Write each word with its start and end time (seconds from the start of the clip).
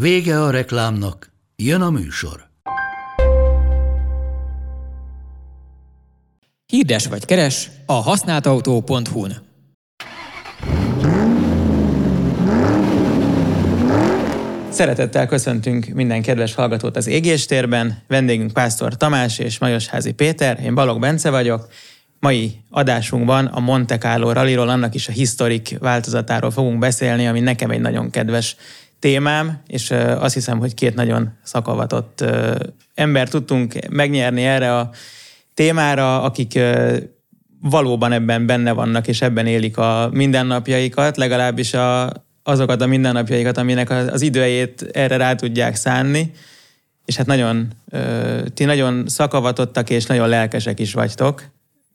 Vége 0.00 0.42
a 0.42 0.50
reklámnak, 0.50 1.30
jön 1.56 1.80
a 1.80 1.90
műsor. 1.90 2.48
Hirdes 6.66 7.06
vagy 7.06 7.24
keres 7.24 7.70
a 7.86 7.92
használtautó.hu-n. 7.92 9.32
Szeretettel 14.70 15.26
köszöntünk 15.26 15.86
minden 15.86 16.22
kedves 16.22 16.54
hallgatót 16.54 16.96
az 16.96 17.06
égéstérben. 17.06 18.02
Vendégünk 18.08 18.52
Pásztor 18.52 18.96
Tamás 18.96 19.38
és 19.38 19.58
Majosházi 19.58 20.12
Péter, 20.12 20.60
én 20.60 20.74
Balog 20.74 21.00
Bence 21.00 21.30
vagyok. 21.30 21.68
Mai 22.20 22.60
adásunkban 22.70 23.46
a 23.46 23.60
Monte 23.60 23.98
Carlo 23.98 24.32
rallyról, 24.32 24.68
annak 24.68 24.94
is 24.94 25.08
a 25.08 25.12
historik 25.12 25.76
változatáról 25.78 26.50
fogunk 26.50 26.78
beszélni, 26.78 27.26
ami 27.26 27.40
nekem 27.40 27.70
egy 27.70 27.80
nagyon 27.80 28.10
kedves 28.10 28.56
témám, 29.04 29.60
és 29.66 29.90
azt 30.18 30.34
hiszem, 30.34 30.58
hogy 30.58 30.74
két 30.74 30.94
nagyon 30.94 31.32
szakavatott 31.42 32.24
ember 32.94 33.28
tudtunk 33.28 33.74
megnyerni 33.90 34.44
erre 34.44 34.76
a 34.76 34.90
témára, 35.54 36.22
akik 36.22 36.58
valóban 37.60 38.12
ebben 38.12 38.46
benne 38.46 38.72
vannak, 38.72 39.06
és 39.06 39.22
ebben 39.22 39.46
élik 39.46 39.78
a 39.78 40.08
mindennapjaikat, 40.12 41.16
legalábbis 41.16 41.74
a, 41.74 42.12
azokat 42.42 42.80
a 42.80 42.86
mindennapjaikat, 42.86 43.58
aminek 43.58 43.90
az 43.90 44.22
időjét 44.22 44.82
erre 44.92 45.16
rá 45.16 45.34
tudják 45.34 45.74
szánni. 45.74 46.32
És 47.04 47.16
hát 47.16 47.26
nagyon, 47.26 47.68
ti 48.54 48.64
nagyon 48.64 49.04
szakavatottak 49.06 49.90
és 49.90 50.06
nagyon 50.06 50.28
lelkesek 50.28 50.80
is 50.80 50.92
vagytok, 50.92 51.44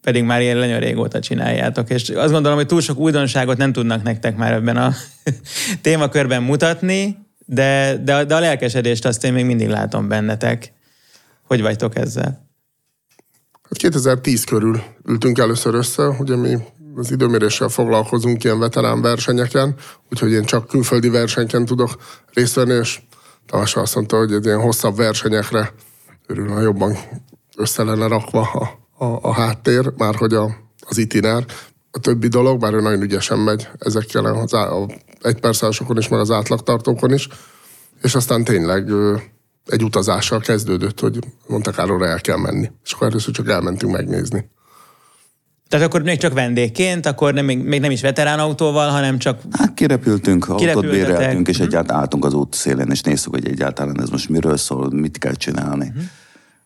pedig 0.02 0.24
már 0.24 0.40
ilyen 0.40 0.56
nagyon 0.56 0.80
régóta 0.80 1.20
csináljátok. 1.20 1.90
És 1.90 2.08
azt 2.08 2.32
gondolom, 2.32 2.58
hogy 2.58 2.66
túl 2.66 2.80
sok 2.80 2.98
újdonságot 2.98 3.56
nem 3.56 3.72
tudnak 3.72 4.02
nektek 4.02 4.36
már 4.36 4.52
ebben 4.52 4.76
a 4.76 4.94
témakörben 5.82 6.42
mutatni, 6.42 7.26
de, 7.46 8.00
de, 8.04 8.24
de 8.24 8.34
a 8.34 8.40
lelkesedést 8.40 9.06
azt 9.06 9.24
én 9.24 9.32
még 9.32 9.44
mindig 9.44 9.68
látom 9.68 10.08
bennetek. 10.08 10.72
Hogy 11.46 11.62
vagytok 11.62 11.96
ezzel? 11.96 12.48
2010 13.70 14.38
hát 14.38 14.48
körül 14.48 14.82
ültünk 15.06 15.38
először 15.38 15.74
össze, 15.74 16.08
ugye 16.08 16.36
mi 16.36 16.56
az 16.96 17.10
időméréssel 17.10 17.68
foglalkozunk 17.68 18.44
ilyen 18.44 18.58
veterán 18.58 19.02
versenyeken, 19.02 19.74
úgyhogy 20.10 20.32
én 20.32 20.44
csak 20.44 20.68
külföldi 20.68 21.08
versenyeken 21.08 21.64
tudok 21.64 21.96
részt 22.32 22.54
venni, 22.54 22.74
és 22.74 23.00
Tamás 23.46 23.76
azt 23.76 23.94
mondta, 23.94 24.16
hogy 24.16 24.32
egy 24.32 24.44
ilyen 24.44 24.60
hosszabb 24.60 24.96
versenyekre 24.96 25.72
örül, 26.26 26.60
jobban 26.62 26.98
össze 27.56 27.82
lenne 27.82 28.06
rakva 28.06 28.40
a, 28.40 28.78
a, 29.00 29.18
a 29.22 29.32
háttér, 29.32 29.92
már 29.96 30.14
hogy 30.14 30.32
a, 30.32 30.56
az 30.80 30.98
itiner, 30.98 31.44
a 31.90 31.98
többi 31.98 32.28
dolog, 32.28 32.60
bár 32.60 32.72
ő 32.72 32.80
nagyon 32.80 33.02
ügyesen 33.02 33.38
megy 33.38 33.68
ezekkel 33.78 34.24
az 34.24 34.52
a 34.52 34.86
egypercásokon 35.22 35.98
is, 35.98 36.08
meg 36.08 36.20
az 36.20 36.30
átlagtartókon 36.30 37.12
is, 37.12 37.28
és 38.02 38.14
aztán 38.14 38.44
tényleg 38.44 38.90
egy 39.66 39.82
utazással 39.82 40.40
kezdődött, 40.40 41.00
hogy 41.00 41.18
Monte 41.46 41.70
Carlo 41.70 42.02
el 42.02 42.20
kell 42.20 42.36
menni. 42.36 42.70
És 42.84 42.92
akkor 42.92 43.06
először 43.06 43.34
csak 43.34 43.48
elmentünk 43.48 43.92
megnézni. 43.92 44.50
Tehát 45.68 45.86
akkor 45.86 46.02
még 46.02 46.18
csak 46.18 46.32
vendégként, 46.32 47.06
akkor 47.06 47.34
nem, 47.34 47.44
még, 47.44 47.64
még 47.64 47.80
nem 47.80 47.90
is 47.90 48.00
veterán 48.00 48.38
autóval, 48.38 48.90
hanem 48.90 49.18
csak... 49.18 49.40
Hát 49.50 49.74
kirepültünk, 49.74 50.48
autót 50.48 50.90
béreltünk, 50.90 51.48
és 51.48 51.56
mhm. 51.56 51.66
egyáltalán 51.66 52.00
álltunk 52.00 52.24
az 52.24 52.34
út 52.34 52.54
szélén, 52.54 52.90
és 52.90 53.00
néztük, 53.00 53.34
hogy 53.34 53.48
egyáltalán 53.48 54.00
ez 54.00 54.08
most 54.08 54.28
miről 54.28 54.56
szól, 54.56 54.90
mit 54.90 55.18
kell 55.18 55.34
csinálni. 55.34 55.86
Uh-huh. 55.86 56.02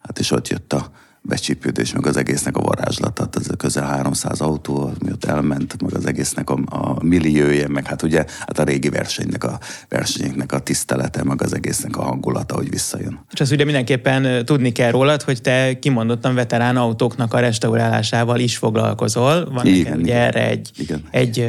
Hát 0.01 0.19
és 0.19 0.31
ott 0.31 0.49
jött 0.49 0.73
a 0.73 0.91
becsípődés, 1.29 1.93
meg 1.93 2.07
az 2.07 2.17
egésznek 2.17 2.57
a 2.57 2.61
varázslata, 2.61 3.29
ez 3.33 3.49
a 3.51 3.57
közel 3.57 3.85
300 3.85 4.41
autó, 4.41 4.93
mi 5.05 5.11
ott 5.13 5.25
elment, 5.25 5.83
meg 5.83 5.95
az 5.95 6.07
egésznek 6.07 6.51
a, 6.51 6.59
a 6.65 7.05
milliója, 7.05 7.69
meg 7.69 7.87
hát 7.87 8.03
ugye 8.03 8.25
hát 8.39 8.59
a 8.59 8.63
régi 8.63 8.89
versenynek 8.89 9.45
a 9.45 9.59
versenyeknek 9.89 10.53
a 10.53 10.59
tisztelete, 10.59 11.25
meg 11.25 11.43
az 11.43 11.55
egésznek 11.55 11.97
a 11.97 12.03
hangulata, 12.03 12.55
hogy 12.55 12.71
visszajön. 12.71 13.25
És 13.33 13.41
azt 13.41 13.53
ugye 13.53 13.65
mindenképpen 13.65 14.45
tudni 14.45 14.73
kell 14.73 14.91
rólad, 14.91 15.23
hogy 15.23 15.41
te 15.41 15.79
kimondottan 15.79 16.35
veterán 16.35 16.77
autóknak 16.77 17.35
a 17.35 17.39
restaurálásával 17.39 18.41
is 18.41 18.57
foglalkozol. 18.57 19.51
Van 19.53 19.67
igen, 19.67 19.99
ugye 19.99 20.15
erre 20.15 20.49
egy, 20.49 20.71
igen. 20.77 21.03
egy 21.11 21.47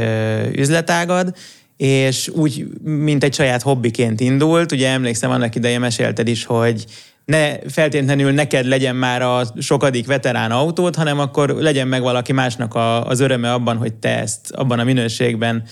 üzletágad, 0.55 1.35
és 1.77 2.27
úgy, 2.27 2.67
mint 2.83 3.23
egy 3.23 3.33
saját 3.33 3.61
hobbiként 3.61 4.19
indult, 4.19 4.71
ugye 4.71 4.89
emlékszem, 4.89 5.31
annak 5.31 5.55
ideje 5.55 5.79
mesélted 5.79 6.27
is, 6.27 6.45
hogy 6.45 6.85
ne 7.25 7.57
feltétlenül 7.69 8.31
neked 8.31 8.65
legyen 8.65 8.95
már 8.95 9.21
a 9.21 9.41
sokadik 9.59 10.05
veterán 10.05 10.51
autót, 10.51 10.95
hanem 10.95 11.19
akkor 11.19 11.49
legyen 11.49 11.87
meg 11.87 12.01
valaki 12.01 12.31
másnak 12.31 12.73
a, 12.73 13.07
az 13.07 13.19
öröme 13.19 13.53
abban, 13.53 13.77
hogy 13.77 13.93
te 13.93 14.19
ezt 14.19 14.51
abban 14.51 14.79
a 14.79 14.83
minőségben 14.83 15.63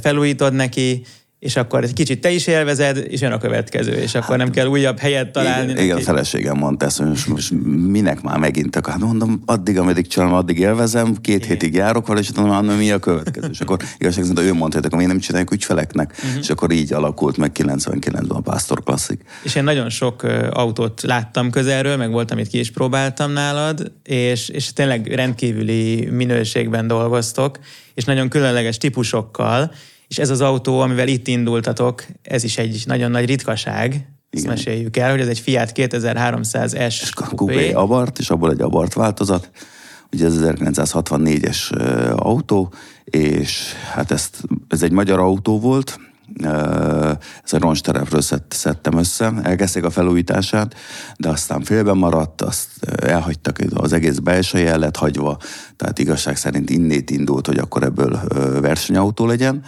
felújítod 0.00 0.52
neki, 0.52 1.02
és 1.38 1.56
akkor 1.56 1.84
egy 1.84 1.92
kicsit 1.92 2.20
te 2.20 2.30
is 2.30 2.46
élvezed, 2.46 3.06
és 3.08 3.20
jön 3.20 3.32
a 3.32 3.38
következő, 3.38 3.92
és 3.92 4.14
akkor 4.14 4.28
hát, 4.28 4.38
nem 4.38 4.50
kell 4.50 4.66
újabb 4.66 4.98
helyet 4.98 5.32
találni. 5.32 5.70
Igen, 5.70 5.84
igen 5.84 5.96
a 5.96 6.00
feleségem 6.00 6.56
mondta 6.56 6.86
ezt, 6.86 6.98
hogy 6.98 7.06
most, 7.06 7.28
most 7.28 7.52
minek 7.90 8.22
már 8.22 8.38
megint, 8.38 8.86
hát 8.86 8.98
mondom, 8.98 9.42
addig, 9.46 9.78
ameddig 9.78 10.06
csinálom, 10.06 10.34
addig 10.34 10.58
élvezem, 10.58 11.16
két 11.20 11.36
igen. 11.36 11.48
hétig 11.48 11.74
járok 11.74 12.06
vele, 12.06 12.20
és 12.20 12.32
mondom, 12.32 12.54
hát, 12.54 12.78
mi 12.78 12.90
a 12.90 12.98
következő. 12.98 13.48
És 13.50 13.60
akkor 13.60 13.78
igazság 13.98 14.24
szerint 14.24 14.48
ő 14.48 14.52
mondta, 14.54 14.78
hogy 14.78 14.86
akkor 14.86 15.06
nem 15.06 15.18
csináljuk 15.18 15.52
ügyfeleknek, 15.52 16.12
uh-huh. 16.16 16.38
és 16.40 16.50
akkor 16.50 16.70
így 16.70 16.92
alakult 16.92 17.36
meg 17.36 17.50
99-ben 17.54 18.24
a 18.28 18.40
Pastor 18.40 18.82
Classic. 18.82 19.20
És 19.42 19.54
én 19.54 19.64
nagyon 19.64 19.90
sok 19.90 20.22
autót 20.50 21.02
láttam 21.02 21.50
közelről, 21.50 21.96
meg 21.96 22.10
voltam 22.10 22.38
itt 22.38 22.48
ki 22.48 22.58
is 22.58 22.70
próbáltam 22.70 23.32
nálad, 23.32 23.92
és, 24.02 24.48
és 24.48 24.72
tényleg 24.72 25.06
rendkívüli 25.06 26.08
minőségben 26.10 26.86
dolgoztok, 26.86 27.58
és 27.94 28.04
nagyon 28.04 28.28
különleges 28.28 28.78
típusokkal, 28.78 29.70
és 30.08 30.18
ez 30.18 30.30
az 30.30 30.40
autó, 30.40 30.80
amivel 30.80 31.08
itt 31.08 31.28
indultatok, 31.28 32.06
ez 32.22 32.44
is 32.44 32.58
egy 32.58 32.82
nagyon 32.86 33.10
nagy 33.10 33.26
ritkaság, 33.26 34.08
ezt 34.30 34.46
meséljük 34.46 34.96
el, 34.96 35.10
hogy 35.10 35.20
ez 35.20 35.28
egy 35.28 35.38
Fiat 35.38 35.72
2300S 35.74 37.10
Coupé 37.36 37.72
Abart, 37.72 38.18
és 38.18 38.30
abból 38.30 38.50
egy 38.50 38.60
Abart 38.60 38.94
változat. 38.94 39.50
Ugye 40.12 40.26
ez 40.26 40.38
1964-es 40.40 41.72
autó, 42.16 42.72
és 43.04 43.72
hát 43.92 44.10
ezt, 44.10 44.42
ez 44.68 44.82
egy 44.82 44.92
magyar 44.92 45.18
autó 45.18 45.60
volt, 45.60 45.98
ez 47.44 47.52
a 47.52 47.58
roncsterepről 47.58 48.20
szett, 48.20 48.52
szedtem 48.52 48.98
össze, 48.98 49.32
elkezdték 49.42 49.84
a 49.84 49.90
felújítását, 49.90 50.74
de 51.16 51.28
aztán 51.28 51.62
félben 51.62 51.96
maradt, 51.96 52.42
azt 52.42 52.68
elhagytak, 52.96 53.58
az 53.74 53.92
egész 53.92 54.18
belső 54.18 54.58
el 54.58 54.78
lett 54.78 54.96
hagyva, 54.96 55.38
tehát 55.76 55.98
igazság 55.98 56.36
szerint 56.36 56.70
innét 56.70 57.10
indult, 57.10 57.46
hogy 57.46 57.58
akkor 57.58 57.82
ebből 57.82 58.20
versenyautó 58.60 59.26
legyen, 59.26 59.64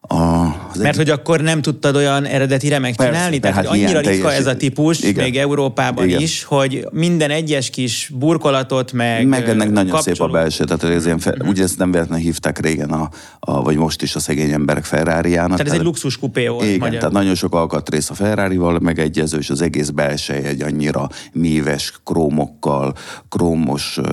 a, 0.00 0.44
Mert 0.78 0.88
egy... 0.88 0.96
hogy 0.96 1.10
akkor 1.10 1.40
nem 1.40 1.62
tudtad 1.62 1.96
olyan 1.96 2.24
eredetire 2.24 2.78
megcsinálni? 2.78 3.38
Persze, 3.38 3.40
Tehát 3.40 3.66
hogy 3.66 3.82
annyira 3.82 4.00
ritka 4.00 4.32
ez 4.32 4.46
a 4.46 4.56
típus, 4.56 5.00
igen. 5.00 5.24
még 5.24 5.36
Európában 5.36 6.08
igen. 6.08 6.20
is, 6.20 6.44
hogy 6.44 6.86
minden 6.92 7.30
egyes 7.30 7.70
kis 7.70 8.10
burkolatot 8.14 8.92
meg 8.92 9.26
Meg 9.26 9.48
ennek 9.48 9.70
nagyon 9.70 9.90
kapcsoló. 9.90 10.14
szép 10.14 10.24
a 10.24 10.28
belső, 10.28 10.64
tehát 10.64 10.84
ez 10.84 11.04
ilyen 11.04 11.18
fe, 11.18 11.30
uh-huh. 11.30 11.48
ugye 11.48 11.62
ezt 11.62 11.78
nem 11.78 11.90
véletlenül 11.90 12.24
hívták 12.24 12.58
régen, 12.58 12.90
a, 12.90 13.08
a, 13.40 13.62
vagy 13.62 13.76
most 13.76 14.02
is 14.02 14.14
a 14.14 14.18
szegény 14.18 14.50
emberek 14.50 14.84
ferrari 14.84 15.32
Tehát 15.32 15.60
ez 15.60 15.72
egy 15.72 15.82
luxus 15.82 16.18
kupé 16.18 16.46
volt. 16.46 16.64
Igen, 16.64 16.78
magyar. 16.78 16.98
tehát 16.98 17.12
nagyon 17.12 17.34
sok 17.34 17.54
alkatrész 17.54 18.10
a 18.10 18.14
Ferrari-val 18.14 18.78
megegyező, 18.78 19.38
és 19.38 19.50
az 19.50 19.60
egész 19.60 19.88
belső 19.88 20.32
egy 20.32 20.62
annyira 20.62 21.08
míves 21.32 21.92
krómokkal, 22.04 22.94
krómos 23.28 23.96
uh, 23.96 24.08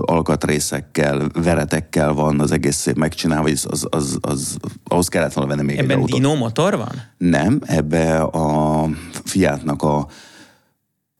alkatrészekkel, 0.00 1.26
veretekkel 1.42 2.12
van 2.12 2.40
az 2.40 2.52
egész 2.52 2.76
szép 2.76 2.96
megcsinálva, 2.96 3.48
az, 3.48 3.66
az, 3.70 3.86
az, 3.90 4.18
az, 4.20 4.56
ahhoz 4.84 5.08
kellett 5.24 5.38
volna 5.38 5.54
venni 5.54 5.66
még 5.66 5.78
Ebben 5.78 5.98
egy 5.98 6.04
Dino 6.04 6.34
motor 6.34 6.76
van? 6.76 7.02
Nem, 7.16 7.60
ebbe 7.66 8.20
a 8.20 8.88
Fiatnak 9.24 9.82
a 9.82 10.06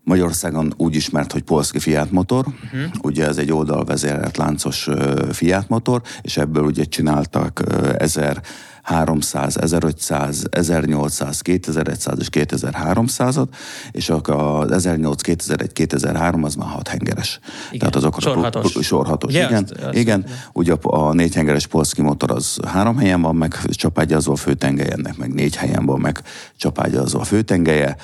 Magyarországon 0.02 0.74
úgy 0.76 0.94
ismert, 0.94 1.32
hogy 1.32 1.42
Polski 1.42 1.78
Fiat 1.78 2.10
motor, 2.10 2.46
uh-huh. 2.46 2.90
ugye 3.02 3.26
ez 3.26 3.36
egy 3.36 3.52
oldalvezérelt 3.52 4.36
láncos 4.36 4.88
Fiat 5.32 5.68
motor, 5.68 6.02
és 6.22 6.36
ebből 6.36 6.64
ugye 6.64 6.84
csináltak 6.84 7.62
1000 7.98 8.40
300, 8.84 9.56
1500, 9.56 10.44
1800, 10.50 11.40
2100 11.40 12.18
és 12.18 12.28
2300-at, 12.30 13.46
és 13.90 14.10
az 14.10 14.72
1800, 14.72 15.20
2001, 15.20 15.72
2003 15.72 16.44
az 16.44 16.54
már 16.54 16.68
6 16.68 16.88
hengeres. 16.88 17.40
Igen. 17.66 17.78
Tehát 17.78 17.96
azok 17.96 18.20
sorhatos. 18.20 18.76
A, 18.76 18.82
sorhatos, 18.82 19.30
Ugye, 19.30 19.44
igen. 19.44 19.62
Azt, 19.62 19.84
azt 19.84 19.96
igen. 19.96 20.22
Azt, 20.26 20.50
ugye 20.52 20.72
a, 20.72 21.08
a 21.08 21.12
négy 21.12 21.34
hengeres 21.34 21.66
polszki 21.66 22.02
motor 22.02 22.30
az 22.30 22.58
három 22.66 22.96
helyen 22.96 23.22
van 23.22 23.36
meg 23.36 23.58
csapágyazva 23.70 24.32
a 24.32 24.36
főtengelye, 24.36 24.92
ennek 24.92 25.16
meg 25.16 25.34
négy 25.34 25.56
helyen 25.56 25.86
van 25.86 26.00
meg 26.00 26.22
csapágyazva 26.56 27.20
a 27.20 27.24
főtengelye, 27.24 27.96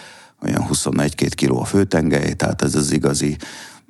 olyan 0.43 0.67
21-2 0.73 1.31
kiló 1.35 1.61
a 1.61 1.65
főtengely, 1.65 2.33
tehát 2.33 2.63
ez 2.63 2.75
az 2.75 2.93
igazi 2.93 3.37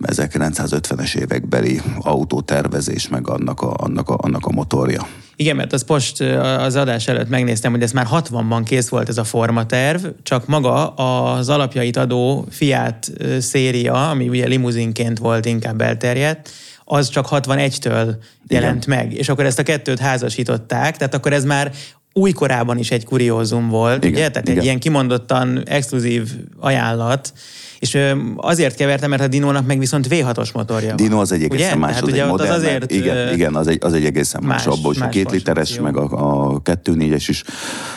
1950-es 0.07 1.15
évekbeli 1.15 1.81
autótervezés, 1.99 3.09
meg 3.09 3.29
annak 3.29 3.61
a, 3.61 3.75
annak, 3.77 4.09
a, 4.09 4.17
annak 4.21 4.47
a 4.47 4.51
motorja. 4.51 5.07
Igen, 5.37 5.57
mert 5.57 5.73
az 5.73 5.85
most 5.87 6.21
az 6.59 6.77
adás 6.77 7.09
előtt 7.09 7.29
megnéztem, 7.29 7.71
hogy 7.71 7.83
ez 7.83 7.93
már 7.93 8.07
60-ban 8.13 8.63
kész 8.65 8.89
volt 8.89 9.09
ez 9.09 9.19
a 9.19 9.25
formaterv, 9.25 10.07
csak 10.23 10.47
maga 10.47 10.89
az 10.89 11.49
alapjait 11.49 11.97
adó 11.97 12.47
Fiat 12.51 13.11
széria, 13.39 14.11
ami 14.11 14.29
ugye 14.29 14.47
limuzinként 14.47 15.19
volt 15.19 15.47
inkább 15.47 15.81
elterjedt, 15.81 16.51
az 16.85 17.09
csak 17.09 17.27
61-től 17.31 18.15
jelent 18.49 18.87
Igen. 18.87 18.99
meg, 18.99 19.13
és 19.13 19.29
akkor 19.29 19.45
ezt 19.45 19.59
a 19.59 19.63
kettőt 19.63 19.99
házasították, 19.99 20.97
tehát 20.97 21.15
akkor 21.15 21.33
ez 21.33 21.45
már 21.45 21.73
újkorában 22.13 22.79
is 22.79 22.91
egy 22.91 23.05
kuriózum 23.05 23.69
volt, 23.69 24.05
Igen. 24.05 24.17
ugye? 24.17 24.31
Tehát 24.31 24.49
Igen. 24.49 24.59
egy 24.59 24.65
ilyen 24.65 24.79
kimondottan 24.79 25.63
exkluzív 25.67 26.29
ajánlat, 26.59 27.33
és 27.81 27.99
azért 28.37 28.77
kevertem, 28.77 29.11
mert 29.11 29.23
a 29.23 29.29
Dinónak 29.29 29.67
meg 29.67 29.79
viszont 29.79 30.07
V6-os 30.11 30.53
motorja 30.55 30.95
Dino 30.95 31.21
az 31.21 31.33
egy 31.33 31.43
egészen 31.43 31.79
más, 31.79 31.95
hát 31.95 32.03
az 32.03 32.13
egy 32.13 32.27
modern, 32.27 32.51
az 32.51 32.57
azért, 32.57 32.93
igen, 32.93 33.33
igen, 33.33 33.55
az 33.55 33.67
egy, 33.67 33.79
az 33.85 33.93
egy 33.93 34.05
egészen 34.05 34.43
más, 34.45 34.65
más 34.65 34.77
abból 34.77 34.95
is 34.95 35.01
a 35.01 35.09
két 35.09 35.31
literes, 35.31 35.81
meg 35.81 35.97
a, 35.97 36.53
a 36.53 36.61
kettő 36.63 36.95
négyes 36.95 37.29
is, 37.29 37.45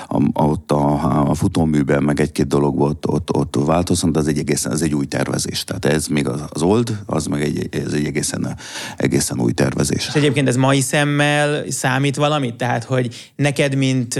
a, 0.08 0.44
ott 0.44 0.72
a, 0.72 1.30
a 1.30 1.34
futóműben, 1.34 2.04
meg 2.04 2.20
egy-két 2.20 2.48
dolog 2.48 2.78
volt 2.78 3.06
ott, 3.08 3.36
ott 3.36 3.56
változott, 3.66 4.12
de 4.12 4.20
az 4.20 4.28
egy 4.28 4.38
egészen, 4.38 4.72
az 4.72 4.82
egy 4.82 4.94
új 4.94 5.06
tervezés. 5.06 5.64
Tehát 5.64 5.86
ez 5.86 6.08
még 6.08 6.28
az, 6.28 6.42
az 6.50 6.62
old, 6.62 6.98
az 7.06 7.26
meg 7.26 7.42
egy, 7.42 7.70
ez 7.86 7.94
egy 7.94 8.06
egészen, 8.06 8.58
egészen 8.98 9.40
új 9.40 9.52
tervezés. 9.52 10.08
És 10.08 10.14
egyébként 10.14 10.48
ez 10.48 10.56
mai 10.56 10.82
szemmel 10.82 11.64
számít 11.70 12.16
valamit? 12.16 12.56
Tehát, 12.56 12.84
hogy 12.84 13.32
neked, 13.36 13.76
mint 13.76 14.20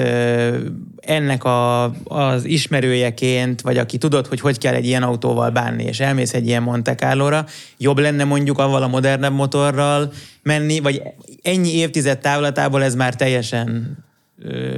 ennek 1.06 1.44
a, 1.44 1.84
az 2.04 2.46
ismerőjeként, 2.46 3.62
vagy 3.62 3.78
aki 3.78 3.98
tudod, 3.98 4.28
hogy 4.28 4.40
hogy 4.40 4.58
kell 4.58 4.74
egy 4.74 4.86
ilyen 4.86 5.04
autóval 5.04 5.50
bánni, 5.50 5.84
és 5.84 6.00
elmész 6.00 6.34
egy 6.34 6.48
ilyen 6.48 6.64
Monte 6.64 6.96
Carlo-ra, 6.96 7.46
jobb 7.78 8.00
lenne 8.00 8.24
mondjuk 8.24 8.60
avval 8.60 8.84
a 8.84 8.88
modernebb 8.88 9.34
motorral 9.34 10.12
menni, 10.44 10.80
vagy 10.80 11.02
ennyi 11.42 11.76
évtized 11.76 12.18
távlatából 12.18 12.84
ez 12.84 12.96
már 12.96 13.16
teljesen 13.16 13.98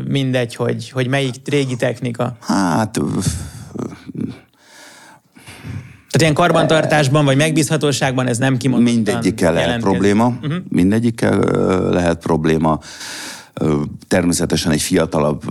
mindegy, 0.07 0.55
hogy, 0.55 0.89
hogy 0.89 1.07
melyik 1.07 1.35
régi 1.45 1.75
technika? 1.75 2.37
Hát... 2.39 2.99
Tehát 6.15 6.33
ilyen 6.33 6.47
karbantartásban 6.47 7.25
vagy 7.25 7.37
megbízhatóságban 7.37 8.27
ez 8.27 8.37
nem 8.37 8.57
kimondottan 8.57 8.93
Mindegyikkel 8.93 9.53
lehet 9.53 9.79
probléma. 9.79 10.25
Uh-huh. 10.25 10.55
Mindegyikkel 10.69 11.39
lehet 11.91 12.19
probléma. 12.19 12.79
Természetesen 14.07 14.71
egy 14.71 14.81
fiatalabb 14.81 15.41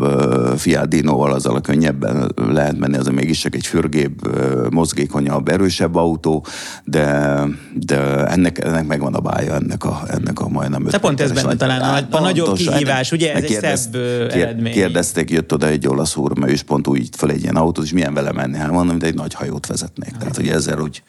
Fiat 0.57 0.89
Dino-val 0.89 1.33
azzal 1.33 1.57
a 1.57 1.61
könnyebben 1.61 2.33
lehet 2.37 2.79
menni, 2.79 2.97
az 2.97 3.07
mégis 3.07 3.39
csak 3.39 3.55
egy 3.55 3.67
fürgébb, 3.67 4.29
mozgékonyabb, 4.71 5.49
erősebb 5.49 5.95
autó, 5.95 6.47
de, 6.85 7.39
de 7.75 8.27
ennek, 8.27 8.65
ennek 8.65 8.87
megvan 8.87 9.15
a 9.15 9.21
bája, 9.21 9.55
ennek 9.55 9.85
a, 9.85 10.03
ennek 10.09 10.41
a 10.41 10.49
majdnem 10.49 10.85
Te 10.85 10.99
pont 10.99 11.21
ez 11.21 11.33
benne 11.33 11.57
talán 11.57 11.81
a, 11.81 11.95
a, 11.95 12.17
a 12.17 12.21
nagyobb 12.21 12.55
kihívás, 12.55 13.13
ugye 13.13 13.35
ez 13.35 13.45
kérdez, 13.45 13.71
egy 13.71 13.77
szebb 13.77 13.95
eredmény. 14.31 14.73
Kérdezték, 14.73 15.31
jött 15.31 15.53
oda 15.53 15.67
egy 15.67 15.89
olasz 15.89 16.17
úr, 16.17 16.39
mert 16.39 16.51
ő 16.51 16.55
is 16.55 16.63
pont 16.63 16.87
úgy 16.87 17.09
fel 17.17 17.31
egy 17.31 17.43
ilyen 17.43 17.57
autót, 17.57 17.85
és 17.85 17.93
milyen 17.93 18.15
vele 18.15 18.33
menni? 18.33 18.57
Hát 18.57 18.71
mondom, 18.71 18.87
mint 18.87 19.03
egy 19.03 19.15
nagy 19.15 19.35
hajót 19.35 19.67
vezetnék. 19.67 20.17
Tehát, 20.19 20.37
hogy 20.37 20.49
ezzel 20.49 20.81
úgy 20.81 21.03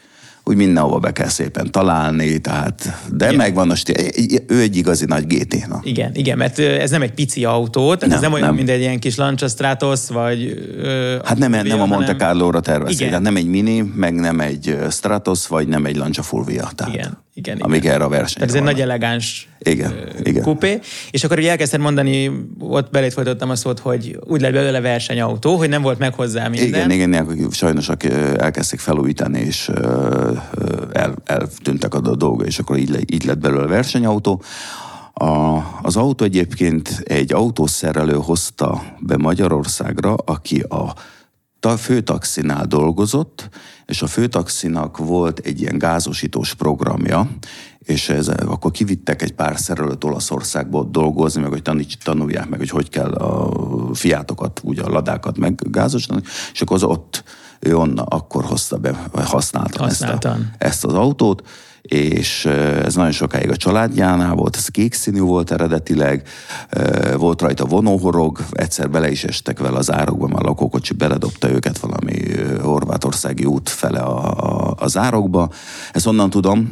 úgy 0.47 0.55
mindenhova 0.55 0.99
be 0.99 1.11
kell 1.11 1.27
szépen 1.27 1.71
találni, 1.71 2.37
tehát, 2.39 2.93
de 3.13 3.25
igen. 3.25 3.37
megvan 3.37 3.69
a 3.69 3.75
stíl. 3.75 3.95
Ő 4.47 4.59
egy 4.59 4.75
igazi 4.75 5.05
nagy 5.05 5.27
GT. 5.27 5.67
Na. 5.67 5.79
Igen, 5.83 6.11
igen, 6.15 6.37
mert 6.37 6.59
ez 6.59 6.89
nem 6.89 7.01
egy 7.01 7.13
pici 7.13 7.45
autó, 7.45 7.95
tehát 7.95 7.99
nem, 7.99 8.11
ez 8.11 8.21
nem 8.21 8.33
olyan, 8.33 8.45
nem. 8.45 8.55
mint 8.55 8.69
egy 8.69 8.79
ilyen 8.79 8.99
kis 8.99 9.15
Lancia 9.15 9.47
Stratos, 9.47 10.09
vagy... 10.09 10.53
hát 11.23 11.37
nem, 11.37 11.51
nem 11.51 11.81
a 11.81 11.85
Monte 11.85 12.15
Carlo-ra 12.15 12.59
tervezik, 12.59 13.07
tehát 13.07 13.21
nem 13.21 13.35
egy 13.35 13.47
Mini, 13.47 13.91
meg 13.95 14.13
nem 14.13 14.39
egy 14.39 14.77
Stratos, 14.91 15.47
vagy 15.47 15.67
nem 15.67 15.85
egy 15.85 15.95
Lancia 15.95 16.23
Fulvia. 16.23 16.69
Tehát. 16.75 16.93
Igen 16.93 17.23
igen, 17.37 17.57
amíg 17.57 17.83
igen. 17.83 17.93
erre 17.93 18.03
a 18.03 18.09
verseny. 18.09 18.33
Tehát 18.33 18.49
ez 18.49 18.55
egy 18.55 18.63
nagy 18.63 18.81
elegáns 18.81 19.49
igen, 19.59 19.93
igen. 20.23 20.43
kupé. 20.43 20.79
És 21.11 21.23
akkor 21.23 21.37
ugye 21.37 21.49
elkezdted 21.49 21.79
mondani, 21.79 22.31
ott 22.59 22.91
belét 22.91 23.13
folytottam 23.13 23.49
a 23.49 23.55
szót, 23.55 23.79
hogy 23.79 24.19
úgy 24.23 24.41
lett 24.41 24.53
belőle 24.53 24.81
versenyautó, 24.81 25.55
hogy 25.55 25.69
nem 25.69 25.81
volt 25.81 25.99
meg 25.99 26.13
hozzá 26.13 26.47
minden. 26.47 26.67
Igen, 26.67 26.91
igen, 26.91 27.31
igen 27.31 27.49
sajnos 27.49 27.89
elkezdték 28.37 28.79
felújítani, 28.79 29.39
és 29.39 29.71
el, 30.91 31.15
eltűntek 31.25 31.93
a 31.93 31.99
dolga, 31.99 32.45
és 32.45 32.59
akkor 32.59 32.77
így, 32.77 33.13
így 33.13 33.25
lett 33.25 33.39
belőle 33.39 33.67
versenyautó. 33.67 34.43
A, 35.13 35.57
az 35.81 35.95
autó 35.95 36.25
egyébként 36.25 37.03
egy 37.03 37.33
autószerelő 37.33 38.13
hozta 38.13 38.83
be 38.99 39.17
Magyarországra, 39.17 40.13
aki 40.13 40.59
a 40.59 40.93
a 41.65 41.77
főtaxinál 41.77 42.65
dolgozott, 42.65 43.49
és 43.85 44.01
a 44.01 44.07
főtaxinak 44.07 44.97
volt 44.97 45.39
egy 45.39 45.61
ilyen 45.61 45.77
gázosítós 45.77 46.53
programja, 46.53 47.29
és 47.79 48.09
ez, 48.09 48.27
akkor 48.27 48.71
kivittek 48.71 49.21
egy 49.21 49.33
pár 49.33 49.59
szerelőt 49.59 50.03
Olaszországba 50.03 50.83
dolgozni, 50.83 51.41
meg 51.41 51.49
hogy 51.49 51.61
taníts, 51.61 51.97
tanulják 51.97 52.49
meg, 52.49 52.59
hogy 52.59 52.69
hogy 52.69 52.89
kell 52.89 53.11
a 53.11 53.51
fiátokat, 53.93 54.59
úgy 54.63 54.79
a 54.79 54.89
ladákat 54.89 55.37
meggázosítani, 55.37 56.21
és 56.53 56.61
akkor 56.61 56.75
az 56.75 56.83
ott 56.83 57.23
ő 57.59 57.77
onna, 57.77 58.03
akkor 58.03 58.43
hozta 58.43 58.77
be, 58.77 59.09
használta 59.13 59.85
ezt, 59.85 60.01
a, 60.01 60.35
ezt 60.57 60.85
az 60.85 60.93
autót, 60.93 61.47
és 61.85 62.45
ez 62.83 62.95
nagyon 62.95 63.11
sokáig 63.11 63.49
a 63.49 63.55
családjánál 63.55 64.35
volt, 64.35 64.55
ez 64.55 64.67
kék 64.67 64.93
színű 64.93 65.19
volt 65.19 65.51
eredetileg, 65.51 66.27
volt 67.17 67.41
rajta 67.41 67.65
vonóhorog, 67.65 68.39
egyszer 68.51 68.89
bele 68.89 69.11
is 69.11 69.23
estek 69.23 69.59
vele 69.59 69.77
az 69.77 69.91
árokba, 69.91 70.27
mert 70.27 70.39
a 70.39 70.47
lakókocsi 70.47 70.93
beledobta 70.93 71.49
őket 71.49 71.77
valami 71.77 72.13
horvátországi 72.61 73.45
út 73.45 73.69
fele 73.69 73.99
a, 73.99 74.33
a, 74.67 74.75
az 74.77 74.97
árokba. 74.97 75.49
Ezt 75.93 76.07
onnan 76.07 76.29
tudom, 76.29 76.69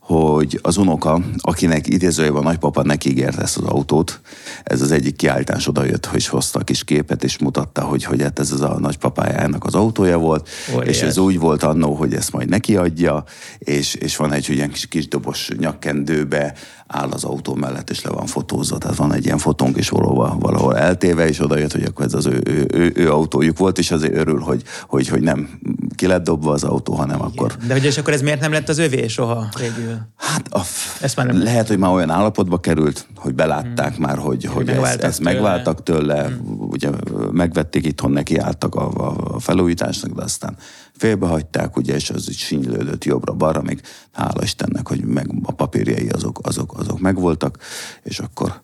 hogy 0.00 0.58
az 0.62 0.76
unoka, 0.76 1.20
akinek 1.36 1.86
idézőjében 1.86 2.40
a 2.40 2.44
nagypapa 2.44 2.82
neki 2.82 3.10
ígért 3.10 3.38
ezt 3.38 3.56
az 3.56 3.64
autót, 3.64 4.20
ez 4.64 4.82
az 4.82 4.90
egyik 4.90 5.16
kiállítás 5.16 5.68
oda 5.68 5.84
jött, 5.84 6.06
hogy 6.06 6.26
hozta 6.26 6.58
a 6.58 6.64
kis 6.64 6.84
képet, 6.84 7.24
és 7.24 7.38
mutatta, 7.38 7.82
hogy, 7.82 8.04
hogy 8.04 8.22
hát 8.22 8.38
ez 8.38 8.52
az 8.52 8.60
a 8.60 8.78
nagypapájának 8.78 9.64
az 9.64 9.74
autója 9.74 10.18
volt, 10.18 10.48
Óriás. 10.74 10.96
és 10.96 11.02
ez 11.02 11.18
úgy 11.18 11.38
volt 11.38 11.62
annó, 11.62 11.94
hogy 11.94 12.14
ezt 12.14 12.32
majd 12.32 12.48
neki 12.48 12.76
adja, 12.76 13.24
és, 13.58 13.94
és 13.94 14.16
van 14.16 14.32
egy 14.32 14.46
ilyen 14.56 14.70
kis, 14.70 14.86
kis 14.86 15.08
dobos 15.08 15.50
nyakkendőbe, 15.58 16.54
áll 16.86 17.10
az 17.10 17.24
autó 17.24 17.54
mellett, 17.54 17.90
és 17.90 18.02
le 18.02 18.10
van 18.10 18.26
fotózva. 18.26 18.78
Tehát 18.78 18.96
van 18.96 19.12
egy 19.12 19.24
ilyen 19.24 19.38
fotónk 19.38 19.76
is 19.76 19.88
valahol, 19.88 20.36
valahol 20.38 20.76
eltéve, 20.76 21.28
és 21.28 21.40
oda 21.40 21.58
jött, 21.58 21.72
hogy 21.72 21.82
akkor 21.82 22.04
ez 22.04 22.14
az 22.14 22.26
ő, 22.26 22.42
ő, 22.44 22.66
ő, 22.72 22.92
ő 22.94 23.10
autójuk 23.10 23.58
volt, 23.58 23.78
és 23.78 23.90
azért 23.90 24.14
örül, 24.14 24.40
hogy, 24.40 24.62
hogy, 24.88 25.08
hogy 25.08 25.22
nem 25.22 25.48
ki 25.94 26.06
lett 26.06 26.24
dobva 26.24 26.52
az 26.52 26.64
autó, 26.64 26.94
hanem 26.94 27.16
Igen. 27.16 27.28
akkor... 27.28 27.56
De 27.66 27.72
hogy 27.72 27.84
és 27.84 27.98
akkor 27.98 28.12
ez 28.12 28.22
miért 28.22 28.40
nem 28.40 28.52
lett 28.52 28.68
az 28.68 28.78
övé 28.78 29.06
soha 29.06 29.48
végül? 29.58 29.98
Hát 30.16 30.52
a, 30.52 30.60
ezt 31.00 31.16
már 31.16 31.26
nem 31.26 31.42
lehet, 31.42 31.68
hogy 31.68 31.78
már 31.78 31.92
olyan 31.92 32.10
állapotba 32.10 32.58
került, 32.58 33.06
hogy 33.16 33.34
belátták 33.34 33.94
hmm. 33.94 34.04
már, 34.04 34.18
hogy, 34.18 34.44
hogy 34.44 34.68
ezt, 34.68 35.02
ezt 35.02 35.18
tőle. 35.18 35.32
megváltak 35.32 35.82
tőle, 35.82 36.24
hmm. 36.24 36.68
ugye 36.70 36.90
megvették 37.32 37.86
itthon, 37.86 38.10
neki 38.10 38.36
álltak 38.36 38.74
a, 38.74 39.14
a 39.34 39.40
felújításnak, 39.40 40.10
de 40.10 40.22
aztán 40.22 40.56
félbehagyták, 40.96 41.76
ugye, 41.76 41.94
és 41.94 42.10
az 42.10 42.28
így 42.28 42.36
sinylődött 42.36 43.04
jobbra-balra, 43.04 43.62
még 43.62 43.80
hála 44.12 44.42
Istennek, 44.42 44.88
hogy 44.88 45.04
meg 45.04 45.30
a 45.42 45.52
papírjai 45.52 46.08
azok, 46.08 46.38
azok, 46.42 46.78
azok 46.78 47.00
megvoltak, 47.00 47.58
és 48.02 48.18
akkor 48.18 48.62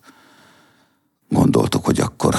gondoltuk, 1.29 1.85
hogy 1.85 1.99
akkor, 1.99 2.35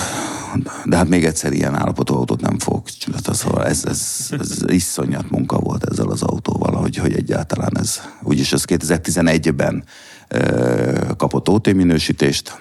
de 0.84 0.96
hát 0.96 1.08
még 1.08 1.24
egyszer 1.24 1.52
ilyen 1.52 1.74
állapotú 1.74 2.14
autót 2.14 2.40
nem 2.40 2.58
fogok 2.58 2.88
csinálni. 2.88 3.24
Szóval 3.32 3.66
ez, 3.66 3.84
ez, 3.84 4.28
ez 4.38 4.62
iszonyat 4.66 5.30
munka 5.30 5.58
volt 5.58 5.84
ezzel 5.84 6.08
az 6.08 6.22
autóval, 6.22 6.74
hogy, 6.74 6.96
hogy 6.96 7.14
egyáltalán 7.14 7.78
ez, 7.78 8.00
úgyis 8.22 8.52
ez 8.52 8.62
2011-ben 8.66 9.84
kapott 11.16 11.48
OT 11.48 11.72
minősítést, 11.74 12.60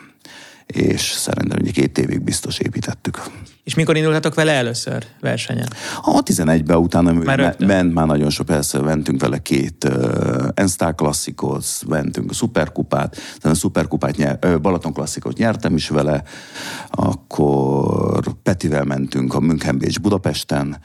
és 0.66 1.02
szerintem 1.02 1.60
hogy 1.62 1.72
két 1.72 1.98
évig 1.98 2.22
biztos 2.22 2.58
építettük. 2.58 3.22
És 3.63 3.75
mikor 3.75 3.96
indultatok 3.96 4.36
vele 4.36 4.51
először 4.51 5.05
versenyen? 5.22 5.67
A 6.01 6.24
11-ben 6.24 6.77
utána 6.77 7.13
már 7.13 7.39
me- 7.39 7.60
ment 7.60 7.93
már 7.93 8.08
nagyon 8.08 8.29
sok, 8.29 8.46
persze 8.46 8.79
mentünk 8.79 9.22
vele 9.22 9.38
két 9.38 9.84
uh, 9.84 10.48
Enstar 10.53 10.96
klasszikot, 10.96 11.65
mentünk 11.88 12.29
a 12.29 12.34
Superkupát, 12.34 13.12
tehát 13.12 13.58
a 13.58 13.60
Superkupát 13.60 14.17
nyer, 14.17 14.39
uh, 14.46 14.58
Balaton 14.58 14.93
klasszikot 14.93 15.38
nyertem 15.38 15.75
is 15.75 15.89
vele, 15.89 16.24
akkor 16.89 18.24
Petivel 18.43 18.84
mentünk 18.84 19.34
a 19.34 19.39
München 19.39 19.77
Bécs 19.77 20.00
Budapesten, 20.00 20.77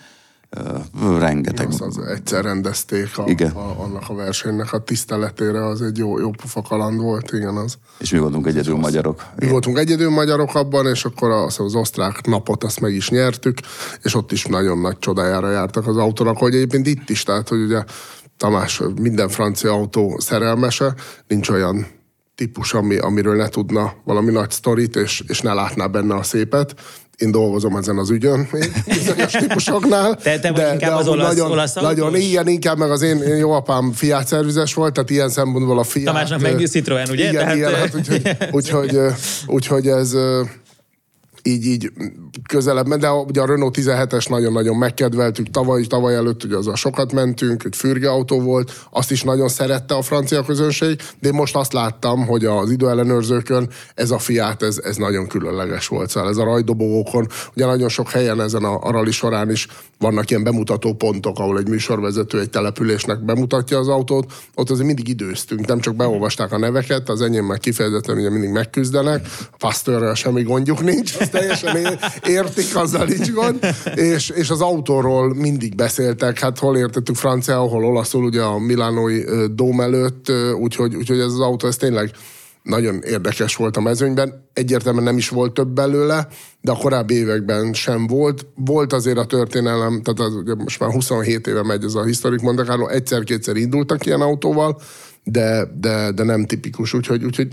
rengeteg. 1.19 1.67
Az, 1.69 1.81
az 1.81 1.99
egyszer 1.99 2.45
rendezték 2.45 3.19
a, 3.19 3.25
Igen. 3.26 3.50
A, 3.50 3.83
annak 3.83 4.02
a 4.09 4.14
versenynek 4.14 4.73
a 4.73 4.78
tiszteletére, 4.78 5.67
az 5.67 5.83
egy 5.83 5.99
jó, 5.99 6.19
jó 6.19 6.31
pufa 6.31 6.62
kaland 6.62 7.00
volt, 7.00 7.33
igen 7.33 7.57
az. 7.57 7.78
És 7.99 8.11
mi 8.11 8.19
voltunk 8.19 8.47
egyedül 8.47 8.76
magyarok. 8.76 9.25
Mi 9.37 9.49
voltunk 9.49 9.78
egyedül 9.78 10.11
magyarok 10.11 10.55
abban, 10.55 10.87
és 10.87 11.05
akkor 11.05 11.31
az, 11.31 11.61
az 11.61 11.75
osztrák 11.75 12.26
napot 12.26 12.64
azt 12.64 12.81
meg 12.81 12.95
is 12.95 13.11
nyertük, 13.11 13.59
és 14.02 14.14
ott 14.14 14.33
is 14.33 14.45
nagyon 14.45 14.78
nagy 14.78 14.99
csodájára 14.99 15.50
jártak 15.50 15.87
az 15.87 15.97
autónak, 15.97 16.38
hogy 16.38 16.55
egyébként 16.55 16.87
itt 16.87 17.11
is, 17.11 17.23
tehát 17.23 17.49
hogy 17.49 17.61
ugye 17.61 17.85
Tamás 18.37 18.83
minden 19.00 19.28
francia 19.28 19.73
autó 19.73 20.19
szerelmese, 20.19 20.95
nincs 21.26 21.49
olyan 21.49 21.87
típus, 22.35 22.75
ami, 22.75 22.99
amiről 22.99 23.37
ne 23.37 23.49
tudna 23.49 23.93
valami 24.05 24.31
nagy 24.31 24.50
sztorit, 24.50 24.97
és, 24.97 25.23
és 25.26 25.40
ne 25.40 25.52
látná 25.52 25.87
benne 25.87 26.14
a 26.14 26.23
szépet. 26.23 26.75
Én 27.19 27.31
dolgozom 27.31 27.77
ezen 27.77 27.99
az 27.99 28.11
ügyön, 28.11 28.49
bizonyos 28.87 29.33
típusoknál. 29.33 30.17
Te- 30.17 30.39
te 30.39 30.53
vagy 30.53 30.73
inkább 30.73 30.99
az 30.99 31.07
amúgy 31.07 31.19
olasz- 31.19 31.29
nagyon, 31.37 31.51
olasz 31.51 31.77
autós? 31.77 31.91
nagyon, 31.95 32.17
igen, 32.17 32.47
inkább 32.49 32.79
meg 32.79 32.91
az 32.91 33.03
én, 33.03 33.23
én 33.23 33.37
jó 33.37 33.51
apám 33.53 33.93
Fiat 33.93 34.27
szervizes 34.27 34.75
volt, 34.75 34.93
tehát 34.93 35.11
ilyen 35.11 35.29
szempontból 35.29 35.79
a 35.79 35.83
Fiat... 35.83 36.05
Tamásnak 36.05 36.41
meg 36.41 36.67
Citroen, 36.67 37.09
ugye? 37.11 37.29
Igen, 37.29 37.57
Tehát, 37.57 37.57
ö, 37.73 37.77
hát 37.77 37.95
úgyhogy, 37.95 38.37
úgyhogy, 38.51 38.99
úgyhogy 39.47 39.87
ez 39.89 40.13
így, 41.49 41.67
így 41.67 41.93
közelebb, 42.49 42.95
de 42.95 43.12
ugye 43.12 43.40
a 43.40 43.47
Renault 43.47 43.76
17-es 43.78 44.28
nagyon-nagyon 44.28 44.76
megkedveltük, 44.76 45.50
tavaly, 45.50 45.83
tavaly 45.83 46.14
előtt 46.14 46.45
ugye 46.45 46.57
azzal 46.57 46.76
sokat 46.76 47.12
mentünk, 47.12 47.64
egy 47.64 47.76
fürge 47.76 48.11
autó 48.11 48.40
volt, 48.40 48.87
azt 48.90 49.11
is 49.11 49.23
nagyon 49.23 49.49
szerette 49.49 49.95
a 49.95 50.02
francia 50.02 50.43
közönség, 50.43 51.00
de 51.21 51.28
én 51.28 51.35
most 51.35 51.57
azt 51.57 51.73
láttam, 51.73 52.26
hogy 52.26 52.45
az 52.45 52.71
időellenőrzőkön 52.71 53.69
ez 53.95 54.11
a 54.11 54.19
Fiat, 54.19 54.62
ez, 54.62 54.78
ez 54.85 54.97
nagyon 54.97 55.26
különleges 55.26 55.87
volt. 55.87 56.11
Szóval 56.11 56.31
ez 56.31 56.37
a 56.37 56.45
rajdobogókon, 56.45 57.26
ugye 57.55 57.67
nagyon 57.67 57.88
sok 57.88 58.11
helyen 58.11 58.40
ezen 58.40 58.64
a, 58.64 58.78
a 58.83 58.90
rally 58.90 59.11
során 59.11 59.50
is 59.50 59.67
vannak 59.99 60.31
ilyen 60.31 60.43
bemutató 60.43 60.95
pontok, 60.95 61.38
ahol 61.38 61.59
egy 61.59 61.69
műsorvezető 61.69 62.40
egy 62.40 62.50
településnek 62.50 63.25
bemutatja 63.25 63.78
az 63.78 63.88
autót, 63.88 64.33
ott 64.55 64.71
azért 64.71 64.87
mindig 64.87 65.09
időztünk, 65.09 65.67
nem 65.67 65.81
csak 65.81 65.97
beolvasták 65.97 66.52
a 66.52 66.59
neveket, 66.59 67.09
az 67.09 67.21
enyémmel 67.21 67.59
kifejezetten 67.59 68.17
ugye 68.17 68.31
mindig 68.31 68.50
megküzdenek, 68.50 69.26
a 69.87 70.14
semmi 70.14 70.43
gondjuk 70.43 70.81
nincs, 70.81 71.17
azt 71.21 71.33
teljesen 71.38 71.99
értik, 72.26 72.76
azzal 72.76 73.04
nincs 73.04 73.33
gond, 73.33 73.59
és, 73.95 74.28
és 74.28 74.50
az 74.50 74.61
autóról 74.61 75.35
mindig 75.35 75.75
beszéltek, 75.75 76.38
hát 76.38 76.59
hol 76.59 76.76
értettük 76.76 77.16
franciául, 77.16 77.68
hol 77.68 77.85
olaszul, 77.85 78.25
ugye 78.25 78.42
a 78.42 78.59
Milánói 78.59 79.23
dóm 79.54 79.80
előtt, 79.80 80.33
úgyhogy, 80.59 80.95
úgyhogy 80.95 81.18
ez 81.18 81.33
az 81.33 81.40
autó, 81.40 81.66
ez 81.66 81.76
tényleg 81.76 82.11
nagyon 82.62 83.02
érdekes 83.02 83.57
volt 83.57 83.76
a 83.76 83.80
mezőnyben. 83.80 84.49
Egyértelműen 84.52 85.04
nem 85.04 85.16
is 85.16 85.28
volt 85.28 85.52
több 85.52 85.68
belőle, 85.68 86.28
de 86.61 86.71
a 86.71 86.76
korábbi 86.76 87.14
években 87.14 87.73
sem 87.73 88.07
volt. 88.07 88.47
Volt 88.54 88.92
azért 88.92 89.18
a 89.18 89.25
történelem, 89.25 90.02
tehát 90.02 90.30
az, 90.30 90.35
ugye 90.35 90.54
most 90.54 90.80
már 90.80 90.90
27 90.90 91.47
éve 91.47 91.62
megy 91.62 91.85
ez 91.85 91.95
a 91.95 92.04
Historic 92.04 92.42
Monte 92.42 92.62
Carlo, 92.62 92.88
egyszer-kétszer 92.88 93.57
indultak 93.57 94.07
ilyen 94.07 94.21
autóval, 94.21 94.80
de, 95.25 95.68
de, 95.80 96.12
de 96.12 96.23
nem 96.23 96.47
tipikus, 96.47 96.95
úgyhogy, 96.95 97.25
úgyhogy 97.25 97.49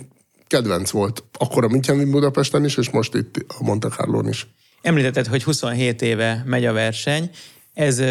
kedvenc 0.48 0.90
volt. 0.90 1.24
Akkor 1.38 1.64
a 1.64 1.68
München 1.68 2.12
Budapesten 2.12 2.66
is, 2.66 2.78
és 2.78 2.90
most 2.90 3.16
itt 3.16 3.46
a 3.48 3.64
Monte 3.64 3.88
Carlon 3.88 4.28
is. 4.28 4.48
Említetted, 4.82 5.28
hogy 5.28 5.44
27 5.44 6.02
éve 6.02 6.44
megy 6.46 6.66
a 6.66 6.74
verseny. 6.74 7.30
Ez 7.74 8.02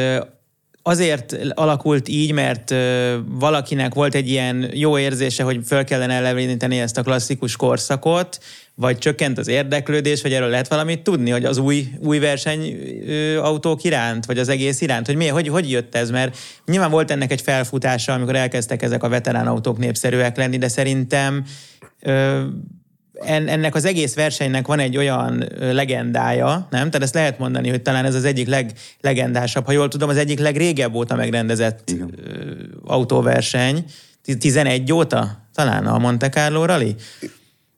azért 0.87 1.37
alakult 1.55 2.09
így, 2.09 2.33
mert 2.33 2.75
valakinek 3.29 3.95
volt 3.95 4.14
egy 4.14 4.29
ilyen 4.29 4.71
jó 4.73 4.99
érzése, 4.99 5.43
hogy 5.43 5.61
föl 5.67 5.85
kellene 5.85 6.14
eleveníteni 6.14 6.79
ezt 6.79 6.99
a 6.99 7.03
klasszikus 7.03 7.57
korszakot, 7.57 8.38
vagy 8.75 8.99
csökkent 8.99 9.38
az 9.38 9.49
érdeklődés, 9.49 10.23
vagy 10.23 10.33
erről 10.33 10.49
lehet 10.49 10.69
valamit 10.69 11.03
tudni, 11.03 11.31
hogy 11.31 11.45
az 11.45 11.59
új, 11.59 11.88
új 11.99 12.19
verseny 12.19 12.61
ö, 13.07 13.38
autók 13.38 13.85
iránt, 13.85 14.26
vagy 14.26 14.38
az 14.38 14.49
egész 14.49 14.81
iránt, 14.81 15.07
hogy, 15.07 15.17
mi, 15.17 15.26
hogy, 15.26 15.49
hogy 15.49 15.71
jött 15.71 15.95
ez, 15.95 16.11
mert 16.11 16.37
nyilván 16.67 16.91
volt 16.91 17.11
ennek 17.11 17.33
egy 17.33 17.41
felfutása, 17.41 18.12
amikor 18.12 18.37
elkezdtek 18.37 18.83
ezek 18.83 19.03
a 19.03 19.09
veterán 19.09 19.47
autók 19.47 19.79
népszerűek 19.79 20.37
lenni, 20.37 20.59
de 20.59 20.69
szerintem 20.69 21.45
ennek 23.25 23.75
az 23.75 23.85
egész 23.85 24.15
versenynek 24.15 24.67
van 24.67 24.79
egy 24.79 24.97
olyan 24.97 25.45
legendája, 25.59 26.67
nem? 26.71 26.87
Tehát 26.91 27.03
ezt 27.03 27.15
lehet 27.15 27.39
mondani, 27.39 27.69
hogy 27.69 27.83
talán 27.83 28.05
ez 28.05 28.15
az 28.15 28.25
egyik 28.25 28.49
leglegendásabb, 28.49 29.65
ha 29.67 29.73
jól 29.73 29.89
tudom, 29.89 30.09
az 30.09 30.17
egyik 30.17 30.39
legrégebb 30.39 30.95
óta 30.95 31.15
megrendezett 31.17 31.91
Igen. 31.91 32.15
autóverseny. 32.85 33.85
Ti- 34.23 34.39
11 34.39 34.93
óta? 34.93 35.49
Talán 35.55 35.87
a 35.87 35.99
Monte 35.99 36.29
Carlo 36.29 36.65
Rally? 36.65 36.95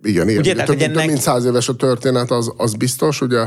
Igen, 0.02 0.28
igen. 0.28 0.40
Ugye, 0.40 0.52
tehát, 0.52 0.66
több, 0.68 0.80
ennek- 0.80 0.96
több 0.96 1.06
mint 1.06 1.20
száz 1.20 1.44
éves 1.44 1.68
a 1.68 1.74
történet, 1.74 2.30
az, 2.30 2.52
az 2.56 2.74
biztos. 2.74 3.20
Ugye 3.20 3.38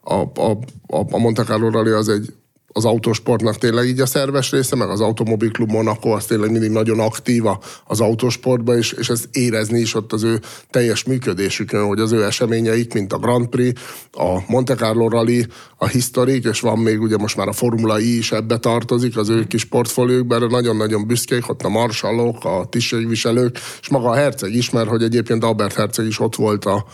a, 0.00 0.14
a, 0.34 0.50
a, 0.86 1.06
a 1.10 1.18
Monte 1.18 1.42
Carlo 1.42 1.70
Rally 1.70 1.90
az 1.90 2.08
egy 2.08 2.32
az 2.72 2.84
autósportnak 2.84 3.58
tényleg 3.58 3.86
így 3.86 4.00
a 4.00 4.06
szerves 4.06 4.50
része, 4.50 4.76
meg 4.76 4.88
az 4.88 5.00
Automobil 5.00 5.50
Club 5.50 5.70
Monaco 5.70 6.08
az 6.08 6.24
tényleg 6.24 6.50
mindig 6.50 6.70
nagyon 6.70 7.00
aktíva 7.00 7.60
az 7.84 8.00
autósportban, 8.00 8.76
és, 8.76 8.92
és 8.92 9.08
ezt 9.08 9.28
érezni 9.32 9.80
is 9.80 9.94
ott 9.94 10.12
az 10.12 10.22
ő 10.22 10.40
teljes 10.70 11.04
működésükön, 11.04 11.86
hogy 11.86 11.98
az 11.98 12.12
ő 12.12 12.24
eseményeik, 12.24 12.94
mint 12.94 13.12
a 13.12 13.18
Grand 13.18 13.46
Prix, 13.46 13.80
a 14.12 14.38
Monte 14.46 14.74
Carlo 14.74 15.08
Rally, 15.08 15.46
a 15.76 15.86
Historic, 15.86 16.46
és 16.46 16.60
van 16.60 16.78
még 16.78 17.00
ugye 17.00 17.16
most 17.16 17.36
már 17.36 17.48
a 17.48 17.52
Formula 17.52 18.00
I 18.00 18.16
is 18.16 18.32
ebbe 18.32 18.58
tartozik, 18.58 19.16
az 19.16 19.28
ő 19.28 19.46
kis 19.46 19.64
portfóliókban, 19.64 20.46
nagyon-nagyon 20.50 21.06
büszkék, 21.06 21.48
ott 21.48 21.62
a 21.62 21.68
marsallok, 21.68 22.44
a 22.44 22.66
tisztségviselők, 22.70 23.58
és 23.80 23.88
maga 23.88 24.08
a 24.08 24.14
herceg 24.14 24.54
is, 24.54 24.70
mert 24.70 24.88
hogy 24.88 25.02
egyébként 25.02 25.44
Albert 25.44 25.74
herceg 25.74 26.06
is 26.06 26.20
ott 26.20 26.34
volt 26.36 26.64
a, 26.64 26.86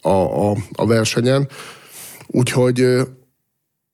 a, 0.00 0.50
a, 0.50 0.56
a 0.72 0.86
versenyen. 0.86 1.48
Úgyhogy 2.26 2.86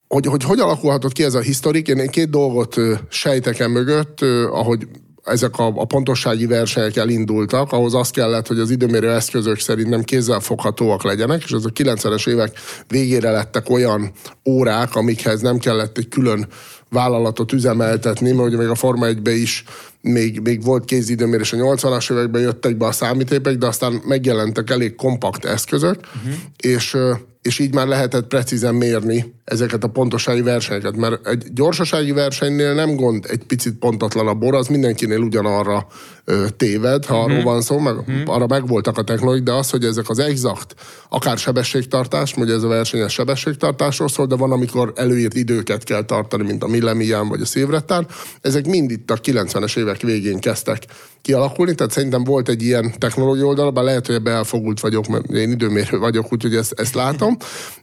hogy, 0.09 0.27
hogy 0.27 0.45
hogy 0.45 0.61
alakulhatott 0.61 1.13
ki 1.13 1.25
ez 1.25 1.35
a 1.35 1.41
historik, 1.41 1.89
én 1.89 2.07
két 2.07 2.31
dolgot 2.31 2.77
ö, 2.77 2.95
sejtek 3.09 3.59
e 3.59 3.69
mögött, 3.69 4.21
ahogy 4.51 4.87
ezek 5.25 5.59
a, 5.59 5.67
a 5.67 5.85
pontossági 5.85 6.47
versenyek 6.47 6.97
elindultak, 6.97 7.73
ahhoz 7.73 7.95
az 7.95 8.11
kellett, 8.11 8.47
hogy 8.47 8.59
az 8.59 8.71
időmérő 8.71 9.11
eszközök 9.11 9.59
szerint 9.59 9.89
nem 9.89 10.03
kézzel 10.03 10.41
foghatóak 10.41 11.03
legyenek, 11.03 11.43
és 11.45 11.51
ez 11.51 11.65
a 11.65 11.71
90-es 11.71 12.29
évek 12.29 12.59
végére 12.89 13.31
lettek 13.31 13.71
olyan 13.71 14.13
órák, 14.49 14.95
amikhez 14.95 15.41
nem 15.41 15.59
kellett 15.59 15.99
egy 15.99 16.09
külön 16.09 16.47
vállalatot 16.89 17.53
üzemeltetni, 17.53 18.33
mert 18.33 18.49
ugye 18.49 18.57
még 18.57 18.69
a 18.69 18.75
Forma 18.75 19.07
1 19.07 19.29
is 19.29 19.65
még, 20.01 20.41
még 20.41 20.65
volt 20.65 20.85
kézidőmérés 20.85 21.53
a 21.53 21.57
80-as 21.57 22.13
években 22.13 22.43
jöttek 22.43 22.77
be 22.77 22.87
a 22.87 22.93
számítépek, 22.93 23.57
de 23.57 23.67
aztán 23.67 24.03
megjelentek 24.07 24.71
elég 24.71 24.95
kompakt 24.95 25.45
eszközök, 25.45 25.97
uh-huh. 25.97 26.35
és 26.57 26.97
és 27.45 27.59
így 27.59 27.75
már 27.75 27.87
lehetett 27.87 28.27
precízen 28.27 28.75
mérni 28.75 29.35
ezeket 29.45 29.85
a 29.85 29.89
pontossági 29.89 30.43
versenyeket, 30.43 30.97
mert 30.97 31.27
egy 31.27 31.45
gyorsasági 31.53 32.13
versenynél 32.13 32.75
nem 32.75 32.97
gond 32.97 33.27
egy 33.29 33.45
picit 33.45 33.75
pontatlan 33.75 34.27
a 34.27 34.35
bor, 34.35 34.55
az 34.55 34.69
mindenkinél 34.69 35.19
ugyanarra 35.19 35.87
ö, 36.25 36.47
téved, 36.57 37.05
ha 37.05 37.23
arról 37.23 37.43
van 37.43 37.63
szó, 37.63 37.79
meg 37.79 37.95
arra 38.25 38.47
megvoltak 38.47 38.99
a 38.99 39.03
technológiák, 39.03 39.45
de 39.45 39.53
az, 39.53 39.71
hogy 39.71 39.85
ezek 39.85 40.09
az 40.09 40.19
exakt, 40.19 40.75
akár 41.09 41.39
sebességtartás, 41.39 42.37
ugye 42.37 42.55
ez 42.55 42.63
a 42.63 42.69
versenyes 42.69 43.13
sebességtartásról 43.13 44.09
szól, 44.09 44.27
de 44.27 44.37
van, 44.37 44.53
amikor 44.53 44.93
előírt 44.97 45.35
időket 45.35 45.85
kell 45.85 46.05
tartani, 46.05 46.45
mint 46.45 46.63
a 46.63 46.69
Millemián 46.69 47.29
vagy 47.29 47.41
a 47.41 47.47
Szilvrettán, 47.47 48.07
ezek 48.41 48.67
mind 48.67 48.91
itt 48.91 49.11
a 49.11 49.21
90-es 49.21 49.79
évek 49.79 50.01
végén 50.01 50.39
kezdtek 50.39 50.87
kialakulni, 51.25 51.75
tehát 51.75 51.93
szerintem 51.93 52.25
volt 52.25 52.49
egy 52.49 52.62
ilyen 52.62 52.93
technológia 52.99 53.45
oldal, 53.45 53.71
bár 53.71 53.85
lehet, 53.85 54.07
hogy 54.07 54.26
elfogult 54.26 54.81
vagyok, 54.81 55.07
mert 55.07 55.31
én 55.31 55.50
időmérő 55.50 55.99
vagyok, 55.99 56.33
úgyhogy 56.33 56.54
ezt, 56.54 56.73
ezt 56.73 56.95
látom, 56.95 57.37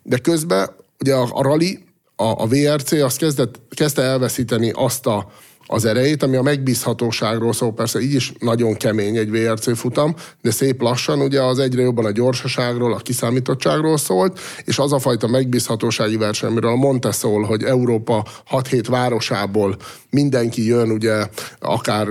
de 0.04 0.18
közben 0.18 0.70
ugye 1.00 1.16
a, 1.16 1.28
a 1.32 1.42
rally, 1.42 1.80
a, 2.16 2.24
a 2.24 2.48
VRC 2.48 2.92
az 2.92 3.16
kezdett, 3.16 3.60
kezdte 3.70 4.02
elveszíteni 4.02 4.72
azt 4.76 5.06
a, 5.06 5.32
az 5.74 5.86
erejét, 5.86 6.24
ami 6.24 6.36
a 6.36 6.42
megbízhatóságról 6.42 7.54
szól, 7.54 7.74
persze 7.74 8.00
így 8.00 8.14
is 8.14 8.34
nagyon 8.40 8.74
kemény 8.74 9.18
egy 9.18 9.30
VRC 9.32 9.78
futam, 9.78 10.16
de 10.42 10.52
szép 10.52 10.82
lassan 10.82 11.22
ugye 11.22 11.42
az 11.42 11.60
egyre 11.60 11.82
jobban 11.82 12.06
a 12.06 12.12
gyorsaságról, 12.12 12.94
a 12.94 12.98
kiszámítottságról 12.98 13.98
szólt, 13.98 14.40
és 14.64 14.80
az 14.80 14.94
a 14.94 15.00
fajta 15.00 15.28
megbízhatósági 15.28 16.18
verseny, 16.18 16.50
amiről 16.50 16.72
a 16.72 16.76
Monte 16.76 17.12
szól, 17.12 17.44
hogy 17.44 17.64
Európa 17.64 18.26
6-7 18.52 18.86
városából 18.90 19.78
mindenki 20.10 20.66
jön, 20.66 20.92
ugye 20.92 21.28
akár 21.60 22.08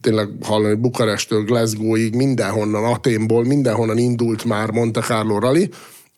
tényleg 0.00 0.28
hallani 0.42 0.74
Bukarestől 0.74 1.44
Glasgowig, 1.44 2.14
mindenhonnan, 2.14 2.84
Aténból, 2.84 3.44
mindenhonnan 3.44 3.98
indult 3.98 4.44
már 4.44 4.70
Monte 4.70 5.00
Carlo 5.00 5.38
Rally, 5.38 5.68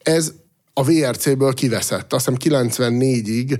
ez 0.02 0.32
a 0.74 0.84
VRC-ből 0.84 1.54
kiveszett. 1.54 2.12
Azt 2.12 2.30
hiszem 2.38 2.64
94-ig 2.66 3.58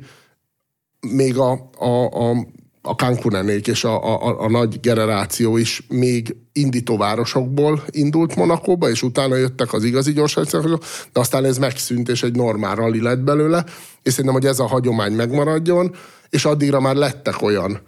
még 1.01 1.39
a, 1.39 1.71
a, 1.79 2.05
a, 2.05 2.47
a 2.83 2.93
Cancunenék 2.93 3.67
és 3.67 3.85
a, 3.85 4.23
a, 4.23 4.41
a 4.41 4.51
nagy 4.51 4.81
generáció 4.81 5.57
is 5.57 5.83
még 5.89 6.37
indítóvárosokból 6.53 7.83
indult 7.91 8.37
Monakóba, 8.37 8.89
és 8.91 9.03
utána 9.03 9.37
jöttek 9.37 9.73
az 9.73 9.85
igazi 9.85 10.13
gyorságszakosok, 10.13 10.85
de 11.13 11.21
aztán 11.21 11.45
ez 11.45 11.59
megszűnt, 11.59 12.09
és 12.09 12.23
egy 12.23 12.35
normál 12.35 12.75
rally 12.75 13.01
lett 13.01 13.21
belőle, 13.21 13.65
és 14.03 14.11
szerintem, 14.11 14.35
hogy 14.35 14.47
ez 14.47 14.59
a 14.59 14.67
hagyomány 14.67 15.13
megmaradjon, 15.13 15.95
és 16.31 16.45
addigra 16.45 16.81
már 16.81 16.95
lettek 16.95 17.43
olyan 17.43 17.81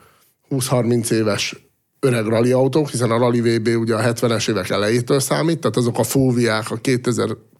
20-30 0.50 1.10
éves 1.10 1.56
öreg 2.04 2.26
rally 2.26 2.52
autók, 2.52 2.88
hiszen 2.88 3.10
a 3.10 3.18
Rally 3.18 3.40
VB 3.40 3.68
ugye 3.78 3.94
a 3.94 4.12
70-es 4.12 4.50
évek 4.50 4.70
elejétől 4.70 5.20
számít, 5.20 5.58
tehát 5.58 5.76
azok 5.76 5.98
a 5.98 6.02
Fulviák, 6.02 6.70
a 6.70 6.78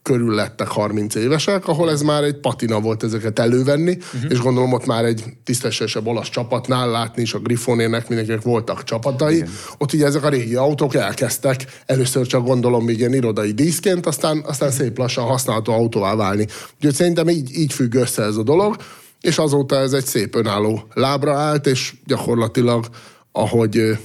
körül 0.05 0.35
lettek 0.35 0.69
30 0.69 1.15
évesek, 1.15 1.69
ahol 1.69 1.91
ez 1.91 2.03
már 2.03 2.23
egy 2.23 2.35
patina 2.35 2.81
volt 2.81 3.03
ezeket 3.03 3.39
elővenni, 3.39 3.99
uh-huh. 4.15 4.31
és 4.31 4.39
gondolom 4.39 4.73
ott 4.73 4.87
már 4.87 5.05
egy 5.05 5.25
tisztességesebb 5.45 6.07
olasz 6.07 6.29
csapatnál 6.29 6.91
látni 6.91 7.23
is 7.23 7.35
a 7.35 7.39
Griffonének 7.39 8.09
mindenkinek 8.09 8.43
voltak 8.43 8.85
csapatai. 8.85 9.35
Igen. 9.35 9.49
Ott 9.79 9.93
ugye 9.93 10.07
ezek 10.07 10.25
a 10.25 10.29
régi 10.29 10.55
autók 10.55 10.95
elkezdtek 10.95 11.65
először 11.87 12.27
csak 12.27 12.47
gondolom 12.47 12.85
még 12.85 12.99
ilyen 12.99 13.15
irodai 13.15 13.53
díszként, 13.53 14.07
aztán, 14.07 14.43
aztán 14.47 14.71
szép 14.71 14.99
lassan 14.99 15.25
használható 15.25 15.73
autóvá 15.73 16.15
válni. 16.15 16.47
Úgyhogy 16.77 16.95
szerintem 16.95 17.29
így, 17.29 17.59
így 17.59 17.73
függ 17.73 17.95
össze 17.95 18.23
ez 18.23 18.37
a 18.37 18.43
dolog, 18.43 18.77
és 19.21 19.39
azóta 19.39 19.77
ez 19.77 19.93
egy 19.93 20.07
szép 20.07 20.35
önálló 20.35 20.89
lábra 20.95 21.35
állt, 21.35 21.67
és 21.67 21.95
gyakorlatilag 22.07 22.87
ahogy 23.33 23.99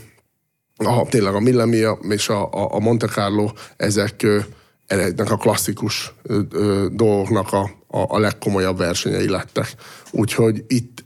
a, 0.85 1.05
tényleg 1.09 1.33
a 1.33 1.39
Millennium 1.39 2.11
és 2.11 2.29
a, 2.29 2.51
a, 2.51 2.75
a 2.75 2.79
Monte 2.79 3.07
Carlo, 3.07 3.51
ezek 3.77 4.25
ennek 4.87 5.31
a 5.31 5.37
klasszikus 5.37 6.13
ö, 6.23 6.39
ö, 6.51 6.87
dolgoknak 6.91 7.53
a, 7.53 7.69
a, 7.87 8.05
a 8.07 8.19
legkomolyabb 8.19 8.77
versenyei 8.77 9.29
lettek. 9.29 9.75
Úgyhogy 10.11 10.63
itt 10.67 11.05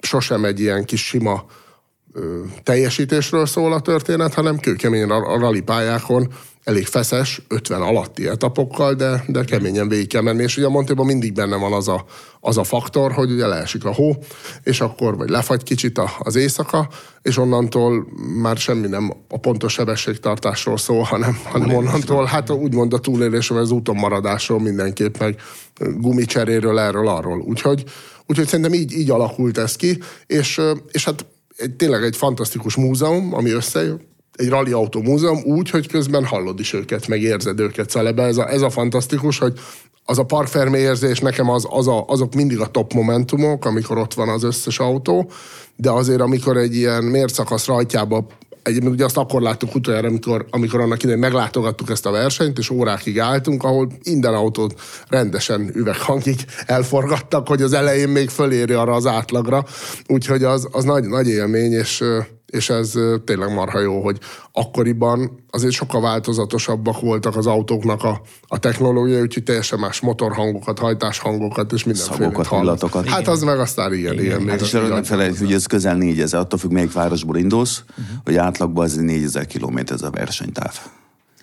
sosem 0.00 0.44
egy 0.44 0.60
ilyen 0.60 0.84
kis 0.84 1.06
sima 1.06 1.44
ö, 2.12 2.42
teljesítésről 2.62 3.46
szól 3.46 3.72
a 3.72 3.80
történet, 3.80 4.34
hanem 4.34 4.58
kőkeményen 4.58 5.10
a, 5.10 5.32
a 5.32 5.38
rally 5.38 5.60
pályákon 5.60 6.32
elég 6.68 6.86
feszes, 6.86 7.42
50 7.48 7.82
alatti 7.82 8.26
etapokkal, 8.26 8.94
de, 8.94 9.24
de 9.26 9.44
keményen 9.44 9.88
végig 9.88 10.08
kell 10.08 10.22
menni. 10.22 10.42
És 10.42 10.56
ugye 10.56 10.66
a 10.66 10.70
Montében 10.70 11.06
mindig 11.06 11.32
benne 11.32 11.56
van 11.56 11.72
az 11.72 11.88
a, 11.88 12.04
az 12.40 12.58
a 12.58 12.64
faktor, 12.64 13.12
hogy 13.12 13.30
ugye 13.30 13.46
leesik 13.46 13.84
a 13.84 13.94
hó, 13.94 14.16
és 14.62 14.80
akkor 14.80 15.16
vagy 15.16 15.28
lefagy 15.28 15.62
kicsit 15.62 16.00
az 16.18 16.36
éjszaka, 16.36 16.88
és 17.22 17.36
onnantól 17.36 18.06
már 18.42 18.56
semmi 18.56 18.86
nem 18.86 19.12
a 19.28 19.38
pontos 19.38 19.72
sebességtartásról 19.72 20.78
szól, 20.78 21.02
hanem, 21.02 21.38
hanem 21.44 21.74
onnantól, 21.74 22.24
hát 22.24 22.50
úgymond 22.50 22.92
a 22.92 22.98
túlélésről, 22.98 23.58
az 23.58 23.70
úton 23.70 23.96
maradásról 23.96 24.60
mindenképp, 24.60 25.18
meg 25.18 25.40
gumicseréről, 25.78 26.78
erről, 26.78 27.08
arról. 27.08 27.40
Úgyhogy, 27.40 27.84
úgyhogy 28.26 28.46
szerintem 28.46 28.74
így, 28.74 28.92
így 28.92 29.10
alakult 29.10 29.58
ez 29.58 29.76
ki, 29.76 29.98
és, 30.26 30.60
és 30.90 31.04
hát 31.04 31.26
egy, 31.56 31.74
tényleg 31.74 32.02
egy 32.02 32.16
fantasztikus 32.16 32.76
múzeum, 32.76 33.34
ami 33.34 33.50
összejön, 33.50 34.06
egy 34.38 34.48
rally 34.48 34.72
autó 34.72 35.02
múzeum 35.02 35.42
úgy, 35.44 35.70
hogy 35.70 35.88
közben 35.88 36.24
hallod 36.24 36.60
is 36.60 36.72
őket, 36.72 37.08
meg 37.08 37.22
érzed 37.22 37.60
őket. 37.60 37.90
Szóval 37.90 38.08
ebbe 38.08 38.22
ez 38.22 38.36
a, 38.36 38.50
ez 38.50 38.62
a 38.62 38.70
fantasztikus, 38.70 39.38
hogy 39.38 39.52
az 40.04 40.18
a 40.18 40.24
parkfermé 40.24 40.78
érzés 40.78 41.18
nekem 41.18 41.50
az, 41.50 41.66
az 41.70 41.88
a, 41.88 42.04
azok 42.06 42.34
mindig 42.34 42.60
a 42.60 42.66
top 42.66 42.92
momentumok, 42.92 43.64
amikor 43.64 43.98
ott 43.98 44.14
van 44.14 44.28
az 44.28 44.42
összes 44.42 44.78
autó, 44.78 45.30
de 45.76 45.90
azért, 45.90 46.20
amikor 46.20 46.56
egy 46.56 46.76
ilyen 46.76 47.04
mérszakasz 47.04 47.66
rajtjába 47.66 48.26
Egyébként 48.62 48.92
ugye 48.92 49.04
azt 49.04 49.16
akkor 49.16 49.42
láttuk 49.42 49.74
utoljára, 49.74 50.08
amikor, 50.08 50.46
amikor 50.50 50.80
annak 50.80 51.02
idején 51.02 51.20
meglátogattuk 51.20 51.90
ezt 51.90 52.06
a 52.06 52.10
versenyt, 52.10 52.58
és 52.58 52.70
órákig 52.70 53.20
álltunk, 53.20 53.62
ahol 53.62 53.92
minden 54.04 54.34
autót 54.34 54.80
rendesen 55.08 55.70
üveghangig 55.74 56.36
elforgattak, 56.66 57.48
hogy 57.48 57.62
az 57.62 57.72
elején 57.72 58.08
még 58.08 58.28
föléri 58.28 58.72
arra 58.72 58.92
az 58.92 59.06
átlagra. 59.06 59.64
Úgyhogy 60.06 60.44
az, 60.44 60.68
az 60.72 60.84
nagy, 60.84 61.04
nagy 61.04 61.28
élmény, 61.28 61.72
és 61.72 62.04
és 62.50 62.70
ez 62.70 62.92
tényleg 63.24 63.54
marha 63.54 63.80
jó, 63.80 64.02
hogy 64.02 64.18
akkoriban 64.52 65.44
azért 65.50 65.72
sokkal 65.72 66.00
változatosabbak 66.00 67.00
voltak 67.00 67.36
az 67.36 67.46
autóknak 67.46 68.04
a, 68.04 68.20
a 68.46 68.58
technológia, 68.58 69.20
úgyhogy 69.20 69.42
teljesen 69.42 69.78
más 69.78 70.00
motorhangokat, 70.00 70.78
hajtáshangokat 70.78 71.72
és 71.72 71.84
mindenféle 71.84 72.18
Szagokat, 72.18 72.46
Hát 73.06 73.28
az 73.28 73.42
meg 73.42 73.58
aztán 73.58 73.92
igen, 73.92 74.12
igen. 74.12 74.24
igen 74.24 74.48
hát 74.48 74.60
és 74.60 74.74
arra 74.74 74.88
nem 74.88 75.02
hogy 75.38 75.52
ez 75.52 75.66
közel 75.66 75.96
4000, 75.96 76.40
attól 76.40 76.58
függ, 76.58 76.70
melyik 76.70 76.92
városból 76.92 77.36
indulsz, 77.36 77.82
uh-huh. 77.90 78.16
hogy 78.24 78.36
átlagban 78.36 78.84
ez 78.84 78.94
4000 78.94 79.46
km 79.46 79.78
ez 79.86 80.02
a 80.02 80.10
versenytáv. 80.10 80.80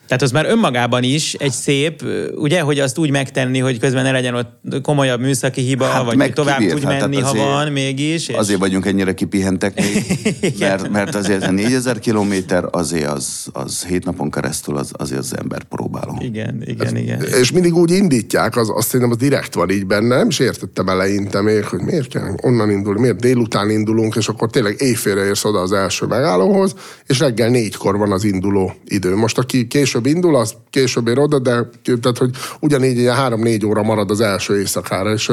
Tehát 0.08 0.22
az 0.22 0.32
már 0.32 0.46
önmagában 0.46 1.04
is 1.04 1.34
egy 1.34 1.52
szép, 1.52 2.04
ugye, 2.36 2.62
hogy 2.62 2.80
azt 2.80 2.98
úgy 2.98 3.12
megtenni, 3.12 3.60
hogy 3.60 3.80
közben 3.80 4.04
ne 4.04 4.12
legyen 4.12 4.36
ott 4.36 4.82
komolyabb 4.82 5.20
műszaki 5.20 5.62
hiba, 5.62 5.86
hát 5.86 6.14
vagy 6.14 6.34
tovább 6.34 6.58
kibírt, 6.58 6.74
tudj 6.74 6.86
hát 6.86 7.00
menni, 7.00 7.22
hát 7.22 7.38
ha 7.38 7.46
van 7.46 7.72
mégis. 7.72 8.28
És... 8.28 8.36
Azért 8.36 8.60
vagyunk 8.60 8.86
ennyire 8.86 9.14
kipihentek 9.14 9.82
még, 9.82 10.06
mert, 10.60 10.90
mert 10.90 11.16
azért 11.16 11.44
a 11.44 11.52
4000 11.52 12.00
kilométer 12.00 12.64
azért 12.72 13.12
az, 13.12 13.48
az 13.52 13.86
hét 13.86 14.06
napon 14.06 14.32
keresztül 14.32 14.78
az, 14.78 14.92
azért 14.98 15.20
az 15.20 15.38
ember 15.38 15.64
próbálom. 15.64 16.18
Igen, 16.20 16.64
igen, 16.66 16.86
Ez, 16.86 16.94
igen. 16.94 17.22
És 17.22 17.52
mindig 17.52 17.76
úgy 17.76 17.92
indítják, 17.92 18.56
az, 18.56 18.70
azt 18.76 18.88
szerintem 18.88 19.12
az 19.12 19.18
direkt 19.18 19.54
van 19.54 19.70
így 19.70 19.86
benne, 19.86 20.18
nem 20.18 20.28
is 20.28 20.40
értettem 20.40 20.90
eleinte 20.90 21.42
még, 21.42 21.64
hogy 21.64 21.82
miért 21.82 22.08
kell 22.08 22.36
onnan 22.42 22.70
indulni, 22.70 23.00
miért 23.00 23.20
délután 23.20 23.70
indulunk, 23.70 24.16
és 24.16 24.28
akkor 24.28 24.50
tényleg 24.50 24.76
éjfélre 24.78 25.26
érsz 25.26 25.46
oda 25.46 25.60
az 25.60 25.72
első 25.72 26.06
megállóhoz, 26.06 26.76
és 27.06 27.20
reggel 27.20 27.50
négykor 27.50 27.98
van 27.98 28.12
az 28.12 28.24
induló 28.24 28.74
idő. 28.86 29.16
Most 29.16 29.38
aki 29.38 29.68
késő 29.68 29.95
később 29.96 30.16
indul, 30.16 30.36
az 30.36 30.56
később 30.70 31.08
ér 31.08 31.20
oda, 31.20 31.40
de 31.40 31.70
tehát, 31.84 32.18
hogy 32.18 32.30
ugyanígy 32.60 32.98
ilyen 32.98 33.16
három-négy 33.16 33.66
óra 33.66 33.84
marad 33.84 34.10
az 34.10 34.22
első 34.22 34.60
éjszakára, 34.60 35.12
és 35.12 35.32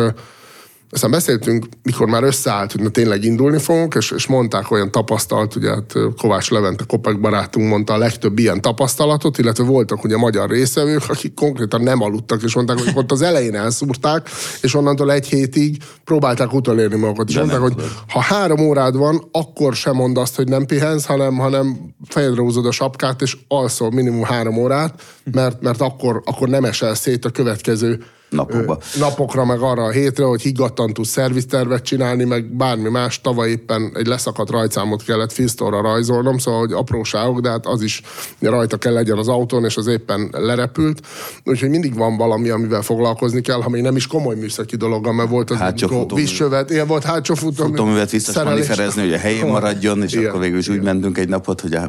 aztán 0.92 1.10
beszéltünk, 1.10 1.66
mikor 1.82 2.06
már 2.06 2.22
összeállt, 2.22 2.72
hogy 2.72 2.82
na 2.82 2.88
tényleg 2.88 3.24
indulni 3.24 3.58
fogunk, 3.58 3.94
és, 3.94 4.10
és 4.10 4.26
mondták 4.26 4.70
olyan 4.70 4.90
tapasztalt, 4.90 5.56
ugye 5.56 5.70
hát 5.70 5.92
Kovács 6.16 6.50
Levente 6.50 6.84
Kopek 6.86 7.20
barátunk 7.20 7.68
mondta 7.68 7.92
a 7.92 7.98
legtöbb 7.98 8.38
ilyen 8.38 8.60
tapasztalatot, 8.60 9.38
illetve 9.38 9.64
voltak 9.64 10.04
ugye 10.04 10.16
magyar 10.16 10.50
részevők, 10.50 11.02
akik 11.08 11.34
konkrétan 11.34 11.82
nem 11.82 12.02
aludtak, 12.02 12.42
és 12.42 12.54
mondták, 12.54 12.78
hogy 12.78 12.92
ott 12.94 13.12
az 13.12 13.22
elején 13.22 13.54
elszúrták, 13.54 14.28
és 14.62 14.74
onnantól 14.74 15.12
egy 15.12 15.26
hétig 15.26 15.76
próbálták 16.04 16.52
utolérni 16.52 16.96
magukat. 16.96 17.28
És 17.28 17.36
mondták, 17.36 17.60
hogy 17.60 17.74
ha 18.08 18.20
három 18.20 18.60
órád 18.60 18.96
van, 18.96 19.28
akkor 19.30 19.74
sem 19.74 19.94
mond 19.94 20.16
azt, 20.16 20.36
hogy 20.36 20.48
nem 20.48 20.66
pihensz, 20.66 21.04
hanem, 21.04 21.36
hanem 21.38 21.94
fejedre 22.08 22.40
húzod 22.40 22.66
a 22.66 22.70
sapkát, 22.70 23.22
és 23.22 23.36
alszol 23.48 23.90
minimum 23.90 24.22
három 24.22 24.56
órát, 24.56 25.02
mert, 25.32 25.62
mert 25.62 25.80
akkor, 25.80 26.22
akkor 26.24 26.48
nem 26.48 26.64
esel 26.64 26.94
szét 26.94 27.24
a 27.24 27.30
következő 27.30 28.04
napokba. 28.32 28.78
napokra, 28.98 29.44
meg 29.44 29.60
arra 29.60 29.82
a 29.82 29.90
hétre, 29.90 30.24
hogy 30.24 30.42
higgadtan 30.42 30.92
tudsz 30.92 31.08
szerviztervet 31.08 31.82
csinálni, 31.82 32.24
meg 32.24 32.44
bármi 32.44 32.88
más. 32.88 33.20
Tavaly 33.20 33.50
éppen 33.50 33.92
egy 33.94 34.06
leszakadt 34.06 34.50
rajtszámot 34.50 35.02
kellett 35.02 35.32
Fistorra 35.32 35.80
rajzolnom, 35.80 36.38
szóval 36.38 36.60
hogy 36.60 36.72
apróságok, 36.72 37.40
de 37.40 37.50
hát 37.50 37.66
az 37.66 37.82
is 37.82 38.02
rajta 38.40 38.76
kell 38.76 38.92
legyen 38.92 39.18
az 39.18 39.28
autón, 39.28 39.64
és 39.64 39.76
az 39.76 39.86
éppen 39.86 40.28
lerepült. 40.32 41.06
Úgyhogy 41.44 41.70
mindig 41.70 41.94
van 41.94 42.16
valami, 42.16 42.48
amivel 42.48 42.82
foglalkozni 42.82 43.40
kell, 43.40 43.60
ha 43.62 43.68
még 43.68 43.82
nem 43.82 43.96
is 43.96 44.06
komoly 44.06 44.34
műszaki 44.34 44.76
dolog, 44.76 45.06
mert 45.06 45.28
volt 45.28 45.50
az 45.50 45.56
hátsó 45.56 46.06
vízsövet, 46.14 46.70
ilyen 46.70 46.86
volt 46.86 47.04
hátsó 47.04 47.34
futó. 47.34 47.64
Futóművet 47.64 48.10
visszaspaniferezni, 48.10 49.02
hogy 49.02 49.12
a 49.12 49.18
helyén 49.18 49.46
maradjon, 49.46 50.02
és 50.02 50.12
igen, 50.12 50.28
akkor 50.28 50.40
végül 50.40 50.58
is 50.58 50.66
igen. 50.66 50.78
úgy 50.78 50.84
mentünk 50.84 51.18
egy 51.18 51.28
napot, 51.28 51.60
hogy 51.60 51.74
a 51.74 51.86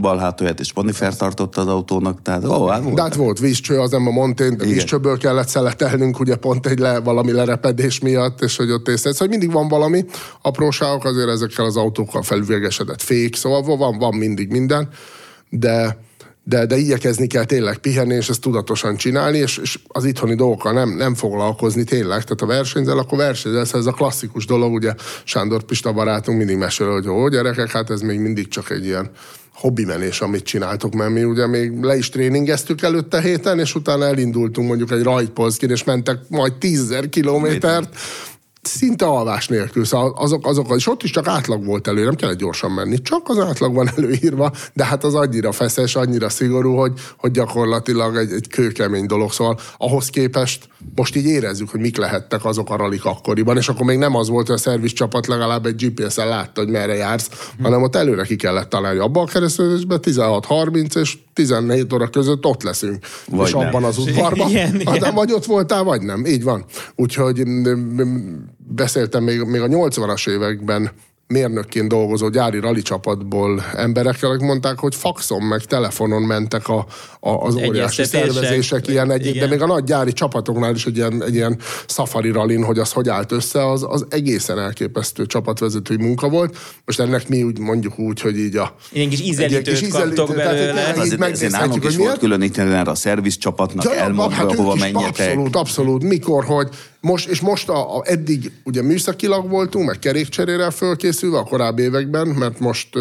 bal 0.00 0.18
hátulját 0.18 0.60
is 0.60 0.66
spanifer 0.66 1.16
tartotta 1.16 1.60
az 1.60 1.66
autónak. 1.66 2.22
Tehát, 2.22 2.44
ó, 2.44 2.66
hát 2.66 2.82
volt. 2.82 2.94
De 2.94 3.02
hát 3.02 3.14
volt 3.14 3.38
vízcső, 3.38 3.78
az 3.78 3.90
nem 3.90 4.06
a 4.06 4.10
Montén, 4.10 4.56
vízcsőből 4.58 5.18
kellett 5.18 5.48
szeletelnünk 5.62 6.20
ugye 6.20 6.36
pont 6.36 6.66
egy 6.66 6.78
le, 6.78 7.00
valami 7.00 7.32
lerepedés 7.32 8.00
miatt, 8.00 8.42
és 8.42 8.56
hogy 8.56 8.70
ott 8.70 8.88
észre. 8.88 9.12
Szóval 9.12 9.28
mindig 9.28 9.52
van 9.52 9.68
valami 9.68 10.04
apróságok, 10.42 11.04
azért 11.04 11.28
ezekkel 11.28 11.64
az 11.64 11.76
autókkal 11.76 12.22
felüvegesedett 12.22 13.02
fék, 13.02 13.36
szóval 13.36 13.76
van, 13.76 13.98
van 13.98 14.14
mindig 14.14 14.50
minden, 14.50 14.88
de 15.48 16.00
de, 16.44 16.66
de 16.66 16.76
igyekezni 16.76 17.26
kell 17.26 17.44
tényleg 17.44 17.78
pihenni, 17.78 18.14
és 18.14 18.28
ezt 18.28 18.40
tudatosan 18.40 18.96
csinálni, 18.96 19.38
és, 19.38 19.58
és 19.58 19.78
az 19.88 20.04
itthoni 20.04 20.34
dolgokkal 20.34 20.72
nem, 20.72 20.96
nem 20.96 21.14
foglalkozni 21.14 21.84
tényleg. 21.84 22.22
Tehát 22.22 22.40
a 22.40 22.46
versenyzel, 22.46 22.98
akkor 22.98 23.18
versenyzel, 23.18 23.60
ez 23.72 23.86
a 23.86 23.92
klasszikus 23.92 24.46
dolog, 24.46 24.72
ugye 24.72 24.94
Sándor 25.24 25.62
Pista 25.62 25.92
barátunk 25.92 26.38
mindig 26.38 26.56
mesél, 26.56 26.92
hogy 26.92 27.08
ó, 27.08 27.28
gyerekek, 27.28 27.70
hát 27.70 27.90
ez 27.90 28.00
még 28.00 28.18
mindig 28.18 28.48
csak 28.48 28.70
egy 28.70 28.84
ilyen 28.84 29.10
hobbi 29.54 29.84
menés, 29.84 30.20
amit 30.20 30.44
csináltok, 30.44 30.94
mert 30.94 31.10
mi 31.10 31.24
ugye 31.24 31.46
még 31.46 31.80
le 31.80 31.96
is 31.96 32.08
tréningeztük 32.08 32.82
előtte 32.82 33.20
héten, 33.20 33.58
és 33.58 33.74
utána 33.74 34.04
elindultunk 34.04 34.68
mondjuk 34.68 34.90
egy 34.90 35.02
rajtpolszkin, 35.02 35.70
és 35.70 35.84
mentek 35.84 36.18
majd 36.28 36.54
tízzer 36.54 37.08
kilométert, 37.08 37.96
szinte 38.62 39.04
alvás 39.04 39.48
nélkül. 39.48 39.84
Szóval 39.84 40.14
azok, 40.16 40.46
azok, 40.46 40.72
és 40.76 40.88
ott 40.88 41.02
is 41.02 41.10
csak 41.10 41.26
átlag 41.26 41.64
volt 41.64 41.88
elő, 41.88 42.04
nem 42.04 42.14
kellett 42.14 42.38
gyorsan 42.38 42.70
menni, 42.70 43.02
csak 43.02 43.28
az 43.28 43.38
átlag 43.38 43.74
van 43.74 43.90
előírva, 43.96 44.52
de 44.72 44.84
hát 44.84 45.04
az 45.04 45.14
annyira 45.14 45.52
feszes, 45.52 45.96
annyira 45.96 46.28
szigorú, 46.28 46.74
hogy, 46.74 46.92
hogy 47.16 47.30
gyakorlatilag 47.30 48.16
egy, 48.16 48.32
egy 48.32 48.48
kőkemény 48.48 49.06
dolog. 49.06 49.32
Szóval 49.32 49.58
ahhoz 49.76 50.08
képest 50.08 50.68
most 50.94 51.16
így 51.16 51.26
érezzük, 51.26 51.70
hogy 51.70 51.80
mik 51.80 51.96
lehettek 51.96 52.44
azok 52.44 52.70
a 52.70 52.76
ralik 52.76 53.04
akkoriban, 53.04 53.56
és 53.56 53.68
akkor 53.68 53.86
még 53.86 53.98
nem 53.98 54.14
az 54.14 54.28
volt, 54.28 54.46
hogy 54.46 54.56
a 54.56 54.58
szerviz 54.58 54.92
csapat 54.92 55.26
legalább 55.26 55.66
egy 55.66 55.84
GPS-en 55.84 56.28
látta, 56.28 56.60
hogy 56.60 56.70
merre 56.70 56.94
jársz, 56.94 57.28
hmm. 57.28 57.64
hanem 57.64 57.82
ott 57.82 57.96
előre 57.96 58.24
ki 58.24 58.36
kellett 58.36 58.68
találni. 58.68 58.98
Abban 58.98 59.24
a 59.24 59.26
keresztülésben 59.26 60.00
16-30 60.02 60.96
és 60.96 61.18
14 61.32 61.94
óra 61.94 62.08
között 62.08 62.44
ott 62.44 62.62
leszünk. 62.62 62.98
Vagy 63.26 63.46
és 63.46 63.52
nem. 63.52 63.66
abban 63.66 63.84
az 63.84 63.98
udvarban. 63.98 64.50
Igen, 64.50 64.80
igen. 64.80 65.02
Hát, 65.02 65.12
vagy 65.12 65.32
ott 65.32 65.44
voltál, 65.44 65.82
vagy 65.82 66.02
nem. 66.02 66.24
Így 66.24 66.42
van. 66.42 66.64
Úgyhogy 66.96 67.42
beszéltem 68.56 69.22
még, 69.22 69.40
még 69.40 69.60
a 69.60 69.66
80-as 69.66 70.28
években 70.28 70.90
mérnökként 71.32 71.88
dolgozó 71.88 72.28
gyári 72.28 72.60
rali 72.60 72.82
csapatból 72.82 73.64
emberek, 73.74 74.22
akik 74.22 74.40
mondták, 74.40 74.78
hogy 74.78 74.94
faxon 74.94 75.42
meg 75.42 75.64
telefonon 75.64 76.22
mentek 76.22 76.68
a, 76.68 76.86
a, 77.20 77.30
az 77.30 77.54
óriási 77.54 78.04
szervezések, 78.04 78.88
ilyen 78.88 79.10
egy, 79.10 79.38
de 79.38 79.46
még 79.46 79.62
a 79.62 79.66
nagy 79.66 79.84
gyári 79.84 80.12
csapatoknál 80.12 80.74
is 80.74 80.86
egy 80.86 80.96
ilyen, 80.96 81.22
egy 81.22 81.34
ilyen 81.34 81.58
safari 81.86 82.30
ralin, 82.30 82.64
hogy 82.64 82.78
az 82.78 82.92
hogy 82.92 83.08
állt 83.08 83.32
össze, 83.32 83.70
az, 83.70 83.84
az 83.88 84.06
egészen 84.08 84.58
elképesztő 84.58 85.26
csapatvezetői 85.26 85.96
munka 85.96 86.28
volt. 86.28 86.56
Most 86.84 87.00
ennek 87.00 87.28
mi 87.28 87.42
úgy 87.42 87.58
mondjuk 87.58 87.98
úgy, 87.98 88.20
hogy 88.20 88.38
így 88.38 88.56
a... 88.56 88.74
Ilyen 88.92 89.08
kis 89.08 89.20
ízelítőt 89.20 89.78
kis 89.78 89.88
kaptok 89.88 90.34
belőle. 90.34 90.72
Tehát, 90.72 90.98
azért, 90.98 91.22
azért 91.22 91.52
nálunk 91.52 91.84
is 91.84 91.96
volt 91.96 92.18
különíteni 92.18 92.74
erre 92.74 92.90
a 92.90 92.94
szerviz 92.94 93.36
csapatnak, 93.36 93.94
elmondva, 93.94 94.36
hát 94.36 94.54
hova 94.54 94.74
menjetek. 94.74 95.28
Abszolút, 95.28 95.56
abszolút. 95.56 96.02
Mikor, 96.02 96.44
hogy 96.44 96.68
most, 97.02 97.28
és 97.28 97.40
most 97.40 97.68
a, 97.68 97.96
a, 97.96 98.02
eddig 98.04 98.52
ugye 98.64 98.82
műszakilag 98.82 99.48
voltunk, 99.48 99.86
meg 99.86 99.98
kerékcserére 99.98 100.70
fölkészülve 100.70 101.38
a 101.38 101.44
korábbi 101.44 101.82
években, 101.82 102.26
mert 102.26 102.60
most 102.60 102.96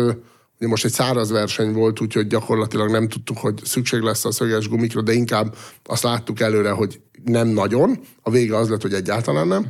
ugye 0.58 0.70
most 0.70 0.86
egy 0.86 0.92
száraz 0.92 1.32
verseny 1.32 1.74
volt, 1.74 2.02
úgyhogy 2.02 2.28
gyakorlatilag 2.28 2.92
nem 2.92 3.08
tudtuk, 3.08 3.38
hogy 3.38 3.60
szükség 3.64 4.02
lesz 4.02 4.26
a 4.26 4.32
szöges 4.32 4.68
gumikra, 4.68 5.02
de 5.02 5.14
inkább 5.14 5.56
azt 5.84 6.04
láttuk 6.04 6.40
előre, 6.40 6.70
hogy 6.70 7.00
nem 7.26 7.48
nagyon. 7.48 8.00
A 8.22 8.32
vége 8.32 8.58
az 8.58 8.70
lett, 8.70 8.82
hogy 8.82 8.94
egyáltalán 8.94 9.48
nem. 9.48 9.68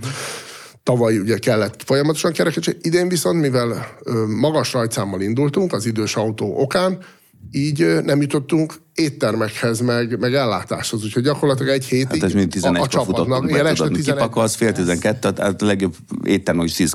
Tavaly 0.84 1.18
ugye 1.18 1.38
kellett 1.38 1.84
folyamatosan 1.84 2.32
kerekedni. 2.32 2.76
Idén 2.82 3.10
viszont, 3.10 3.42
mivel 3.42 3.98
magas 4.28 4.74
rajtszámmal 4.74 5.22
indultunk 5.22 5.74
az 5.74 5.86
idős 5.86 6.16
autó 6.16 6.62
okán, 6.62 6.98
így 7.52 8.04
nem 8.04 8.22
jutottunk 8.22 8.74
éttermekhez, 8.96 9.80
meg, 9.80 10.20
meg 10.20 10.34
ellátáshoz. 10.34 11.04
Úgyhogy 11.04 11.24
gyakorlatilag 11.24 11.74
egy 11.74 11.86
hétig 11.86 12.22
hát 12.22 12.36
ez 12.36 12.46
11 12.50 12.82
a, 12.82 12.84
a 12.84 12.88
csapatnak. 12.88 13.50
Igen, 13.50 13.66
este 13.66 13.88
11. 13.88 14.06
Kipakolsz 14.06 14.56
fél 14.56 14.72
12, 14.72 15.32
tehát 15.32 15.62
a 15.62 15.66
legjobb 15.66 15.96
étterem, 16.24 16.60
hogy 16.60 16.74
10 16.76 16.94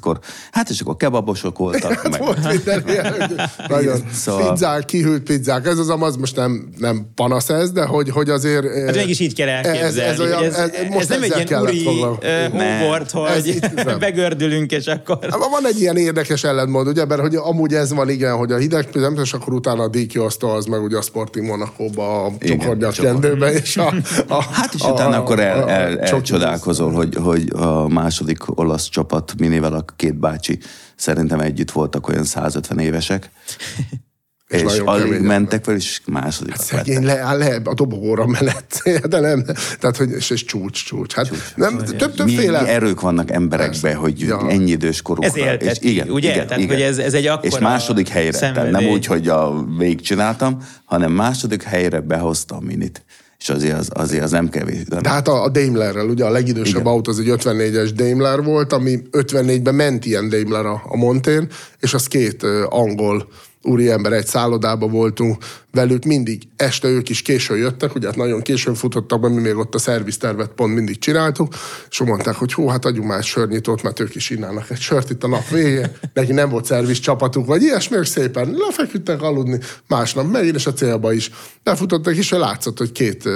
Hát 0.50 0.70
és 0.70 0.80
akkor 0.80 0.96
kebabosok 0.96 1.58
voltak. 1.58 2.02
meg. 2.10 2.20
Volt 2.20 2.48
minden 2.48 2.84
Nagyon. 3.68 4.00
Szóval... 4.12 4.52
Pizzák, 4.52 4.84
kihűlt 4.84 5.22
pizzák. 5.22 5.66
Ez 5.66 5.78
az, 5.78 5.88
az 6.00 6.16
most 6.16 6.36
nem, 6.36 6.68
nem 6.78 7.06
panasz 7.14 7.48
ez, 7.48 7.72
de 7.72 7.84
hogy, 7.84 8.10
hogy 8.10 8.30
azért... 8.30 8.84
Hát 8.86 8.94
mégis 8.94 9.20
így 9.20 9.34
kell 9.34 9.48
elképzelni. 9.48 9.86
Ez, 9.86 9.96
ez, 9.96 10.20
olyan, 10.20 10.42
ez, 10.42 10.56
ez, 10.56 10.70
most 10.88 11.00
ez 11.00 11.08
nem 11.08 11.22
egy 11.22 11.48
ilyen 11.48 11.62
úri 11.62 11.84
humort, 12.50 13.10
hogy 13.10 13.60
begördülünk, 13.98 14.72
és 14.72 14.86
akkor... 14.86 15.18
Hát 15.20 15.48
van 15.50 15.66
egy 15.66 15.80
ilyen 15.80 15.96
érdekes 15.96 16.44
ellentmond, 16.44 16.86
ugye, 16.86 17.04
mert 17.04 17.20
hogy 17.20 17.34
amúgy 17.34 17.74
ez 17.74 17.92
van, 17.92 18.08
igen, 18.08 18.36
hogy 18.36 18.52
a 18.52 18.56
hideg, 18.56 18.88
és 19.22 19.32
akkor 19.32 19.52
utána 19.52 19.82
a 19.82 19.88
díjkiosztó 19.88 20.48
az 20.48 20.64
meg 20.64 20.82
ugye 20.82 20.96
a 20.96 21.02
Sporting 21.02 21.46
Monaco 21.46 21.85
abba 21.88 22.24
a 22.24 22.32
csokornyatkendőbe, 22.40 23.52
és 23.52 23.76
a, 23.76 23.94
a, 24.28 24.42
Hát 24.42 24.74
és 24.74 24.82
a, 24.82 24.90
utána 24.92 25.16
a, 25.16 25.20
akkor 25.20 25.40
el, 25.40 25.68
el, 25.68 25.98
elcsodálkozol, 25.98 26.92
hogy, 26.92 27.14
hogy 27.14 27.50
a 27.54 27.88
második 27.88 28.58
olasz 28.58 28.88
csapat, 28.88 29.34
minével 29.38 29.72
a 29.72 29.84
két 29.96 30.14
bácsi 30.14 30.58
szerintem 30.96 31.40
együtt 31.40 31.70
voltak 31.70 32.08
olyan 32.08 32.24
150 32.24 32.78
évesek. 32.78 33.30
És, 34.48 34.62
és 34.62 34.78
alig 34.84 35.20
mentek 35.20 35.64
fel, 35.64 35.74
és 35.74 36.00
második. 36.06 36.52
Hát 36.52 36.62
szegény 36.62 37.04
le, 37.04 37.32
le, 37.34 37.60
a 37.64 37.74
dobogóra 37.74 38.26
mellett, 38.26 38.82
de 39.08 39.20
nem, 39.20 39.44
tehát 39.78 39.96
hogy, 39.96 40.10
és, 40.10 40.30
és 40.30 40.44
csúcs, 40.44 40.84
csúcs. 40.84 41.14
Hát 41.14 41.26
csúcs. 41.26 41.54
nem, 41.54 41.76
több, 41.76 42.14
többféle... 42.14 42.62
Mi 42.62 42.68
erők 42.68 43.00
vannak 43.00 43.30
emberekben, 43.30 43.96
hogy 43.96 44.20
ja. 44.20 44.48
ennyi 44.48 44.70
idős 44.70 45.02
korukra. 45.02 45.28
Ez 45.28 45.36
élteti, 45.36 45.86
és 45.86 45.90
igen, 45.90 46.10
ugye? 46.10 46.32
Igen, 46.32 46.46
tehát, 46.46 46.62
igen. 46.62 46.74
hogy 46.74 46.84
ez, 46.84 46.98
ez 46.98 47.14
egy 47.14 47.26
akkora 47.26 47.46
És 47.46 47.58
második 47.58 48.08
helyre, 48.08 48.38
tehát 48.38 48.70
nem 48.70 48.86
úgy, 48.86 49.06
hogy 49.06 49.28
a 49.28 49.64
végig 49.78 50.00
csináltam, 50.00 50.58
hanem 50.84 51.12
második 51.12 51.62
helyre 51.62 52.00
behoztam 52.00 52.64
minit 52.64 53.04
és 53.38 53.48
azért 53.48 53.78
az, 53.78 53.88
azért 53.92 54.22
az 54.22 54.30
nem 54.30 54.48
kevés. 54.48 54.84
De, 54.84 55.00
de 55.00 55.08
hát 55.08 55.28
a, 55.28 55.42
a 55.42 55.48
Daimlerrel, 55.48 56.06
ugye 56.06 56.24
a 56.24 56.30
legidősebb 56.30 56.80
Igen. 56.80 56.92
autó 56.92 57.10
az 57.10 57.18
egy 57.18 57.28
54-es 57.28 57.90
Daimler 57.94 58.42
volt, 58.42 58.72
ami 58.72 58.98
54-ben 59.12 59.74
ment 59.74 60.04
ilyen 60.04 60.28
Daimler 60.28 60.66
a, 60.66 60.82
a 60.84 60.96
Montén, 60.96 61.48
és 61.80 61.94
az 61.94 62.06
két 62.06 62.42
angol 62.68 63.28
úriember 63.66 64.12
egy 64.12 64.26
szállodában 64.26 64.90
voltunk 64.90 65.36
velük, 65.70 66.04
mindig 66.04 66.42
este 66.56 66.88
ők 66.88 67.08
is 67.08 67.22
későn 67.22 67.56
jöttek, 67.56 67.94
ugye 67.94 68.06
hát 68.06 68.16
nagyon 68.16 68.40
későn 68.40 68.74
futottak 68.74 69.20
be, 69.20 69.28
mi 69.28 69.40
még 69.40 69.56
ott 69.56 69.74
a 69.74 69.78
szerviztervet 69.78 70.50
pont 70.50 70.74
mindig 70.74 70.98
csináltuk, 70.98 71.54
és 71.90 71.98
mondták, 71.98 72.34
hogy 72.34 72.52
hú, 72.52 72.66
hát 72.66 72.84
adjunk 72.84 73.08
már 73.08 73.22
sörnyitót, 73.22 73.82
mert 73.82 74.00
ők 74.00 74.14
is 74.14 74.30
innának 74.30 74.70
egy 74.70 74.80
sört 74.80 75.10
itt 75.10 75.24
a 75.24 75.28
nap 75.28 75.48
végén, 75.48 75.90
neki 76.12 76.32
nem 76.32 76.48
volt 76.48 76.64
szerviz 76.64 76.98
csapatuk, 76.98 77.46
vagy 77.46 77.62
ilyesmi, 77.62 78.06
szépen 78.06 78.54
lefeküdtek 78.58 79.22
aludni, 79.22 79.58
másnap 79.88 80.30
megint, 80.30 80.54
és 80.54 80.66
a 80.66 80.72
célba 80.72 81.12
is. 81.12 81.30
Befutottak, 81.62 82.16
és 82.16 82.30
látszott, 82.30 82.78
hogy 82.78 82.92
két 82.92 83.28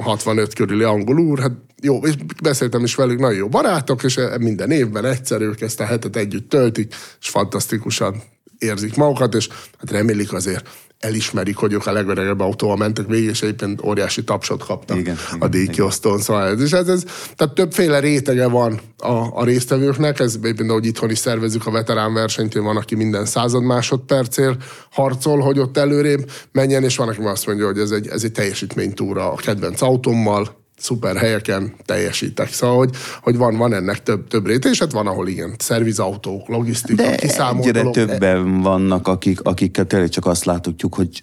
65 0.00 0.54
körüli 0.54 0.82
angol 0.82 1.18
úr, 1.18 1.38
hát 1.38 1.52
jó, 1.82 1.98
és 1.98 2.14
beszéltem 2.42 2.84
is 2.84 2.94
velük, 2.94 3.18
nagyon 3.18 3.38
jó 3.38 3.48
barátok, 3.48 4.02
és 4.02 4.20
minden 4.38 4.70
évben 4.70 5.04
egyszer 5.04 5.40
ők 5.40 5.60
ezt 5.60 5.80
a 5.80 5.84
hetet 5.84 6.16
együtt 6.16 6.48
töltik, 6.48 6.94
és 7.20 7.28
fantasztikusan 7.28 8.22
érzik 8.58 8.96
magukat, 8.96 9.34
és 9.34 9.48
hát 9.78 9.90
remélik 9.90 10.32
azért 10.32 10.68
elismerik, 10.98 11.56
hogy 11.56 11.72
ők 11.72 11.86
a 11.86 11.92
legöregebb 11.92 12.40
autóval 12.40 12.76
mentek 12.76 13.06
végig, 13.06 13.28
és 13.28 13.40
éppen 13.40 13.80
óriási 13.84 14.24
tapsot 14.24 14.64
kaptak 14.64 14.96
igen, 14.96 15.16
a 15.38 15.48
díjkiosztón. 15.48 16.18
Szóval 16.18 16.46
ez, 16.46 16.60
és 16.60 16.72
ez, 16.72 16.88
ez, 16.88 17.04
tehát 17.36 17.54
többféle 17.54 17.98
rétege 17.98 18.48
van 18.48 18.80
a, 18.98 19.40
a 19.40 19.44
résztvevőknek, 19.44 20.20
ez 20.20 20.38
éppen, 20.44 20.70
ahogy 20.70 20.86
itthon 20.86 21.10
is 21.10 21.18
szervezzük 21.18 21.66
a 21.66 21.70
veterán 21.70 22.14
versenyt, 22.14 22.54
van, 22.54 22.76
aki 22.76 22.94
minden 22.94 23.26
század 23.26 23.62
másodpercél 23.62 24.56
harcol, 24.90 25.40
hogy 25.40 25.58
ott 25.58 25.76
előrébb 25.76 26.30
menjen, 26.52 26.84
és 26.84 26.96
van, 26.96 27.08
aki 27.08 27.22
azt 27.22 27.46
mondja, 27.46 27.66
hogy 27.66 27.78
ez 27.78 27.90
egy, 27.90 28.08
ez 28.08 28.24
egy 28.24 28.32
teljesítménytúra 28.32 29.32
a 29.32 29.36
kedvenc 29.36 29.82
autómmal, 29.82 30.64
szuper 30.78 31.16
helyeken 31.16 31.74
teljesítek. 31.84 32.52
Szóval, 32.52 32.76
hogy, 32.76 32.90
hogy 33.22 33.36
van, 33.36 33.56
van 33.56 33.72
ennek 33.72 34.02
több, 34.02 34.28
több 34.28 34.46
réte, 34.46 34.68
és 34.68 34.78
hát 34.78 34.92
van, 34.92 35.06
ahol 35.06 35.28
igen, 35.28 35.54
szervizautók, 35.58 36.48
logisztika, 36.48 37.02
De 37.02 37.14
kiszámoló. 37.14 37.66
egyre 37.66 37.90
többen 37.90 38.60
vannak, 38.60 39.08
akik, 39.08 39.40
akikkel 39.42 39.86
tényleg 39.86 40.08
csak 40.08 40.26
azt 40.26 40.44
látjuk, 40.44 40.94
hogy 40.94 41.22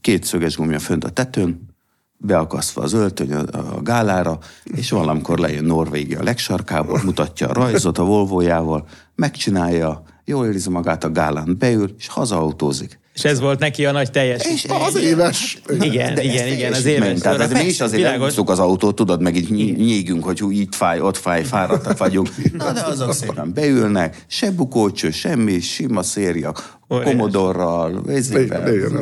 két 0.00 0.24
szöges 0.24 0.56
gumja 0.56 0.78
fönt 0.78 1.04
a 1.04 1.10
tetőn, 1.10 1.68
beakasztva 2.16 2.82
az 2.82 2.92
öltöny 2.92 3.32
a, 3.32 3.76
a 3.76 3.82
gálára, 3.82 4.38
és 4.64 4.90
valamikor 4.90 5.38
lejön 5.38 5.64
Norvégia 5.64 6.18
a 6.18 6.22
legsarkából, 6.22 7.00
mutatja 7.04 7.48
a 7.48 7.52
rajzot 7.52 7.98
a 7.98 8.04
Volvójával, 8.04 8.86
megcsinálja, 9.14 10.02
jól 10.24 10.46
érzi 10.46 10.70
magát 10.70 11.04
a 11.04 11.10
gálán, 11.10 11.56
beül, 11.58 11.94
és 11.98 12.08
hazaautózik. 12.08 12.98
És 13.18 13.24
ez 13.24 13.40
volt 13.40 13.58
neki 13.58 13.86
a 13.86 13.92
nagy 13.92 14.10
teljesítmény. 14.10 14.78
És 14.80 14.86
az 14.86 14.96
éves. 14.96 15.58
Igen, 15.80 16.14
de 16.14 16.22
igen, 16.22 16.46
igen, 16.46 16.72
az 16.72 16.84
éves. 16.84 17.20
Tehát 17.20 17.40
ez 17.40 17.52
mi 17.52 17.64
is 17.64 17.80
azért 17.80 18.04
elhúztuk 18.04 18.50
az 18.50 18.58
autót, 18.58 18.94
tudod, 18.94 19.22
meg 19.22 19.36
így 19.36 19.50
nyígünk, 19.76 20.24
hogy 20.24 20.40
hú, 20.40 20.50
itt 20.50 20.74
fáj, 20.74 21.00
ott 21.00 21.16
fáj, 21.16 21.44
fáradtak 21.44 21.98
vagyunk. 21.98 22.28
Na 22.52 22.72
de 22.72 22.80
azok 22.80 23.12
szépen 23.12 23.52
beülnek, 23.54 24.24
se 24.26 24.50
bukócső, 24.50 25.10
semmi, 25.10 25.60
sima 25.60 26.02
széria, 26.02 26.52
Komodorral, 26.88 28.02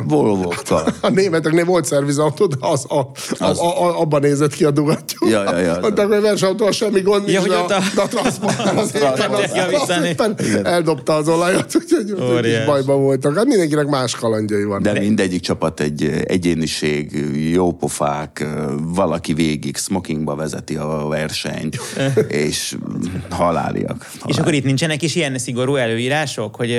Volvo-kkal. 0.07 0.83
Hát, 0.83 0.97
a 1.01 1.09
németeknél 1.09 1.65
volt 1.65 1.85
szervizautó, 1.85 2.45
de 2.45 2.55
az, 2.59 2.85
a, 2.89 3.11
az... 3.39 3.59
A, 3.59 3.83
a, 3.83 3.99
abban 3.99 4.21
nézett 4.21 4.53
ki 4.53 4.63
a 4.63 4.71
dugattyú. 4.71 5.27
Ja, 5.27 5.43
ja, 5.43 5.57
ja. 5.57 5.77
Mondták, 5.81 6.07
hogy 6.07 6.21
versenyautó, 6.21 6.71
semmi 6.71 7.01
gond 7.01 7.29
ja, 7.29 7.39
nincs, 7.39 7.51
de, 7.51 7.75
a, 7.75 7.81
de 7.95 8.01
a 8.01 8.07
transporter 8.07 8.77
az 8.83 8.95
éppen, 8.95 9.31
az, 9.31 9.89
az 9.89 10.05
éppen 10.05 10.35
eldobta 10.63 11.15
az 11.15 11.27
olajat, 11.27 11.75
úgyhogy 11.75 12.15
bajban 12.65 13.01
voltak. 13.01 13.35
Hát 13.35 13.45
mindenkinek 13.45 13.87
más 13.87 14.15
kalandjai 14.15 14.63
van. 14.63 14.81
De 14.81 14.99
mindegyik 14.99 15.41
csapat 15.41 15.79
egy 15.79 16.23
egyéniség, 16.25 17.25
jópofák, 17.51 18.45
valaki 18.95 19.33
végig 19.33 19.77
smokingba 19.77 20.35
vezeti 20.35 20.75
a 20.75 21.05
versenyt, 21.09 21.77
és 22.27 22.77
haláliak. 23.29 23.97
Halál. 23.97 24.27
És 24.27 24.37
akkor 24.37 24.53
itt 24.53 24.63
nincsenek 24.63 25.01
is 25.01 25.15
ilyen 25.15 25.37
szigorú 25.37 25.75
előírások, 25.75 26.55
hogy 26.55 26.77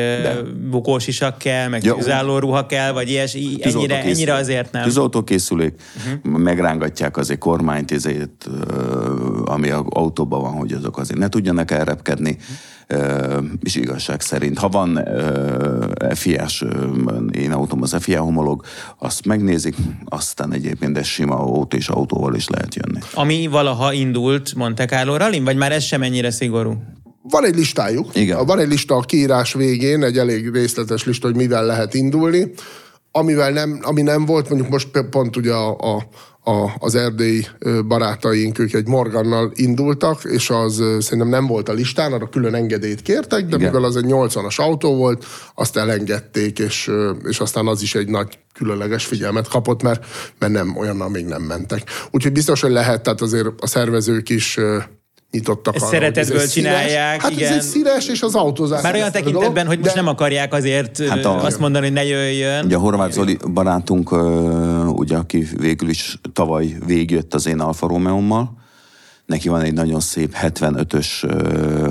bukó 0.70 0.97
sisak 0.98 1.38
kell, 1.38 1.68
meg 1.68 1.84
ja, 1.84 1.94
tűzálló 1.94 2.38
ruha 2.38 2.66
kell, 2.66 2.92
vagy 2.92 3.10
ilyes, 3.10 3.34
ennyire, 3.60 4.02
ennyire 4.02 4.34
azért 4.34 4.72
nem. 4.72 4.82
Tűzoltókészülék, 4.82 5.74
uh-huh. 5.96 6.38
megrángatják 6.38 7.16
azért 7.16 7.38
kormányt, 7.38 7.92
ezért, 7.92 8.48
ami 9.44 9.70
autóban 9.70 10.40
van, 10.40 10.52
hogy 10.52 10.72
azok 10.72 10.98
azért 10.98 11.18
ne 11.18 11.28
tudjanak 11.28 11.70
elrepkedni. 11.70 12.30
Uh-huh 12.30 12.56
és 13.62 13.74
igazság 13.74 14.20
szerint, 14.20 14.58
ha 14.58 14.68
van 14.68 15.08
FIA-s, 16.14 16.64
én 17.32 17.52
autóm 17.52 17.82
az 17.82 17.96
FIA 18.00 18.20
homolog, 18.20 18.64
azt 18.98 19.26
megnézik, 19.26 19.76
aztán 20.04 20.52
egyébként 20.52 20.98
ez 20.98 21.06
sima 21.06 21.34
autó 21.34 21.76
és 21.76 21.88
autóval 21.88 22.34
is 22.34 22.48
lehet 22.48 22.74
jönni. 22.74 22.98
Ami 23.14 23.46
valaha 23.46 23.92
indult 23.92 24.54
Monte 24.54 24.84
Carlo 24.84 25.16
Rallin, 25.16 25.44
vagy 25.44 25.56
már 25.56 25.72
ez 25.72 25.82
sem 25.82 26.02
ennyire 26.02 26.30
szigorú? 26.30 26.82
Van 27.22 27.44
egy 27.44 27.54
listájuk. 27.54 28.14
Igen. 28.14 28.46
Van 28.46 28.58
egy 28.58 28.68
lista 28.68 28.96
a 28.96 29.00
kiírás 29.00 29.52
végén, 29.52 30.02
egy 30.02 30.18
elég 30.18 30.50
részletes 30.50 31.04
lista, 31.04 31.26
hogy 31.26 31.36
mivel 31.36 31.66
lehet 31.66 31.94
indulni. 31.94 32.50
Amivel 33.12 33.50
nem, 33.50 33.78
ami 33.82 34.02
nem 34.02 34.24
volt, 34.24 34.48
mondjuk 34.48 34.70
most 34.70 34.88
pont 35.10 35.36
ugye 35.36 35.52
a, 35.52 35.76
a, 35.78 36.08
a, 36.50 36.70
az 36.78 36.94
erdélyi 36.94 37.46
barátaink, 37.88 38.58
ők 38.58 38.72
egy 38.72 38.86
Morgannal 38.86 39.52
indultak, 39.54 40.24
és 40.24 40.50
az 40.50 40.74
szerintem 40.98 41.28
nem 41.28 41.46
volt 41.46 41.68
a 41.68 41.72
listán, 41.72 42.12
arra 42.12 42.28
külön 42.28 42.54
engedélyt 42.54 43.02
kértek, 43.02 43.40
de 43.46 43.56
Igen. 43.56 43.60
mivel 43.60 43.84
az 43.84 43.96
egy 43.96 44.04
80-as 44.08 44.56
autó 44.56 44.96
volt, 44.96 45.24
azt 45.54 45.76
elengedték, 45.76 46.58
és, 46.58 46.90
és 47.28 47.40
aztán 47.40 47.66
az 47.66 47.82
is 47.82 47.94
egy 47.94 48.08
nagy 48.08 48.38
különleges 48.54 49.04
figyelmet 49.04 49.48
kapott, 49.48 49.82
mert, 49.82 50.06
mert 50.38 50.52
nem, 50.52 50.76
olyannal 50.76 51.08
még 51.08 51.24
nem 51.24 51.42
mentek. 51.42 51.82
Úgyhogy 52.10 52.32
biztos, 52.32 52.60
hogy 52.60 52.70
lehet, 52.70 53.02
tehát 53.02 53.20
azért 53.20 53.48
a 53.58 53.66
szervezők 53.66 54.28
is 54.28 54.58
nyitottak 55.30 55.74
Ezt 55.74 55.84
arra, 55.84 55.92
szeretetből 55.92 56.46
csinálják, 56.48 57.22
hát 57.22 57.30
igen. 57.30 57.48
ez 57.50 57.56
egy 57.56 57.62
színes, 57.62 58.08
és 58.08 58.22
az 58.22 58.34
autózás. 58.34 58.82
Már 58.82 58.94
olyan 58.94 59.12
tekintetben, 59.12 59.52
dolog, 59.52 59.66
hogy 59.66 59.78
most 59.78 59.94
de- 59.94 60.00
nem 60.00 60.08
akarják 60.10 60.54
azért 60.54 61.08
Hát 61.08 61.24
a- 61.24 61.44
azt 61.44 61.58
mondani, 61.58 61.84
hogy 61.84 61.94
ne 61.94 62.04
jöjjön. 62.04 62.64
Ugye 62.64 62.76
a 62.76 62.78
Horváth 62.78 63.12
Zoli 63.12 63.38
barátunk, 63.52 64.12
ugye, 64.98 65.16
aki 65.16 65.46
végül 65.56 65.88
is 65.88 66.18
tavaly 66.32 66.76
végigjött 66.86 67.34
az 67.34 67.46
én 67.46 67.60
Alfa 67.60 67.86
Romeo-mmal, 67.86 68.56
neki 69.26 69.48
van 69.48 69.60
egy 69.62 69.72
nagyon 69.72 70.00
szép 70.00 70.34
75-ös 70.42 71.22
ö, 71.24 71.90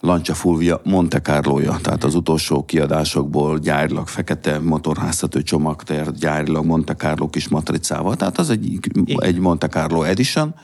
Lancia 0.00 0.34
Fulvia 0.34 0.80
Monte 0.84 1.20
Carlo-ja, 1.20 1.78
tehát 1.82 2.04
az 2.04 2.14
utolsó 2.14 2.64
kiadásokból 2.64 3.58
gyárilag 3.58 4.08
fekete 4.08 4.58
motorháztató 4.58 5.40
csomagtér, 5.40 6.12
gyárilag 6.12 6.64
Monte 6.64 6.94
Carlo 6.94 7.28
kis 7.28 7.48
matricával, 7.48 8.16
tehát 8.16 8.38
az 8.38 8.50
egy, 8.50 8.78
egy 9.16 9.38
Monte 9.38 9.66
Carlo 9.68 10.02
Edition, 10.02 10.54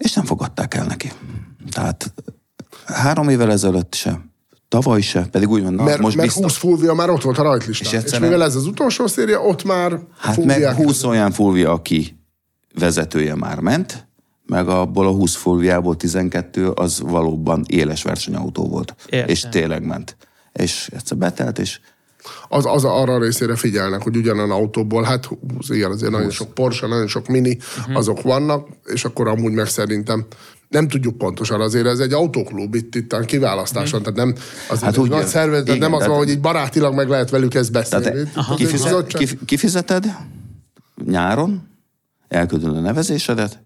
és 0.00 0.12
nem 0.12 0.24
fogadták 0.24 0.74
el 0.74 0.84
neki. 0.86 1.12
Tehát 1.70 2.12
három 2.84 3.28
évvel 3.28 3.50
ezelőtt 3.50 3.94
se, 3.94 4.20
tavaly 4.68 5.00
se, 5.00 5.26
pedig 5.30 5.48
úgy 5.48 5.62
van, 5.62 5.74
na, 5.74 5.82
Mert, 5.82 6.00
most 6.00 6.16
mert 6.16 6.28
biztos. 6.28 6.44
20 6.52 6.56
Fulvia 6.60 6.94
már 6.94 7.10
ott 7.10 7.22
volt 7.22 7.38
a 7.38 7.42
rajtlistán. 7.42 7.86
És 7.86 7.92
És, 7.92 7.92
és 7.92 7.98
egyszerűen- 7.98 8.30
mivel 8.30 8.46
ez 8.46 8.54
az 8.54 8.66
utolsó 8.66 9.06
széria, 9.06 9.40
ott 9.40 9.64
már 9.64 9.98
Hát 10.18 10.44
meg 10.44 10.74
20 10.74 11.02
olyan 11.02 11.30
Fulvia, 11.32 11.72
aki 11.72 12.18
vezetője 12.78 13.34
már 13.34 13.60
ment, 13.60 14.08
meg 14.46 14.68
abból 14.68 15.06
a 15.06 15.10
20 15.10 15.34
Fulviából 15.34 15.96
12 15.96 16.68
az 16.70 17.00
valóban 17.00 17.64
éles 17.68 18.02
versenyautó 18.02 18.68
volt. 18.68 18.94
Értem. 19.08 19.28
És 19.28 19.46
tényleg 19.50 19.84
ment. 19.86 20.16
És 20.52 20.90
egyszer 20.96 21.16
betelt, 21.16 21.58
és 21.58 21.80
az, 22.48 22.66
az 22.66 22.84
arra 22.84 23.14
a 23.14 23.18
részére 23.18 23.56
figyelnek, 23.56 24.02
hogy 24.02 24.16
ugyanan 24.16 24.50
autóból, 24.50 25.02
hát 25.02 25.24
hú, 25.24 25.38
igen, 25.68 25.90
azért 25.90 26.12
nagyon 26.12 26.30
sok 26.30 26.54
Porsche, 26.54 26.86
nagyon 26.86 27.06
sok 27.06 27.26
Mini, 27.26 27.58
uh-huh. 27.78 27.96
azok 27.96 28.22
vannak, 28.22 28.68
és 28.84 29.04
akkor 29.04 29.28
amúgy 29.28 29.52
meg 29.52 29.66
szerintem 29.66 30.26
nem 30.68 30.88
tudjuk 30.88 31.18
pontosan, 31.18 31.60
azért 31.60 31.86
ez 31.86 31.98
egy 31.98 32.12
autóklub 32.12 32.74
itt, 32.74 32.94
itt 32.94 33.12
a 33.12 33.20
kiválasztáson, 33.20 34.02
tehát 34.02 34.16
nem 34.16 34.34
az 34.68 34.80
Hát 34.80 34.96
úgy 34.96 35.10
nagy 35.10 35.26
szervezet, 35.26 35.66
Igen, 35.66 35.78
nem 35.78 35.94
az 35.94 36.06
van, 36.06 36.16
hogy 36.16 36.28
így 36.28 36.40
barátilag 36.40 36.94
meg 36.94 37.08
lehet 37.08 37.30
velük 37.30 37.54
ezt 37.54 37.72
beszélni. 37.72 38.04
tehát 38.04 38.48
az 38.48 38.56
kifizet, 38.56 39.06
kif, 39.06 39.34
kifizeted 39.44 40.16
nyáron, 41.04 41.68
elküldöd 42.28 42.76
a 42.76 42.80
nevezésedet, 42.80 43.62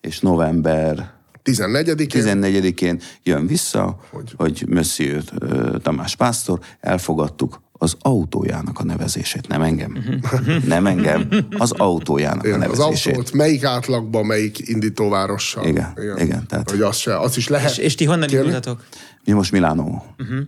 és 0.00 0.20
november 0.20 1.16
14-én 1.44 2.40
14-én 2.40 3.00
jön 3.22 3.46
vissza, 3.46 3.98
hogy, 4.10 4.34
hogy 4.36 4.64
Monsieur 4.68 5.22
ö, 5.38 5.76
Tamás 5.82 6.16
Pásztor, 6.16 6.58
elfogadtuk 6.80 7.60
az 7.78 7.96
autójának 8.00 8.78
a 8.78 8.84
nevezését, 8.84 9.48
nem 9.48 9.62
engem. 9.62 10.20
nem 10.66 10.86
engem, 10.86 11.28
az 11.58 11.72
autójának 11.72 12.44
a 12.44 12.46
Igen, 12.48 12.60
az 12.60 12.78
nevezését. 12.78 13.16
autót 13.16 13.32
melyik 13.32 13.64
átlagban, 13.64 14.26
melyik 14.26 14.68
indítóvárossal. 14.68 15.66
Igen, 15.66 15.92
igen, 16.16 16.46
tehát- 16.46 16.70
Hogy 16.70 16.80
az, 16.80 16.96
se, 16.96 17.18
az 17.18 17.36
is 17.36 17.48
lehet. 17.48 17.70
És, 17.70 17.76
és 17.78 17.94
ti 17.94 18.04
honnan 18.04 18.28
indultatok? 18.28 18.84
Mi 19.24 19.32
most 19.32 19.52
Milánó. 19.52 20.04
Uh-huh. 20.18 20.38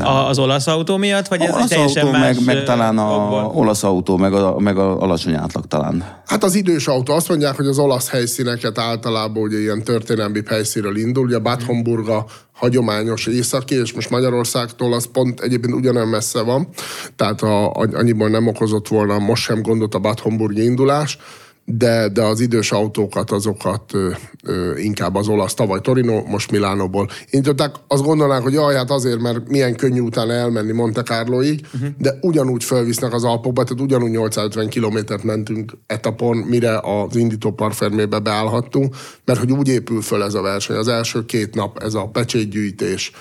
A, 0.00 0.28
az 0.28 0.38
olasz 0.38 0.66
autó 0.66 0.96
miatt, 0.96 1.28
vagy 1.28 1.40
ez 1.40 1.48
egy 1.48 1.54
olasz 1.54 1.68
teljesen 1.68 2.06
autó, 2.06 2.18
más 2.18 2.36
meg, 2.36 2.44
meg 2.44 2.64
talán 2.64 2.98
a 2.98 3.14
okból? 3.14 3.50
olasz 3.54 3.82
autó, 3.82 4.16
meg 4.16 4.32
a, 4.32 4.58
meg 4.58 4.78
a 4.78 5.00
alacsony 5.00 5.34
átlag 5.34 5.66
talán. 5.66 6.04
Hát 6.26 6.44
az 6.44 6.54
idős 6.54 6.86
autó, 6.86 7.14
azt 7.14 7.28
mondják, 7.28 7.56
hogy 7.56 7.66
az 7.66 7.78
olasz 7.78 8.10
helyszíneket 8.10 8.78
általában 8.78 9.42
ugye 9.42 9.58
ilyen 9.58 9.82
történelmi 9.82 10.40
helyszínről 10.48 10.96
indul, 10.96 11.24
ugye 11.24 11.38
Bad 11.38 11.62
a 12.08 12.24
hagyományos 12.52 13.26
északi, 13.26 13.74
és 13.74 13.92
most 13.92 14.10
Magyarországtól 14.10 14.92
az 14.92 15.08
pont 15.12 15.40
egyébként 15.40 15.74
ugyanolyan 15.74 16.08
messze 16.08 16.42
van, 16.42 16.68
tehát 17.16 17.42
a, 17.42 17.70
a- 17.70 17.88
annyiból 17.92 18.28
nem 18.28 18.46
okozott 18.46 18.88
volna 18.88 19.18
most 19.18 19.42
sem 19.42 19.62
gondot 19.62 19.94
a 19.94 19.98
Bad 19.98 20.18
Homburgi 20.18 20.64
indulás, 20.64 21.18
de, 21.64 22.08
de 22.08 22.22
az 22.22 22.40
idős 22.40 22.72
autókat, 22.72 23.30
azokat 23.30 23.94
ö, 23.94 24.10
ö, 24.44 24.76
inkább 24.78 25.14
az 25.14 25.28
olasz, 25.28 25.54
tavaly 25.54 25.80
Torino, 25.80 26.22
most 26.26 26.50
Milánóból 26.50 27.08
indították. 27.30 27.74
Azt 27.86 28.02
gondolnák, 28.02 28.42
hogy 28.42 28.52
jaj, 28.52 28.74
hát 28.74 28.90
azért, 28.90 29.20
mert 29.20 29.48
milyen 29.48 29.76
könnyű 29.76 30.00
utána 30.00 30.32
elmenni 30.32 30.72
Monte 30.72 31.02
Carloig, 31.02 31.66
uh-huh. 31.74 31.88
de 31.98 32.18
ugyanúgy 32.20 32.64
felvisznek 32.64 33.12
az 33.12 33.24
Alpokba, 33.24 33.64
tehát 33.64 33.82
ugyanúgy 33.82 34.10
850 34.10 34.68
kilométert 34.68 35.22
mentünk 35.22 35.72
etapon, 35.86 36.36
mire 36.36 36.78
az 36.78 37.16
indító 37.16 37.52
parfermébe 37.52 38.18
beállhattunk, 38.18 38.96
mert 39.24 39.38
hogy 39.38 39.52
úgy 39.52 39.68
épül 39.68 40.02
föl 40.02 40.22
ez 40.22 40.34
a 40.34 40.42
verseny. 40.42 40.76
Az 40.76 40.88
első 40.88 41.24
két 41.24 41.54
nap 41.54 41.82
ez 41.82 41.94
a 41.94 42.08
pecsétgyűjtés, 42.08 43.12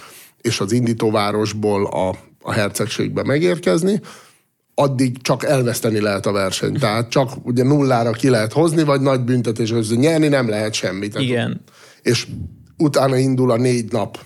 és 0.41 0.59
az 0.59 0.71
indítóvárosból 0.71 1.85
a, 1.85 2.15
a 2.41 2.51
hercegségbe 2.51 3.23
megérkezni, 3.23 4.01
addig 4.81 5.21
csak 5.21 5.43
elveszteni 5.43 5.99
lehet 5.99 6.25
a 6.25 6.31
versenyt. 6.31 6.79
Tehát 6.79 7.09
csak 7.09 7.31
ugye 7.43 7.63
nullára 7.63 8.11
ki 8.11 8.29
lehet 8.29 8.53
hozni, 8.53 8.83
vagy 8.83 9.01
nagy 9.01 9.21
büntetés 9.21 9.71
között 9.71 9.99
nyerni 9.99 10.27
nem 10.27 10.49
lehet 10.49 10.73
semmit. 10.73 11.19
Igen. 11.19 11.61
És 12.01 12.27
utána 12.77 13.17
indul 13.17 13.51
a 13.51 13.57
négy 13.57 13.91
nap 13.91 14.19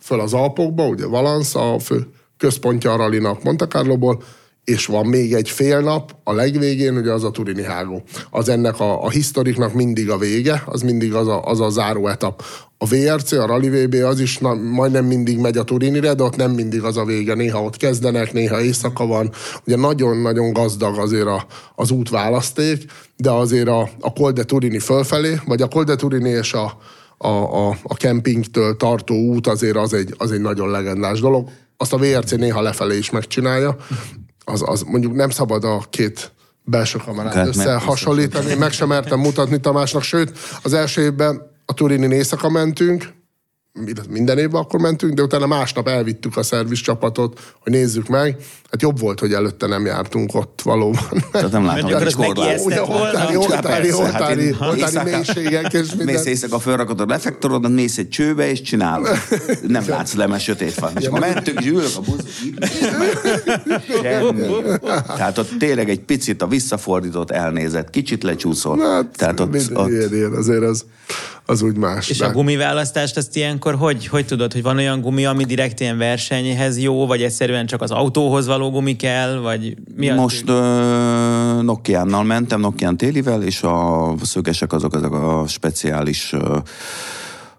föl 0.00 0.20
az 0.20 0.34
Alpokba, 0.34 0.86
ugye 0.86 1.06
Valence 1.06 1.58
a 1.58 1.78
fő 1.78 2.06
központja 2.36 2.92
a 2.92 2.96
rallinak 2.96 3.42
Monte 3.42 3.66
Carloból, 3.66 4.22
és 4.64 4.86
van 4.86 5.06
még 5.06 5.32
egy 5.32 5.50
fél 5.50 5.80
nap, 5.80 6.16
a 6.24 6.32
legvégén 6.32 6.96
ugye 6.96 7.12
az 7.12 7.24
a 7.24 7.30
Turini 7.30 7.62
hágó. 7.62 8.02
Az 8.30 8.48
ennek 8.48 8.80
a, 8.80 9.04
a 9.04 9.10
historiknak 9.10 9.72
mindig 9.72 10.10
a 10.10 10.18
vége, 10.18 10.62
az 10.66 10.82
mindig 10.82 11.14
az 11.14 11.28
a, 11.28 11.44
az 11.44 11.60
a 11.60 11.68
záró 11.70 12.08
etap. 12.08 12.44
A 12.78 12.86
VRC, 12.86 13.32
a 13.32 13.46
Rally 13.46 13.68
VB 13.68 13.94
az 13.94 14.20
is 14.20 14.38
na, 14.38 14.54
majdnem 14.54 15.04
mindig 15.04 15.38
megy 15.38 15.56
a 15.56 15.62
Turinire, 15.62 16.14
de 16.14 16.22
ott 16.22 16.36
nem 16.36 16.50
mindig 16.50 16.82
az 16.82 16.96
a 16.96 17.04
vége. 17.04 17.34
Néha 17.34 17.62
ott 17.62 17.76
kezdenek, 17.76 18.32
néha 18.32 18.60
éjszaka 18.60 19.06
van. 19.06 19.30
Ugye 19.66 19.76
nagyon-nagyon 19.76 20.52
gazdag 20.52 20.98
azért 20.98 21.26
a, 21.26 21.46
az 21.74 21.90
útválaszték, 21.90 22.84
de 23.16 23.30
azért 23.30 23.68
a, 23.68 23.88
a 24.00 24.12
Col 24.12 24.32
Turini 24.32 24.78
fölfelé, 24.78 25.34
vagy 25.46 25.62
a 25.62 25.68
Col 25.68 25.84
Turini 25.84 26.30
és 26.30 26.52
a, 26.52 26.78
a, 27.18 27.28
a, 27.28 27.76
a 27.82 27.94
kempingtől 27.94 28.76
tartó 28.76 29.14
út 29.14 29.46
azért 29.46 29.76
az 29.76 29.92
egy, 29.92 30.14
az 30.18 30.32
egy 30.32 30.40
nagyon 30.40 30.70
legendás 30.70 31.20
dolog. 31.20 31.48
Azt 31.76 31.92
a 31.92 31.98
VRC 31.98 32.30
néha 32.30 32.60
lefelé 32.60 32.96
is 32.96 33.10
megcsinálja. 33.10 33.76
Az, 34.44 34.62
az 34.66 34.82
mondjuk 34.82 35.14
nem 35.14 35.30
szabad 35.30 35.64
a 35.64 35.82
két 35.90 36.32
belső 36.64 36.98
kamerát 36.98 37.34
Hát 37.34 37.44
meg- 37.44 37.54
összehasonlítani. 37.56 38.54
Meg 38.54 38.72
sem 38.72 38.88
mertem 38.88 39.20
mutatni 39.20 39.60
Tamásnak, 39.60 40.02
sőt, 40.02 40.38
az 40.62 40.72
első 40.72 41.02
évben 41.02 41.50
a 41.64 41.74
Turinin 41.74 42.10
éjszaka 42.10 42.48
mentünk, 42.48 43.12
minden 44.08 44.38
évben 44.38 44.60
akkor 44.60 44.80
mentünk, 44.80 45.14
de 45.14 45.22
utána 45.22 45.46
másnap 45.46 45.88
elvittük 45.88 46.36
a 46.36 46.42
szerviz 46.42 46.78
csapatot, 46.78 47.54
hogy 47.60 47.72
nézzük 47.72 48.08
meg. 48.08 48.36
Hát 48.74 48.82
jobb 48.82 49.00
volt, 49.00 49.20
hogy 49.20 49.32
előtte 49.32 49.66
nem 49.66 49.86
jártunk 49.86 50.34
ott 50.34 50.60
valóban. 50.64 51.24
Tehát 51.32 51.50
nem 51.50 51.64
látom, 51.64 51.92
hogy 51.92 52.06
az 52.06 52.14
megijesztett 52.14 52.86
volna. 52.86 53.02
oltári, 53.02 53.34
Hát 53.34 53.36
oltári, 53.36 53.92
oltári, 53.92 55.10
mélységek 55.10 55.72
és 55.72 55.88
minden. 55.88 56.06
Mész 56.06 56.24
éjszaka, 56.24 56.58
felrakod 56.58 57.00
a 57.00 57.04
reflektorodat, 57.08 57.70
mész 57.70 57.98
egy 57.98 58.08
csőbe, 58.08 58.50
és 58.50 58.60
csinálod. 58.60 59.08
Nem 59.66 59.84
látsz 59.88 60.14
le, 60.14 60.26
mert 60.26 60.42
sötét 60.42 60.74
van. 60.74 60.92
És 60.98 61.06
akkor 61.06 61.20
mentünk, 61.20 61.60
és 61.60 61.66
ülök 61.70 61.90
a 61.96 62.00
busz, 62.00 62.22
Semmi. 64.02 64.46
Tehát 65.06 65.38
ott 65.38 65.50
tényleg 65.58 65.90
egy 65.90 66.00
picit 66.00 66.42
a 66.42 66.46
visszafordított 66.46 67.30
elnézett, 67.30 67.90
kicsit 67.90 68.22
lecsúszol. 68.22 68.78
Hát, 68.78 69.06
Tehát 69.16 69.40
ott, 69.40 69.50
mindegy, 69.50 69.76
ott 69.76 69.88
ilyen, 69.88 70.14
ilyen, 70.14 70.32
azért 70.32 70.62
az, 70.62 70.84
az 71.46 71.62
úgy 71.62 71.76
más. 71.76 72.10
És 72.10 72.18
de- 72.18 72.26
a 72.26 72.32
gumiválasztást 72.32 73.16
azt 73.16 73.36
ilyenkor 73.36 73.74
hogy, 73.74 74.06
hogy 74.06 74.26
tudod, 74.26 74.52
hogy 74.52 74.62
van 74.62 74.76
olyan 74.76 75.00
gumi, 75.00 75.24
ami 75.24 75.44
direkt 75.44 75.80
ilyen 75.80 75.98
versenyhez 75.98 76.78
jó, 76.78 77.06
vagy 77.06 77.22
egyszerűen 77.22 77.66
csak 77.66 77.82
az 77.82 77.90
autóhoz 77.90 78.46
való 78.46 78.63
gumi 78.70 78.96
kell, 78.96 79.36
vagy 79.36 79.76
mi 79.96 80.10
az? 80.10 80.16
Most 80.18 80.50
uh, 80.50 81.62
Nokiánnal 81.62 82.22
mentem, 82.22 82.60
Nokián 82.60 82.96
télivel, 82.96 83.42
és 83.42 83.62
a 83.62 84.14
szögesek 84.22 84.72
azok, 84.72 84.94
azok 84.94 85.12
a 85.12 85.44
speciális 85.46 86.32
uh, 86.32 86.56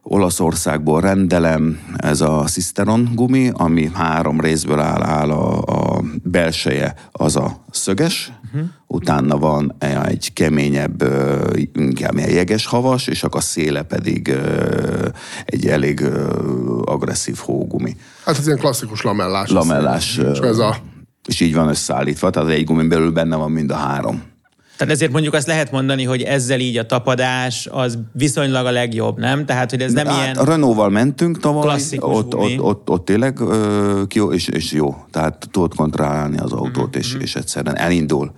Olaszországból 0.08 1.02
rendelem, 1.02 1.80
ez 1.98 2.22
a 2.22 2.44
Cisteron 2.48 3.10
gumi, 3.14 3.50
ami 3.54 3.90
három 3.94 4.40
részből 4.40 4.80
áll, 4.80 5.04
áll 5.04 5.30
a, 5.30 5.62
a 5.62 6.02
belseje, 6.24 6.96
az 7.12 7.36
a 7.36 7.64
szöges, 7.72 8.32
uh-huh. 8.46 8.70
utána 8.88 9.38
van 9.38 9.76
egy 10.06 10.34
keményebb, 10.34 11.02
ö, 11.02 11.50
inkább 11.74 12.18
ilyen 12.18 12.30
jeges 12.30 12.66
havas, 12.66 13.08
és 13.08 13.24
akkor 13.24 13.40
a 13.40 13.44
széle 13.44 13.82
pedig 13.82 14.28
ö, 14.28 15.08
egy 15.46 15.68
elég 15.68 16.02
ö, 16.02 16.38
agresszív 16.84 17.38
hógumi. 17.38 17.96
Hát 18.26 18.38
ez 18.38 18.46
ilyen 18.46 18.60
klasszikus 18.60 19.02
lamellás. 19.02 19.50
Lamellás. 19.50 20.18
És 20.18 20.40
ez 20.40 20.58
a, 20.58 20.76
És 21.26 21.40
így 21.40 21.54
van 21.54 21.68
összeállítva, 21.68 22.30
tehát 22.30 22.50
egy 22.50 22.64
gumin 22.64 22.90
belül 22.90 23.12
benne 23.12 23.36
van 23.36 23.52
mind 23.52 23.72
a 23.72 23.76
három. 23.76 24.24
Tehát 24.78 24.94
ezért 24.94 25.12
mondjuk 25.12 25.34
azt 25.34 25.48
lehet 25.48 25.72
mondani, 25.72 26.04
hogy 26.04 26.22
ezzel 26.22 26.60
így 26.60 26.78
a 26.78 26.86
tapadás 26.86 27.68
az 27.72 27.98
viszonylag 28.12 28.66
a 28.66 28.72
legjobb, 28.72 29.20
nem? 29.20 29.46
Tehát, 29.46 29.70
hogy 29.70 29.82
ez 29.82 29.94
nem 29.94 30.08
hát, 30.08 30.24
ilyen... 30.24 30.36
A 30.36 30.44
Renault-val 30.44 30.90
mentünk 30.90 31.40
tavaly, 31.40 31.82
ott, 31.98 32.36
ott, 32.36 32.60
ott, 32.60 32.90
ott 32.90 33.06
tényleg 33.06 33.40
ö, 33.40 34.02
jó, 34.14 34.32
és, 34.32 34.48
és 34.48 34.72
jó. 34.72 34.96
Tehát 35.12 35.48
tudod 35.52 35.76
kontrollálni 35.76 36.38
az 36.38 36.52
autót, 36.52 36.90
Mhm, 36.90 36.98
és, 36.98 37.16
és 37.20 37.36
egyszerűen 37.36 37.78
elindul. 37.78 38.32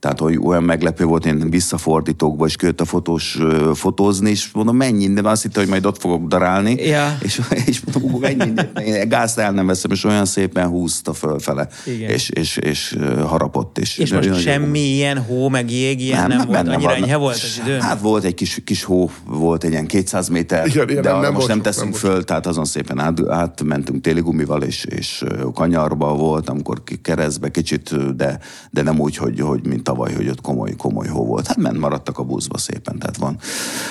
Tehát, 0.00 0.18
hogy 0.18 0.38
olyan 0.42 0.62
meglepő 0.62 1.04
volt, 1.04 1.26
én 1.26 1.50
visszafordítókba 1.50 2.46
is 2.46 2.56
költ 2.56 2.80
a 2.80 2.84
fotós 2.84 3.38
fotózni, 3.74 4.30
és 4.30 4.50
mondom, 4.52 4.76
mennyi, 4.76 5.12
de 5.12 5.28
azt 5.28 5.42
hitte, 5.42 5.60
hogy 5.60 5.68
majd 5.68 5.86
ott 5.86 6.00
fogok 6.00 6.26
darálni. 6.26 6.74
Ja. 6.74 7.18
És, 7.22 7.40
és 7.66 7.82
mondom, 7.92 8.20
mennyi, 8.20 8.52
én 8.86 9.08
gázt 9.08 9.38
el 9.38 9.52
nem 9.52 9.66
veszem, 9.66 9.90
és 9.90 10.04
olyan 10.04 10.24
szépen 10.24 10.68
húzta 10.68 11.12
fölfele. 11.12 11.68
Igen. 11.86 12.10
És, 12.10 12.28
és, 12.28 12.56
és 12.56 12.96
harapott. 13.26 13.78
És, 13.78 13.98
És 13.98 14.12
most 14.12 14.40
semmi 14.40 14.78
ilyen 14.78 15.18
hó, 15.18 15.48
meg 15.48 15.70
jég, 15.70 16.00
ilyen 16.00 16.18
nem, 16.18 16.28
nem 16.28 16.46
volt? 16.46 16.50
benne 16.50 16.74
Annyira 16.74 16.88
vannak. 16.88 17.04
enyhe 17.04 17.16
volt 17.16 17.34
az 17.34 17.60
idő? 17.64 17.78
Hát 17.78 18.00
volt 18.00 18.24
egy 18.24 18.34
kis, 18.34 18.60
kis 18.64 18.82
hó, 18.84 19.10
volt 19.26 19.64
egy 19.64 19.70
ilyen 19.70 19.86
200 19.86 20.28
méter, 20.28 20.66
Igen, 20.66 20.88
igen, 20.88 21.02
de 21.02 21.08
nem- 21.08 21.18
arra 21.18 21.26
nem 21.26 21.34
most 21.34 21.48
nem 21.48 21.62
teszünk 21.62 21.90
nem 21.90 22.00
föl, 22.00 22.24
tehát 22.24 22.46
azon 22.46 22.64
szépen 22.64 22.98
át, 22.98 23.28
átmentünk 23.28 24.00
téli 24.02 24.20
gumival, 24.20 24.62
és, 24.62 24.84
és 24.84 25.24
kanyarba 25.54 26.14
volt, 26.14 26.48
amikor 26.48 26.82
keresztbe 27.02 27.50
kicsit, 27.50 28.14
de, 28.16 28.38
de 28.70 28.82
nem 28.82 29.00
úgy, 29.00 29.16
hogy, 29.16 29.40
hogy 29.40 29.66
mint 29.66 29.87
tavaly, 29.88 30.14
hogy 30.14 30.28
ott 30.28 30.40
komoly, 30.40 30.74
komoly 30.76 31.06
hó 31.08 31.24
volt. 31.24 31.46
Hát 31.46 31.56
ment 31.56 31.78
maradtak 31.78 32.18
a 32.18 32.22
buszba 32.22 32.58
szépen, 32.58 32.98
tehát 32.98 33.16
van, 33.16 33.36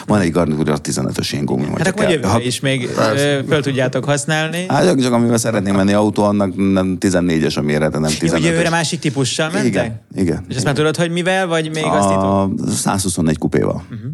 van 0.05 0.19
egy 0.19 0.31
garnitúra 0.31 0.77
15-ös 0.83 1.33
én 1.33 1.45
gumi. 1.45 1.65
Hát 1.77 1.88
akkor 1.88 2.10
jövőre 2.10 2.27
Ha- 2.27 2.41
is 2.41 2.60
még 2.60 2.89
Persze. 2.89 3.43
föl 3.47 3.62
tudjátok 3.62 4.03
használni. 4.05 4.65
Hát 4.67 4.86
csak, 4.86 4.99
csak 5.01 5.13
amivel 5.13 5.38
szeretnénk 5.38 5.75
menni 5.75 5.93
autó, 5.93 6.23
annak 6.23 6.55
nem 6.55 6.97
14-es 6.99 7.57
a 7.57 7.62
mérete, 7.62 7.99
nem 7.99 8.12
Jó, 8.21 8.31
hogy 8.31 8.43
jövőre 8.43 8.67
15-ös. 8.67 8.71
másik 8.71 8.99
típussal 8.99 9.49
mentek? 9.49 9.65
Igen, 9.71 10.01
igen. 10.15 10.45
És 10.49 10.55
ezt 10.55 10.65
már 10.65 10.73
tudod, 10.73 10.95
hogy 10.95 11.12
mivel, 11.12 11.47
vagy 11.47 11.69
még 11.73 11.83
azt 11.86 12.07
titok? 12.07 12.23
A 12.23 12.49
124 12.69 13.38
kupéval. 13.38 13.83
Mhm. 13.89 13.93
Uh-huh. 13.93 14.12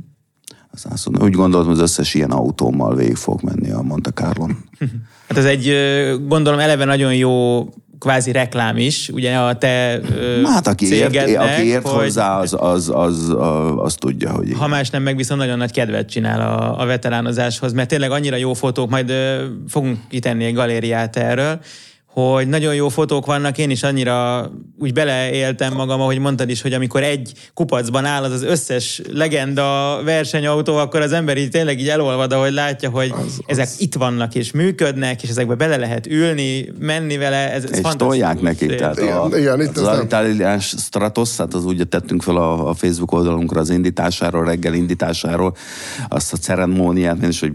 A 0.71 0.77
124. 0.77 1.27
Úgy 1.29 1.35
gondoltam, 1.35 1.69
hogy 1.69 1.77
az 1.81 1.89
összes 1.89 2.13
ilyen 2.13 2.31
autómmal 2.31 2.95
végig 2.95 3.15
fog 3.15 3.41
menni 3.41 3.71
a 3.71 3.81
Monte 3.81 4.11
Carlon. 4.11 4.57
Hát 5.27 5.37
ez 5.37 5.45
egy, 5.45 5.73
gondolom 6.27 6.59
eleve 6.59 6.85
nagyon 6.85 7.15
jó 7.15 7.63
kvázi 8.03 8.31
reklám 8.31 8.77
is, 8.77 9.09
ugye 9.09 9.35
a 9.37 9.55
te 9.55 9.99
ö, 10.15 10.41
Hát 10.45 10.67
aki 10.67 10.93
ért, 10.93 11.37
aki 11.37 11.67
ért 11.67 11.87
hogy 11.87 12.03
hozzá, 12.03 12.39
az, 12.39 12.55
az, 12.59 12.89
az, 12.93 13.29
az, 13.29 13.35
az 13.77 13.95
tudja, 13.95 14.31
hogy 14.31 14.47
igen. 14.47 14.59
ha 14.59 14.67
más 14.67 14.89
nem, 14.89 15.03
meg 15.03 15.15
viszont 15.15 15.39
nagyon 15.39 15.57
nagy 15.57 15.71
kedvet 15.71 16.09
csinál 16.09 16.41
a, 16.41 16.81
a 16.81 16.85
veteránozáshoz, 16.85 17.73
mert 17.73 17.89
tényleg 17.89 18.11
annyira 18.11 18.35
jó 18.35 18.53
fotók, 18.53 18.89
majd 18.89 19.09
ö, 19.09 19.45
fogunk 19.67 19.97
kitenni 20.09 20.45
egy 20.45 20.53
galériát 20.53 21.15
erről, 21.15 21.59
hogy 22.13 22.47
nagyon 22.47 22.75
jó 22.75 22.89
fotók 22.89 23.25
vannak, 23.25 23.57
én 23.57 23.69
is 23.69 23.83
annyira 23.83 24.49
úgy 24.79 24.93
beleéltem 24.93 25.73
magam, 25.73 26.01
ahogy 26.01 26.19
mondtad 26.19 26.49
is, 26.49 26.61
hogy 26.61 26.73
amikor 26.73 27.03
egy 27.03 27.31
kupacban 27.53 28.05
áll 28.05 28.23
az 28.23 28.31
az 28.31 28.43
összes 28.43 29.01
legenda 29.11 29.99
versenyautó, 30.03 30.75
akkor 30.75 31.01
az 31.01 31.11
ember 31.11 31.37
így 31.37 31.49
tényleg 31.49 31.79
így 31.79 31.87
elolvad, 31.89 32.33
ahogy 32.33 32.53
látja, 32.53 32.89
hogy 32.89 33.13
az, 33.25 33.39
ezek 33.45 33.65
az. 33.65 33.81
itt 33.81 33.95
vannak 33.95 34.35
és 34.35 34.51
működnek, 34.51 35.23
és 35.23 35.29
ezekbe 35.29 35.55
bele 35.55 35.77
lehet 35.77 36.07
ülni, 36.07 36.71
menni 36.79 37.17
vele, 37.17 37.51
ez, 37.51 37.63
ez 37.63 37.69
és 37.69 37.69
fantasztikus. 37.69 38.07
tolják 38.07 38.41
nekik. 38.41 38.75
Tehát 38.75 38.97
a, 38.97 39.01
Igen, 39.27 39.39
igen, 39.39 39.61
itt 39.61 39.77
az 39.77 39.87
ez 39.87 39.95
nem- 39.95 40.03
Italiás 40.05 40.75
Stratos, 40.77 41.37
hát 41.37 41.53
az 41.53 41.65
ugye 41.65 41.83
tettünk 41.83 42.21
fel 42.21 42.35
a, 42.35 42.69
a 42.69 42.73
Facebook 42.73 43.11
oldalunkra 43.11 43.59
az 43.59 43.69
indításáról, 43.69 44.45
reggel 44.45 44.73
indításáról, 44.73 45.55
azt 46.09 46.33
a 46.33 46.37
ceremóniát, 46.37 47.23
és 47.23 47.39
hogy 47.39 47.51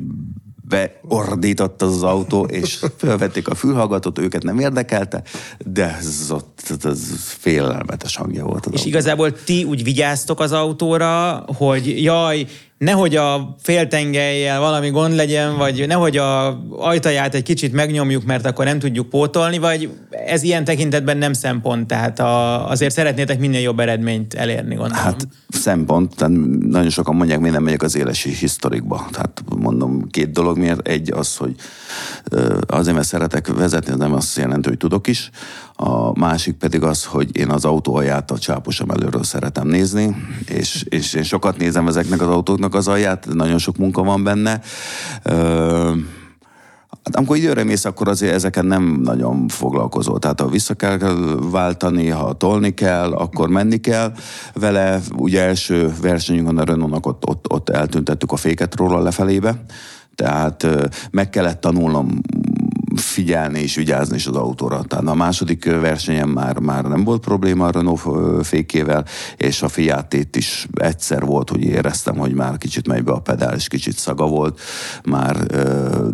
beordított 0.69 1.83
az, 1.83 2.03
autó, 2.03 2.45
és 2.45 2.85
felvették 2.97 3.49
a 3.49 3.55
fülhallgatót, 3.55 4.19
őket 4.19 4.43
nem 4.43 4.59
érdekelte, 4.59 5.23
de 5.59 5.97
ez 5.97 6.31
ott 6.31 6.85
ez 6.85 7.01
félelmetes 7.39 8.17
hangja 8.17 8.45
volt 8.45 8.67
az 8.67 8.73
És 8.73 8.79
autó. 8.79 8.89
igazából 8.89 9.43
ti 9.45 9.65
úgy 9.65 9.83
vigyáztok 9.83 10.41
az 10.41 10.53
autóra, 10.53 11.45
hogy 11.57 12.03
jaj, 12.03 12.47
nehogy 12.79 13.17
a 13.17 13.57
féltengelyel 13.62 14.61
valami 14.61 14.91
gond 14.91 15.14
legyen, 15.14 15.57
vagy 15.57 15.85
nehogy 15.87 16.17
a 16.17 16.61
ajtaját 16.79 17.35
egy 17.35 17.43
kicsit 17.43 17.73
megnyomjuk, 17.73 18.25
mert 18.25 18.47
akkor 18.47 18.64
nem 18.64 18.79
tudjuk 18.79 19.09
pótolni, 19.09 19.59
vagy 19.59 19.91
ez 20.11 20.43
ilyen 20.43 20.64
tekintetben 20.64 21.17
nem 21.17 21.33
szempont, 21.33 21.87
tehát 21.87 22.19
a, 22.19 22.69
azért 22.71 22.95
szeretnétek 22.95 23.38
minél 23.38 23.61
jobb 23.61 23.81
eredményt 23.81 24.35
elérni, 24.35 24.75
gondolom. 24.75 25.03
Hát 25.03 25.29
szempont, 25.49 26.17
tehát 26.17 26.35
nagyon 26.59 26.91
sokan 26.91 27.17
mondják, 27.17 27.38
miért 27.38 27.55
nem 27.55 27.64
megyek 27.64 27.83
az 27.83 27.97
élesi 27.97 28.31
historikba. 28.31 29.07
Tehát 29.11 29.43
mondom 29.57 30.09
két 30.11 30.31
dolog, 30.31 30.59
miért 30.59 30.88
egy 30.88 31.12
az, 31.12 31.37
hogy 31.37 31.55
azért, 32.67 32.97
mert 32.97 33.09
szeretek 33.09 33.47
vezetni, 33.47 33.93
ez 33.93 33.99
nem 33.99 34.12
azt 34.12 34.37
jelenti, 34.37 34.69
hogy 34.69 34.79
tudok 34.79 35.07
is. 35.07 35.31
A 35.81 36.19
másik 36.19 36.55
pedig 36.55 36.83
az, 36.83 37.05
hogy 37.05 37.37
én 37.37 37.51
az 37.51 37.64
autó 37.64 37.95
alját 37.95 38.31
a 38.31 38.38
csáposom 38.38 38.91
előről 38.91 39.23
szeretem 39.23 39.67
nézni, 39.67 40.17
és, 40.47 40.85
és 40.88 41.14
én 41.14 41.23
sokat 41.23 41.57
nézem 41.57 41.88
ezeknek 41.88 42.21
az 42.21 42.29
autóknak 42.29 42.75
az 42.75 42.88
alját, 42.88 43.27
nagyon 43.33 43.59
sok 43.59 43.77
munka 43.77 44.03
van 44.03 44.25
benne. 44.25 44.61
Hát 47.05 47.17
amikor 47.17 47.37
időre 47.37 47.64
mész, 47.64 47.85
akkor 47.85 48.09
azért 48.09 48.35
ezeken 48.35 48.67
nem 48.67 49.01
nagyon 49.03 49.49
foglalkozol. 49.49 50.19
Tehát 50.19 50.41
ha 50.41 50.49
vissza 50.49 50.75
kell 50.75 50.99
váltani, 51.51 52.09
ha 52.09 52.33
tolni 52.33 52.75
kell, 52.75 53.12
akkor 53.12 53.49
menni 53.49 53.77
kell 53.77 54.12
vele. 54.55 55.01
Ugye 55.17 55.43
első 55.43 55.93
versenyünkön 56.01 56.59
a 56.59 56.64
Renault-nak 56.64 57.07
ott, 57.07 57.29
ott, 57.29 57.53
ott 57.53 57.69
eltüntettük 57.69 58.33
a 58.33 58.37
féket 58.37 58.77
róla 58.77 59.01
lefelébe. 59.01 59.64
Tehát 60.14 60.67
meg 61.11 61.31
kellett 61.31 61.61
tanulnom 61.61 62.21
figyelni 63.01 63.61
és 63.61 63.75
vigyázni 63.75 64.17
is 64.17 64.27
az 64.27 64.37
autóra. 64.37 64.83
Tehát 64.83 65.09
a 65.09 65.15
második 65.15 65.65
versenyen 65.65 66.29
már, 66.29 66.59
már 66.59 66.85
nem 66.85 67.05
volt 67.05 67.21
probléma 67.21 67.67
a 67.67 67.71
Renault 67.71 68.01
fékével, 68.47 69.05
és 69.37 69.63
a 69.63 69.69
Fiatét 69.69 70.37
is 70.37 70.67
egyszer 70.75 71.25
volt, 71.25 71.51
hogy 71.51 71.63
éreztem, 71.63 72.17
hogy 72.17 72.35
már 72.35 72.59
kicsit 72.59 72.87
megy 72.87 73.05
be 73.05 73.13
a 73.13 73.21
pedál, 73.21 73.55
és 73.55 73.69
kicsit 73.69 73.97
szaga 73.97 74.27
volt, 74.27 74.61
már, 75.05 75.37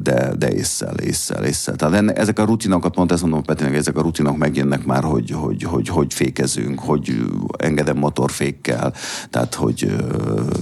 de, 0.03 0.33
de 0.39 0.53
észszel, 0.53 0.95
észszel, 0.97 1.45
észszel. 1.45 1.77
Tehát 1.77 1.95
enne, 1.95 2.13
ezek 2.13 2.39
a 2.39 2.45
rutinokat, 2.45 2.95
pont 2.95 3.13
ezt 3.13 3.23
mondom 3.23 3.43
Petinek, 3.43 3.75
ezek 3.75 3.97
a 3.97 4.03
rutinok 4.03 4.37
megjönnek 4.37 4.85
már, 4.85 5.03
hogy, 5.03 5.31
hogy, 5.31 5.63
hogy, 5.63 5.89
hogy 5.89 6.15
fékezünk, 6.15 6.79
hogy 6.79 7.15
engedem 7.59 7.97
motorfékkel, 7.97 8.93
tehát 9.31 9.55
hogy 9.55 9.93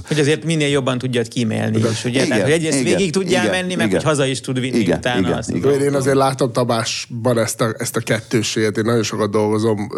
hogy 0.07 0.19
azért 0.19 0.43
minél 0.43 0.67
jobban 0.67 0.97
tudjad 0.97 1.27
kímélni 1.27 1.77
is, 1.77 2.05
ugye? 2.05 2.15
Igen, 2.15 2.27
Tehát, 2.27 2.43
hogy 2.43 2.51
egyrészt 2.51 2.79
igen, 2.79 2.97
végig 2.97 3.11
tudjál 3.11 3.45
igen, 3.45 3.55
menni, 3.55 3.75
meg 3.75 3.87
igen. 3.87 3.99
hogy 3.99 4.09
haza 4.09 4.25
is 4.25 4.41
tud 4.41 4.59
vinni 4.59 4.77
Igen, 4.77 4.97
utána 4.97 5.19
igen, 5.19 5.37
azt. 5.37 5.49
igen. 5.49 5.81
Én 5.81 5.93
azért 5.93 6.12
látom 6.15 6.51
Tabásban 6.51 7.37
ezt 7.37 7.61
a, 7.61 7.73
ezt 7.77 7.95
a 7.95 7.99
kettősséget, 7.99 8.77
én 8.77 8.83
nagyon 8.85 9.03
sokat 9.03 9.31
dolgozom 9.31 9.89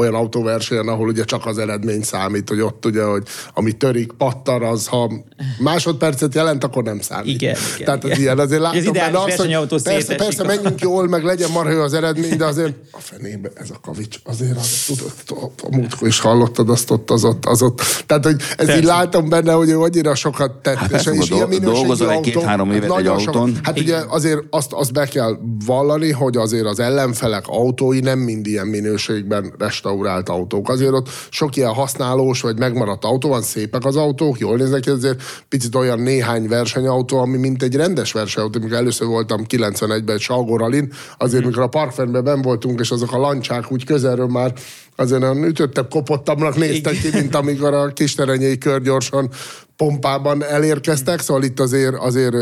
olyan 0.00 0.14
autóversenyen, 0.14 0.88
ahol 0.88 1.08
ugye 1.08 1.24
csak 1.24 1.46
az 1.46 1.58
eredmény 1.58 2.02
számít, 2.02 2.48
hogy 2.48 2.60
ott 2.60 2.86
ugye, 2.86 3.02
hogy 3.02 3.22
ami 3.54 3.72
törik, 3.72 4.12
pattar, 4.12 4.62
az 4.62 4.86
ha 4.86 5.12
másodpercet 5.58 6.34
jelent, 6.34 6.64
akkor 6.64 6.82
nem 6.82 7.00
számít. 7.00 7.34
Igen, 7.34 7.56
igen, 7.74 7.84
Tehát 7.86 8.04
az 8.04 8.10
igen. 8.10 8.20
ilyen, 8.20 8.38
azért 8.38 8.60
Az 8.60 8.74
látom 8.74 8.80
ideális 8.80 9.12
benne 9.12 9.18
azt, 9.18 9.26
hogy 9.26 9.36
versenyautó 9.36 9.78
persze, 9.82 10.14
persze, 10.14 10.42
menjünk 10.44 10.80
jól, 10.80 11.08
meg 11.08 11.24
legyen 11.24 11.50
marha 11.50 11.82
az 11.82 11.94
eredmény, 11.94 12.36
de 12.36 12.44
azért 12.44 12.74
a 12.90 12.98
fenébe 13.00 13.50
ez 13.54 13.70
a 13.70 13.80
kavics, 13.82 14.18
azért 14.24 14.56
az, 14.56 14.84
tudod, 15.26 15.50
a 15.62 15.76
múltkor 15.76 16.08
is 16.08 16.20
hallottad 16.20 16.70
azt 16.70 16.90
ott, 16.90 17.10
az 17.10 17.24
ott, 17.24 17.44
az 17.44 17.62
ott. 17.62 17.80
Tehát, 18.06 18.24
hogy 18.24 18.36
ez 18.56 18.76
így 18.76 18.84
látom 18.84 19.28
benne, 19.28 19.52
hogy 19.52 19.68
ő 19.68 19.80
annyira 19.80 20.14
sokat 20.14 20.52
tett. 20.52 20.76
Hát 20.76 20.90
persze, 20.90 21.12
és, 21.12 21.18
és 21.22 21.30
ilyen 21.30 21.60
dolgozol 21.60 22.10
egy 22.10 22.16
autó, 22.16 22.30
két-három 22.30 22.72
évet 22.72 22.98
egy 22.98 23.06
autón. 23.06 23.58
Hát 23.62 23.80
ugye 23.80 23.96
azért 24.08 24.40
azt, 24.50 24.72
azt 24.72 24.92
be 24.92 25.06
kell 25.06 25.38
vallani, 25.66 26.10
hogy 26.10 26.36
azért 26.36 26.66
az 26.66 26.80
ellenfelek 26.80 27.44
autói 27.46 28.00
nem 28.00 28.18
mind 28.18 28.46
ilyen 28.46 28.66
minőségben 28.66 29.52
restaurált 29.86 30.28
autók. 30.28 30.68
Azért 30.68 30.92
ott 30.92 31.08
sok 31.30 31.56
ilyen 31.56 31.72
használós 31.72 32.40
vagy 32.40 32.58
megmaradt 32.58 33.04
autó 33.04 33.28
van, 33.28 33.42
szépek 33.42 33.84
az 33.84 33.96
autók, 33.96 34.38
jól 34.38 34.56
néznek 34.56 34.80
ki, 34.80 34.90
azért 34.90 35.22
picit 35.48 35.74
olyan 35.74 35.98
néhány 35.98 36.48
versenyautó, 36.48 37.18
ami 37.18 37.36
mint 37.36 37.62
egy 37.62 37.76
rendes 37.76 38.12
versenyautó. 38.12 38.58
Amikor 38.58 38.76
először 38.76 39.06
voltam 39.06 39.44
91-ben 39.48 40.16
egy 40.16 40.20
Salgoralin, 40.20 40.92
azért 41.18 41.44
mikor 41.44 41.62
a 41.62 41.66
parkfenben 41.66 42.24
ben 42.24 42.42
voltunk, 42.42 42.80
és 42.80 42.90
azok 42.90 43.12
a 43.12 43.18
lancsák 43.18 43.72
úgy 43.72 43.84
közelről 43.84 44.26
már 44.26 44.52
azért 44.96 45.22
olyan 45.22 45.44
ütöttebb, 45.44 45.88
kopottabbnak 45.88 46.56
néztek 46.56 47.00
ki, 47.00 47.08
mint 47.12 47.34
amikor 47.34 47.74
a 47.74 47.86
kisterenyei 47.86 48.58
kör 48.58 48.80
gyorsan 48.80 49.30
pompában 49.76 50.44
elérkeztek, 50.44 51.20
szóval 51.20 51.42
itt 51.42 51.60
azért, 51.60 51.94
azért 51.94 52.36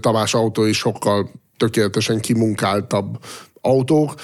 Tamás 0.00 0.34
autó 0.34 0.64
is 0.64 0.76
sokkal 0.76 1.30
tökéletesen 1.56 2.20
kimunkáltabb 2.20 3.18
autók, 3.60 4.14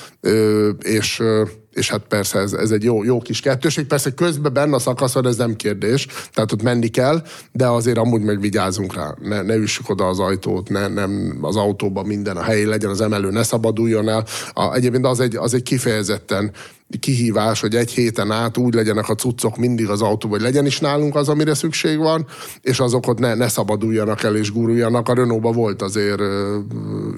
és, 0.82 1.22
és 1.72 1.90
hát 1.90 2.00
persze 2.08 2.38
ez, 2.38 2.52
ez 2.52 2.70
egy 2.70 2.82
jó, 2.82 3.04
jó 3.04 3.20
kis 3.20 3.40
kettőség. 3.40 3.86
Persze 3.86 4.10
közben 4.10 4.52
benne 4.52 4.74
a 4.74 4.78
szakaszon 4.78 5.26
ez 5.26 5.36
nem 5.36 5.56
kérdés, 5.56 6.06
tehát 6.32 6.52
ott 6.52 6.62
menni 6.62 6.88
kell, 6.88 7.22
de 7.52 7.66
azért 7.66 7.98
amúgy 7.98 8.22
meg 8.22 8.40
vigyázunk 8.40 8.94
rá. 8.94 9.14
Ne, 9.20 9.42
ne 9.42 9.54
üssük 9.54 9.88
oda 9.88 10.06
az 10.06 10.18
ajtót, 10.18 10.68
ne, 10.68 10.88
nem 10.88 11.38
az 11.40 11.56
autóban 11.56 12.06
minden 12.06 12.36
a 12.36 12.42
helyén 12.42 12.68
legyen, 12.68 12.90
az 12.90 13.00
emelő 13.00 13.30
ne 13.30 13.42
szabaduljon 13.42 14.08
el. 14.08 14.24
A, 14.52 14.74
egyébként 14.74 15.06
az 15.06 15.20
egy, 15.20 15.36
az 15.36 15.54
egy 15.54 15.62
kifejezetten 15.62 16.52
kihívás, 17.00 17.60
hogy 17.60 17.74
egy 17.74 17.90
héten 17.90 18.30
át 18.30 18.56
úgy 18.56 18.74
legyenek 18.74 19.08
a 19.08 19.14
cuccok 19.14 19.56
mindig 19.56 19.88
az 19.88 20.02
autóban, 20.02 20.38
hogy 20.38 20.46
legyen 20.46 20.66
is 20.66 20.80
nálunk 20.80 21.14
az, 21.14 21.28
amire 21.28 21.54
szükség 21.54 21.98
van, 21.98 22.26
és 22.60 22.80
azok 22.80 23.08
ott 23.08 23.18
ne, 23.18 23.34
ne 23.34 23.48
szabaduljanak 23.48 24.22
el 24.22 24.36
és 24.36 24.52
guruljanak. 24.52 25.08
A 25.08 25.14
Renault-ban 25.14 25.52
volt 25.52 25.82
azért 25.82 26.20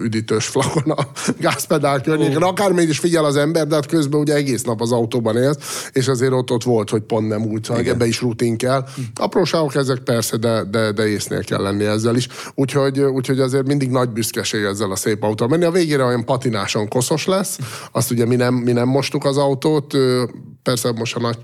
üdítős 0.01 0.47
flakon 0.47 0.91
a 0.91 1.07
gázpedál 1.41 2.01
környéken. 2.01 2.43
Akármilyen 2.43 2.91
is 2.91 2.99
figyel 2.99 3.25
az 3.25 3.37
ember, 3.37 3.67
de 3.67 3.75
hát 3.75 3.87
közben 3.87 4.21
ugye 4.21 4.35
egész 4.35 4.63
nap 4.63 4.81
az 4.81 4.93
autóban 4.93 5.37
élsz, 5.37 5.91
és 5.93 6.09
azért 6.09 6.33
ott, 6.33 6.51
ott 6.51 6.63
volt, 6.63 6.91
hogy 6.91 7.03
pont 7.03 7.29
nem 7.29 7.43
úgy, 7.43 7.65
szóval 7.65 7.85
ebbe 7.85 8.07
is 8.07 8.21
rutin 8.21 8.57
kell. 8.57 8.87
Apróságok 9.15 9.75
ezek 9.75 9.99
persze, 9.99 10.37
de, 10.37 10.65
de, 10.71 10.93
de 10.93 11.07
észnél 11.07 11.45
kell 11.45 11.63
lenni 11.63 11.85
ezzel 11.85 12.17
is. 12.17 12.29
Úgyhogy, 12.55 13.01
úgyhogy 13.01 13.41
azért 13.41 13.67
mindig 13.67 13.91
nagy 13.91 14.09
büszkeség 14.09 14.63
ezzel 14.63 14.91
a 14.91 14.97
szép 14.97 15.23
autóval 15.23 15.59
menni. 15.59 15.71
A 15.71 15.75
végére 15.75 16.05
olyan 16.05 16.25
patináson 16.25 16.89
koszos 16.89 17.27
lesz, 17.27 17.59
azt 17.93 18.11
ugye 18.11 18.27
mi 18.27 18.37
nem, 18.37 18.55
mi 18.55 18.73
nem 18.73 18.89
mostuk 18.89 19.25
az 19.25 19.37
autót, 19.37 19.59
Ö, 19.65 20.25
persze 20.63 20.93
most 20.93 21.17
a 21.17 21.21
nagy 21.21 21.39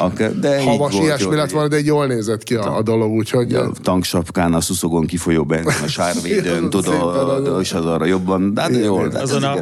Akár, 0.00 0.32
de 0.38 0.62
havas 0.62 0.94
ilyesmi 0.94 1.34
lett 1.34 1.50
volna, 1.50 1.68
de 1.68 1.76
egy 1.76 1.86
jól 1.86 2.06
nézett 2.06 2.42
ki 2.42 2.54
a, 2.54 2.76
a 2.76 2.82
dolog, 2.82 3.10
úgyhogy... 3.12 3.54
a 3.54 3.70
tanksapkán, 3.82 4.54
a 4.54 4.60
szuszogon 4.60 5.06
kifolyó 5.06 5.44
benzin, 5.44 5.84
a 5.84 5.88
sárvédőn, 5.88 6.70
tudod, 6.70 7.58
és 7.60 7.72
az 7.72 7.84
arra 7.84 8.04
jobban, 8.04 8.54
de 8.54 8.60
hát 8.60 8.76
jól. 8.84 9.08
de 9.08 9.18
Azon 9.20 9.42
a 9.42 9.56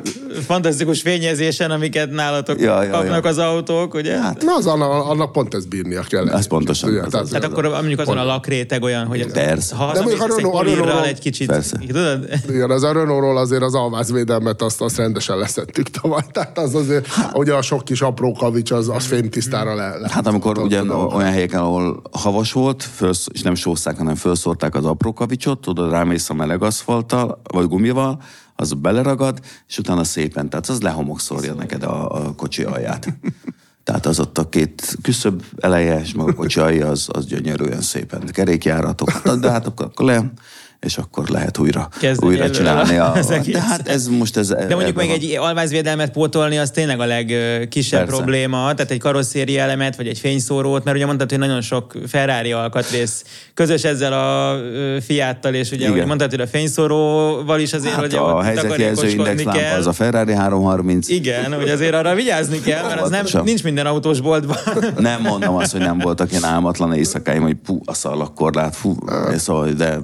fantasztikus 0.47 1.01
fényezésen, 1.01 1.71
amiket 1.71 2.11
nálatok 2.11 2.61
Ja, 2.61 2.83
ja, 2.83 2.91
kapnak 2.91 3.25
ja. 3.25 3.31
az 3.31 3.39
autók, 3.39 3.95
ugye? 3.95 4.21
Hát, 4.21 4.43
Na, 4.45 4.55
az 4.57 4.67
annak, 4.67 4.91
annak 5.09 5.33
pont 5.33 5.55
ez 5.55 5.65
bírnia 5.67 6.03
kell. 6.09 6.29
Ez 6.29 6.47
pontosan, 6.47 6.91
Ugye, 6.91 7.01
az 7.01 7.11
tehát- 7.11 7.27
az. 7.27 7.33
hát 7.33 7.45
akkor 7.45 7.65
mondjuk 7.69 8.01
azon 8.01 8.19
a 8.19 8.25
lakréteg 8.25 8.83
olyan, 8.83 9.07
hogy 9.07 9.27
Persze. 9.33 9.75
ha 9.77 9.93
De 9.93 10.01
mondjuk 10.01 10.23
a 10.23 10.65
egy 10.65 10.75
Renault- 10.75 11.07
egy 11.07 11.19
kicsit, 11.21 11.47
Persze. 11.47 11.79
tudod? 11.87 12.29
Igen, 12.49 12.71
az 12.71 12.83
a 12.83 12.93
Renault-ról 12.93 13.39
azért 13.39 13.63
az 13.63 13.75
alvázvédelmet 13.75 14.63
azt, 14.63 14.81
azt 14.81 14.97
rendesen 14.97 15.39
leszettük 15.39 15.89
tavaly. 15.89 16.23
Tehát 16.33 16.59
az 16.59 16.75
azért, 16.75 17.09
ugye 17.33 17.53
a 17.55 17.63
sok 17.63 17.85
kis 17.85 18.01
apró 18.01 18.33
kavics, 18.33 18.71
az, 18.71 18.89
az 18.89 19.05
fémtisztára 19.05 19.75
le, 19.75 19.97
le. 19.99 20.09
Hát 20.27 20.35
amikor 20.35 20.59
ugye 20.59 20.83
olyan 20.93 21.31
helyeken, 21.31 21.61
ahol 21.61 22.03
havas 22.13 22.53
volt, 22.53 22.83
fölsz, 22.83 23.27
és 23.33 23.43
nem 23.43 23.55
sózták, 23.55 23.97
hanem 23.97 24.15
felszórták 24.15 24.75
az 24.75 24.85
apró 24.85 25.13
kavicsot, 25.13 25.61
tudod, 25.61 25.91
rámész 25.91 26.31
a 26.31 26.35
meleg 26.35 26.63
aszfalttal, 26.63 27.41
vagy 27.53 27.69
gumival, 27.69 28.23
az 28.57 28.73
beleragad, 28.73 29.41
és 29.69 29.79
utána 29.79 30.05
szépen, 30.05 30.49
tehát 30.49 30.69
az 30.69 30.81
lehomokszorja 30.81 31.55
neked 31.55 31.83
a, 31.83 32.11
a 32.11 32.35
kocsi 32.35 32.63
alját. 32.63 33.07
Tehát 33.85 34.07
az 34.07 34.21
ott 34.21 34.39
a 34.39 34.49
két 34.49 34.97
küszöbb 35.03 35.45
eleje, 35.59 36.01
és 36.01 36.15
meg 36.15 36.29
a 36.29 36.35
kocsi 36.35 36.61
alja, 36.61 36.89
az, 36.89 37.09
az 37.13 37.27
gyönyörűen 37.27 37.81
szépen. 37.81 38.27
Kerékjáratok, 38.27 39.11
hát, 39.11 39.41
de 39.41 39.51
hát 39.51 39.67
akkor, 39.67 39.87
akkor 39.87 40.07
le, 40.07 40.33
és 40.81 40.99
akkor 40.99 41.29
lehet 41.29 41.59
újra, 41.59 41.89
Kezdeni 42.01 42.33
újra 42.33 42.51
csinálni. 42.51 42.97
A, 42.97 43.13
az 43.13 43.31
egész. 43.31 43.55
de 43.55 43.61
hát 43.61 43.89
ez 43.89 44.09
most 44.09 44.37
ez... 44.37 44.49
De 44.49 44.75
mondjuk 44.75 44.97
még 44.97 45.11
egy 45.11 45.37
alvázvédelmet 45.41 46.11
pótolni, 46.11 46.59
az 46.59 46.71
tényleg 46.71 47.01
a 47.01 47.05
legkisebb 47.05 48.01
Persze. 48.01 48.17
probléma, 48.17 48.75
tehát 48.75 48.91
egy 48.91 48.99
karosszéri 48.99 49.59
elemet, 49.59 49.97
vagy 49.97 50.09
egy 50.09 50.19
fényszórót, 50.19 50.85
mert 50.85 50.97
ugye 50.97 51.07
mondtad, 51.07 51.31
hogy 51.31 51.39
nagyon 51.39 51.61
sok 51.61 51.93
Ferrari 52.07 52.53
alkatrész 52.53 53.25
közös 53.55 53.85
ezzel 53.85 54.13
a 54.13 54.57
ö, 54.57 54.97
Fiattal, 55.01 55.55
és 55.55 55.71
ugye, 55.71 55.85
Igen. 55.85 55.97
hogy 55.97 56.07
mondtad, 56.07 56.31
hogy 56.31 56.41
a 56.41 56.47
fényszóróval 56.47 57.61
is 57.61 57.73
azért, 57.73 57.95
Hát 57.95 58.01
hogy 58.01 58.15
a 58.15 58.21
ott 58.21 58.43
helyzetjelző 58.43 59.09
index 59.09 59.43
takarékoskodni 59.43 59.45
lámpa 59.45 59.77
az 59.79 59.87
a 59.87 59.93
Ferrari 59.93 60.35
330. 60.35 61.09
Igen, 61.09 61.53
hogy 61.53 61.69
azért 61.69 61.95
arra 61.95 62.15
vigyázni 62.15 62.61
kell, 62.61 62.87
mert 62.87 63.01
az 63.01 63.11
nem, 63.11 63.25
nincs 63.45 63.63
minden 63.63 63.87
autósboltban. 63.87 64.57
Nem 64.99 65.21
mondom 65.21 65.55
azt, 65.55 65.73
hogy 65.73 65.81
nem 65.81 65.99
voltak 65.99 66.31
ilyen 66.31 66.45
álmatlan 66.45 66.95
éjszakáim, 66.95 67.43
hogy 67.43 67.55
pú, 67.55 67.81
a 67.85 67.95
szalagkorlát, 67.95 68.77
fú, 68.77 68.97
szóval, 69.37 69.71
de 69.71 69.99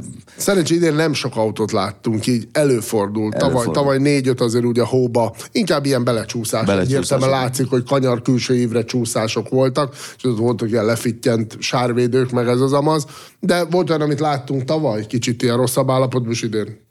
Szerencsé 0.63 0.87
idén 0.87 0.95
nem 1.05 1.13
sok 1.13 1.37
autót 1.37 1.73
láttunk, 1.73 2.27
így 2.27 2.49
előfordult. 2.53 3.33
Tavaly, 3.33 3.49
Előfordul. 3.49 3.75
tavaly 3.75 3.99
négy-öt 3.99 4.41
azért 4.41 4.65
ugye 4.65 4.83
a 4.83 4.87
hóba, 4.87 5.35
inkább 5.53 5.85
ilyen 5.85 6.05
belecsúszás. 6.05 6.67
Belecsúszás. 6.67 6.97
Egyértelműen 6.97 7.31
látszik, 7.31 7.69
hogy 7.69 7.85
kanyar 7.85 8.23
külső 8.23 8.55
évre 8.55 8.85
csúszások 8.85 9.49
voltak, 9.49 9.95
és 10.17 10.25
ott 10.25 10.39
voltak 10.39 10.71
ilyen 10.71 10.85
lefittyent 10.85 11.57
sárvédők, 11.59 12.31
meg 12.31 12.49
ez 12.49 12.61
az 12.61 12.73
amaz. 12.73 13.07
De 13.41 13.65
volt 13.65 13.91
olyan, 13.91 14.01
amit 14.01 14.21
láttunk 14.21 14.65
tavaly, 14.65 15.07
kicsit 15.07 15.43
ilyen 15.43 15.57
rosszabb 15.57 15.91
állapotban, 15.91 16.33
és 16.33 16.43
idén 16.43 16.82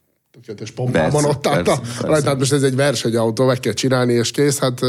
tökéletes 0.42 0.72
pompában 0.72 1.12
Persze, 1.12 1.28
ott 1.28 1.48
állt 1.48 1.68
a 1.68 1.80
rajta. 2.02 2.28
Hát 2.28 2.38
most 2.38 2.54
ez 2.54 2.64
egy 2.64 2.76
versenyautó, 2.76 3.46
meg 3.46 3.60
kell 3.60 3.74
csinálni, 3.74 4.14
és 4.14 4.32
kész. 4.32 4.60
Hát 4.60 4.82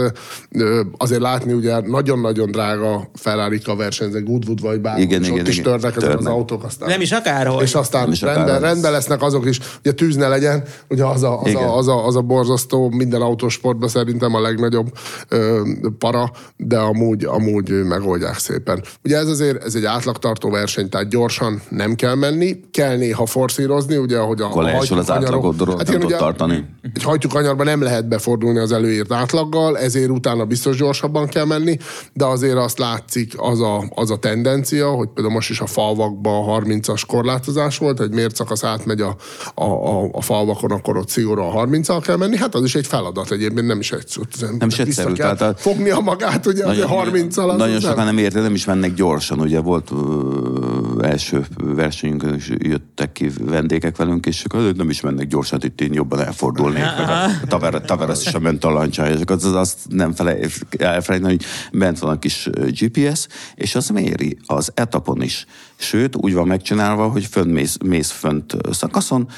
azért 0.96 1.20
látni, 1.20 1.52
ugye 1.52 1.80
nagyon-nagyon 1.80 2.50
drága 2.50 3.10
Ferrari-ka 3.14 3.76
versenyznek, 3.76 4.24
Goodwood 4.24 4.60
vagy 4.60 4.80
bárhol, 4.80 5.02
Igen, 5.02 5.20
és 5.20 5.26
igen, 5.26 5.40
ott 5.40 5.48
is 5.48 5.58
igen. 5.58 5.72
törnek 5.72 5.96
ezek 5.96 6.18
az 6.18 6.26
autók. 6.26 6.64
Aztán 6.64 6.88
Nem 6.88 7.00
is 7.00 7.12
akárhol. 7.12 7.62
és 7.62 7.74
aztán 7.74 8.02
Nem 8.02 8.12
is 8.12 8.20
rendben, 8.20 8.54
az. 8.54 8.60
rendben 8.60 8.92
lesznek 8.92 9.22
azok 9.22 9.46
is, 9.46 9.60
ugye 9.78 9.92
tűz 9.92 10.16
ne 10.16 10.28
legyen, 10.28 10.62
ugye 10.88 11.04
az 11.04 11.22
a, 11.22 11.40
az, 11.40 11.48
Igen. 11.48 11.62
a, 11.62 11.76
az, 11.76 11.88
a, 11.88 12.06
az 12.06 12.16
a 12.16 12.20
borzasztó 12.20 12.88
minden 12.88 13.20
autósportban 13.20 13.88
szerintem 13.88 14.34
a 14.34 14.40
legnagyobb 14.40 14.92
ö, 15.28 15.60
para, 15.98 16.30
de 16.56 16.78
amúgy, 16.78 17.24
amúgy 17.24 17.70
megoldják 17.70 18.38
szépen. 18.38 18.82
Ugye 19.04 19.16
ez 19.16 19.28
azért 19.28 19.64
ez 19.64 19.74
egy 19.74 19.84
átlagtartó 19.84 20.50
verseny, 20.50 20.88
tehát 20.88 21.08
gyorsan 21.08 21.62
nem 21.68 21.94
kell 21.94 22.14
menni, 22.14 22.60
kell 22.70 22.96
néha 22.96 23.26
forszírozni, 23.26 23.96
ugye 23.96 24.18
ahogy 24.18 24.40
a 24.40 24.62
leesül 24.62 24.98
az 24.98 25.10
hajtókanyarok- 25.42 25.70
átlagodról, 25.70 25.76
Hát 25.76 25.88
nem 25.88 26.00
tud 26.00 26.16
tartani. 26.18 26.64
egy 26.94 27.02
hajtókanyarban 27.02 27.66
nem 27.66 27.82
lehet 27.82 28.08
befordulni 28.08 28.58
az 28.58 28.72
előírt 28.72 29.12
átlaggal, 29.12 29.78
ezért 29.78 30.10
utána 30.10 30.44
biztos 30.44 30.76
gyorsabban 30.76 31.26
kell 31.26 31.44
menni, 31.44 31.76
de 32.12 32.24
azért 32.24 32.56
azt 32.56 32.78
látszik 32.78 33.32
az 33.36 33.60
a, 33.60 33.84
az 33.94 34.10
a 34.10 34.16
tendencia, 34.16 34.90
hogy 34.90 35.08
például 35.14 35.34
most 35.34 35.50
is 35.50 35.60
a 35.60 35.66
falvakban 35.66 36.48
a 36.48 36.60
30-as 36.60 37.02
korlátozás 37.06 37.78
volt, 37.78 38.00
egy 38.00 38.10
mérszakasz 38.14 38.64
átmegy 38.64 39.00
a, 39.00 39.16
a, 39.54 39.64
a, 39.64 40.08
a 40.12 40.20
falvakon, 40.20 40.70
akkor 40.70 40.96
ott 40.96 41.08
szigorúan 41.08 41.50
30 41.50 42.02
kell 42.02 42.16
menni, 42.16 42.36
hát 42.36 42.54
az 42.54 42.64
is 42.64 42.74
egy 42.74 42.86
feladat 42.86 43.30
egyébként, 43.30 43.66
nem 43.66 43.78
is 43.78 43.92
egy 43.92 44.16
Nem 44.58 44.68
is 44.68 44.78
egyszerű, 44.78 45.12
tehát 45.12 45.40
a- 45.40 45.54
fognia 45.56 46.00
magát, 46.00 46.46
ugye 46.46 46.64
nagyon, 46.64 46.86
30 46.88 47.36
al 47.36 47.56
nagyon 47.56 47.80
sokan 47.80 48.04
nem 48.04 48.18
érte, 48.18 48.40
nem 48.40 48.54
is 48.54 48.64
mennek 48.64 48.94
gyorsan. 48.94 49.40
Ugye 49.40 49.60
volt 49.60 49.90
ö, 49.90 51.02
első 51.02 51.44
versenyünkön 51.64 52.34
is 52.34 52.50
jöttek 52.58 53.12
ki 53.12 53.30
vendégek 53.44 53.96
velünk, 53.96 54.26
és 54.26 54.44
akkor 54.44 54.72
nem 54.74 54.90
is 54.90 55.00
mennek 55.00 55.26
gyorsan, 55.32 55.60
itt 55.62 55.80
én 55.80 55.92
jobban 55.92 56.20
elfordulnék. 56.20 56.82
Meg 56.82 57.08
a 57.08 57.46
Taver- 57.46 57.84
Tavares 57.84 58.22
sem 58.22 58.42
ment 58.42 58.64
a 58.64 58.68
akkor 58.68 59.36
az, 59.36 59.44
azt 59.44 59.78
nem 59.88 60.12
fele, 60.12 60.36
elfelejteni, 60.78 61.32
hogy 61.32 61.44
bent 61.78 61.98
van 61.98 62.10
a 62.10 62.18
kis 62.18 62.48
GPS, 62.52 63.26
és 63.54 63.74
az 63.74 63.88
méri 63.88 64.38
az 64.46 64.72
etapon 64.74 65.22
is. 65.22 65.46
Sőt, 65.76 66.16
úgy 66.16 66.34
van 66.34 66.46
megcsinálva, 66.46 67.08
hogy 67.08 67.24
fönnmész 67.24 67.76
mész 67.84 68.10
fönt 68.10 68.54
ö, 68.54 68.72
szakaszon, 68.72 69.28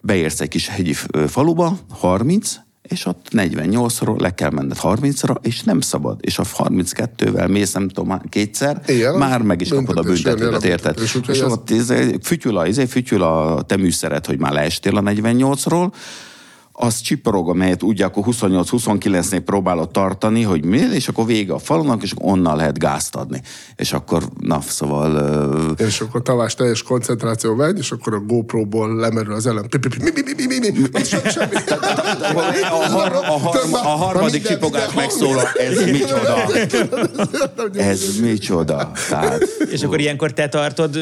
beérsz 0.00 0.40
egy 0.40 0.48
kis 0.48 0.68
hegyi 0.68 0.94
faluba, 1.26 1.78
30, 1.90 2.56
és 2.90 3.06
ott 3.06 3.26
48-ról 3.32 4.18
le 4.20 4.34
kell 4.34 4.50
menned 4.50 4.76
30-ra, 4.82 5.34
és 5.40 5.62
nem 5.62 5.80
szabad. 5.80 6.18
És 6.20 6.38
a 6.38 6.42
32-vel 6.44 7.48
mész, 7.50 7.72
nem 7.72 7.88
tudom, 7.88 8.20
kétszer, 8.28 8.82
Igen, 8.86 9.14
már 9.14 9.42
meg 9.42 9.60
is 9.60 9.68
kapod 9.68 9.98
a 9.98 10.02
büntetőt, 10.02 10.64
érted? 10.64 10.98
És 11.28 11.40
ez- 11.40 11.52
ott 11.52 11.70
izé, 11.70 12.16
fütyül 12.22 12.56
a, 12.56 12.66
izé, 12.66 12.84
fütyül 12.84 13.22
a 13.22 13.62
te 13.62 13.76
műszeret, 13.76 14.26
hogy 14.26 14.38
már 14.38 14.52
leestél 14.52 14.96
a 14.96 15.00
48-ról, 15.00 15.92
az 16.82 17.00
csiporog, 17.00 17.48
amelyet 17.48 17.82
úgy 17.82 18.02
akkor 18.02 18.24
28-29-nél 18.26 19.42
próbálod 19.44 19.90
tartani, 19.90 20.42
hogy 20.42 20.64
mi, 20.64 20.78
és 20.78 21.08
akkor 21.08 21.26
vége 21.26 21.52
a 21.52 21.58
falunak, 21.58 22.02
és 22.02 22.12
onnan 22.16 22.56
lehet 22.56 22.78
gázt 22.78 23.16
adni. 23.16 23.42
És 23.76 23.92
akkor, 23.92 24.22
na, 24.38 24.60
szóval... 24.60 25.14
ö, 25.78 25.84
és 25.84 26.00
akkor 26.00 26.22
Tavás 26.22 26.54
teljes 26.54 26.82
koncentráció 26.82 27.54
megy, 27.54 27.78
és 27.78 27.90
akkor 27.90 28.14
a 28.14 28.18
GoPro-ból 28.18 28.96
lemerül 28.96 29.34
az 29.34 29.46
ellen. 29.46 29.68
A, 32.70 32.88
har, 32.90 33.12
a, 33.12 33.38
har, 33.38 33.60
a 33.72 33.88
harmadik 33.88 34.46
csipogás 34.46 34.92
megszólal, 34.94 35.48
ez 35.54 35.84
micsoda? 35.84 36.36
Ez 37.74 38.18
micsoda? 38.20 38.92
És 39.70 39.82
akkor 39.82 40.00
ilyenkor 40.00 40.32
te 40.32 40.48
tartod 40.48 40.98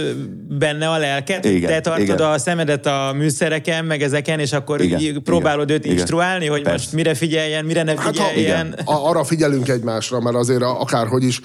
benne 0.48 0.88
a 0.90 0.98
lelket? 0.98 1.40
Te 1.66 1.80
tartod 1.80 2.20
a 2.20 2.38
szemedet 2.38 2.86
a 2.86 3.12
műszereken, 3.16 3.84
meg 3.84 4.02
ezeken, 4.02 4.38
és 4.38 4.52
akkor 4.52 4.82
próbálod 5.24 5.67
igen, 5.68 5.76
őt 5.80 5.84
igen. 5.84 5.96
instruálni, 5.98 6.46
hogy 6.46 6.62
Persze. 6.62 6.78
most 6.78 6.92
mire 6.92 7.14
figyeljen, 7.14 7.64
mire 7.64 7.82
ne 7.82 8.00
Hát 8.00 8.16
ha, 8.16 8.24
figyeljen. 8.24 8.66
igen. 8.66 8.84
A- 8.84 9.08
arra 9.08 9.24
figyelünk 9.24 9.68
egymásra, 9.68 10.20
mert 10.20 10.36
azért 10.36 10.62
akárhogy 10.62 11.24
is 11.24 11.40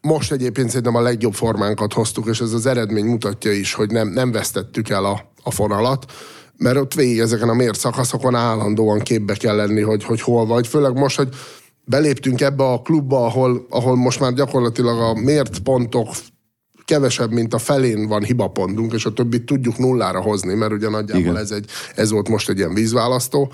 most 0.00 0.32
egyébként 0.32 0.68
szerintem 0.68 0.94
a 0.94 1.00
legjobb 1.00 1.34
formánkat 1.34 1.92
hoztuk, 1.92 2.26
és 2.26 2.40
ez 2.40 2.52
az 2.52 2.66
eredmény 2.66 3.04
mutatja 3.04 3.52
is, 3.52 3.74
hogy 3.74 3.90
nem, 3.90 4.08
nem 4.08 4.32
vesztettük 4.32 4.88
el 4.88 5.04
a, 5.04 5.32
a 5.42 5.50
fonalat, 5.50 6.12
mert 6.56 6.76
ott 6.76 6.94
végig 6.94 7.18
ezeken 7.18 7.48
a 7.48 7.54
mért 7.54 7.78
szakaszokon 7.78 8.34
állandóan 8.34 8.98
képbe 8.98 9.34
kell 9.34 9.56
lenni, 9.56 9.80
hogy, 9.80 10.04
hogy 10.04 10.20
hol 10.20 10.46
vagy. 10.46 10.66
Főleg 10.66 10.92
most, 10.98 11.16
hogy 11.16 11.28
beléptünk 11.84 12.40
ebbe 12.40 12.64
a 12.64 12.80
klubba, 12.80 13.24
ahol, 13.24 13.66
ahol 13.70 13.96
most 13.96 14.20
már 14.20 14.32
gyakorlatilag 14.32 15.00
a 15.00 15.14
mért 15.14 15.58
pontok 15.58 16.08
kevesebb, 16.86 17.32
mint 17.32 17.54
a 17.54 17.58
felén 17.58 18.06
van 18.08 18.22
hibapontunk, 18.22 18.92
és 18.92 19.04
a 19.04 19.12
többit 19.12 19.44
tudjuk 19.44 19.78
nullára 19.78 20.20
hozni, 20.20 20.54
mert 20.54 20.72
ugye 20.72 20.88
nagyjából 20.88 21.22
Igen. 21.22 21.36
ez, 21.36 21.50
egy, 21.50 21.70
ez 21.94 22.10
volt 22.10 22.28
most 22.28 22.48
egy 22.48 22.58
ilyen 22.58 22.74
vízválasztó. 22.74 23.52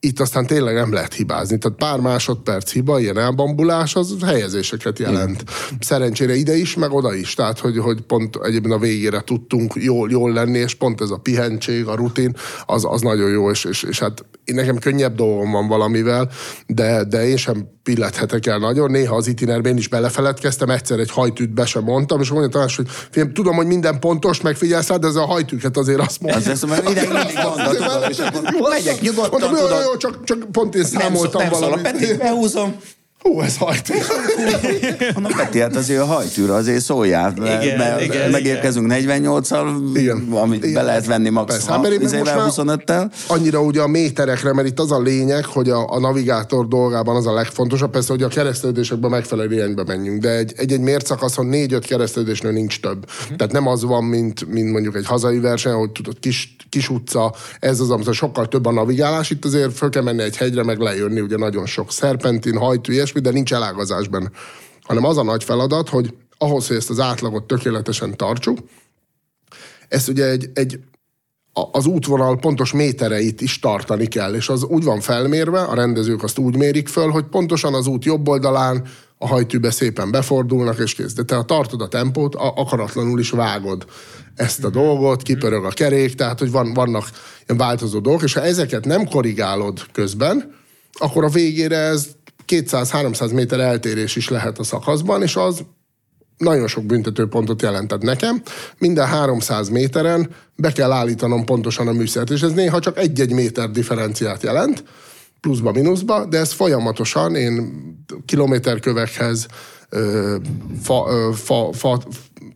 Itt 0.00 0.20
aztán 0.20 0.46
tényleg 0.46 0.74
nem 0.74 0.92
lehet 0.92 1.14
hibázni. 1.14 1.58
Tehát 1.58 1.78
pár 1.78 2.00
másodperc 2.00 2.72
hiba, 2.72 3.00
ilyen 3.00 3.18
elbambulás, 3.18 3.96
az 3.96 4.16
helyezéseket 4.24 4.98
jelent. 4.98 5.44
Szerencsére 5.80 6.34
ide 6.34 6.56
is, 6.56 6.74
meg 6.74 6.92
oda 6.92 7.14
is. 7.14 7.34
Tehát, 7.34 7.58
hogy, 7.58 7.78
hogy 7.78 8.00
pont 8.00 8.36
egyébként 8.42 8.74
a 8.74 8.78
végére 8.78 9.20
tudtunk 9.20 9.74
jól, 9.74 10.10
jól 10.10 10.32
lenni, 10.32 10.58
és 10.58 10.74
pont 10.74 11.00
ez 11.00 11.10
a 11.10 11.16
pihentség, 11.16 11.86
a 11.86 11.94
rutin, 11.94 12.36
az, 12.66 12.84
az 12.88 13.00
nagyon 13.00 13.30
jó, 13.30 13.50
és, 13.50 13.64
és, 13.64 13.82
és 13.82 13.98
hát 13.98 14.24
én 14.44 14.54
nekem 14.54 14.78
könnyebb 14.78 15.14
dolgom 15.14 15.50
van 15.50 15.68
valamivel, 15.68 16.30
de, 16.66 17.04
de 17.04 17.26
én 17.26 17.36
sem 17.36 17.68
pillethetek 17.82 18.46
el 18.46 18.58
nagyon. 18.58 18.90
Néha 18.90 19.16
az 19.16 19.26
itinerben 19.26 19.76
is 19.76 19.88
belefeledkeztem, 19.88 20.70
egyszer 20.70 20.98
egy 20.98 21.10
hajtűt 21.10 21.50
be 21.50 21.66
sem 21.66 21.82
mondtam, 21.82 22.20
és 22.20 22.30
mondja 22.30 22.48
Tamás, 22.48 22.76
hogy 22.76 22.86
figyelj, 23.10 23.32
tudom, 23.32 23.56
hogy 23.56 23.66
minden 23.66 24.00
pontos, 24.00 24.40
megfigyelsz 24.40 24.88
rá, 24.88 24.96
de 24.96 25.06
ez 25.06 25.14
a 25.14 25.24
hajtűket 25.24 25.76
azért 25.76 26.00
azt 26.00 26.20
mondja. 26.20 26.40
Az 26.40 26.48
ezt 26.48 26.66
már 26.66 26.82
ideig 26.90 27.08
mindig 27.08 27.34
tudod, 27.34 28.10
és 28.10 28.18
akkor 28.18 28.70
megyek 28.70 29.00
nyugodtan, 29.00 29.40
Mondom, 29.40 29.68
jó, 29.70 29.80
jó, 29.80 29.96
csak, 29.96 30.24
csak 30.24 30.52
pont 30.52 30.74
én 30.74 30.80
nem, 30.92 31.00
számoltam 31.00 31.42
nem 31.42 31.52
szól 31.52 31.62
a 31.62 31.68
valamit. 31.68 31.90
Peti, 31.90 32.16
behúzom, 32.16 32.76
Hú, 33.22 33.40
ez 33.40 33.56
hajtó. 33.56 33.94
Mondom, 35.14 35.32
Peti, 35.42 35.60
hát 35.60 35.76
azért 35.76 36.00
a 36.00 36.04
hajtűre 36.04 36.54
azért 36.54 36.82
szóljál, 36.82 37.34
mert, 37.36 37.62
Igen, 37.62 37.78
mert 37.78 38.00
igen, 38.00 38.30
megérkezünk 38.30 38.92
48-al, 38.92 39.90
Igen. 39.94 40.28
amit 40.30 40.64
Igen. 40.64 40.74
be 40.74 40.82
lehet 40.82 41.06
venni 41.06 41.28
max. 41.28 41.66
Hát 41.66 41.82
mert 41.82 42.00
most 42.00 42.24
már 42.24 42.44
25-tel. 42.48 43.12
Annyira 43.26 43.60
ugye 43.60 43.80
a 43.80 43.86
méterekre, 43.86 44.52
mert 44.52 44.68
itt 44.68 44.78
az 44.80 44.92
a 44.92 45.00
lényeg, 45.00 45.44
hogy 45.44 45.70
a, 45.70 45.92
a 45.92 45.98
navigátor 45.98 46.68
dolgában 46.68 47.16
az 47.16 47.26
a 47.26 47.32
legfontosabb, 47.32 47.90
persze, 47.90 48.12
hogy 48.12 48.22
a 48.22 48.28
keresztődésekben 48.28 49.10
megfelelő 49.10 49.54
irányba 49.54 49.84
menjünk, 49.86 50.20
de 50.20 50.30
egy, 50.36 50.52
egy, 50.56 50.72
egy 50.72 50.80
mérszakaszon 50.80 51.46
négy-öt 51.46 51.86
keresztődésnél 51.86 52.52
nincs 52.52 52.80
több. 52.80 53.06
Tehát 53.36 53.52
nem 53.52 53.66
az 53.66 53.82
van, 53.82 54.04
mint, 54.04 54.52
mint 54.52 54.72
mondjuk 54.72 54.96
egy 54.96 55.06
hazai 55.06 55.38
verseny, 55.38 55.72
hogy 55.72 55.90
tudod, 55.90 56.18
kis, 56.20 56.56
kis 56.68 56.88
utca, 56.88 57.34
ez 57.60 57.80
az, 57.80 57.90
amit 57.90 58.12
sokkal 58.12 58.48
több 58.48 58.66
a 58.66 58.72
navigálás, 58.72 59.30
itt 59.30 59.44
azért 59.44 59.76
föl 59.76 59.90
kell 59.90 60.02
menni 60.02 60.22
egy 60.22 60.36
hegyre, 60.36 60.64
meg 60.64 60.78
lejönni, 60.78 61.20
ugye 61.20 61.36
nagyon 61.36 61.66
sok 61.66 61.92
szerpentin, 61.92 62.56
hajtű, 62.56 62.92
ilyesmi, 63.12 63.20
de 63.20 63.30
nincs 63.30 63.52
elágazás 63.52 64.08
benne. 64.08 64.30
Hanem 64.82 65.04
az 65.04 65.16
a 65.16 65.22
nagy 65.22 65.44
feladat, 65.44 65.88
hogy 65.88 66.14
ahhoz, 66.38 66.66
hogy 66.66 66.76
ezt 66.76 66.90
az 66.90 67.00
átlagot 67.00 67.46
tökéletesen 67.46 68.16
tartsuk, 68.16 68.58
ezt 69.88 70.08
ugye 70.08 70.24
egy, 70.24 70.50
egy 70.54 70.78
az 71.72 71.86
útvonal 71.86 72.38
pontos 72.38 72.72
métereit 72.72 73.40
is 73.40 73.58
tartani 73.58 74.06
kell, 74.06 74.34
és 74.34 74.48
az 74.48 74.62
úgy 74.62 74.84
van 74.84 75.00
felmérve, 75.00 75.60
a 75.60 75.74
rendezők 75.74 76.22
azt 76.22 76.38
úgy 76.38 76.56
mérik 76.56 76.88
föl, 76.88 77.10
hogy 77.10 77.24
pontosan 77.24 77.74
az 77.74 77.86
út 77.86 78.04
jobb 78.04 78.28
oldalán 78.28 78.84
a 79.18 79.26
hajtűbe 79.26 79.70
szépen 79.70 80.10
befordulnak, 80.10 80.78
és 80.78 80.94
kész. 80.94 81.12
De 81.12 81.22
te 81.22 81.34
ha 81.34 81.44
tartod 81.44 81.80
a 81.80 81.88
tempót, 81.88 82.34
a- 82.34 82.52
akaratlanul 82.56 83.20
is 83.20 83.30
vágod 83.30 83.86
ezt 84.34 84.64
a 84.64 84.70
dolgot, 84.70 85.22
kipörög 85.22 85.64
a 85.64 85.68
kerék, 85.68 86.14
tehát 86.14 86.38
hogy 86.38 86.50
van, 86.50 86.74
vannak 86.74 87.10
ilyen 87.46 87.58
változó 87.58 87.98
dolgok, 87.98 88.22
és 88.22 88.34
ha 88.34 88.42
ezeket 88.42 88.84
nem 88.84 89.08
korrigálod 89.08 89.86
közben, 89.92 90.54
akkor 90.92 91.24
a 91.24 91.28
végére 91.28 91.76
ez 91.76 92.08
200-300 92.52 93.34
méter 93.34 93.60
eltérés 93.60 94.16
is 94.16 94.28
lehet 94.28 94.58
a 94.58 94.62
szakaszban, 94.62 95.22
és 95.22 95.36
az 95.36 95.64
nagyon 96.36 96.66
sok 96.66 96.84
büntetőpontot 96.84 97.62
jelentett 97.62 98.02
nekem. 98.02 98.42
Minden 98.78 99.06
300 99.06 99.68
méteren 99.68 100.30
be 100.56 100.72
kell 100.72 100.92
állítanom 100.92 101.44
pontosan 101.44 101.88
a 101.88 101.92
műszert, 101.92 102.30
és 102.30 102.42
ez 102.42 102.52
néha 102.52 102.80
csak 102.80 102.98
egy-egy 102.98 103.32
méter 103.32 103.70
differenciát 103.70 104.42
jelent, 104.42 104.84
pluszba, 105.40 105.72
mínuszba, 105.72 106.24
de 106.24 106.38
ez 106.38 106.52
folyamatosan, 106.52 107.34
én 107.34 107.72
kilométerkövekhez, 108.26 109.46
fa, 110.82 111.08
fa, 111.34 111.72
fa, 111.72 112.02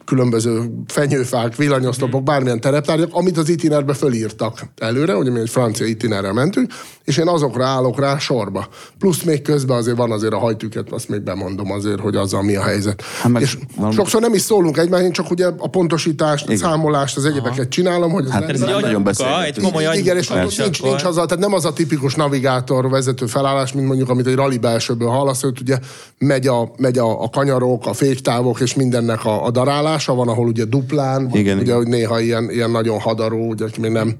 különböző 0.04 0.70
fenyőfák, 0.86 1.56
villanyoszlopok, 1.56 2.22
bármilyen 2.22 2.60
tereptárgyak, 2.60 3.08
amit 3.12 3.38
az 3.38 3.48
itinerbe 3.48 3.94
fölírtak 3.94 4.66
előre, 4.78 5.16
ugye 5.16 5.30
mi 5.30 5.40
egy 5.40 5.50
francia 5.50 5.86
itinerrel 5.86 6.32
mentünk, 6.32 6.72
és 7.04 7.16
én 7.16 7.28
azokra 7.28 7.64
állok 7.66 8.00
rá 8.00 8.18
sorba. 8.18 8.68
Plusz 8.98 9.22
még 9.22 9.42
közben 9.42 9.76
azért 9.76 9.96
van 9.96 10.10
azért 10.12 10.32
a 10.32 10.38
hajtüket, 10.38 10.92
azt 10.92 11.08
még 11.08 11.20
bemondom 11.20 11.72
azért, 11.72 12.00
hogy 12.00 12.16
azzal 12.16 12.42
mi 12.42 12.56
a 12.56 12.62
helyzet. 12.62 13.02
Hát 13.22 13.40
és 13.40 13.58
valami- 13.76 13.94
sokszor 13.94 14.20
nem 14.20 14.34
is 14.34 14.40
szólunk 14.40 14.76
egymás, 14.76 15.02
én 15.02 15.12
csak 15.12 15.30
ugye 15.30 15.46
a 15.58 15.68
pontosítást, 15.68 16.48
a 16.48 16.56
számolást, 16.56 17.16
az 17.16 17.24
egyebeket 17.24 17.68
csinálom, 17.68 18.10
hogy 18.10 18.30
Hát 18.30 18.40
nem- 18.40 18.48
ez 18.50 18.62
Ez 18.62 18.68
egy 18.68 18.80
nagyon 18.82 19.02
beszélgetünk. 19.04 19.74
egy 19.80 19.98
igen, 19.98 20.16
és 20.16 20.30
ott 20.30 20.56
nincs, 20.58 20.82
nincs 20.82 21.04
az, 21.04 21.14
tehát 21.14 21.38
nem 21.38 21.52
az 21.52 21.64
a 21.64 21.72
tipikus 21.72 22.14
navigátor 22.14 22.88
vezető 22.90 23.26
felállás, 23.26 23.72
mint 23.72 23.86
mondjuk, 23.86 24.08
amit 24.08 24.26
egy 24.26 24.34
rally 24.34 24.58
belsőből 24.58 25.08
hallasz, 25.08 25.42
hogy 25.42 25.58
ugye 25.60 25.78
megy 26.18 26.46
a, 26.46 26.70
megy 26.76 26.98
a, 26.98 27.22
a 27.22 27.28
kanyarok, 27.30 27.86
a 27.86 27.92
féktávok, 27.92 28.60
és 28.60 28.74
mindennek 28.74 29.24
a, 29.24 29.44
a 29.44 29.50
darálása 29.76 30.14
van, 30.14 30.28
ahol 30.28 30.46
ugye 30.46 30.64
duplán, 30.64 31.28
van, 31.28 31.38
Igen, 31.38 31.54
ugye, 31.54 31.64
igen. 31.64 31.76
hogy 31.76 31.86
néha 31.86 32.20
ilyen, 32.20 32.50
ilyen 32.50 32.70
nagyon 32.70 33.00
hadaró, 33.00 33.48
ugye, 33.48 33.64
aki 33.64 33.80
még 33.80 33.90
nem 33.90 34.16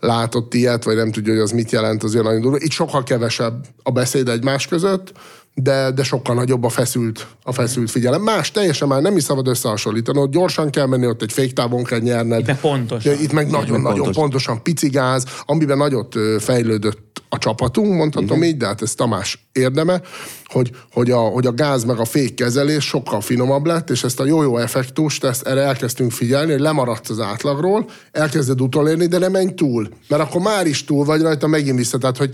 látott 0.00 0.54
ilyet, 0.54 0.84
vagy 0.84 0.96
nem 0.96 1.12
tudja, 1.12 1.32
hogy 1.32 1.42
az 1.42 1.50
mit 1.50 1.70
jelent, 1.70 2.02
az 2.02 2.12
ilyen 2.12 2.24
nagyon 2.24 2.40
durva. 2.40 2.58
Itt 2.60 2.70
sokkal 2.70 3.02
kevesebb 3.02 3.66
a 3.82 3.90
beszéd 3.90 4.28
egymás 4.28 4.66
között, 4.66 5.12
de, 5.54 5.90
de 5.90 6.02
sokkal 6.02 6.34
nagyobb 6.34 6.64
a 6.64 6.68
feszült, 6.68 7.26
a 7.42 7.52
feszült 7.52 7.90
figyelem. 7.90 8.22
Más 8.22 8.50
teljesen 8.50 8.88
már 8.88 9.02
nem 9.02 9.16
is 9.16 9.22
szabad 9.22 9.46
összehasonlítani, 9.46 10.18
ott 10.18 10.30
gyorsan 10.30 10.70
kell 10.70 10.86
menni, 10.86 11.06
ott 11.06 11.22
egy 11.22 11.32
féktávon 11.32 11.84
kell 11.84 11.98
nyerned. 11.98 12.40
Itt 12.40 12.46
meg 12.46 12.60
pontosan. 12.60 13.12
De 13.14 13.22
itt 13.22 13.32
meg 13.32 13.50
nagyon-nagyon 13.50 13.96
pontos. 13.96 14.16
pontosan 14.16 14.62
pici 14.62 14.88
gáz, 14.88 15.24
amiben 15.46 15.76
nagyot 15.76 16.14
fejlődött 16.38 17.15
a 17.28 17.38
csapatunk, 17.38 17.94
mondhatom 17.94 18.42
így, 18.42 18.56
de 18.56 18.66
hát 18.66 18.82
ez 18.82 18.94
Tamás 18.94 19.48
érdeme, 19.52 20.00
hogy, 20.44 20.70
hogy, 20.92 21.10
a, 21.10 21.18
hogy 21.18 21.46
a 21.46 21.54
gáz 21.54 21.84
meg 21.84 21.98
a 21.98 22.04
fékkezelés 22.04 22.84
sokkal 22.84 23.20
finomabb 23.20 23.66
lett, 23.66 23.90
és 23.90 24.04
ezt 24.04 24.20
a 24.20 24.24
jó-jó 24.24 24.56
effektust, 24.56 25.24
ezt 25.24 25.46
erre 25.46 25.60
elkezdtünk 25.60 26.12
figyelni, 26.12 26.52
hogy 26.52 26.60
lemaradsz 26.60 27.10
az 27.10 27.20
átlagról, 27.20 27.90
elkezded 28.12 28.60
utolérni, 28.60 29.06
de 29.06 29.18
nem 29.18 29.32
menj 29.32 29.54
túl, 29.54 29.88
mert 30.08 30.22
akkor 30.22 30.40
már 30.40 30.66
is 30.66 30.84
túl 30.84 31.04
vagy 31.04 31.20
rajta, 31.20 31.46
megint 31.46 31.76
vissza, 31.78 31.98
tehát 31.98 32.16
hogy 32.16 32.30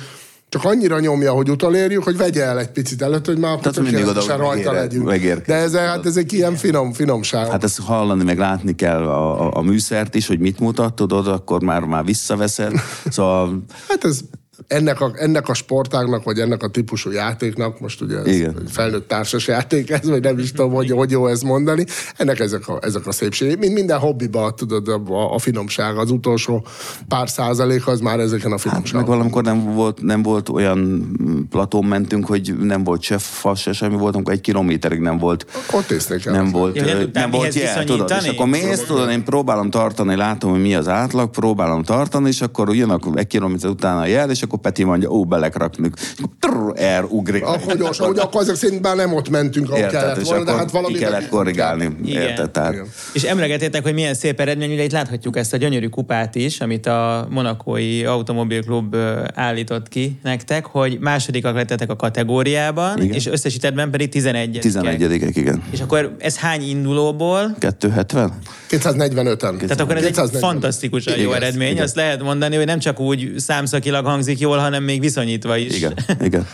csak 0.53 0.65
annyira 0.65 1.01
nyomja, 1.01 1.33
hogy 1.33 1.51
utolérjük, 1.51 2.03
hogy 2.03 2.17
vegye 2.17 2.45
el 2.45 2.59
egy 2.59 2.71
picit 2.71 3.03
előtt, 3.03 3.27
hogy 3.27 3.39
már 3.39 3.59
Tehát 3.59 3.81
mindig 3.81 4.07
oda, 4.07 4.37
rajta 4.37 4.73
legyünk. 4.73 5.07
megérkezik. 5.07 5.47
De 5.47 5.55
ez, 5.55 5.77
hát 5.77 6.07
ez 6.07 6.17
egy 6.17 6.33
ilyen 6.33 6.55
finom, 6.57 6.93
finomság. 6.93 7.51
Hát 7.51 7.65
ezt 7.65 7.81
hallani, 7.81 8.25
meg 8.25 8.39
látni 8.39 8.75
kell 8.75 9.03
a, 9.03 9.47
a, 9.47 9.51
a 9.57 9.63
műszert 9.63 10.15
is, 10.15 10.27
hogy 10.27 10.39
mit 10.39 10.59
mutat, 10.59 10.95
tudod, 10.95 11.27
akkor 11.27 11.63
már, 11.63 11.81
már 11.81 12.05
visszaveszed. 12.05 12.73
Szóval 13.09 13.65
Hát 13.89 14.05
ez 14.05 14.21
ennek 14.67 15.01
a, 15.01 15.13
ennek 15.15 15.49
a 15.49 15.55
sportágnak, 15.55 16.25
vagy 16.25 16.39
ennek 16.39 16.63
a 16.63 16.69
típusú 16.69 17.11
játéknak, 17.11 17.81
most 17.81 18.01
ugye 18.01 18.19
ez 18.19 18.27
Igen. 18.27 18.57
egy 18.61 18.71
felnőtt 18.71 19.09
társas 19.09 19.47
játék, 19.47 19.91
ez, 19.91 20.09
vagy 20.09 20.23
nem 20.23 20.39
is 20.39 20.53
tudom, 20.53 20.73
hogy, 20.73 20.91
hogy 20.91 21.11
jó 21.11 21.27
ez 21.27 21.41
mondani, 21.43 21.85
ennek 22.17 22.39
ezek 22.41 22.69
a, 22.69 22.79
ezek 22.83 23.07
a 23.07 23.13
szépségei. 23.13 23.57
Mint 23.57 23.73
minden 23.75 23.99
hobbiba, 23.99 24.51
tudod, 24.55 24.89
a, 24.89 25.35
a 25.35 25.39
finomság, 25.39 25.97
az 25.97 26.11
utolsó 26.11 26.67
pár 27.09 27.29
százalék, 27.29 27.87
az 27.87 28.01
már 28.01 28.19
ezeken 28.21 28.51
a 28.51 28.51
Hát 28.55 28.61
finomságokon. 28.61 29.01
meg 29.01 29.09
valamikor 29.33 29.43
nem 29.43 29.75
volt, 29.75 30.03
nem 30.03 30.23
volt 30.23 30.49
olyan 30.49 31.11
platón 31.51 31.85
mentünk, 31.85 32.27
hogy 32.27 32.55
nem 32.61 32.85
volt 32.85 33.03
se 33.03 33.19
fa, 33.19 33.55
se 33.55 33.73
semmi 33.73 33.97
volt, 33.97 34.15
amikor 34.15 34.33
egy 34.33 34.41
kilométerig 34.41 35.01
nem 35.01 35.19
volt 35.19 35.47
Ott 35.73 35.91
észnék 35.91 36.25
el. 36.27 36.33
nem 36.33 36.51
volt, 36.51 36.77
Ja, 36.77 36.85
nem 36.85 37.11
nem 37.13 37.31
volt 37.31 37.55
jel, 37.55 37.85
tudod, 37.85 38.13
és 38.23 38.29
akkor 38.29 38.47
mész, 38.47 38.81
tudod, 38.87 39.11
én 39.11 39.25
próbálom 39.25 39.71
tartani, 39.71 40.17
látom, 40.17 40.51
hogy 40.51 40.61
mi 40.61 40.75
az 40.75 40.89
átlag, 40.89 41.31
próbálom 41.31 41.83
tartani, 41.83 42.29
és 42.29 42.41
akkor 42.41 42.75
jön 42.75 42.91
akkor 42.91 43.19
egy 43.19 43.27
kilométer 43.27 43.71
utána 43.71 44.01
a 44.01 44.07
jel, 44.07 44.31
és 44.31 44.43
akkor 44.43 44.52
Peti 44.61 44.85
mondja, 44.85 45.11
ó, 45.11 45.25
belekraknik, 45.25 45.95
trrr, 46.41 46.73
elugrik. 46.75 47.45
Akkor 47.45 47.77
gyorsan, 47.77 48.07
hogy 48.07 48.19
akkor 48.19 48.43
ezek 48.43 48.55
szerint 48.55 48.83
már 48.83 48.97
nem 48.97 49.15
ott 49.15 49.29
mentünk, 49.29 49.71
ahol 49.71 49.79
Érted, 49.79 50.01
kellett 50.01 50.17
és 50.17 50.25
volna, 50.29 50.45
de 50.45 50.51
akkor 50.51 50.63
hát 50.63 50.71
valami 50.71 50.95
ki 50.95 50.99
kellett 50.99 51.29
korrigálni. 51.29 51.97
Igen. 52.05 52.23
Érted? 52.23 52.51
Tehát, 52.51 52.73
Igen. 52.73 52.87
És 53.13 53.23
emlegetétek, 53.23 53.83
hogy 53.83 53.95
milyen 53.95 54.15
szép 54.15 54.41
eredmény, 54.41 54.73
ugye 54.73 54.83
itt 54.83 54.93
láthatjuk 54.93 55.37
ezt 55.37 55.53
a 55.53 55.57
gyönyörű 55.57 55.89
kupát 55.89 56.35
is, 56.35 56.61
amit 56.61 56.87
a 56.87 57.27
Monakói 57.31 58.05
Automobilklub 58.05 58.97
állított 59.35 59.89
ki 59.89 60.19
nektek, 60.23 60.67
hogy 60.67 60.99
másodikak 61.01 61.55
lettetek 61.55 61.91
a 61.91 61.97
kategóriában, 61.97 63.03
Igen. 63.03 63.15
és 63.15 63.27
összesítettben 63.27 63.91
pedig 63.91 64.09
11 64.09 64.59
11 64.61 65.37
igen. 65.37 65.63
És 65.71 65.81
akkor 65.81 66.17
ez 66.19 66.39
hány 66.39 66.63
indulóból? 66.63 67.57
270? 67.59 68.33
245-en. 68.71 69.39
Tehát 69.39 69.81
akkor 69.81 69.97
ez 69.97 70.05
egy 70.05 70.11
240. 70.11 70.41
fantasztikusan 70.41 71.19
jó 71.19 71.33
eredmény. 71.33 71.71
igen. 71.71 71.83
Azt 71.83 71.95
lehet 71.95 72.23
mondani, 72.23 72.57
hogy 72.57 72.67
nem 72.67 72.79
csak 72.79 73.01
úgy 73.01 73.33
számszakilag 73.37 74.05
hangzik 74.05 74.41
jól, 74.43 74.59
hanem 74.59 74.83
még 74.83 75.01
viszonyítva 75.01 75.57
is. 75.57 75.77
Igen, 75.77 75.99
igen. 76.29 76.47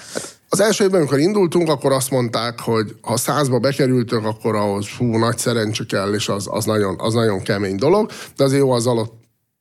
Az 0.49 0.61
első 0.61 0.85
évben, 0.85 1.01
amikor 1.01 1.19
indultunk, 1.19 1.69
akkor 1.69 1.93
azt 1.93 2.11
mondták, 2.11 2.61
hogy 2.61 2.95
ha 3.01 3.17
százba 3.17 3.59
bekerültök, 3.59 4.25
akkor 4.25 4.55
ahhoz 4.55 4.87
hú, 4.89 5.17
nagy 5.17 5.39
szerencse 5.39 5.85
kell, 5.89 6.15
és 6.15 6.29
az, 6.29 6.47
az, 6.51 6.65
nagyon, 6.65 6.97
az 6.99 7.15
nagyon 7.15 7.43
kemény 7.43 7.77
dolog, 7.77 8.11
de 8.37 8.45
azért 8.45 8.61
jó 8.61 8.71
az 8.71 8.87
alatt 8.87 9.19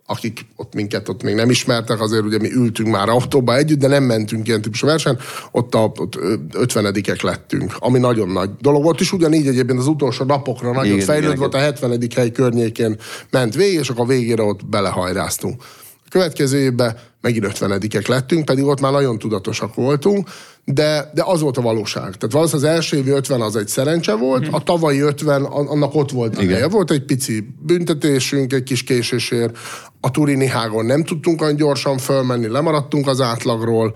akik 0.10 0.46
ott 0.56 0.74
minket 0.74 1.10
ott 1.10 1.24
még 1.24 1.36
nem 1.36 1.50
ismertek, 1.50 2.02
azért 2.02 2.24
ugye 2.24 2.38
mi 2.38 2.52
ültünk 2.52 2.90
már 2.90 3.10
autóba 3.10 3.56
együtt, 3.56 3.80
de 3.80 3.88
nem 3.88 4.04
mentünk 4.04 4.48
ilyen 4.48 4.62
típusú 4.62 4.88
versen, 4.88 5.20
ott, 5.52 5.76
a, 5.76 5.92
ott 6.00 6.16
ö, 6.16 6.34
50 6.54 6.94
lettünk, 7.22 7.76
ami 7.80 8.00
nagyon 8.00 8.30
nagy 8.30 8.50
dolog. 8.62 8.86
Ott 8.86 9.00
is 9.00 9.14
ugyanígy 9.14 9.48
egyébként 9.48 9.80
az 9.80 9.88
utolsó 9.88 10.26
napokra 10.26 10.72
nagyon 10.72 11.00
igen, 11.00 11.36
volt, 11.38 11.54
a 11.54 11.58
70. 11.58 12.00
hely 12.16 12.32
környékén 12.32 12.96
ment 13.30 13.56
végig, 13.56 13.80
és 13.80 13.90
akkor 13.90 14.06
a 14.06 14.08
végére 14.08 14.44
ott 14.44 14.66
belehajráztunk. 14.66 15.64
A 16.08 16.10
következő 16.10 16.58
évben 16.58 16.98
megint 17.22 17.46
50 17.46 17.80
lettünk, 18.08 18.46
pedig 18.46 18.64
ott 18.64 18.80
már 18.80 18.92
nagyon 18.92 19.18
tudatosak 19.18 19.76
voltunk, 19.76 20.30
de, 20.66 21.12
de 21.14 21.24
az 21.26 21.42
volt 21.42 21.58
a 21.58 21.62
valóság. 21.62 22.02
Tehát 22.02 22.32
valószínűleg 22.32 22.70
az 22.70 22.76
első 22.76 22.98
évi 22.98 23.10
50 23.10 23.42
az 23.42 23.56
egy 23.56 23.68
szerencse 23.68 24.14
volt, 24.14 24.48
a 24.52 24.60
tavalyi 24.60 25.00
50 25.00 25.44
an- 25.44 25.70
annak 25.70 25.96
ott 25.96 26.12
volt 26.12 26.38
a 26.38 26.42
Igen. 26.42 26.54
helye. 26.54 26.68
Volt 26.68 26.92
egy 26.92 27.06
pici 27.06 27.48
büntetésünk, 27.60 28.54
egy 28.54 28.64
kis 28.64 28.84
késésért, 28.84 29.58
a 30.02 30.12
Turini 30.12 30.48
hágon 30.48 30.86
nem 30.86 31.04
tudtunk 31.04 31.42
olyan 31.42 31.56
gyorsan 31.56 31.98
fölmenni, 31.98 32.48
lemaradtunk 32.48 33.08
az 33.08 33.22
átlagról, 33.22 33.96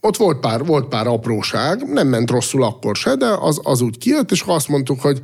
ott 0.00 0.16
volt 0.16 0.40
pár, 0.40 0.64
volt 0.64 0.88
pár 0.88 1.06
apróság, 1.06 1.92
nem 1.92 2.08
ment 2.08 2.30
rosszul 2.30 2.64
akkor 2.64 2.96
se, 2.96 3.14
de 3.14 3.26
az, 3.40 3.60
az 3.62 3.80
úgy 3.80 3.98
kijött, 3.98 4.30
és 4.30 4.42
azt 4.46 4.68
mondtuk, 4.68 5.00
hogy 5.00 5.22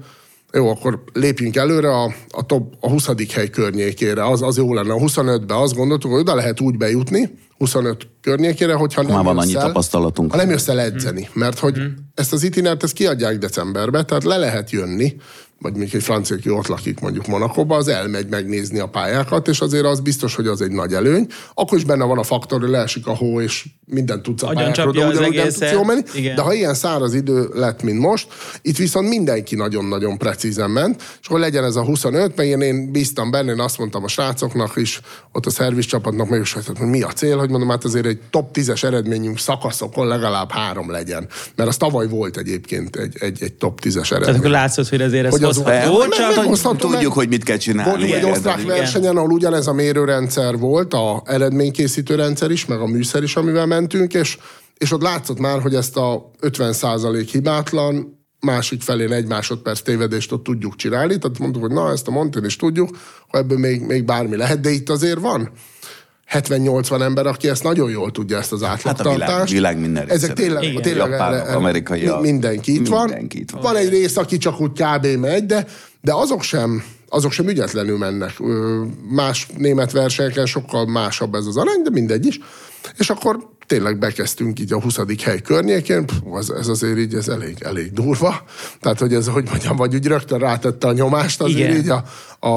jó, 0.53 0.69
akkor 0.69 1.03
lépjünk 1.13 1.57
előre 1.57 1.91
a, 1.91 2.15
a, 2.29 2.47
top, 2.47 2.75
a 2.81 2.89
20. 2.89 3.09
hely 3.33 3.51
környékére, 3.51 4.27
az, 4.27 4.43
az 4.43 4.57
jó 4.57 4.75
lenne. 4.75 4.93
A 4.93 4.97
25-be 4.97 5.61
azt 5.61 5.75
gondoltuk, 5.75 6.11
hogy 6.11 6.21
oda 6.21 6.35
lehet 6.35 6.61
úgy 6.61 6.77
bejutni, 6.77 7.31
25 7.59 8.09
környékére, 8.21 8.75
hogyha 8.75 9.03
nem 9.03 9.15
Már 9.15 9.25
van 9.25 9.39
annyi 9.39 9.53
tapasztalatunk. 9.53 10.31
Ha 10.31 10.37
nem 10.37 10.51
jössz 10.51 10.69
el 10.69 10.81
edzeni, 10.81 11.29
mert 11.33 11.59
hogy 11.59 11.81
ezt 12.15 12.33
az 12.33 12.43
itinert 12.43 12.83
ezt 12.83 12.93
kiadják 12.93 13.39
decemberbe, 13.39 14.03
tehát 14.03 14.25
le 14.25 14.37
lehet 14.37 14.71
jönni, 14.71 15.17
vagy 15.61 15.75
még 15.77 15.95
egy 15.95 16.03
francia, 16.03 16.37
aki 16.37 16.51
ott 16.51 16.67
lakik 16.67 17.01
mondjuk 17.01 17.27
Monakoba, 17.27 17.77
az 17.77 17.89
elmegy 17.89 18.29
megnézni 18.29 18.79
a 18.79 18.87
pályákat, 18.87 19.49
és 19.49 19.61
azért 19.61 19.85
az 19.85 20.01
biztos, 20.01 20.35
hogy 20.35 20.47
az 20.47 20.61
egy 20.61 20.71
nagy 20.71 20.93
előny. 20.93 21.27
Akkor 21.55 21.79
is 21.79 21.85
benne 21.85 22.05
van 22.05 22.19
a 22.19 22.23
faktor, 22.23 22.61
hogy 22.61 22.69
leesik 22.69 23.07
a 23.07 23.17
hó, 23.17 23.41
és 23.41 23.65
minden 23.85 24.23
tudsz 24.23 24.43
a 24.43 24.47
pályákról, 24.47 24.93
de 24.93 25.07
ugyanúgy 25.07 25.35
nem 25.35 25.49
tudsz 25.49 25.73
jól 25.73 25.85
menni. 25.85 26.03
Igen. 26.15 26.35
De 26.35 26.43
ha 26.43 26.53
ilyen 26.53 26.75
száraz 26.75 27.15
idő 27.15 27.49
lett, 27.55 27.83
mint 27.83 27.99
most, 27.99 28.27
itt 28.63 28.77
viszont 28.77 29.09
mindenki 29.09 29.55
nagyon-nagyon 29.55 30.19
precízen 30.19 30.71
ment, 30.71 31.03
és 31.21 31.27
hogy 31.27 31.41
legyen 31.41 31.65
ez 31.65 31.77
a 31.77 31.85
25, 31.85 32.37
mert 32.37 32.49
én, 32.49 32.61
én 32.61 32.93
bíztam 32.93 33.31
benne, 33.31 33.53
én 33.53 33.61
azt 33.61 33.79
mondtam 33.79 34.05
a 34.05 34.09
srácoknak 34.09 34.73
is, 34.77 35.01
ott 35.33 35.47
a 35.47 35.51
szerviz 35.51 35.85
csapatnak 35.85 36.29
meg 36.29 36.41
is, 36.41 36.53
hogy 36.53 36.79
mi 36.79 37.03
a 37.03 37.13
cél, 37.13 37.39
hogy 37.39 37.51
mondom, 37.51 37.69
hát 37.69 37.85
azért 37.85 38.07
egy 38.07 38.19
top 38.31 38.57
10-es 38.59 38.85
eredményünk 38.85 39.39
szakaszokon 39.39 40.07
legalább 40.07 40.51
három 40.51 40.91
legyen. 40.91 41.29
Mert 41.57 41.69
az 41.69 41.77
tavaly 41.77 42.09
volt 42.09 42.37
egyébként 42.37 42.97
egy, 42.97 43.17
egy, 43.21 43.43
egy 43.43 43.55
top 43.55 43.81
10-es 43.83 43.93
Tehát 43.93 44.11
eredmény. 44.11 44.37
akkor 44.37 44.51
látszott, 44.51 44.89
hogy 44.89 45.01
azért 45.01 45.25
ez 45.27 45.33
Hogy 45.33 45.48
az- 45.49 45.57
hozható, 45.57 45.99
Meg- 45.99 46.09
csak... 46.09 46.37
meg- 46.37 46.47
hozható, 46.47 46.91
Tudjuk, 46.91 47.13
hogy 47.13 47.29
mit 47.29 47.45
kell 47.45 47.57
csinálni. 47.57 47.91
Voltunk 47.91 48.13
egy 48.13 48.31
osztrák 48.31 48.63
versenyen, 48.63 49.17
ahol 49.17 49.31
ugyanez 49.31 49.67
a 49.67 49.73
mérőrendszer 49.73 50.59
volt, 50.59 50.95
a 50.95 51.23
eredménykészítő 51.25 52.15
rendszer 52.15 52.51
is, 52.51 52.67
meg 52.67 52.81
a 52.81 52.87
műszer 52.87 53.23
is, 53.23 53.37
amivel 53.37 53.67
mentünk, 53.67 54.15
és, 54.15 54.39
és 54.77 54.93
ott 54.93 55.03
látszott 55.03 55.39
már, 55.39 55.61
hogy 55.61 55.75
ezt 55.75 55.97
a 55.97 56.31
50% 56.41 57.29
hibátlan, 57.31 58.17
másik 58.41 58.83
felén 58.83 59.13
egy 59.13 59.27
másodperc 59.27 59.81
tévedést 59.81 60.33
ott 60.33 60.45
tudjuk 60.45 60.77
csinálni, 60.77 61.19
tehát 61.19 61.39
mondtuk, 61.39 61.63
hogy 61.63 61.73
na, 61.73 61.91
ezt 61.91 62.09
a 62.09 62.11
Monten 62.11 62.45
is 62.45 62.57
tudjuk, 62.57 62.89
hogy 63.29 63.41
ebből 63.41 63.59
még, 63.59 63.81
még 63.81 64.05
bármi 64.05 64.37
lehet, 64.37 64.61
de 64.61 64.71
itt 64.71 64.89
azért 64.89 65.21
van 65.21 65.51
70-80 66.33 67.01
ember, 67.03 67.27
aki 67.27 67.49
ezt 67.49 67.63
nagyon 67.63 67.91
jól 67.91 68.11
tudja, 68.11 68.39
ezt 68.39 68.53
az 68.53 68.63
átlagtartást. 68.63 69.21
Hát 69.21 69.29
világ- 69.29 69.49
világ 69.49 69.79
minden 69.81 70.09
Ezek 70.09 70.33
tényleg, 70.33 70.63
Igen. 70.63 70.83
tényleg 70.83 71.11
Japánok, 71.11 71.41
erre- 71.41 71.55
amerikaiak. 71.55 72.21
mi- 72.21 72.31
mindenki 72.31 72.75
itt 72.75 72.89
van. 72.89 73.05
Mindenki 73.05 73.39
itt 73.39 73.51
van. 73.51 73.63
Van 73.63 73.77
egy 73.77 73.89
rész, 73.89 74.17
aki 74.17 74.39
csak 74.39 74.61
úgy 74.61 74.71
kb. 74.73 75.07
megy, 75.07 75.47
de, 75.47 75.67
de 76.01 76.13
azok 76.15 76.43
sem 76.43 76.85
azok 77.11 77.33
sem 77.33 77.49
ügyetlenül 77.49 77.99
mennek. 77.99 78.33
Más 79.11 79.47
német 79.57 79.93
versenyeken 79.93 80.47
sokkal 80.47 80.87
másabb 80.87 81.35
ez 81.35 81.47
az 81.47 81.57
arány, 81.57 81.83
de 81.83 81.91
mindegy 81.91 82.27
is. 82.27 82.41
És 82.99 83.11
akkor 83.11 83.39
tényleg 83.67 83.99
bekezdtünk 83.99 84.61
így 84.61 84.73
a 84.73 84.81
20. 84.81 84.99
hely 85.23 85.41
környékén, 85.41 86.07
Pff, 86.07 86.17
az, 86.31 86.51
ez 86.53 86.69
azért 86.69 86.99
így 86.99 87.15
ez 87.15 87.29
elég, 87.29 87.57
elég 87.63 87.93
durva. 87.93 88.43
Tehát, 88.81 88.99
hogy 88.99 89.15
ez, 89.15 89.29
hogy 89.29 89.45
mondjam, 89.51 89.77
vagy 89.77 89.95
úgy 89.95 90.07
rögtön 90.07 90.39
rátette 90.39 90.87
a 90.87 90.93
nyomást 90.93 91.41
azért 91.41 91.69
Igen. 91.69 91.77
így 91.77 91.89
a, 91.89 92.05
a, 92.41 92.49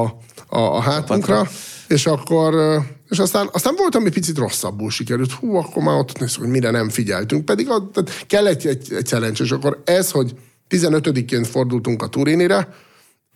a, 0.48 0.58
a 0.58 0.80
hátunkra. 0.80 1.48
És 1.92 2.06
akkor, 2.06 2.82
és 3.08 3.18
aztán, 3.18 3.48
aztán 3.52 3.74
volt, 3.76 3.94
ami 3.94 4.10
picit 4.10 4.38
rosszabbul 4.38 4.90
sikerült. 4.90 5.32
Hú, 5.32 5.54
akkor 5.54 5.82
már 5.82 5.98
ott 5.98 6.18
nézzük, 6.18 6.40
hogy 6.40 6.50
mire 6.50 6.70
nem 6.70 6.88
figyeltünk. 6.88 7.44
Pedig 7.44 7.68
a, 7.68 7.90
tehát 7.92 8.26
kell 8.26 8.46
egy, 8.46 8.66
egy, 8.66 8.92
egy 8.92 9.06
challenge, 9.06 9.44
és 9.44 9.50
akkor 9.50 9.82
ez, 9.84 10.10
hogy 10.10 10.34
15-ként 10.70 11.46
fordultunk 11.50 12.02
a 12.02 12.06
Turinire, 12.06 12.68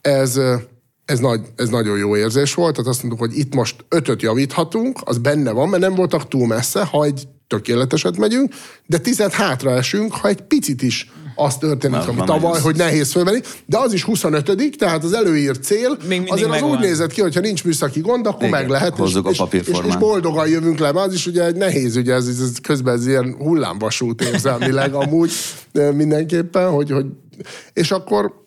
ez, 0.00 0.40
ez, 1.04 1.18
nagy, 1.18 1.40
ez 1.56 1.68
nagyon 1.68 1.98
jó 1.98 2.16
érzés 2.16 2.54
volt, 2.54 2.74
tehát 2.74 2.90
azt 2.90 3.02
mondtuk, 3.02 3.28
hogy 3.28 3.38
itt 3.38 3.54
most 3.54 3.84
ötöt 3.88 4.22
javíthatunk, 4.22 4.98
az 5.04 5.18
benne 5.18 5.50
van, 5.50 5.68
mert 5.68 5.82
nem 5.82 5.94
voltak 5.94 6.28
túl 6.28 6.46
messze, 6.46 6.84
ha 6.84 7.04
egy 7.04 7.28
tökéleteset 7.46 8.16
megyünk, 8.16 8.54
de 8.86 8.98
tizet 8.98 9.32
hátra 9.32 9.70
esünk, 9.70 10.12
ha 10.12 10.28
egy 10.28 10.40
picit 10.40 10.82
is 10.82 11.10
az 11.36 11.56
történik, 11.56 12.08
ami 12.08 12.20
tavaly, 12.24 12.60
hogy 12.60 12.76
nehéz 12.76 13.12
fölmenni, 13.12 13.40
de 13.66 13.78
az 13.78 13.92
is 13.92 14.04
25 14.04 14.76
tehát 14.78 15.04
az 15.04 15.12
előírt 15.12 15.62
cél, 15.62 15.96
Még 16.08 16.22
azért 16.28 16.50
az 16.50 16.60
megvan. 16.60 16.70
úgy 16.70 16.78
nézett 16.78 17.12
ki, 17.12 17.20
hogyha 17.20 17.40
nincs 17.40 17.64
műszaki 17.64 18.00
gond, 18.00 18.26
akkor 18.26 18.46
Igen, 18.46 18.60
meg 18.60 18.68
lehet, 18.68 18.96
hozzuk 18.96 19.26
a 19.26 19.30
és, 19.30 19.42
és, 19.50 19.68
és, 19.68 19.78
és 19.86 19.96
boldogan 19.96 20.48
jövünk 20.48 20.78
le, 20.78 20.88
az 20.88 21.12
is 21.12 21.26
ugye 21.26 21.44
egy 21.44 21.56
nehéz, 21.56 21.96
ugye 21.96 22.14
ez, 22.14 22.26
ez 22.26 22.52
közben 22.62 22.94
ez 22.94 23.06
ilyen 23.06 23.34
hullámvasút 23.38 24.22
érzelmileg 24.22 24.94
amúgy 25.04 25.32
mindenképpen, 25.94 26.70
hogy, 26.70 26.90
hogy 26.90 27.06
és 27.72 27.90
akkor 27.90 28.44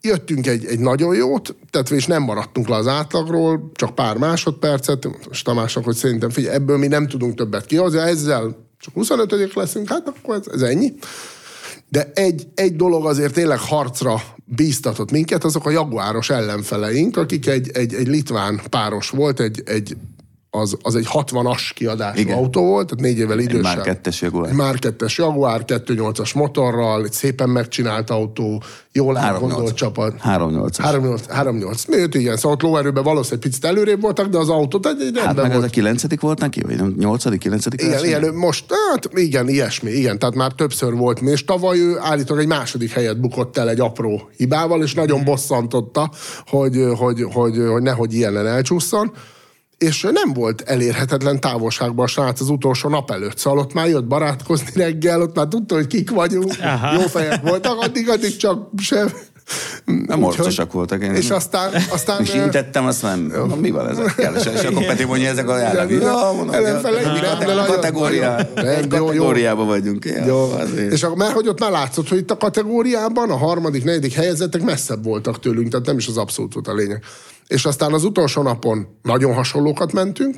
jöttünk 0.00 0.46
egy, 0.46 0.64
egy 0.64 0.78
nagyon 0.78 1.14
jót, 1.14 1.54
tehát 1.70 1.90
és 1.90 2.06
nem 2.06 2.22
maradtunk 2.22 2.68
le 2.68 2.76
az 2.76 2.86
átlagról, 2.86 3.70
csak 3.74 3.94
pár 3.94 4.16
másodpercet, 4.16 5.08
és 5.30 5.42
Tamásnak, 5.42 5.84
hogy 5.84 5.96
szerintem 5.96 6.30
figyelj, 6.30 6.54
ebből 6.54 6.78
mi 6.78 6.86
nem 6.86 7.08
tudunk 7.08 7.34
többet 7.34 7.66
kihozni, 7.66 7.98
ezzel 7.98 8.68
csak 8.78 8.94
25 8.94 9.54
leszünk, 9.54 9.88
hát 9.88 10.08
akkor 10.08 10.34
ez, 10.34 10.46
ez 10.52 10.62
ennyi. 10.62 10.92
De 11.90 12.10
egy, 12.14 12.48
egy 12.54 12.76
dolog 12.76 13.06
azért 13.06 13.34
tényleg 13.34 13.58
harcra 13.58 14.22
bíztatott 14.44 15.10
minket, 15.10 15.44
azok 15.44 15.66
a 15.66 15.70
jaguáros 15.70 16.30
ellenfeleink, 16.30 17.16
akik 17.16 17.46
egy, 17.46 17.70
egy, 17.72 17.94
egy 17.94 18.08
litván 18.08 18.60
páros 18.68 19.10
volt, 19.10 19.40
egy, 19.40 19.62
egy, 19.64 19.96
az, 20.50 20.76
az 20.82 20.94
egy 20.94 21.06
60-as 21.12 21.70
kiadású 21.74 22.20
Igen. 22.20 22.36
autó 22.36 22.64
volt, 22.64 22.86
tehát 22.88 23.04
négy 23.04 23.18
évvel 23.18 23.38
idősebb. 23.38 23.62
Már 23.62 23.80
kettes 23.80 24.20
Jaguar. 24.20 24.48
Egy 24.48 24.54
már 24.54 24.78
kettes 24.78 25.18
Jaguar, 25.18 25.64
2.8-as 25.66 26.34
motorral, 26.34 27.04
egy 27.04 27.12
szépen 27.12 27.48
megcsinált 27.48 28.10
autó, 28.10 28.62
jól 28.92 29.16
átgondolt 29.16 29.74
csapat. 29.74 30.14
3.8-as. 30.24 30.78
3.8. 30.78 31.20
3.8. 31.28 31.88
Miért 31.88 32.14
igen, 32.14 32.36
szóval 32.36 32.52
ott 32.52 32.62
lóerőben 32.62 33.02
valószínűleg 33.02 33.44
picit 33.44 33.64
előrébb 33.64 34.00
voltak, 34.00 34.26
de 34.26 34.38
az 34.38 34.48
autót 34.48 34.86
egy, 34.86 35.00
egy 35.00 35.18
Hát 35.18 35.36
meg 35.36 35.44
ez 35.44 35.52
volt. 35.52 35.64
a 35.64 35.68
kilencedik 35.68 36.20
volt 36.20 36.38
neki, 36.38 36.60
vagy 36.60 36.76
nem, 36.76 36.94
nyolcadik, 36.98 37.40
kilencedik? 37.40 37.82
Igen, 37.82 38.04
igen, 38.04 38.34
most, 38.34 38.64
hát 38.90 39.08
igen, 39.14 39.48
ilyesmi, 39.48 39.90
igen, 39.90 40.18
tehát 40.18 40.34
már 40.34 40.52
többször 40.52 40.94
volt, 40.94 41.20
és 41.20 41.44
tavaly 41.44 41.78
ő 41.78 41.98
állítólag 41.98 42.42
egy 42.42 42.48
második 42.48 42.90
helyet 42.90 43.20
bukott 43.20 43.56
el 43.56 43.68
egy 43.68 43.80
apró 43.80 44.28
hibával, 44.36 44.82
és 44.82 44.94
nagyon 44.94 45.24
bosszantotta, 45.24 46.10
hogy, 46.46 46.84
hogy, 46.96 47.22
hogy, 47.32 47.56
hogy 47.70 47.82
nehogy 47.82 48.14
ilyenen 48.14 48.46
elcsúszson, 48.46 49.12
és 49.80 50.06
nem 50.12 50.32
volt 50.32 50.60
elérhetetlen 50.60 51.40
távolságban 51.40 52.04
a 52.04 52.08
srác 52.08 52.40
az 52.40 52.48
utolsó 52.48 52.88
nap 52.88 53.10
előtt, 53.10 53.38
szóval 53.38 53.58
ott 53.58 53.72
már 53.72 53.88
jött 53.88 54.04
barátkozni 54.04 54.66
reggel, 54.74 55.22
ott 55.22 55.34
már 55.36 55.46
tudta, 55.46 55.74
hogy 55.74 55.86
kik 55.86 56.10
vagyunk, 56.10 56.52
Aha. 56.62 56.92
jó 56.92 57.00
fejek 57.00 57.40
voltak, 57.42 57.80
addig, 57.80 58.08
addig 58.08 58.36
csak 58.36 58.68
sem. 58.78 59.12
Nem 60.06 60.22
orcosak 60.22 60.72
voltak. 60.72 61.02
Én 61.02 61.14
És 61.14 61.30
aztán, 61.30 61.70
aztán 61.90 62.20
és 62.22 62.34
intettem, 62.34 62.86
azt 62.86 63.02
nem, 63.02 63.20
na, 63.48 63.54
mi 63.54 63.70
van 63.70 63.88
ez? 63.88 64.14
Kell, 64.14 64.34
és 64.34 64.44
és 64.54 64.62
akkor 64.62 64.86
Peti 64.86 65.04
mondja, 65.04 65.28
ezek 65.28 65.48
a 65.48 65.56
nagyon- 65.72 67.66
kategóriá, 67.66 68.48
Nem, 68.54 68.88
kategóriában 68.88 69.66
vagyunk. 69.66 70.04
Jó. 70.26 70.50
azért. 70.50 70.92
És 70.92 71.02
akkor, 71.02 71.16
mert 71.16 71.32
hogy 71.32 71.48
ott 71.48 71.60
már 71.60 71.70
látszott, 71.70 72.08
hogy 72.08 72.18
itt 72.18 72.30
a 72.30 72.36
kategóriában 72.36 73.30
a 73.30 73.36
harmadik, 73.36 73.84
negyedik 73.84 74.12
helyezettek 74.12 74.62
messzebb 74.62 75.04
voltak 75.04 75.40
tőlünk, 75.40 75.68
tehát 75.68 75.86
nem 75.86 75.98
is 75.98 76.06
az 76.08 76.16
abszolút 76.16 76.54
volt 76.54 76.68
a 76.68 76.74
lényeg. 76.74 77.04
És 77.50 77.64
aztán 77.64 77.92
az 77.92 78.04
utolsó 78.04 78.42
napon 78.42 78.86
nagyon 79.02 79.34
hasonlókat 79.34 79.92
mentünk, 79.92 80.36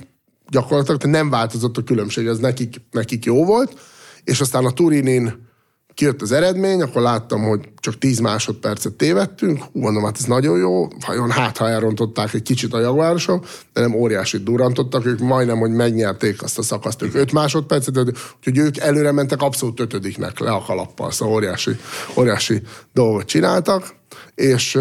gyakorlatilag 0.48 1.04
nem 1.04 1.30
változott 1.30 1.76
a 1.76 1.82
különbség, 1.82 2.26
ez 2.26 2.38
nekik, 2.38 2.76
nekik 2.90 3.24
jó 3.24 3.44
volt, 3.44 3.80
és 4.24 4.40
aztán 4.40 4.64
a 4.64 4.70
Turinin 4.70 5.50
kijött 5.94 6.22
az 6.22 6.32
eredmény, 6.32 6.82
akkor 6.82 7.02
láttam, 7.02 7.42
hogy 7.42 7.68
csak 7.80 7.98
10 7.98 8.18
másodpercet 8.18 8.92
tévedtünk, 8.92 9.62
hú, 9.62 9.80
mondom, 9.80 10.04
hát 10.04 10.16
ez 10.18 10.24
nagyon 10.24 10.58
jó, 10.58 10.88
vajon 11.06 11.30
hát, 11.30 11.56
ha 11.56 11.68
elrontották 11.68 12.34
egy 12.34 12.42
kicsit 12.42 12.72
a 12.72 12.80
jaguárosok, 12.80 13.46
de 13.72 13.80
nem 13.80 13.94
óriási 13.94 14.38
durrantottak, 14.38 15.06
ők. 15.06 15.18
Majdnem, 15.18 15.58
hogy 15.58 15.72
megnyerték 15.72 16.42
azt 16.42 16.58
a 16.58 16.62
szakaszt, 16.62 17.02
ők 17.02 17.14
5 17.14 17.32
másodpercet, 17.32 17.98
úgyhogy 18.36 18.58
ők 18.58 18.78
előre 18.78 19.12
mentek 19.12 19.42
abszolút 19.42 19.80
ötödiknek 19.80 20.38
le 20.38 20.50
a 20.50 20.62
kalappal, 20.62 21.10
szóval 21.10 21.34
óriási, 21.34 21.70
óriási 22.16 22.62
dolgot 22.92 23.26
csináltak, 23.26 23.94
és 24.34 24.78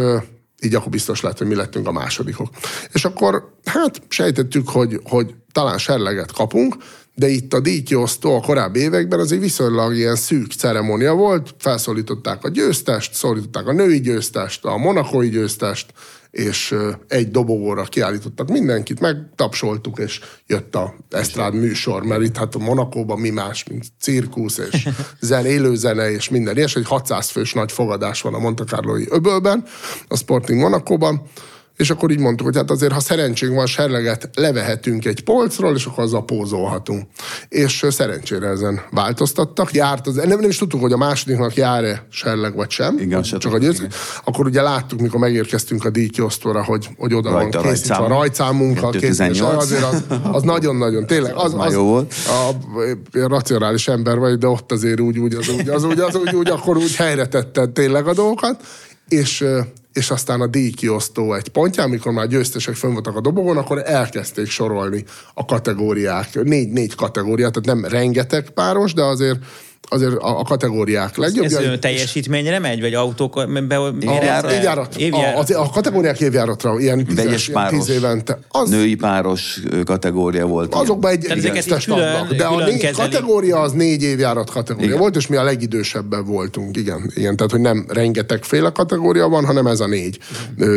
így 0.61 0.75
akkor 0.75 0.89
biztos 0.89 1.21
lett, 1.21 1.37
hogy 1.37 1.47
mi 1.47 1.55
lettünk 1.55 1.87
a 1.87 1.91
másodikok. 1.91 2.49
És 2.93 3.05
akkor 3.05 3.55
hát 3.65 4.01
sejtettük, 4.07 4.69
hogy, 4.69 4.99
hogy 5.03 5.33
talán 5.51 5.77
serleget 5.77 6.31
kapunk, 6.31 6.75
de 7.15 7.27
itt 7.27 7.53
a 7.53 7.59
díjkiosztó 7.59 8.35
a 8.35 8.41
korábbi 8.41 8.79
években 8.79 9.19
az 9.19 9.31
egy 9.31 9.39
viszonylag 9.39 9.95
ilyen 9.95 10.15
szűk 10.15 10.51
ceremónia 10.51 11.13
volt, 11.13 11.55
felszólították 11.57 12.43
a 12.43 12.49
győztest, 12.49 13.13
szólították 13.13 13.67
a 13.67 13.73
női 13.73 13.99
győztest, 13.99 14.65
a 14.65 14.77
monakói 14.77 15.29
győztest, 15.29 15.93
és 16.31 16.75
egy 17.07 17.31
dobogóra 17.31 17.83
kiállítottak 17.83 18.49
mindenkit, 18.49 18.99
megtapsoltuk, 18.99 19.99
és 19.99 20.19
jött 20.47 20.75
a 20.75 20.95
esztrád 21.09 21.53
műsor, 21.53 22.03
mert 22.03 22.21
itt 22.21 22.37
hát 22.37 22.55
a 22.55 22.59
Monakóban 22.59 23.19
mi 23.19 23.29
más, 23.29 23.63
mint 23.63 23.85
cirkusz, 23.99 24.57
és 24.71 24.89
zen, 25.19 25.45
élőzene, 25.45 26.11
és 26.11 26.29
minden. 26.29 26.57
És 26.57 26.75
egy 26.75 26.87
600 26.87 27.29
fős 27.29 27.53
nagy 27.53 27.71
fogadás 27.71 28.21
van 28.21 28.33
a 28.33 28.39
Monte 28.39 28.63
Carloi 28.63 29.07
öbölben, 29.09 29.63
a 30.07 30.17
Sporting 30.17 30.59
Monakóban, 30.59 31.21
és 31.77 31.89
akkor 31.89 32.11
így 32.11 32.19
mondtuk, 32.19 32.45
hogy 32.45 32.55
hát 32.55 32.71
azért, 32.71 32.91
ha 32.91 32.99
szerencsénk 32.99 33.55
van, 33.55 33.65
serleget 33.65 34.29
levehetünk 34.33 35.05
egy 35.05 35.23
polcról, 35.23 35.75
és 35.75 35.85
akkor 35.85 36.03
azzal 36.03 36.25
pózolhatunk. 36.25 37.07
És 37.49 37.85
szerencsére 37.89 38.47
ezen 38.47 38.81
változtattak. 38.91 39.73
Járt 39.73 40.07
az, 40.07 40.15
nem, 40.15 40.39
nem 40.39 40.49
is 40.49 40.57
tudtuk, 40.57 40.81
hogy 40.81 40.91
a 40.91 40.97
másodiknak 40.97 41.55
jár-e 41.55 42.05
serleg 42.11 42.55
vagy 42.55 42.69
sem. 42.69 42.97
Igen, 42.99 43.23
se 43.23 43.37
csak 43.37 43.53
a 43.53 43.57
tudtuk, 43.59 43.87
győz. 43.87 43.95
Akkor 44.23 44.45
ugye 44.45 44.61
láttuk, 44.61 44.99
mikor 44.99 45.19
megérkeztünk 45.19 45.85
a 45.85 45.89
díjkiosztóra, 45.89 46.63
hogy, 46.63 46.89
hogy 46.97 47.13
oda 47.13 47.31
Rajta 47.31 47.61
van 47.61 47.71
készítve 47.71 47.95
a 47.95 48.07
rajtszám. 48.07 48.61
a 48.81 48.89
218. 48.89 49.61
azért 49.61 49.83
az, 49.83 50.03
az 50.31 50.43
nagyon-nagyon, 50.43 51.07
tényleg, 51.07 51.35
az, 51.35 51.53
az, 51.57 51.73
jó 51.73 51.83
volt. 51.83 52.13
A, 52.27 52.49
a 53.19 53.27
racionális 53.27 53.87
ember 53.87 54.17
vagy, 54.17 54.37
de 54.37 54.47
ott 54.47 54.71
azért 54.71 54.99
úgy, 54.99 55.19
úgy, 55.19 55.33
az 55.33 55.49
úgy, 55.49 55.69
az 55.69 55.83
úgy, 55.83 55.99
az 55.99 56.15
úgy, 56.15 56.35
úgy 56.35 56.49
akkor 56.49 56.77
úgy 56.77 56.95
helyre 56.95 57.27
tetted 57.27 57.69
tényleg 57.69 58.07
a 58.07 58.13
dolgokat, 58.13 58.63
és, 59.07 59.45
és 59.93 60.09
aztán 60.09 60.41
a 60.41 60.47
díjkiosztó 60.47 61.33
egy 61.33 61.47
pontján, 61.49 61.85
amikor 61.85 62.11
már 62.11 62.27
győztesek 62.27 62.75
fönn 62.75 62.93
voltak 62.93 63.15
a 63.15 63.21
dobogon, 63.21 63.57
akkor 63.57 63.81
elkezdték 63.85 64.49
sorolni 64.49 65.03
a 65.33 65.45
kategóriák, 65.45 66.43
négy-négy 66.43 66.95
kategóriát, 66.95 67.51
tehát 67.51 67.79
nem 67.79 67.91
rengeteg 67.91 68.49
páros, 68.49 68.93
de 68.93 69.03
azért 69.03 69.39
azért 69.91 70.13
a, 70.13 70.39
a 70.39 70.43
kategóriák 70.43 71.17
legjobbja. 71.17 71.59
Ez 71.59 71.79
teljesítményre 71.79 72.59
megy, 72.59 72.81
vagy 72.81 72.93
autók 72.93 73.33
be, 73.67 73.91
évjárat, 73.99 74.51
évjárat, 74.51 74.95
évjárat. 74.95 75.49
A, 75.49 75.59
a, 75.59 75.63
a 75.63 75.69
kategóriák 75.69 76.19
évjáratra, 76.19 76.79
ilyen 76.79 77.05
tízes, 77.05 77.49
páros, 77.49 77.85
tíz 77.85 77.95
évente. 77.95 78.39
Az, 78.49 78.69
női 78.69 78.95
páros 78.95 79.59
kategória 79.85 80.45
volt. 80.45 80.73
Azokban 80.73 81.11
egy 81.11 81.25
egésztes 81.25 81.85
külön, 81.85 82.27
de 82.37 82.45
a 82.45 82.65
négy 82.65 82.91
kategória 82.91 83.59
az 83.59 83.71
négy 83.71 84.03
évjárat 84.03 84.49
kategória 84.49 84.87
igen. 84.87 84.99
volt, 84.99 85.15
és 85.15 85.27
mi 85.27 85.35
a 85.35 85.43
legidősebben 85.43 86.25
voltunk, 86.25 86.77
igen. 86.77 87.11
igen. 87.15 87.35
Tehát, 87.35 87.51
hogy 87.51 87.61
nem 87.61 87.85
rengetegféle 87.87 88.69
kategória 88.69 89.27
van, 89.27 89.45
hanem 89.45 89.67
ez 89.67 89.79
a 89.81 89.87
négy. 89.87 90.19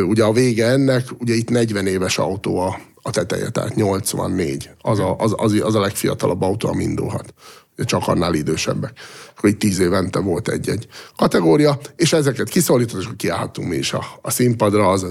Ugye 0.08 0.24
a 0.24 0.32
vége 0.32 0.66
ennek, 0.66 1.06
ugye 1.18 1.34
itt 1.34 1.50
40 1.50 1.86
éves 1.86 2.18
autó 2.18 2.58
a, 2.58 2.80
a 3.02 3.10
teteje, 3.10 3.48
tehát 3.48 3.74
84. 3.74 4.70
Az 4.80 4.98
a, 4.98 5.16
az, 5.18 5.34
az, 5.36 5.60
az 5.60 5.74
a 5.74 5.80
legfiatalabb 5.80 6.42
autó, 6.42 6.68
ami 6.68 6.82
indulhat 6.82 7.34
csak 7.76 8.08
annál 8.08 8.34
idősebbek. 8.34 8.92
Akkor 9.36 9.50
itt 9.50 9.58
tíz 9.58 9.78
évente 9.78 10.18
volt 10.18 10.48
egy-egy 10.48 10.86
kategória, 11.16 11.78
és 11.96 12.12
ezeket 12.12 12.48
kiszólított, 12.48 13.00
és 13.00 13.08
kiállhatunk 13.16 13.68
mi 13.68 13.76
is 13.76 13.92
a, 13.92 14.04
a 14.22 14.30
színpadra, 14.30 14.90
az, 14.90 15.02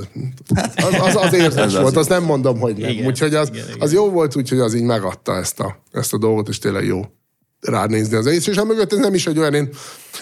az, 0.76 0.94
az, 1.00 1.16
az 1.16 1.34
érzés 1.34 1.76
volt, 1.76 1.98
azt 1.98 2.10
nem 2.10 2.24
mondom, 2.24 2.60
hogy 2.60 2.78
nem. 2.78 2.90
Igen, 2.90 3.06
úgyhogy 3.06 3.36
az, 3.36 3.50
igen, 3.50 3.66
igen. 3.68 3.82
az 3.82 3.94
jó 3.94 4.10
volt, 4.10 4.36
úgyhogy 4.36 4.60
az 4.60 4.74
így 4.74 4.84
megadta 4.84 5.36
ezt 5.36 5.60
a, 5.60 5.84
ezt 5.92 6.14
a 6.14 6.18
dolgot, 6.18 6.48
és 6.48 6.60
tényleg 6.60 6.86
jó 6.86 7.02
ránézni 7.60 8.16
az 8.16 8.28
egész, 8.28 8.48
és 8.48 8.56
mögött 8.56 8.94
ez 8.94 9.00
nem 9.00 9.14
is 9.14 9.28
egy 9.28 9.40
olyan, 9.40 9.54
én, 9.54 9.70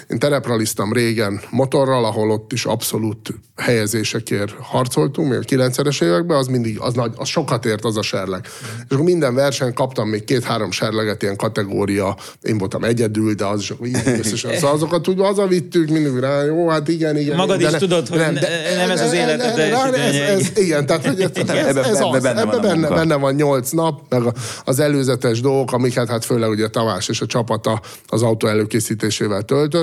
én 0.07 0.19
terepraliztam 0.19 0.93
régen 0.93 1.41
motorral, 1.49 2.05
ahol 2.05 2.31
ott 2.31 2.51
is 2.51 2.65
abszolút 2.65 3.33
helyezésekért 3.55 4.51
harcoltunk, 4.51 5.29
még 5.29 5.37
a 5.37 5.41
90-es 5.41 6.03
években, 6.03 6.37
az 6.37 6.47
mindig, 6.47 6.79
az, 6.79 6.93
nagy, 6.93 7.11
az 7.15 7.27
sokat 7.27 7.65
ért 7.65 7.85
az 7.85 7.97
a 7.97 8.01
serleg. 8.01 8.45
És 8.77 8.93
akkor 8.93 9.05
minden 9.05 9.35
versenyen 9.35 9.73
kaptam 9.73 10.09
még 10.09 10.23
két-három 10.23 10.71
serleget, 10.71 11.21
ilyen 11.21 11.35
kategória, 11.35 12.15
én 12.41 12.57
voltam 12.57 12.83
egyedül, 12.83 13.33
de 13.33 13.45
az 13.45 13.59
is 13.59 13.69
akkor 13.69 13.87
így 13.87 13.97
összesen. 14.05 14.53
Szóval 14.53 14.75
azokat 14.75 15.07
úgy 15.07 15.19
hazavittük, 15.19 15.89
mindig 15.89 16.17
rá, 16.17 16.43
jó, 16.43 16.69
hát 16.69 16.87
igen, 16.87 17.17
igen. 17.17 17.35
Magad 17.35 17.59
de 17.59 17.65
is 17.65 17.71
ne, 17.71 17.77
tudod, 17.77 18.07
hogy 18.07 18.19
nem, 18.19 18.33
de, 18.33 18.49
nem 18.77 18.89
ez 18.89 19.01
az 19.01 19.13
életed. 19.13 19.59
Ez, 19.93 20.15
ez, 20.15 20.51
igen, 20.57 20.85
tehát 20.85 21.05
hogy 21.05 21.21
ez, 21.21 21.49
ez, 21.49 21.75
ez 21.75 22.01
az, 22.01 22.25
ebbe 22.25 22.59
benne, 22.61 22.87
benne 22.87 23.15
van 23.15 23.33
nyolc 23.33 23.71
nap, 23.71 24.01
meg 24.09 24.21
az 24.65 24.79
előzetes 24.79 25.41
dolgok, 25.41 25.71
amiket 25.71 26.09
hát 26.09 26.25
főleg 26.25 26.49
ugye 26.49 26.67
Tamás 26.67 27.07
és 27.07 27.21
a 27.21 27.25
csapata 27.25 27.81
az 28.07 28.21
autó 28.21 28.47
előkészítésével 28.47 29.41
töltött. 29.41 29.80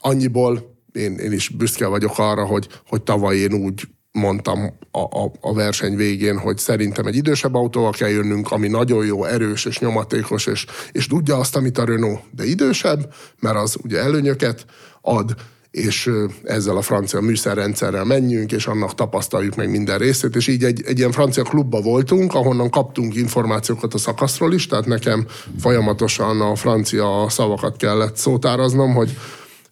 Annyiból 0.00 0.78
én, 0.92 1.14
én 1.14 1.32
is 1.32 1.48
büszke 1.48 1.86
vagyok 1.86 2.18
arra, 2.18 2.44
hogy, 2.46 2.68
hogy 2.86 3.02
tavaly 3.02 3.36
én 3.36 3.52
úgy 3.52 3.82
mondtam 4.12 4.78
a, 4.90 5.00
a, 5.00 5.32
a 5.40 5.54
verseny 5.54 5.96
végén, 5.96 6.38
hogy 6.38 6.58
szerintem 6.58 7.06
egy 7.06 7.16
idősebb 7.16 7.54
autóval 7.54 7.90
kell 7.90 8.08
jönnünk, 8.08 8.50
ami 8.50 8.68
nagyon 8.68 9.06
jó, 9.06 9.24
erős 9.24 9.64
és 9.64 9.78
nyomatékos, 9.78 10.46
és, 10.46 10.66
és 10.92 11.06
tudja 11.06 11.36
azt, 11.36 11.56
amit 11.56 11.78
a 11.78 11.84
Renault, 11.84 12.20
de 12.30 12.44
idősebb, 12.44 13.14
mert 13.40 13.56
az 13.56 13.76
ugye 13.82 13.98
előnyöket 13.98 14.64
ad, 15.00 15.34
és 15.70 16.10
ezzel 16.44 16.76
a 16.76 16.82
francia 16.82 17.20
műszerrendszerrel 17.20 18.04
menjünk, 18.04 18.52
és 18.52 18.66
annak 18.66 18.94
tapasztaljuk 18.94 19.54
meg 19.54 19.70
minden 19.70 19.98
részét, 19.98 20.36
és 20.36 20.46
így 20.46 20.64
egy, 20.64 20.82
egy 20.86 20.98
ilyen 20.98 21.12
francia 21.12 21.42
klubba 21.42 21.80
voltunk, 21.80 22.34
ahonnan 22.34 22.70
kaptunk 22.70 23.14
információkat 23.14 23.94
a 23.94 23.98
szakaszról 23.98 24.52
is, 24.52 24.66
tehát 24.66 24.86
nekem 24.86 25.26
folyamatosan 25.60 26.40
a 26.40 26.54
francia 26.54 27.26
szavakat 27.28 27.76
kellett 27.76 28.16
szótáraznom, 28.16 28.94
hogy 28.94 29.18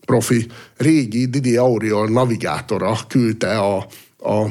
profi 0.04 0.46
régi 0.76 1.26
Didi 1.26 1.56
Auriol 1.56 2.08
navigátora 2.08 2.96
küldte 3.08 3.58
a, 3.58 3.86
a 4.18 4.46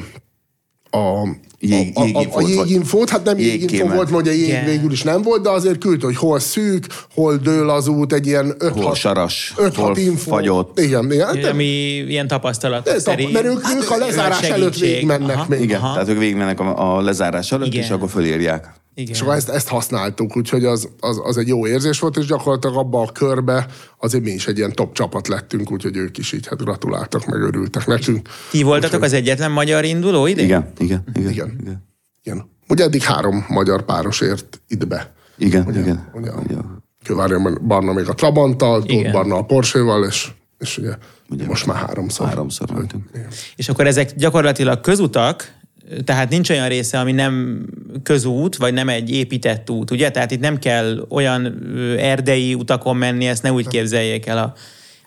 a, 0.90 1.28
Jég, 1.60 1.90
a, 1.94 2.00
a, 2.00 2.24
a 2.30 2.48
jéginfót, 2.48 3.10
hát 3.10 3.24
nem 3.24 3.38
jéginfó 3.38 3.86
volt, 3.86 4.10
mert 4.10 4.26
jég 4.26 4.48
yeah. 4.48 4.64
végül 4.64 4.92
is 4.92 5.02
nem 5.02 5.22
volt, 5.22 5.42
de 5.42 5.48
azért 5.50 5.78
küldte, 5.78 6.06
hogy 6.06 6.16
hol 6.16 6.38
szűk, 6.38 6.86
hol 7.14 7.36
dől 7.36 7.70
az 7.70 7.88
út, 7.88 8.12
egy 8.12 8.26
ilyen 8.26 8.54
5 8.58 8.72
Hol 8.72 8.94
saras, 8.94 9.54
5 9.56 9.74
hol 9.74 9.96
info. 9.96 10.30
fagyott. 10.30 10.78
Igen, 10.80 11.12
igen. 11.12 11.26
Hát, 11.26 11.44
Ami 11.44 11.64
ilyen 12.08 12.26
tapasztalat 12.26 12.84
de, 12.84 12.98
szerint. 12.98 13.32
Mert 13.32 13.44
ők, 13.44 13.68
ők 13.82 13.90
a 13.90 13.96
lezárás 13.96 14.48
előtt 14.48 14.78
végigmennek 14.78 15.36
Aha. 15.36 15.46
még. 15.48 15.60
Igen, 15.60 15.80
Aha. 15.80 15.92
tehát 15.92 16.08
ők 16.08 16.18
végigmennek 16.18 16.60
a, 16.60 16.96
a 16.96 17.00
lezárás 17.00 17.52
előtt, 17.52 17.66
igen. 17.66 17.82
és 17.82 17.90
akkor 17.90 18.08
fölírják. 18.08 18.74
Igen. 18.98 19.14
És 19.14 19.20
akkor 19.20 19.34
ezt, 19.34 19.48
ezt 19.48 19.68
használtuk, 19.68 20.36
úgyhogy 20.36 20.64
az, 20.64 20.88
az, 21.00 21.20
az, 21.24 21.36
egy 21.36 21.48
jó 21.48 21.66
érzés 21.66 21.98
volt, 21.98 22.16
és 22.16 22.26
gyakorlatilag 22.26 22.76
abba 22.76 23.02
a 23.02 23.12
körbe 23.12 23.66
azért 23.98 24.24
mi 24.24 24.30
is 24.30 24.46
egy 24.46 24.58
ilyen 24.58 24.72
top 24.72 24.94
csapat 24.94 25.28
lettünk, 25.28 25.72
úgyhogy 25.72 25.96
ők 25.96 26.18
is 26.18 26.32
így 26.32 26.46
hát 26.46 26.62
gratuláltak, 26.62 27.26
meg 27.26 27.40
örültek 27.40 27.86
nekünk. 27.86 28.28
Ti 28.50 28.62
voltatok 28.62 28.94
úgyhogy... 28.94 29.08
az 29.08 29.12
egyetlen 29.12 29.50
magyar 29.50 29.84
induló 29.84 30.26
ide? 30.26 30.42
Igen, 30.42 30.72
igen, 30.78 31.02
igen. 31.14 31.30
igen. 31.30 31.56
igen. 31.60 31.86
igen. 32.22 32.50
Ugye 32.68 32.84
eddig 32.84 33.02
három 33.02 33.44
magyar 33.48 33.84
páros 33.84 34.20
ért 34.20 34.60
itt 34.68 34.86
be. 34.86 35.12
Igen, 35.36 35.66
ugye, 35.66 35.80
igen. 35.80 36.10
Ugye, 36.12 36.30
igen. 36.48 36.84
Kővárjon 37.04 37.58
Barna 37.66 37.92
még 37.92 38.08
a 38.08 38.14
Trabanttal, 38.14 38.82
Tóth 38.82 39.10
Barna 39.10 39.36
a 39.36 39.42
Porsche-val, 39.42 40.04
és, 40.04 40.28
és 40.58 40.78
ugye, 40.78 40.92
ugye 41.28 41.46
most 41.46 41.66
már 41.66 41.76
háromszor. 41.76 42.26
Háromszor 42.26 42.70
mentünk. 42.70 43.10
És 43.56 43.68
akkor 43.68 43.86
ezek 43.86 44.14
gyakorlatilag 44.14 44.80
közutak, 44.80 45.57
tehát 46.04 46.30
nincs 46.30 46.50
olyan 46.50 46.68
része, 46.68 46.98
ami 46.98 47.12
nem 47.12 47.66
közút, 48.02 48.56
vagy 48.56 48.72
nem 48.72 48.88
egy 48.88 49.10
épített 49.10 49.70
út, 49.70 49.90
ugye? 49.90 50.10
Tehát 50.10 50.30
itt 50.30 50.40
nem 50.40 50.58
kell 50.58 51.06
olyan 51.08 51.62
erdei 51.98 52.54
utakon 52.54 52.96
menni, 52.96 53.26
ezt 53.26 53.42
ne 53.42 53.52
úgy 53.52 53.68
képzeljék 53.68 54.26
el 54.26 54.38
a 54.38 54.54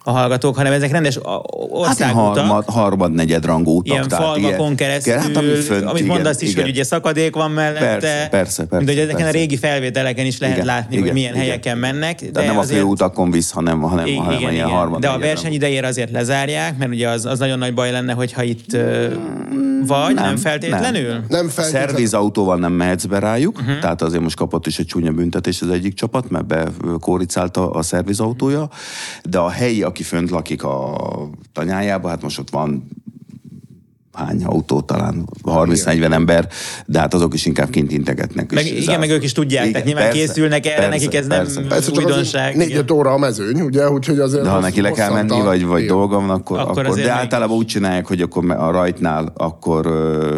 a 0.04 0.12
hallgatók, 0.12 0.56
hanem 0.56 0.74
ezek 0.74 0.92
rendes 0.92 1.20
országutak. 1.70 2.36
Hát 2.36 2.38
harmad, 2.38 2.66
harmad 2.66 3.12
negyed 3.12 3.46
rangú 3.46 3.78
utak. 3.78 3.94
Ilyen 3.94 4.10
falvakon 4.10 4.76
keresztül, 4.76 5.14
hát, 5.14 5.36
ami 5.36 5.54
fönt, 5.54 5.84
amit 5.84 6.02
igen, 6.02 6.16
mondasz 6.16 6.42
is, 6.42 6.50
igen. 6.50 6.64
hogy 6.64 6.72
ugye 6.72 6.84
szakadék 6.84 7.36
van 7.36 7.52
mellette. 7.52 7.86
Persze, 7.86 8.28
persze. 8.30 8.30
persze 8.30 8.68
mint 8.78 8.90
hogy 8.90 8.98
ezeken 8.98 9.16
persze. 9.16 9.30
a 9.30 9.32
régi 9.32 9.58
felvételeken 9.58 10.26
is 10.26 10.40
lehet 10.40 10.56
igen, 10.56 10.68
látni, 10.68 10.96
igen, 10.96 11.04
hogy 11.04 11.14
milyen 11.14 11.34
igen. 11.34 11.46
helyeken 11.46 11.78
mennek. 11.78 12.22
De, 12.22 12.32
de 12.32 12.46
nem 12.46 12.58
azért... 12.58 12.80
a 12.80 12.84
főutakon 12.84 13.32
visz, 13.32 13.52
hanem, 13.52 13.82
hanem, 13.82 14.06
igen, 14.06 14.24
hanem 14.24 14.40
igen, 14.40 14.54
ilyen 14.54 14.68
harmad 14.68 15.02
De 15.02 15.08
a 15.08 15.20
verseny 15.20 15.54
idejére 15.54 15.88
azért 15.88 16.12
lezárják, 16.12 16.78
mert 16.78 16.92
ugye 16.92 17.10
az, 17.10 17.26
az 17.26 17.40
nagyon 17.40 17.58
nagy 17.58 17.74
baj 17.74 17.92
lenne, 17.92 18.14
hogyha 18.14 18.44
itt 18.44 18.78
vagy, 19.86 20.14
nem, 20.14 20.24
nem 20.24 20.38
feltétlenül? 20.38 21.12
Nem, 21.12 21.26
nem 21.30 21.48
feltétlenül. 21.48 21.88
Szervizautóval 21.88 22.58
nem 22.58 22.74
mehetsz 22.74 23.06
be 23.06 23.20
rájuk, 23.20 23.60
uh-huh. 23.60 23.80
tehát 23.80 24.02
azért 24.02 24.24
most 24.24 24.36
kapott 24.36 24.68
is 24.68 24.80
egy 24.80 24.86
csúnya 24.86 25.12
büntetés 25.12 25.62
az 25.62 25.70
egyik 25.70 25.94
csapat, 25.94 26.30
mert 26.30 26.46
bekóricálta 26.46 27.72
a 27.72 27.82
szervizautója, 27.82 28.70
de 29.24 29.38
a 29.38 29.50
helyi, 29.50 29.82
aki 29.82 30.04
fönt 30.04 30.30
lakik 30.30 30.64
a 30.64 30.98
tanyájába, 31.54 32.08
hát 32.08 32.22
most 32.22 32.40
ott 32.40 32.50
van 32.50 32.88
hány 34.14 34.44
autó, 34.44 34.82
talán 34.82 35.30
30-40 35.44 36.12
ember, 36.12 36.48
de 36.86 37.00
hát 37.00 37.14
azok 37.14 37.34
is 37.34 37.46
inkább 37.46 37.70
kint 37.70 37.92
integetnek. 37.92 38.54
Meg, 38.54 38.66
igen, 38.66 39.00
meg 39.00 39.10
ők 39.10 39.24
is 39.24 39.32
tudják, 39.32 39.62
igen, 39.62 39.72
tehát 39.72 39.88
nyilván 39.88 40.10
persze, 40.10 40.26
készülnek 40.26 40.66
erre, 40.66 40.76
persze, 40.76 40.90
nekik 40.90 41.14
ez 41.14 41.28
persze, 41.28 41.60
nem 41.60 41.70
persze, 41.70 41.92
újdonság. 41.96 42.56
Négy 42.56 42.92
óra 42.94 43.12
a 43.12 43.18
mezőny, 43.18 43.62
ugye, 43.62 43.90
úgyhogy 43.90 44.20
azért... 44.20 44.44
De 44.44 44.50
ha 44.50 44.60
neki 44.60 44.82
le 44.82 44.92
kell 44.92 45.12
menni, 45.12 45.42
vagy, 45.42 45.66
vagy 45.66 45.86
dolga 45.86 46.20
van, 46.20 46.30
akkor, 46.30 46.60
akkor, 46.60 46.86
akkor 46.86 47.00
de 47.00 47.12
általában 47.12 47.58
úgy 47.58 47.66
csinálják, 47.66 48.08
hogy 48.08 48.22
akkor 48.22 48.52
a 48.52 48.72
rajtnál 48.72 49.34
akkor 49.36 49.88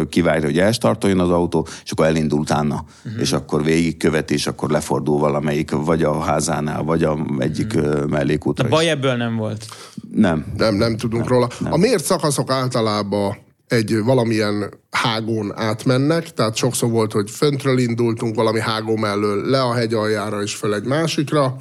kivárja, 0.08 0.44
hogy 0.44 0.58
elstartoljon 0.58 1.20
az 1.20 1.30
autó, 1.30 1.66
és 1.84 1.90
akkor 1.90 2.06
elindul 2.06 2.38
utána, 2.38 2.84
uh-huh. 3.04 3.20
és 3.20 3.32
akkor 3.32 3.64
végigköveti, 3.64 4.34
és 4.34 4.46
akkor 4.46 4.70
lefordul 4.70 5.18
valamelyik, 5.18 5.70
vagy 5.70 6.02
a 6.02 6.20
házánál, 6.20 6.82
vagy 6.82 7.02
a 7.02 7.18
egyik 7.38 7.72
uh-huh. 7.74 8.08
mellékútra. 8.08 8.66
A 8.66 8.68
baj 8.68 8.88
ebből 8.88 9.14
nem 9.14 9.36
volt? 9.36 9.66
Nem. 10.14 10.44
Nem, 10.56 10.74
nem 10.74 10.96
tudunk 10.96 11.22
nem, 11.22 11.32
róla. 11.32 11.48
Nem. 11.58 11.72
A 11.72 11.76
miért 11.76 12.04
szakaszok 12.04 12.50
általában 12.50 13.43
egy 13.68 14.02
valamilyen 14.02 14.74
hágón 14.90 15.52
átmennek, 15.56 16.32
tehát 16.32 16.56
sokszor 16.56 16.90
volt, 16.90 17.12
hogy 17.12 17.30
föntről 17.30 17.78
indultunk 17.78 18.34
valami 18.34 18.60
hágó 18.60 18.96
mellől 18.96 19.44
le 19.50 19.62
a 19.62 19.74
hegy 19.74 19.94
aljára 19.94 20.42
és 20.42 20.54
föl 20.54 20.74
egy 20.74 20.84
másikra, 20.84 21.56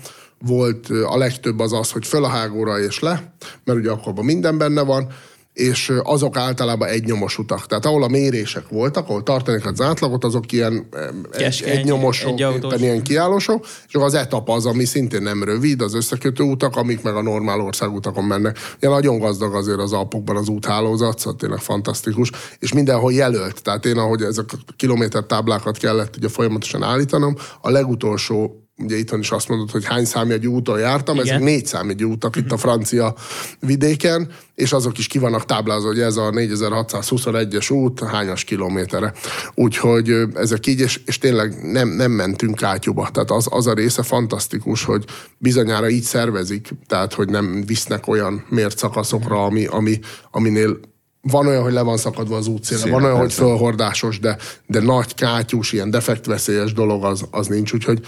volt 0.45 0.89
a 0.89 1.17
legtöbb 1.17 1.59
az 1.59 1.73
az, 1.73 1.91
hogy 1.91 2.07
föl 2.07 2.23
a 2.23 2.27
hágóra 2.27 2.79
és 2.79 2.99
le, 2.99 3.33
mert 3.63 3.79
ugye 3.79 3.91
akkor 3.91 4.13
minden 4.13 4.57
benne 4.57 4.81
van, 4.81 5.07
és 5.53 5.93
azok 6.03 6.37
általában 6.37 6.87
egynyomos 6.87 7.37
utak. 7.37 7.65
Tehát 7.65 7.85
ahol 7.85 8.03
a 8.03 8.07
mérések 8.07 8.67
voltak, 8.69 9.09
ahol 9.09 9.23
tartanék 9.23 9.65
az 9.65 9.81
átlagot, 9.81 10.23
azok 10.23 10.51
ilyen 10.51 10.87
egy, 11.31 11.63
egynyomosok, 11.65 12.39
egy 12.39 12.55
éppen 12.55 12.79
ilyen 12.79 13.03
kiállósok, 13.03 13.65
és 13.87 13.93
az 13.93 14.13
etap 14.13 14.49
az, 14.49 14.65
ami 14.65 14.85
szintén 14.85 15.21
nem 15.21 15.43
rövid, 15.43 15.81
az 15.81 15.93
összekötő 15.93 16.43
utak, 16.43 16.75
amik 16.75 17.01
meg 17.01 17.15
a 17.15 17.21
normál 17.21 17.59
országutakon 17.59 18.23
mennek. 18.23 18.57
Ugye 18.77 18.89
nagyon 18.89 19.19
gazdag 19.19 19.55
azért 19.55 19.79
az 19.79 19.93
Alpokban 19.93 20.35
az 20.35 20.47
úthálózat, 20.47 21.19
szóval 21.19 21.39
tényleg 21.39 21.59
fantasztikus, 21.59 22.31
és 22.59 22.73
mindenhol 22.73 23.13
jelölt. 23.13 23.61
Tehát 23.61 23.85
én, 23.85 23.97
ahogy 23.97 24.21
ezek 24.21 24.45
a 24.67 24.73
kilométer 24.75 25.23
táblákat 25.23 25.77
kellett 25.77 26.15
ugye 26.17 26.29
folyamatosan 26.29 26.83
állítanom, 26.83 27.35
a 27.61 27.69
legutolsó 27.69 28.62
ugye 28.77 28.97
itthon 28.97 29.19
is 29.19 29.31
azt 29.31 29.47
mondod, 29.47 29.71
hogy 29.71 29.85
hány 29.85 30.05
számjegyű 30.05 30.47
úton 30.47 30.79
jártam, 30.79 31.15
Igen. 31.15 31.27
ezek 31.27 31.39
négy 31.39 31.65
számjegyű 31.65 32.03
útak 32.03 32.35
itt 32.35 32.51
a 32.51 32.57
francia 32.57 33.15
vidéken, 33.59 34.31
és 34.55 34.73
azok 34.73 34.97
is 34.97 35.07
ki 35.07 35.17
vannak 35.17 35.45
táblázva, 35.45 35.87
hogy 35.87 35.99
ez 35.99 36.17
a 36.17 36.29
4621-es 36.29 37.73
út 37.73 37.99
hányas 37.99 38.43
kilométerre. 38.43 39.13
Úgyhogy 39.53 40.13
ezek 40.33 40.67
így, 40.67 40.79
és, 40.79 41.01
és 41.05 41.17
tényleg 41.17 41.71
nem, 41.71 41.89
nem 41.89 42.11
mentünk 42.11 42.55
kátyúba. 42.55 43.09
Tehát 43.11 43.31
az, 43.31 43.47
az 43.49 43.67
a 43.67 43.73
része 43.73 44.03
fantasztikus, 44.03 44.83
hogy 44.83 45.05
bizonyára 45.37 45.89
így 45.89 46.03
szervezik, 46.03 46.69
tehát 46.87 47.13
hogy 47.13 47.29
nem 47.29 47.63
visznek 47.65 48.07
olyan 48.07 48.45
mért 48.49 48.77
szakaszokra, 48.77 49.43
ami, 49.43 49.65
ami, 49.65 49.99
aminél 50.31 50.79
van 51.21 51.47
olyan, 51.47 51.63
hogy 51.63 51.73
le 51.73 51.81
van 51.81 51.97
szakadva 51.97 52.35
az 52.35 52.47
útszéle, 52.47 52.79
Széle, 52.79 52.91
van 52.91 53.03
olyan, 53.03 53.15
hogy 53.15 53.25
persze. 53.25 53.41
fölhordásos, 53.41 54.19
de, 54.19 54.37
de 54.67 54.79
nagy 54.79 55.15
kátyús, 55.15 55.71
ilyen 55.71 55.89
defektveszélyes 55.89 56.73
dolog 56.73 57.03
az, 57.03 57.25
az 57.31 57.47
nincs, 57.47 57.73
úgyhogy 57.73 57.99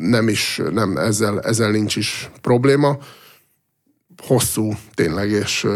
nem 0.00 0.28
is, 0.28 0.60
nem, 0.72 0.96
ezzel, 0.96 1.40
ezzel 1.40 1.70
nincs 1.70 1.96
is 1.96 2.30
probléma. 2.40 2.98
Hosszú 4.26 4.72
tényleg, 4.94 5.30
és, 5.30 5.66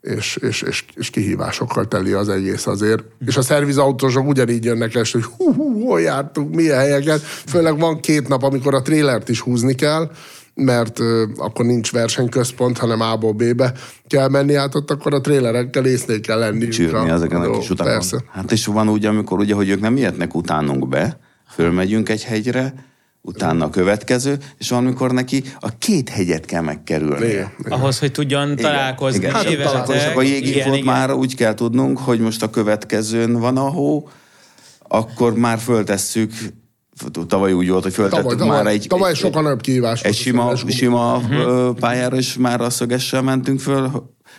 és, 0.00 0.36
és, 0.36 0.62
és, 0.62 0.84
és 0.94 1.10
kihívásokkal 1.10 1.88
teli 1.88 2.12
az 2.12 2.28
egész 2.28 2.66
azért. 2.66 3.04
És 3.26 3.36
a 3.36 3.42
szervizautósok 3.42 4.26
ugyanígy 4.26 4.64
jönnek 4.64 4.92
le, 4.92 5.02
hogy 5.12 5.24
hú, 5.24 5.54
hú, 5.54 5.84
hol 5.84 6.00
jártunk, 6.00 6.54
milyen 6.54 6.78
helyeket. 6.78 7.20
Főleg 7.20 7.78
van 7.78 8.00
két 8.00 8.28
nap, 8.28 8.42
amikor 8.42 8.74
a 8.74 8.82
trélert 8.82 9.28
is 9.28 9.40
húzni 9.40 9.74
kell, 9.74 10.10
mert 10.54 10.98
ö, 10.98 11.24
akkor 11.36 11.64
nincs 11.64 11.92
versenyközpont, 11.92 12.78
hanem 12.78 13.00
A-ból 13.00 13.32
B-be 13.32 13.72
kell 14.06 14.28
menni 14.28 14.54
át, 14.54 14.74
ott 14.74 14.90
akkor 14.90 15.14
a 15.14 15.20
trélerekkel 15.20 15.86
észnél 15.86 16.20
kell 16.20 16.38
lenni. 16.38 16.68
csűrni 16.68 17.10
ezeken 17.10 17.40
a 17.40 17.58
kis 17.58 17.70
utakon. 17.70 17.92
Persze. 17.92 18.24
Hát 18.30 18.52
és 18.52 18.66
van 18.66 18.88
úgy, 18.88 19.04
amikor 19.04 19.38
ugye, 19.38 19.54
hogy 19.54 19.68
ők 19.68 19.80
nem 19.80 19.96
ilyetnek 19.96 20.34
utánunk 20.34 20.88
be, 20.88 21.18
fölmegyünk 21.48 22.08
egy 22.08 22.24
hegyre, 22.24 22.74
utána 23.26 23.64
a 23.64 23.70
következő, 23.70 24.38
és 24.58 24.68
valamikor 24.68 25.12
neki 25.12 25.42
a 25.60 25.78
két 25.78 26.08
hegyet 26.08 26.44
kell 26.44 26.62
megkerülni. 26.62 27.26
Igen. 27.26 27.50
Ahhoz, 27.68 27.98
hogy 27.98 28.12
tudjon 28.12 28.56
találkozni. 28.56 29.18
Igen. 29.18 29.32
Hát, 29.34 29.44
és 29.44 29.56
találkozni, 29.56 30.00
És 30.00 30.06
akkor 30.06 30.22
a 30.22 30.26
jéginfót 30.26 30.84
már 30.84 31.12
úgy 31.12 31.34
kell 31.34 31.54
tudnunk, 31.54 31.98
hogy 31.98 32.20
most 32.20 32.42
a 32.42 32.50
következőn 32.50 33.32
van 33.32 33.56
a 33.56 33.70
hó, 33.70 34.08
akkor 34.88 35.34
már 35.34 35.58
föltesszük, 35.58 36.32
tavaly 37.26 37.52
úgy 37.52 37.68
volt, 37.68 37.82
hogy 37.82 37.92
föltettük 37.92 38.30
Tavaly, 38.30 38.48
már 38.48 38.56
tavaly, 38.58 38.72
egy, 38.72 38.86
tavaly 38.88 39.14
sokkal 39.14 39.42
nagyobb 39.42 39.60
kihívás 39.60 40.02
egy 40.02 40.14
sima, 40.14 40.56
sima 40.68 41.18
Mhm. 41.18 41.70
pályára, 41.80 42.16
és 42.16 42.36
már 42.36 42.60
a 42.60 42.70
szögessel 42.70 43.22
mentünk 43.22 43.60
föl, 43.60 43.90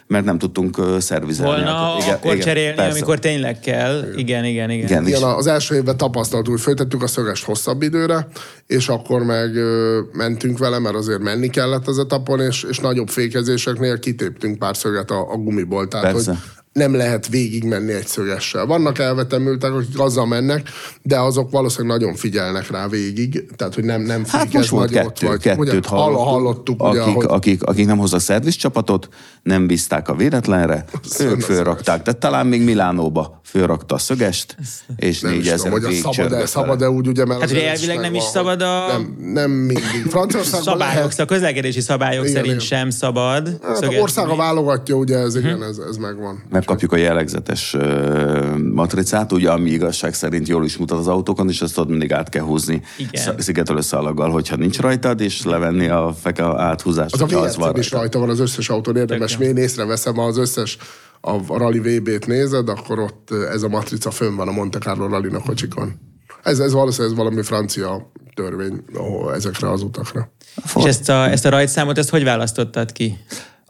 mert 0.07 0.25
nem 0.25 0.37
tudtunk 0.37 0.77
szervizelni. 0.99 1.51
volna 1.51 1.75
Hát, 1.75 2.01
igen, 2.01 2.15
akkor 2.15 2.33
igen, 2.33 2.45
cserélni, 2.45 2.75
persze. 2.75 2.91
amikor 2.91 3.19
tényleg 3.19 3.59
kell. 3.59 4.03
Igen, 4.15 4.45
igen, 4.45 4.69
igen. 4.69 4.85
Igen, 4.87 5.07
Igen, 5.07 5.23
az 5.23 5.47
első 5.47 5.75
évben 5.75 5.97
tapasztaltuk, 5.97 6.53
hogy 6.53 6.61
föltettük 6.61 7.03
a 7.03 7.07
szögest 7.07 7.43
hosszabb 7.43 7.81
időre, 7.81 8.27
és 8.67 8.89
akkor 8.89 9.23
meg 9.23 9.55
ö, 9.55 9.99
mentünk 10.11 10.57
vele, 10.57 10.79
mert 10.79 10.95
azért 10.95 11.19
menni 11.19 11.49
kellett 11.49 11.87
az 11.87 11.99
etapon, 11.99 12.39
és, 12.39 12.63
és 12.69 12.79
nagyobb 12.79 13.07
fékezéseknél 13.07 13.99
kitéptünk 13.99 14.59
pár 14.59 14.77
szöget 14.77 15.11
a, 15.11 15.31
a 15.31 15.37
gumiból. 15.37 15.87
Tehát, 15.87 16.11
Persze. 16.11 16.31
hogy 16.31 16.39
nem 16.77 16.95
lehet 16.95 17.27
végig 17.27 17.63
menni 17.63 17.91
egy 17.93 18.07
szögessel. 18.07 18.65
Vannak 18.65 18.99
elvetemültek, 18.99 19.71
akik 19.73 19.99
azzal 19.99 20.25
mennek, 20.25 20.69
de 21.01 21.19
azok 21.19 21.51
valószínűleg 21.51 21.97
nagyon 21.99 22.15
figyelnek 22.15 22.71
rá 22.71 22.87
végig, 22.87 23.45
tehát 23.55 23.73
hogy 23.75 23.83
nem, 23.83 24.01
nem 24.01 24.23
Hát 24.27 24.53
most 24.53 24.69
volt 24.69 24.91
kettő, 24.91 25.27
vagy. 25.27 25.39
kettőt 25.39 25.59
Ugye, 25.59 25.79
hallottuk, 25.87 26.25
hallottuk 26.27 26.83
ugye, 26.83 27.01
akik, 27.01 27.15
hogy 27.15 27.25
akik, 27.29 27.63
akik 27.63 27.85
nem 27.85 27.97
hoztak 27.97 28.19
szervizcsapatot, 28.19 29.09
nem 29.43 29.67
bízták 29.67 30.09
a 30.09 30.15
véletlenre, 30.15 30.85
ők 31.19 31.37
a 31.37 31.41
fölrakták. 31.41 32.03
Tehát 32.03 32.19
talán 32.19 32.47
még 32.47 32.63
Milánóba 32.63 33.39
fölrakta 33.43 33.95
a 33.95 33.97
szögest, 33.97 34.55
és 34.95 34.97
nem 34.97 35.09
is 35.09 35.17
tudom, 35.19 35.37
négyezer 35.37 35.71
hogy 35.71 35.83
a 35.83 35.91
szabad-e, 36.13 36.45
szabad-e 36.45 36.89
úgy, 36.89 37.07
ugye, 37.07 37.25
mert 37.25 37.39
Hát 37.39 37.49
ugye 37.51 37.69
elvileg 37.69 37.99
nem 37.99 38.13
is 38.15 38.23
szabad 38.23 38.61
a- 38.61 38.87
Nem, 38.87 39.17
nem 39.33 39.51
mindig. 39.51 40.05
Franciaországban 40.09 40.63
Szabályok, 40.73 40.93
lehet, 40.95 41.19
a 41.19 41.25
közlekedési 41.25 41.81
szabályok 41.81 42.21
Igen, 42.23 42.35
szerint 42.35 42.53
igen. 42.53 42.65
sem 42.65 42.89
szabad. 42.89 43.59
Hát 43.63 43.87
országa 43.99 44.35
válogatja, 44.35 44.95
ugye 44.95 45.17
ez, 45.17 45.33
Mhm. 45.35 45.45
igen, 45.45 45.63
ez, 45.63 45.77
ez 45.89 45.95
megvan. 45.97 46.43
Megkapjuk 46.67 46.91
a 46.91 47.03
jellegzetes 47.03 47.75
matricát, 48.73 49.31
ugye, 49.31 49.51
ami 49.51 49.69
igazság 49.69 50.13
szerint 50.13 50.47
jól 50.47 50.65
is 50.65 50.77
mutat 50.77 50.99
az 50.99 51.07
autókon, 51.07 51.49
és 51.49 51.61
ezt 51.61 51.77
ott 51.77 51.87
mindig 51.87 52.13
át 52.13 52.29
kell 52.29 52.43
húzni 52.43 52.81
szigetelő 53.37 53.81
szalaggal, 53.81 54.29
hogyha 54.29 54.55
nincs 54.55 54.79
rajtad, 54.79 55.21
és 55.21 55.43
levenni 55.43 55.87
a 55.87 56.15
feke 56.21 56.43
áthúzást, 56.43 57.21
Az 57.21 57.33
a 57.33 57.41
az 57.41 57.55
van 57.55 57.77
is 57.77 57.91
rajta. 57.91 58.19
van 58.19 58.29
az 58.29 58.39
összes 58.39 58.69
autón, 58.69 58.95
érdemes. 58.95 59.37
Én 59.39 59.57
észreveszem, 59.57 60.15
ha 60.15 60.23
az 60.25 60.37
összes 60.37 60.77
a 61.21 61.57
Rally 61.57 61.79
VB-t 61.79 62.25
nézed, 62.25 62.69
akkor 62.69 62.99
ott 62.99 63.31
ez 63.51 63.63
a 63.63 63.67
matrica 63.67 64.11
fönn 64.11 64.35
van 64.35 64.47
a 64.47 64.51
Monte 64.51 64.79
Carlo 64.79 65.07
rally 65.07 65.29
kocsikon. 65.45 65.99
Ez, 66.43 66.59
ez 66.59 66.71
valószínűleg 66.71 67.11
ez 67.11 67.17
valami 67.17 67.43
francia 67.43 68.11
törvény 68.33 68.83
ahol 68.93 69.33
ezekre 69.33 69.71
az 69.71 69.81
utakra. 69.81 70.31
És 70.75 70.83
ezt 70.83 71.09
a, 71.09 71.29
ezt 71.29 71.45
a 71.45 71.49
rajtszámot, 71.49 71.97
ezt 71.97 72.09
hogy 72.09 72.23
választottad 72.23 72.91
ki? 72.91 73.17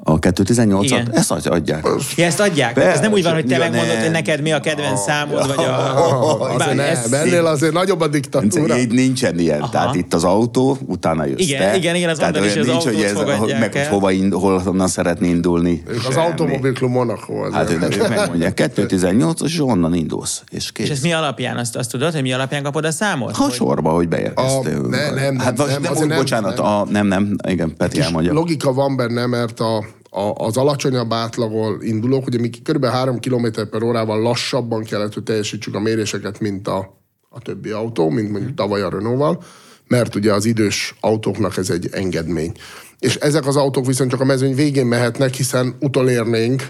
A 0.04 0.20
218-at? 0.20 0.84
Igen. 0.84 1.10
Ezt 1.14 1.32
adj- 1.32 1.48
adják. 1.48 1.88
Ja, 2.16 2.26
ezt 2.26 2.40
adják? 2.40 2.74
Tehát 2.74 2.94
ez 2.96 3.00
nem 3.00 3.12
úgy 3.12 3.24
van, 3.24 3.34
hogy 3.34 3.46
te 3.46 3.54
Ja, 3.54 3.60
megmondod, 3.60 3.94
nem. 3.94 4.02
hogy 4.02 4.12
neked 4.12 4.42
mi 4.42 4.52
a 4.52 4.60
kedvenc 4.60 5.00
számod, 5.02 5.48
vagy 5.56 5.66
a... 5.66 6.40
Azért 6.44 6.58
Bár 6.58 6.76
nem, 6.76 6.86
ez- 6.86 7.12
ennél 7.14 7.46
azért 7.46 7.74
nagyobb 7.74 8.02
a 8.02 8.08
diktatúra. 8.08 8.78
Így 8.78 8.92
nincsen 8.92 9.40
ilyen. 9.40 9.60
Aha. 9.62 9.70
Tehát 9.72 9.96
itt 9.96 10.14
az 10.14 10.24
autó, 10.24 10.78
utána 10.86 11.26
jössz 11.26 11.40
Igen, 11.40 11.62
te. 11.62 11.76
igen, 11.78 11.96
igen, 11.96 12.10
azt 12.10 12.20
Tehát 12.20 12.34
mondom 12.34 12.52
is, 12.52 12.56
olyan 12.58 12.76
az 12.78 12.84
nincs, 12.84 12.96
hogy 12.96 13.04
ez, 13.04 13.60
meg, 13.60 13.72
hogy 13.74 13.86
hova 13.88 14.12
ind, 14.12 14.34
hol 14.34 14.58
honnan 14.60 14.88
szeretné 14.88 15.28
indulni. 15.30 15.84
Ők 15.88 15.98
az 16.08 16.14
Semmi. 16.14 16.26
Automobil 16.26 16.74
Club 16.74 16.92
Monaco. 16.92 17.34
Az 17.44 17.54
Hát 17.54 17.70
ők, 17.72 17.84
ők 17.96 18.10
megmondják, 18.10 18.54
218 18.54 19.42
és 19.42 19.60
onnan 19.60 19.94
indulsz, 19.96 20.42
és 20.50 20.72
kész. 20.72 20.86
És 20.86 20.92
ez 20.92 21.00
mi 21.02 21.14
alapján? 21.14 21.58
Azt, 21.58 21.76
azt 21.76 21.92
tudod, 21.92 22.14
hogy 22.14 22.22
mi 22.22 22.34
alapján 22.34 22.64
kapod 22.64 22.86
a 22.86 22.92
számot? 22.92 23.36
Ha 23.36 23.44
Hogy- 23.44 23.54
sorba, 23.54 23.90
hogy 23.90 24.08
beérkeztél. 24.08 24.82
A- 24.84 24.88
ne- 24.88 25.10
nem, 25.12 25.38
hát 25.40 25.58
nem, 25.58 25.68
nem, 25.68 25.82
nem, 25.94 26.08
nem, 26.08 26.18
bocsánat, 26.18 26.58
nem. 26.58 26.66
A, 26.66 26.86
nem, 26.90 27.08
nem, 27.08 27.36
igen, 27.48 27.76
Peti 27.78 28.00
elmondja. 28.02 28.34
Logika 28.34 28.74
van 28.74 28.96
benne, 28.96 29.26
mert 29.26 29.60
a, 29.60 29.86
a, 30.18 30.34
az 30.46 30.58
alacsonyabb 30.58 31.14
átlagol 31.14 31.78
indulók, 31.82 32.26
ugye 32.28 32.40
mi 32.40 32.50
kb. 32.50 32.86
3 32.86 33.20
km 33.20 33.48
per 33.70 33.84
órával 33.84 34.22
lassabban 34.22 34.84
kellett, 34.84 35.14
hogy 35.14 35.24
teljesítsük 35.24 35.76
a 35.76 35.80
méréseket, 35.80 36.40
mint 36.40 36.68
a, 36.68 37.02
a 37.30 37.40
többi 37.40 37.70
autó, 37.70 38.10
mint 38.10 38.32
mondjuk 38.32 38.54
tavaly 38.54 38.82
a 38.82 38.90
Renault-val, 38.90 39.44
mert 39.88 40.16
ugye 40.16 40.34
az 40.34 40.46
idős 40.46 40.96
autóknak 41.00 41.58
ez 41.58 41.70
egy 41.70 41.90
engedmény. 41.92 42.52
És 43.00 43.16
ezek 43.16 43.48
az 43.48 43.56
autók 43.56 43.86
viszont 43.86 44.12
csak 44.12 44.22
a 44.22 44.26
mezőny 44.26 44.56
végén 44.56 44.86
mehetnek, 44.86 45.34
hiszen 45.34 45.76
utolérnénk, 45.80 46.70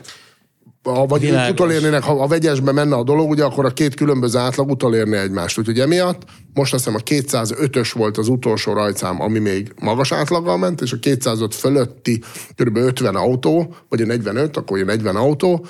ha, 0.93 1.05
vagy 1.05 1.21
Világos. 1.21 1.51
utolérnének, 1.51 2.03
ha 2.03 2.11
a 2.11 2.27
vegyesbe 2.27 2.71
menne 2.71 2.95
a 2.95 3.03
dolog, 3.03 3.29
ugye 3.29 3.43
akkor 3.43 3.65
a 3.65 3.69
két 3.69 3.93
különböző 3.93 4.39
átlag 4.39 4.69
utolérni 4.69 5.17
egymást. 5.17 5.57
Úgyhogy 5.57 5.79
emiatt 5.79 6.21
most 6.53 6.73
azt 6.73 6.85
hiszem 6.85 6.99
a 6.99 7.03
205-ös 7.03 7.91
volt 7.93 8.17
az 8.17 8.27
utolsó 8.27 8.73
rajtszám, 8.73 9.21
ami 9.21 9.39
még 9.39 9.73
magas 9.81 10.11
átlaggal 10.11 10.57
ment, 10.57 10.81
és 10.81 10.91
a 10.91 10.97
205 10.99 11.55
fölötti 11.55 12.23
kb. 12.55 12.77
50 12.77 13.15
autó, 13.15 13.75
vagy 13.89 14.01
a 14.01 14.05
45, 14.05 14.57
akkor 14.57 14.79
a 14.79 14.83
40 14.83 15.15
autó, 15.15 15.65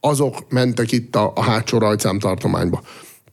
azok 0.00 0.34
mentek 0.48 0.92
itt 0.92 1.16
a, 1.16 1.32
a 1.34 1.42
hátsó 1.42 1.78
rajtszám 1.78 2.18
tartományba. 2.18 2.82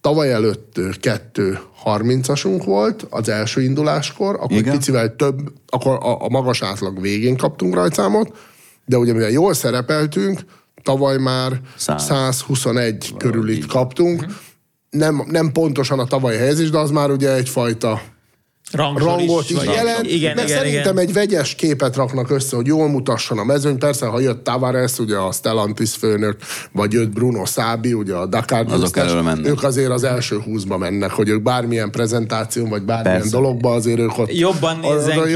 Tavaly 0.01 0.31
előtt 0.31 0.77
ö, 0.77 0.89
kettő 0.99 1.59
30-asunk 1.86 2.61
volt 2.65 3.07
az 3.09 3.29
első 3.29 3.61
induláskor, 3.61 4.36
akkor 4.36 4.57
Igen. 4.57 4.73
picivel 4.73 5.15
több, 5.15 5.51
akkor 5.67 5.97
a, 6.01 6.23
a 6.23 6.29
magas 6.29 6.61
átlag 6.61 7.01
végén 7.01 7.38
kaptunk 7.38 7.73
rajtszámot, 7.73 8.38
de 8.86 8.97
ugye 8.97 9.13
mivel 9.13 9.29
jól 9.29 9.53
szerepeltünk, 9.53 10.39
tavaly 10.84 11.17
már 11.17 11.61
Száz. 11.75 12.03
121 12.03 13.13
körül 13.17 13.49
itt 13.49 13.65
kaptunk. 13.65 14.25
Nem, 14.89 15.23
nem 15.27 15.51
pontosan 15.51 15.99
a 15.99 16.05
tavalyi 16.05 16.38
helyezés, 16.38 16.69
de 16.69 16.77
az 16.77 16.91
már 16.91 17.11
ugye 17.11 17.34
egyfajta 17.34 18.01
Rangsor 18.74 19.07
rangot 19.07 19.49
is 19.49 19.55
vagy- 19.55 19.65
jelent, 19.65 20.07
Igen, 20.07 20.36
de 20.36 20.43
igen, 20.43 20.57
szerintem 20.57 20.93
igen. 20.97 21.07
egy 21.07 21.13
vegyes 21.13 21.55
képet 21.55 21.95
raknak 21.95 22.30
össze, 22.30 22.55
hogy 22.55 22.67
jól 22.67 22.88
mutasson 22.89 23.38
a 23.38 23.43
mezőny. 23.43 23.78
Persze, 23.78 24.05
ha 24.05 24.19
jött 24.19 24.43
Tavares, 24.43 24.99
ugye 24.99 25.15
a 25.17 25.32
Stellantis 25.32 25.91
főnök, 25.95 26.36
vagy 26.71 26.93
jött 26.93 27.09
Bruno 27.09 27.45
Szábi, 27.45 27.93
ugye 27.93 28.13
a 28.13 28.26
Dakar 28.26 28.65
Azok 28.69 28.97
ők 29.43 29.63
azért 29.63 29.91
az 29.91 30.03
első 30.03 30.39
húszba 30.39 30.78
mennek, 30.78 31.11
hogy 31.11 31.30
ők 31.30 31.41
bármilyen 31.41 31.91
prezentáción, 31.91 32.69
vagy 32.69 32.82
bármilyen 32.84 33.17
Persze. 33.19 33.36
dologba 33.36 33.71
azért 33.74 33.99
ők 33.99 34.17
ott 34.17 34.38
Jobban 34.38 34.80
nézzen 34.80 35.17
arra 35.17 35.26
ki, 35.26 35.34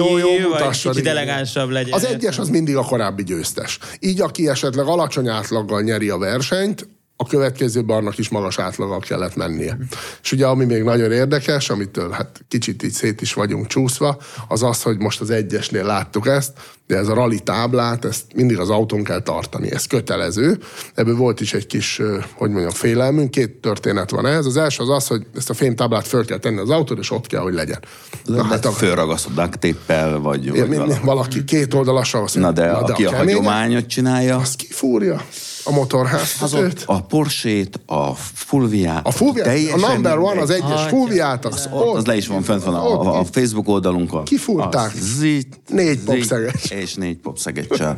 vagy 0.49 0.69
kicsit 0.69 0.95
igen. 0.95 1.17
elegánsabb 1.17 1.69
legyen. 1.69 1.93
Az 1.93 2.05
egyes 2.05 2.39
az 2.39 2.49
mindig 2.49 2.75
a 2.75 2.83
korábbi 2.83 3.23
győztes. 3.23 3.79
Így, 3.99 4.21
aki 4.21 4.49
esetleg 4.49 4.85
alacsony 4.85 5.27
átlaggal 5.27 5.81
nyeri 5.81 6.09
a 6.09 6.17
versenyt, 6.17 6.88
a 7.18 7.26
következőben 7.26 7.97
annak 7.97 8.18
is 8.18 8.30
magas 8.30 8.59
átlaggal 8.59 8.99
kellett 8.99 9.36
mennie. 9.36 9.78
És 10.24 10.32
ugye 10.32 10.47
ami 10.47 10.65
még 10.65 10.84
nagyon 10.84 11.11
érdekes, 11.11 11.70
amitől 11.70 12.11
hát 12.11 12.45
kicsit 12.47 12.84
így 12.84 12.91
szét 12.91 13.22
is 13.22 13.34
vagyunk 13.34 13.68
csúszva, 13.68 14.18
az 14.47 14.63
az, 14.63 14.82
hogy 14.82 14.97
most 14.97 15.22
az 15.22 15.30
egyesnél 15.30 15.84
láttuk 15.84 16.28
ezt, 16.28 16.59
de 16.88 16.97
ez 16.97 17.07
a 17.07 17.13
rally 17.13 17.39
táblát, 17.39 18.05
ezt 18.05 18.23
mindig 18.35 18.59
az 18.59 18.69
autón 18.69 19.03
kell 19.03 19.19
tartani, 19.21 19.71
ez 19.71 19.85
kötelező. 19.88 20.57
Ebből 20.95 21.15
volt 21.15 21.41
is 21.41 21.53
egy 21.53 21.67
kis, 21.67 22.01
hogy 22.33 22.49
mondjam, 22.49 22.71
félelmünk, 22.71 23.31
két 23.31 23.51
történet 23.51 24.09
van 24.09 24.25
ez. 24.25 24.45
Az 24.45 24.57
első 24.57 24.83
az 24.83 24.89
az, 24.89 25.07
hogy 25.07 25.25
ezt 25.35 25.49
a 25.49 25.53
fémtáblát 25.53 26.07
föl 26.07 26.25
kell 26.25 26.38
tenni 26.38 26.57
az 26.59 26.69
autóra, 26.69 26.99
és 26.99 27.11
ott 27.11 27.27
kell, 27.27 27.41
hogy 27.41 27.53
legyen. 27.53 27.79
Na, 28.25 28.43
hát 28.43 28.65
a- 28.65 28.71
fölragasztod 28.71 29.33
tape-pel, 29.35 30.19
vagy, 30.19 30.45
Ja, 30.45 30.53
vagy 30.65 30.77
valami. 30.77 30.93
valaki 31.03 31.43
két 31.43 31.73
oldalasan 31.73 32.23
azt 32.23 32.35
Na 32.35 32.51
de, 32.51 32.69
aki 32.71 33.05
a, 33.05 33.09
keményen, 33.09 33.35
hagyományot 33.35 33.85
csinálja, 33.88 34.35
Az 34.38 34.55
kifúrja 34.55 35.21
a 35.63 35.71
motorháztetőt. 35.71 36.83
a 36.85 37.01
Porsét, 37.03 37.79
a 37.85 38.13
Fulviát, 38.15 39.07
A 39.07 39.11
Fulviát, 39.11 39.71
a 39.83 39.91
number 39.91 40.17
one, 40.17 40.41
az 40.41 40.49
egyes 40.49 40.63
Atya. 40.71 40.88
Fulviát, 40.88 41.45
az, 41.45 41.69
Ott, 41.71 41.95
az 41.95 42.05
le 42.05 42.15
is 42.15 42.27
van 42.27 42.41
fent 42.41 42.63
van 42.63 42.73
a, 42.75 43.01
a, 43.01 43.19
a 43.19 43.23
Facebook 43.23 43.67
oldalunkon. 43.67 44.23
Kifúrták. 44.23 44.91
Az 44.93 44.99
Zit, 45.17 45.59
Négy 45.67 45.99
popszegecs. 45.99 46.71
És 46.78 46.95
négy 46.95 47.17
popszegecsel. 47.17 47.95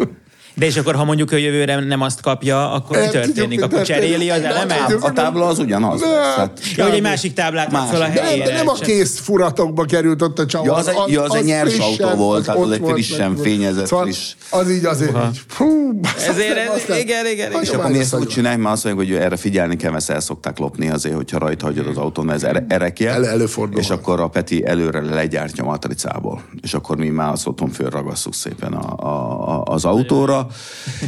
De 0.59 0.65
és 0.65 0.77
akkor, 0.77 0.95
ha 0.95 1.03
mondjuk 1.03 1.31
ő 1.31 1.39
jövőre 1.39 1.79
nem 1.79 2.01
azt 2.01 2.21
kapja, 2.21 2.71
akkor 2.71 2.97
mi 2.97 3.07
történik? 3.07 3.63
Akkor 3.63 3.81
cseréli 3.81 4.29
az 4.29 4.41
Nem 4.41 4.51
elemet? 4.51 4.91
A 5.01 5.11
tábla 5.13 5.45
az 5.45 5.59
ugyanaz. 5.59 6.01
Hát- 6.35 6.59
Ja, 6.75 6.83
hogy 6.85 6.93
egy 6.93 7.01
másik 7.01 7.33
táblát 7.33 7.71
fel 7.89 8.01
a 8.01 8.05
helyére. 8.05 8.45
de 8.45 8.53
nem 8.53 8.67
a 8.67 8.73
és- 8.79 8.85
kész 8.87 9.19
furatokba 9.19 9.83
került 9.85 10.21
ott 10.21 10.39
a 10.39 10.45
csava. 10.45 10.65
Ja, 10.65 10.73
az 10.73 10.87
egy- 10.87 10.95
ja, 11.07 11.21
az 11.23 11.35
egy 11.35 11.43
nyers 11.43 11.73
frissen, 11.73 12.05
autó 12.07 12.17
volt, 12.17 12.45
tehát 12.45 12.61
az 12.61 12.71
egy 12.71 12.81
frissen 12.85 13.35
fényezett, 13.35 13.85
Szóval 13.85 14.05
friss. 14.05 14.33
Az 14.49 14.71
így 14.71 14.85
azért 14.85 15.09
így, 15.11 15.41
hú, 15.57 15.99
Ezért, 16.27 16.57
ez, 16.57 16.83
igen, 16.97 17.25
igen, 17.25 17.25
igen. 17.51 17.61
És 17.61 17.69
akkor 17.69 17.91
mi 17.91 17.97
ezt 17.99 18.15
úgy 18.15 18.27
csináljuk, 18.27 18.61
mert 18.61 18.73
azt 18.75 18.83
mondjuk, 18.83 19.07
hogy 19.07 19.15
erre 19.17 19.35
figyelni 19.35 19.75
kell, 19.75 19.91
mert 19.91 20.09
el 20.09 20.19
szokták 20.19 20.57
lopni 20.57 20.89
azért, 20.89 21.15
hogyha 21.15 21.37
rajta 21.37 21.65
hagyod 21.65 21.87
az 21.87 21.97
autón, 21.97 22.25
mert 22.25 22.43
ez 22.43 22.49
ere- 22.49 22.65
erekje. 22.67 23.11
El- 23.11 23.25
előfordul. 23.27 23.79
És 23.79 23.89
akkor 23.89 24.19
a 24.19 24.27
Peti 24.27 24.65
előre 24.65 25.01
legyártja 25.01 25.63
matricából. 25.63 26.41
És 26.61 26.73
akkor 26.73 26.97
mi 26.97 27.09
már 27.09 27.31
azt 27.31 27.47
otthon 27.47 27.69
fölragasszuk 27.69 28.33
szépen 28.33 28.73
a, 28.73 29.05
a, 29.07 29.49
a, 29.57 29.63
az 29.65 29.85
autóra. 29.85 30.47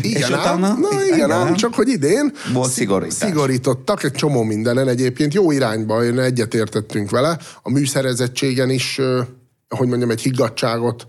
Igen, 0.01 0.21
és 0.21 0.29
ám, 0.35 0.59
na, 0.59 0.77
igen, 1.13 1.31
ám, 1.31 1.55
csak 1.55 1.73
hogy 1.73 1.87
idén 1.87 2.31
Volt 2.53 2.67
szig- 2.67 2.77
szigorítás. 2.77 3.13
szigorítottak 3.29 4.03
egy 4.03 4.11
csomó 4.11 4.43
mindenen 4.43 4.87
egyébként, 4.87 5.33
jó 5.33 5.51
irányba, 5.51 6.03
én 6.03 6.19
egyetértettünk 6.19 7.09
vele. 7.09 7.37
A 7.61 7.71
műszerezettségen 7.71 8.69
is, 8.69 8.99
hogy 9.69 9.87
mondjam, 9.87 10.09
egy 10.09 10.21
higgadságot 10.21 11.05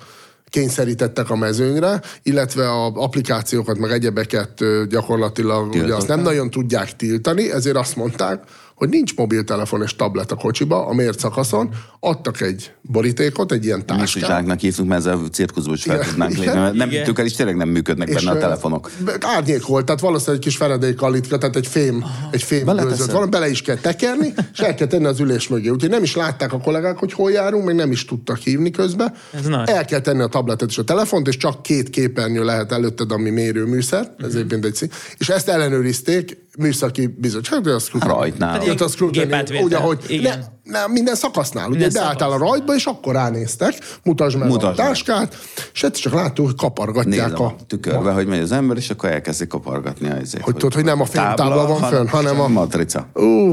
kényszerítettek 0.52 1.30
a 1.30 1.36
mezőnyre, 1.36 2.00
illetve 2.22 2.70
a 2.70 2.86
applikációkat, 2.86 3.78
meg 3.78 3.90
egyebeket 3.90 4.64
gyakorlatilag 4.88 5.68
ugye 5.68 5.94
azt 5.94 6.08
nem 6.08 6.20
nagyon 6.20 6.50
tudják 6.50 6.96
tiltani, 6.96 7.52
ezért 7.52 7.76
azt 7.76 7.96
mondták, 7.96 8.42
hogy 8.74 8.90
nincs 8.90 9.16
mobiltelefon 9.16 9.82
és 9.82 9.96
tablet 9.96 10.32
a 10.32 10.34
kocsiba, 10.34 10.86
a 10.86 10.94
mért 10.94 11.18
szakaszon, 11.18 11.74
adtak 12.00 12.40
egy 12.40 12.72
borítékot, 12.80 13.52
egy 13.52 13.64
ilyen 13.64 13.86
táskát, 13.86 13.98
Műszizsáknak 13.98 14.60
hívtuk, 14.60 14.86
mert 14.86 15.00
ezzel 15.00 15.20
cirkuszból 15.32 15.74
is 15.74 15.82
fel 15.82 15.98
tudnánk 15.98 16.36
lépni. 16.36 16.58
mert 16.58 16.74
Nem 16.74 16.88
hittük 16.88 17.18
el, 17.18 17.24
és 17.24 17.32
tényleg 17.32 17.56
nem 17.56 17.68
működnek 17.68 18.12
benne 18.12 18.30
a 18.30 18.38
telefonok. 18.38 18.90
Árnyék 19.20 19.66
volt, 19.66 19.84
tehát 19.84 20.00
valószínűleg 20.00 20.40
egy 20.40 20.48
kis 20.48 20.56
feredékalitka, 20.56 21.38
tehát 21.38 21.56
egy 21.56 21.66
fém, 21.66 22.04
egy 22.30 22.42
fém 22.42 22.64
gőzöt, 22.64 23.10
valami 23.10 23.30
bele 23.30 23.50
is 23.50 23.62
kell 23.62 23.76
tekerni, 23.76 24.32
és 24.52 24.58
el 24.58 24.74
kell 24.74 24.86
tenni 24.86 25.04
az 25.04 25.20
ülés 25.20 25.48
mögé. 25.48 25.68
Úgyhogy 25.68 25.90
nem 25.90 26.02
is 26.02 26.16
látták 26.16 26.52
a 26.52 26.58
kollégák, 26.58 26.98
hogy 26.98 27.12
hol 27.12 27.30
járunk, 27.30 27.64
meg 27.64 27.74
nem 27.74 27.90
is 27.90 28.04
tudtak 28.04 28.38
hívni 28.38 28.70
közben. 28.70 29.14
Ez 29.32 29.46
nagy. 29.46 29.68
El 29.68 29.84
kell 29.84 30.00
tenni 30.00 30.22
a 30.22 30.28
tabletet 30.42 30.68
és 30.68 30.78
a 30.78 30.84
telefont, 30.84 31.28
és 31.28 31.36
csak 31.36 31.62
két 31.62 31.90
képernyő 31.90 32.44
lehet 32.44 32.72
előtted, 32.72 33.12
ami 33.12 33.30
mérőműszer, 33.30 34.14
Mhm. 34.16 34.24
ez 34.26 34.34
egyébként 34.34 34.64
egy 34.64 34.74
szín. 34.74 34.90
És 35.18 35.28
ezt 35.28 35.48
ellenőrizték 35.48 36.36
műszaki 36.58 37.06
bizottság, 37.18 37.60
de 37.60 37.70
azt 37.70 37.90
Rajtnál. 38.00 38.60
Hát, 38.60 38.80
azt 38.80 38.94
scrutiny, 38.94 39.22
Gépátvétel. 39.22 39.64
ugye, 39.64 39.76
hogy 39.76 40.04
Igen. 40.08 40.44
ne, 40.64 40.80
ne, 40.80 40.86
minden 40.86 41.14
szakasznál. 41.14 41.68
Ugye 41.68 41.78
Minden 41.78 42.02
beálltál 42.02 42.30
a 42.32 42.36
rajtba, 42.38 42.74
és 42.74 42.84
akkor 42.84 43.14
ránéztek, 43.14 43.74
mutasd 44.02 44.38
meg 44.38 44.48
Mutasd 44.48 44.78
a 44.78 44.82
meg. 44.82 44.86
táskát, 44.92 45.38
és 45.72 45.82
egyszer 45.82 46.02
csak 46.02 46.12
láttuk, 46.12 46.46
hogy 46.46 46.54
kapargatják 46.54 47.28
Nézem 47.30 47.44
a 47.44 47.46
a 47.46 47.56
tükörbe, 47.66 48.10
hogy 48.12 48.26
megy 48.26 48.40
az 48.40 48.52
ember, 48.52 48.76
és 48.76 48.90
akkor 48.90 49.10
elkezdik 49.10 49.48
kapargatni 49.48 50.10
a 50.10 50.16
izét. 50.20 50.40
Hogy 50.40 50.54
tudod, 50.54 50.74
hogy 50.74 50.84
nem 50.84 51.00
a 51.00 51.04
fénytábla 51.04 51.66
van 51.66 51.82
fönn, 51.90 52.06
hanem 52.06 52.40
a- 52.40 52.48
matrica. 52.48 53.06
Ú, 53.14 53.52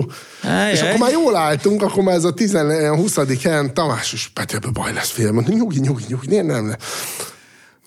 és 0.73 0.81
akkor 0.81 0.97
már 0.99 1.11
jól 1.11 1.35
álltunk, 1.35 1.81
akkor 1.81 2.03
már 2.03 2.15
ez 2.15 2.23
a 2.23 2.33
10, 2.33 2.57
20. 2.95 3.15
helyen 3.43 3.73
Tamás 3.73 4.13
és 4.13 4.27
Peti, 4.33 4.55
ebbe 4.55 4.69
baj 4.73 4.93
lesz. 4.93 5.17
Mondta, 5.31 5.53
nyugi, 5.53 5.79
nyugi, 5.79 6.03
nyugi, 6.07 6.35
nem, 6.35 6.45
nem, 6.45 6.65
nem. 6.65 6.75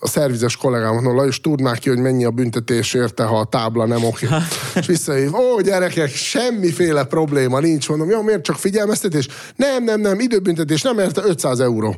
A 0.03 0.07
szervizes 0.07 0.57
kollégám 0.57 0.93
mondta, 0.93 1.13
Lajos, 1.13 1.41
tudd 1.41 1.61
már 1.61 1.79
ki, 1.79 1.89
hogy 1.89 1.97
mennyi 1.97 2.25
a 2.25 2.31
büntetés 2.31 2.93
érte, 2.93 3.23
ha 3.23 3.39
a 3.39 3.45
tábla 3.45 3.85
nem 3.85 4.03
oké. 4.03 4.27
és 4.75 4.85
visszahív, 4.85 5.33
ó, 5.33 5.61
gyerekek, 5.61 6.09
semmiféle 6.09 7.03
probléma 7.03 7.59
nincs. 7.59 7.89
Mondom, 7.89 8.09
jó, 8.09 8.21
miért 8.21 8.43
csak 8.43 8.55
figyelmeztetés? 8.55 9.27
Nem, 9.55 9.83
nem, 9.83 10.01
nem, 10.01 10.19
időbüntetés 10.19 10.81
nem 10.81 10.99
érte 10.99 11.21
500 11.25 11.59
euró. 11.59 11.95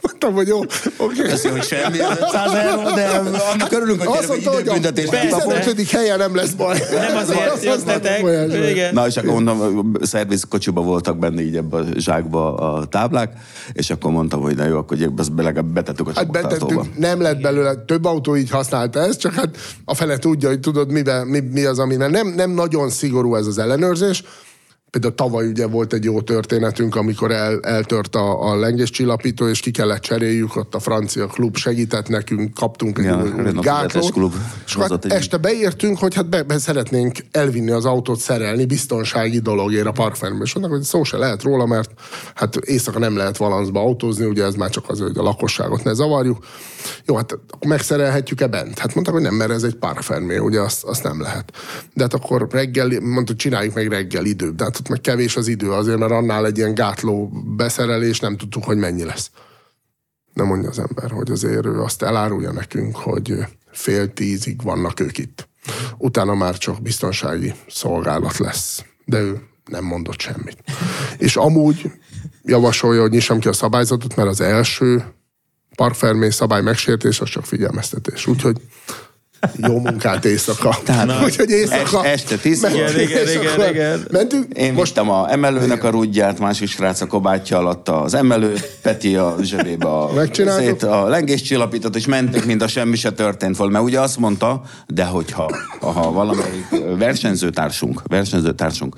Mondtam, 0.00 0.34
hogy 0.34 0.48
jó, 0.48 0.58
oké. 0.96 1.22
Köszi, 1.22 1.48
hogy 1.48 1.62
semmi, 1.62 1.98
500 1.98 2.52
euró, 2.52 2.94
de 2.94 3.08
annak 3.52 3.72
örülünk, 3.72 4.02
hogy 4.02 4.18
Azt 4.18 4.28
mondta, 4.28 4.50
hogy 4.50 4.58
a 4.58 4.60
időbüntetés 4.60 5.08
nem 5.08 5.20
Persze. 5.20 5.36
kapunk. 5.36 5.58
15. 5.58 5.90
helyen 5.90 6.18
nem 6.18 6.34
lesz 6.34 6.50
baj. 6.50 6.78
Nem 6.92 7.16
azért 7.16 7.62
jöttetek. 7.64 8.20
Igen. 8.70 8.94
Na, 8.94 9.06
és 9.06 9.16
akkor 9.16 9.32
mondom, 9.32 9.92
a 10.00 10.06
szervizkocsiba 10.06 10.80
voltak 10.80 11.18
benne 11.18 11.42
így 11.42 11.56
ebbe 11.56 11.76
a 11.76 11.84
zsákba 11.96 12.54
a 12.54 12.84
táblák, 12.84 13.32
és 13.72 13.90
akkor 13.90 14.10
mondtam, 14.10 14.40
hogy 14.40 14.56
na 14.56 14.64
jó, 14.66 14.76
akkor 14.76 14.98
ezt 15.16 15.30
legalább 15.36 15.72
betettük 15.72 16.08
a 16.08 16.12
Hát 16.14 16.30
betettünk, 16.30 16.98
nem 16.98 17.20
lett 17.20 17.40
belőle, 17.40 17.74
több 17.74 18.04
autó 18.04 18.36
így 18.36 18.50
használta 18.50 19.00
ezt, 19.00 19.20
csak 19.20 19.34
hát 19.34 19.56
a 19.84 19.94
fele 19.94 20.18
tudja, 20.18 20.48
hogy 20.48 20.60
tudod, 20.60 20.90
miben, 20.90 21.26
mi, 21.26 21.40
mi 21.40 21.64
az, 21.64 21.78
ami 21.78 21.96
nem, 21.96 22.28
nem 22.36 22.50
nagyon 22.50 22.90
szigorú 22.90 23.34
ez 23.34 23.46
az 23.46 23.58
ellenőrzés. 23.58 24.22
Például 24.94 25.14
tavaly 25.14 25.46
ugye 25.46 25.66
volt 25.66 25.92
egy 25.92 26.04
jó 26.04 26.20
történetünk, 26.20 26.94
amikor 26.96 27.30
el, 27.30 27.60
eltört 27.60 28.14
a, 28.14 28.50
a 28.50 28.56
lengéscsillapító, 28.56 29.48
és 29.48 29.60
ki 29.60 29.70
kellett 29.70 30.00
cseréljük, 30.00 30.56
ott 30.56 30.74
a 30.74 30.78
francia 30.78 31.26
klub 31.26 31.56
segített 31.56 32.08
nekünk, 32.08 32.54
kaptunk 32.54 32.98
egy 32.98 33.04
Igen, 33.04 33.22
új, 33.22 33.28
a 33.28 33.34
új 33.34 33.42
Renault 33.42 33.64
gátlót. 33.64 34.12
Klub 34.12 34.34
És 34.66 34.76
hát 34.76 35.04
este 35.04 35.36
beértünk, 35.36 35.98
hogy 35.98 36.14
hát 36.14 36.28
be, 36.28 36.42
be 36.42 36.58
szeretnénk 36.58 37.18
elvinni 37.30 37.70
az 37.70 37.84
autót 37.84 38.18
szerelni 38.18 38.64
biztonsági 38.64 39.38
dologért 39.38 39.86
a 39.86 39.92
parkfenbe. 39.92 40.44
És 40.44 40.54
mondnak, 40.54 40.76
hogy 40.76 40.86
szó 40.86 41.04
se 41.04 41.16
lehet 41.16 41.42
róla, 41.42 41.66
mert 41.66 41.90
hát 42.34 42.56
éjszaka 42.56 42.98
nem 42.98 43.16
lehet 43.16 43.36
valanszba 43.36 43.80
autózni, 43.80 44.24
ugye 44.24 44.44
ez 44.44 44.54
már 44.54 44.70
csak 44.70 44.84
az, 44.88 45.00
hogy 45.00 45.18
a 45.18 45.22
lakosságot 45.22 45.84
ne 45.84 45.92
zavarjuk. 45.92 46.44
Jó, 47.04 47.16
hát 47.16 47.32
akkor 47.32 47.68
megszerelhetjük-e 47.68 48.46
bent? 48.46 48.78
Hát 48.78 48.94
mondták, 48.94 49.14
hogy 49.14 49.24
nem, 49.24 49.34
mert 49.34 49.50
ez 49.50 49.62
egy 49.62 49.74
parkfermé, 49.74 50.36
ugye 50.36 50.60
azt, 50.60 50.84
azt 50.84 51.02
nem 51.02 51.20
lehet. 51.20 51.52
De 51.94 52.02
hát 52.02 52.14
akkor 52.14 52.46
reggel, 52.50 53.00
mondtuk, 53.00 53.36
csináljuk 53.36 53.74
meg 53.74 53.88
reggel 53.88 54.24
idő. 54.24 54.50
De 54.50 54.64
hát 54.64 54.83
ott 54.84 54.90
meg 54.90 55.00
kevés 55.00 55.36
az 55.36 55.48
idő 55.48 55.72
azért, 55.72 55.98
mert 55.98 56.12
annál 56.12 56.46
egy 56.46 56.58
ilyen 56.58 56.74
gátló 56.74 57.28
beszerelés, 57.56 58.20
nem 58.20 58.36
tudtuk, 58.36 58.64
hogy 58.64 58.76
mennyi 58.76 59.04
lesz. 59.04 59.30
Nem 60.32 60.46
mondja 60.46 60.68
az 60.68 60.78
ember, 60.78 61.10
hogy 61.10 61.30
azért 61.30 61.66
ő 61.66 61.80
azt 61.80 62.02
elárulja 62.02 62.52
nekünk, 62.52 62.96
hogy 62.96 63.34
fél 63.70 64.12
tízig 64.12 64.62
vannak 64.62 65.00
ők 65.00 65.18
itt. 65.18 65.48
Utána 65.98 66.34
már 66.34 66.58
csak 66.58 66.82
biztonsági 66.82 67.54
szolgálat 67.68 68.38
lesz. 68.38 68.84
De 69.04 69.20
ő 69.20 69.42
nem 69.64 69.84
mondott 69.84 70.20
semmit. 70.20 70.56
És 71.18 71.36
amúgy 71.36 71.90
javasolja, 72.42 73.00
hogy 73.00 73.10
nyissam 73.10 73.38
ki 73.38 73.48
a 73.48 73.52
szabályzatot, 73.52 74.16
mert 74.16 74.28
az 74.28 74.40
első 74.40 75.04
parkfermé 75.76 76.30
szabály 76.30 76.62
megsértés, 76.62 77.20
az 77.20 77.28
csak 77.28 77.44
figyelmeztetés. 77.44 78.26
Úgyhogy 78.26 78.56
jó 79.56 79.78
munkát 79.78 80.24
éjszaka. 80.24 80.76
Tehát 80.84 81.22
Úgyhogy 81.24 81.50
éjszaka. 81.50 82.04
est- 82.04 82.12
este 82.14 82.36
tíz 82.36 82.62
mentünk, 82.62 82.90
Igen, 83.10 83.28
igen, 83.28 83.42
igen, 83.42 83.70
igen. 83.70 84.04
Mentünk, 84.10 84.46
Én 84.52 84.72
most 84.72 84.98
a 84.98 85.26
emelőnek 85.30 85.84
a 85.84 85.90
rudját, 85.90 86.38
másik 86.38 86.68
srác 86.68 87.00
a 87.00 87.06
kabátja 87.06 87.58
alatt 87.58 87.88
az 87.88 88.14
emelő, 88.14 88.54
Peti 88.82 89.16
a 89.16 89.36
zsebébe 89.42 89.86
a, 89.88 90.12
Megcsináltuk. 90.14 90.64
szét, 90.64 90.82
a 90.82 91.06
lengéscsillapítót, 91.08 91.96
és 91.96 92.06
mentünk, 92.06 92.44
mint 92.44 92.62
a 92.62 92.68
semmi 92.68 92.96
se 92.96 93.12
történt 93.12 93.56
volna. 93.56 93.72
Mert 93.72 93.84
ugye 93.84 94.00
azt 94.00 94.18
mondta, 94.18 94.62
de 94.86 95.04
hogyha 95.04 95.50
ha 95.80 96.12
valamelyik 96.12 96.66
versenyzőtársunk, 96.98 98.02
versenyzőtársunk 98.06 98.96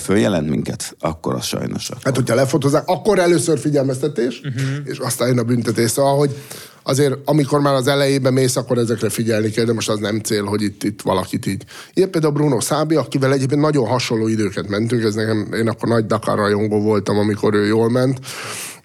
följelent 0.00 0.48
minket, 0.48 0.96
akkor 1.00 1.34
az 1.34 1.44
sajnos. 1.44 1.90
Hát, 2.02 2.16
hogyha 2.16 2.34
lefotózzák, 2.34 2.82
akkor 2.86 3.18
először 3.18 3.58
figyelmeztetés, 3.58 4.40
uh-huh. 4.44 4.62
és 4.84 4.98
aztán 4.98 5.28
jön 5.28 5.38
a 5.38 5.42
büntetés. 5.42 5.90
Szóval, 5.90 6.16
hogy 6.16 6.36
azért, 6.82 7.14
amikor 7.24 7.60
már 7.60 7.74
az 7.74 7.86
elejében 7.86 8.32
mész, 8.32 8.56
akkor 8.56 8.78
ezekre 8.78 9.08
figyelni 9.08 9.50
kell, 9.50 9.64
de 9.64 9.72
most 9.72 9.88
az 9.88 9.98
nem 9.98 10.20
cél, 10.20 10.44
hogy 10.44 10.62
itt, 10.62 10.84
itt 10.84 11.02
valakit 11.02 11.46
így. 11.46 11.64
Ilyen 11.94 12.10
például 12.10 12.32
Bruno 12.32 12.60
Szábi, 12.60 12.94
akivel 12.94 13.32
egyébként 13.32 13.60
nagyon 13.60 13.86
hasonló 13.86 14.28
időket 14.28 14.68
mentünk, 14.68 15.02
ez 15.02 15.14
nekem, 15.14 15.52
én 15.52 15.68
akkor 15.68 15.88
nagy 15.88 16.06
Dakar 16.06 16.36
rajongó 16.36 16.80
voltam, 16.80 17.18
amikor 17.18 17.54
ő 17.54 17.66
jól 17.66 17.90
ment, 17.90 18.20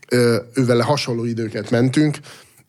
Ö, 0.09 0.35
ővele 0.53 0.83
hasonló 0.83 1.25
időket 1.25 1.71
mentünk, 1.71 2.17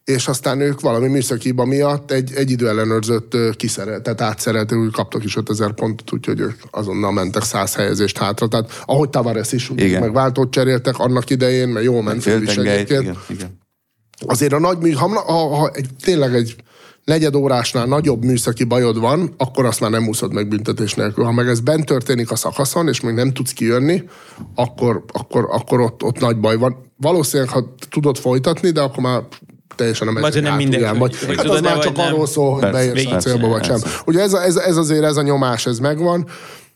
és 0.04 0.28
aztán 0.28 0.60
ők 0.60 0.80
valami 0.80 1.08
műszaki 1.08 1.42
hiba 1.42 1.64
miatt 1.64 2.10
egy, 2.10 2.32
egy 2.34 2.50
időellenőrzött 2.50 3.36
kiszerelt, 3.56 4.02
tehát 4.02 4.72
úgy 4.72 4.92
kaptak 4.92 5.24
is 5.24 5.36
5000 5.36 5.72
pontot, 5.72 6.12
úgyhogy 6.12 6.40
ők 6.40 6.60
azonnal 6.70 7.12
mentek 7.12 7.42
100 7.42 7.74
helyezést 7.74 8.18
hátra. 8.18 8.48
Tehát 8.48 8.82
ahogy 8.84 9.10
Tavares 9.10 9.52
is, 9.52 9.70
Igen. 9.76 10.00
meg 10.00 10.12
váltót 10.12 10.52
cseréltek 10.52 10.98
annak 10.98 11.30
idején, 11.30 11.68
mert 11.68 11.84
jól 11.84 12.02
ment 12.02 12.26
ő 12.26 12.42
is 12.42 12.56
egyébként. 12.56 13.02
igen, 13.02 13.16
igen. 13.28 13.62
Azért 14.26 14.52
a 14.52 14.58
nagy 14.58 14.78
mű, 14.78 14.90
ha, 14.90 15.08
ha, 15.08 15.56
ha 15.56 15.70
egy, 15.72 15.88
tényleg 16.00 16.34
egy 16.34 16.56
negyed 17.04 17.34
órásnál 17.34 17.86
nagyobb 17.86 18.24
műszaki 18.24 18.64
bajod 18.64 18.98
van, 18.98 19.34
akkor 19.36 19.64
azt 19.64 19.80
már 19.80 19.90
nem 19.90 20.08
úszod 20.08 20.32
meg 20.32 20.48
büntetés 20.48 20.94
nélkül. 20.94 21.24
Ha 21.24 21.32
meg 21.32 21.48
ez 21.48 21.60
bent 21.60 21.86
történik 21.86 22.30
a 22.30 22.36
szakaszon, 22.36 22.88
és 22.88 23.00
még 23.00 23.14
nem 23.14 23.32
tudsz 23.32 23.52
kijönni, 23.52 24.02
akkor, 24.54 25.04
akkor, 25.12 25.48
akkor 25.50 25.80
ott, 25.80 26.02
ott 26.02 26.18
nagy 26.18 26.40
baj 26.40 26.56
van. 26.56 26.76
Valószínűleg, 26.96 27.52
ha 27.52 27.74
tudod 27.90 28.16
folytatni, 28.16 28.70
de 28.70 28.80
akkor 28.80 29.02
már 29.02 29.22
teljesen 29.74 30.08
a 30.08 30.10
mezőny 30.10 30.46
hogy- 30.48 30.98
vagy. 30.98 31.16
hogy 31.26 31.36
Hát 31.36 31.46
az 31.46 31.60
már 31.60 31.78
csak 31.78 31.96
nem. 31.96 32.06
arról 32.06 32.26
szól, 32.26 32.52
hogy 32.52 32.70
beérsz 32.70 33.04
a 33.12 33.16
célba, 33.16 33.48
vagy 33.48 33.64
sem. 33.64 33.78
Ugye 34.06 34.20
ez, 34.20 34.32
ez, 34.32 34.56
ez 34.56 34.76
azért 34.76 35.04
ez 35.04 35.16
a 35.16 35.22
nyomás, 35.22 35.66
ez 35.66 35.78
megvan. 35.78 36.26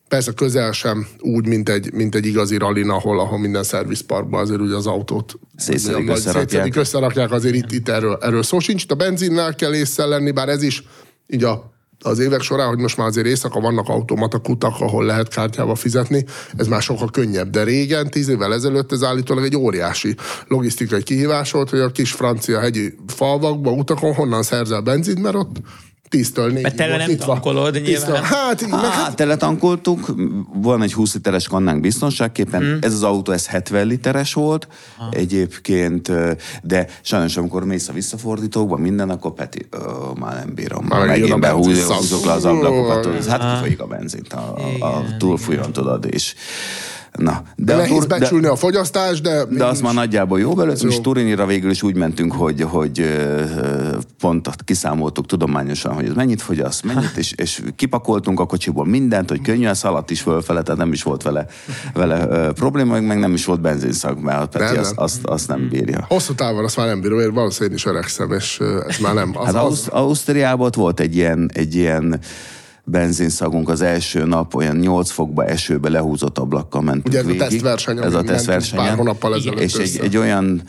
Persze 0.08 0.32
közel 0.32 0.72
sem 0.72 1.06
úgy, 1.20 1.46
mint 1.46 1.68
egy, 1.68 1.92
mint 1.92 2.14
egy 2.14 2.26
igazi 2.26 2.56
rallin, 2.56 2.88
ahol, 2.90 3.20
ahol 3.20 3.38
minden 3.38 3.62
szervizparkban 3.62 4.40
azért 4.40 4.60
ugye 4.60 4.74
az 4.74 4.86
autót 4.86 5.38
Szétszedik, 5.56 6.10
összerakják. 6.10 6.48
szétszedik, 6.50 6.76
összerakják, 6.76 7.32
azért 7.32 7.54
itt, 7.54 7.72
itt 7.72 7.88
erről, 7.88 8.18
erről 8.20 8.42
szó 8.42 8.58
sincs. 8.58 8.82
Itt 8.82 8.90
a 8.90 8.94
benzinnel 8.94 9.54
kell 9.54 9.74
észre 9.74 10.04
lenni, 10.04 10.30
bár 10.30 10.48
ez 10.48 10.62
is 10.62 10.82
így 11.26 11.44
a 11.44 11.72
az 12.00 12.18
évek 12.18 12.40
során, 12.40 12.68
hogy 12.68 12.78
most 12.78 12.96
már 12.96 13.06
azért 13.06 13.26
éjszaka 13.26 13.60
vannak 13.60 13.88
automata 13.88 14.38
kutak, 14.38 14.80
ahol 14.80 15.04
lehet 15.04 15.28
kártyával 15.28 15.74
fizetni, 15.74 16.24
ez 16.56 16.66
már 16.66 16.82
sokkal 16.82 17.10
könnyebb. 17.10 17.50
De 17.50 17.62
régen, 17.62 18.10
tíz 18.10 18.28
évvel 18.28 18.54
ezelőtt 18.54 18.92
ez 18.92 19.02
állítólag 19.02 19.44
egy 19.44 19.56
óriási 19.56 20.16
logisztikai 20.46 21.02
kihívás 21.02 21.50
volt, 21.50 21.70
hogy 21.70 21.80
a 21.80 21.90
kis 21.90 22.12
francia 22.12 22.60
hegyi 22.60 22.94
falvakba, 23.06 23.70
utakon 23.70 24.14
honnan 24.14 24.42
szerzel 24.42 24.80
benzint, 24.80 25.22
mert 25.22 25.34
ott 25.34 25.56
10-től 26.10 26.52
4 26.52 26.62
Mert 26.62 26.76
tele 26.76 26.96
nem 26.96 27.16
tankolod, 27.16 27.80
nyilván. 27.82 28.22
Hát, 28.22 28.66
meg 28.68 28.80
Hát, 28.80 28.92
hát 28.92 29.16
teletankoltuk, 29.16 30.14
van 30.54 30.82
egy 30.82 30.92
20 30.92 31.14
literes 31.14 31.48
kannánk 31.48 31.80
biztonságképpen, 31.80 32.62
mm. 32.62 32.76
ez 32.80 32.92
az 32.92 33.02
autó, 33.02 33.32
ez 33.32 33.46
70 33.46 33.86
literes 33.86 34.32
volt 34.32 34.68
ha. 34.96 35.08
egyébként, 35.10 36.12
de 36.62 36.86
sajnos 37.02 37.36
amikor 37.36 37.64
mész 37.64 37.88
a 37.88 37.92
visszafordítókba, 37.92 38.76
minden, 38.76 39.10
akkor 39.10 39.34
Peti, 39.34 39.66
ö, 39.70 39.78
már 40.18 40.34
nem 40.34 40.54
bírom, 40.54 40.84
Már 40.84 41.06
megint 41.06 41.40
behúzok 41.40 42.24
le 42.24 42.32
az 42.32 42.44
ablakokat, 42.44 43.26
hát 43.26 43.54
kifolyik 43.54 43.80
a 43.80 43.86
benzint, 43.86 44.32
a, 44.32 44.56
a, 44.80 44.84
a 44.86 45.04
túlfújon, 45.18 45.72
tudod, 45.72 46.06
és 46.10 46.34
Na, 47.12 47.42
de 47.56 47.74
a 47.74 47.76
nehéz 47.76 47.92
tur- 47.92 48.08
becsülni 48.08 48.46
a 48.46 48.56
fogyasztást, 48.56 49.22
de... 49.22 49.44
de 49.44 49.64
azt 49.64 49.82
már 49.82 49.94
nagyjából 49.94 50.40
jó 50.40 50.54
belőle, 50.54 50.76
és. 50.88 51.00
Turinira 51.00 51.46
végül 51.46 51.70
is 51.70 51.82
úgy 51.82 51.96
mentünk, 51.96 52.32
hogy, 52.32 52.60
hogy 52.62 53.16
pont 54.18 54.48
kiszámoltuk 54.64 55.26
tudományosan, 55.26 55.92
hogy 55.94 56.06
ez 56.06 56.14
mennyit 56.14 56.42
fogyaszt, 56.42 56.84
mennyit, 56.84 57.16
és, 57.16 57.32
és 57.32 57.62
kipakoltunk 57.76 58.40
a 58.40 58.46
kocsiból 58.46 58.86
mindent, 58.86 59.28
hogy 59.28 59.40
könnyűen 59.40 59.74
szaladt 59.74 60.10
is 60.10 60.20
fölfele, 60.20 60.62
tehát 60.62 60.80
nem 60.80 60.92
is 60.92 61.02
volt 61.02 61.22
vele, 61.22 61.46
vele 61.94 62.50
probléma, 62.52 63.00
meg- 63.00 63.18
nem 63.18 63.32
is 63.34 63.44
volt 63.44 63.60
benzinszag, 63.60 64.18
mert 64.18 64.54
a 64.54 64.58
Peti 64.58 64.76
azt, 64.76 64.94
nem. 64.94 65.04
azt, 65.04 65.24
azt 65.24 65.48
nem 65.48 65.68
bírja. 65.68 66.04
Hosszú 66.08 66.34
távon 66.34 66.64
azt 66.64 66.76
már 66.76 66.86
nem 66.86 67.00
bírom, 67.00 67.18
én 67.20 67.32
valószínűleg 67.34 67.70
én 67.70 67.76
is 67.76 67.86
öregszem, 67.86 68.32
és 68.32 68.60
ez 68.88 68.96
már 68.98 69.14
nem. 69.14 69.30
Az, 69.34 69.44
Hát 69.46 69.54
az, 69.54 69.60
Ausz- 69.60 69.88
Ausztriában 69.88 70.66
ott 70.66 70.74
volt 70.74 71.00
egy 71.00 71.16
ilyen, 71.16 71.50
egy 71.54 71.74
ilyen 71.74 72.20
benzinszagunk 72.90 73.68
az 73.68 73.80
első 73.80 74.24
nap, 74.24 74.54
olyan 74.54 74.76
8 74.76 75.10
fokba 75.10 75.44
esőbe 75.44 75.88
lehúzott 75.88 76.38
ablakkal 76.38 76.80
mentünk 76.82 77.06
Ugye 77.06 77.18
ez 77.18 77.24
a 77.24 77.26
végig. 77.28 77.42
tesztverseny, 77.42 77.98
Ez 78.02 78.14
a 78.14 78.22
tesztversenyen. 78.22 78.84
pár 78.86 78.96
hónappal 78.96 79.34
ezelőtt 79.34 79.60
És 79.60 79.74
egy, 79.74 79.80
össze. 79.80 80.02
egy 80.02 80.16
olyan 80.16 80.62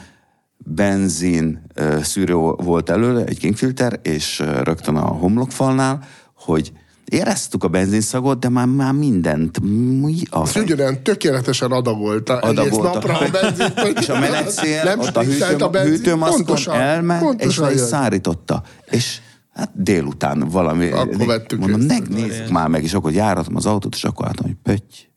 benzin 0.58 1.62
szűrő 2.02 2.34
volt 2.36 2.90
előle, 2.90 3.24
egy 3.26 3.38
kingfilter, 3.40 4.00
és 4.04 4.44
rögtön 4.64 4.96
a 4.96 5.06
homlokfalnál, 5.08 6.00
hogy 6.36 6.72
éreztük 7.06 7.64
a 7.64 7.68
benzinszagot, 7.68 8.40
de 8.40 8.50
már, 8.50 8.66
már 8.66 8.94
mindent. 8.94 9.60
Mi 10.02 10.16
a 10.30 10.42
Ez 10.48 10.56
ugyanolyan 10.56 11.04
tökéletesen 11.04 11.72
adagolta 11.72 12.40
egész 12.40 12.76
napra 12.78 13.18
a 13.18 13.30
benzint. 13.32 13.80
hogy 13.80 13.98
és 14.00 14.10
a 14.10 14.20
melegszél, 14.20 14.84
nem 14.84 15.00
ott 15.00 15.18
a 15.18 15.24
stikkelt 15.24 15.52
hűtő, 15.52 15.68
benzin. 15.70 15.92
hűtőmaszkon 15.94 16.46
Pontosan, 16.46 16.76
elment, 16.76 17.22
és 17.22 17.28
pontosan 17.28 17.66
le 17.66 17.74
is 17.74 17.80
szárította. 17.80 18.64
És 18.90 19.20
hát 19.60 19.72
délután 19.74 20.48
valami... 20.50 20.90
Akkor 20.90 21.26
vettük 21.26 21.60
Mondom, 21.60 21.82
észre. 21.82 22.00
megnézzük 22.00 22.50
már 22.50 22.68
meg, 22.68 22.84
és 22.84 22.94
akkor 22.94 23.12
járatom 23.12 23.56
az 23.56 23.66
autót, 23.66 23.96
és 23.96 24.04
akkor 24.04 24.26
látom, 24.26 24.46
hogy 24.46 24.56
pötty, 24.64 25.10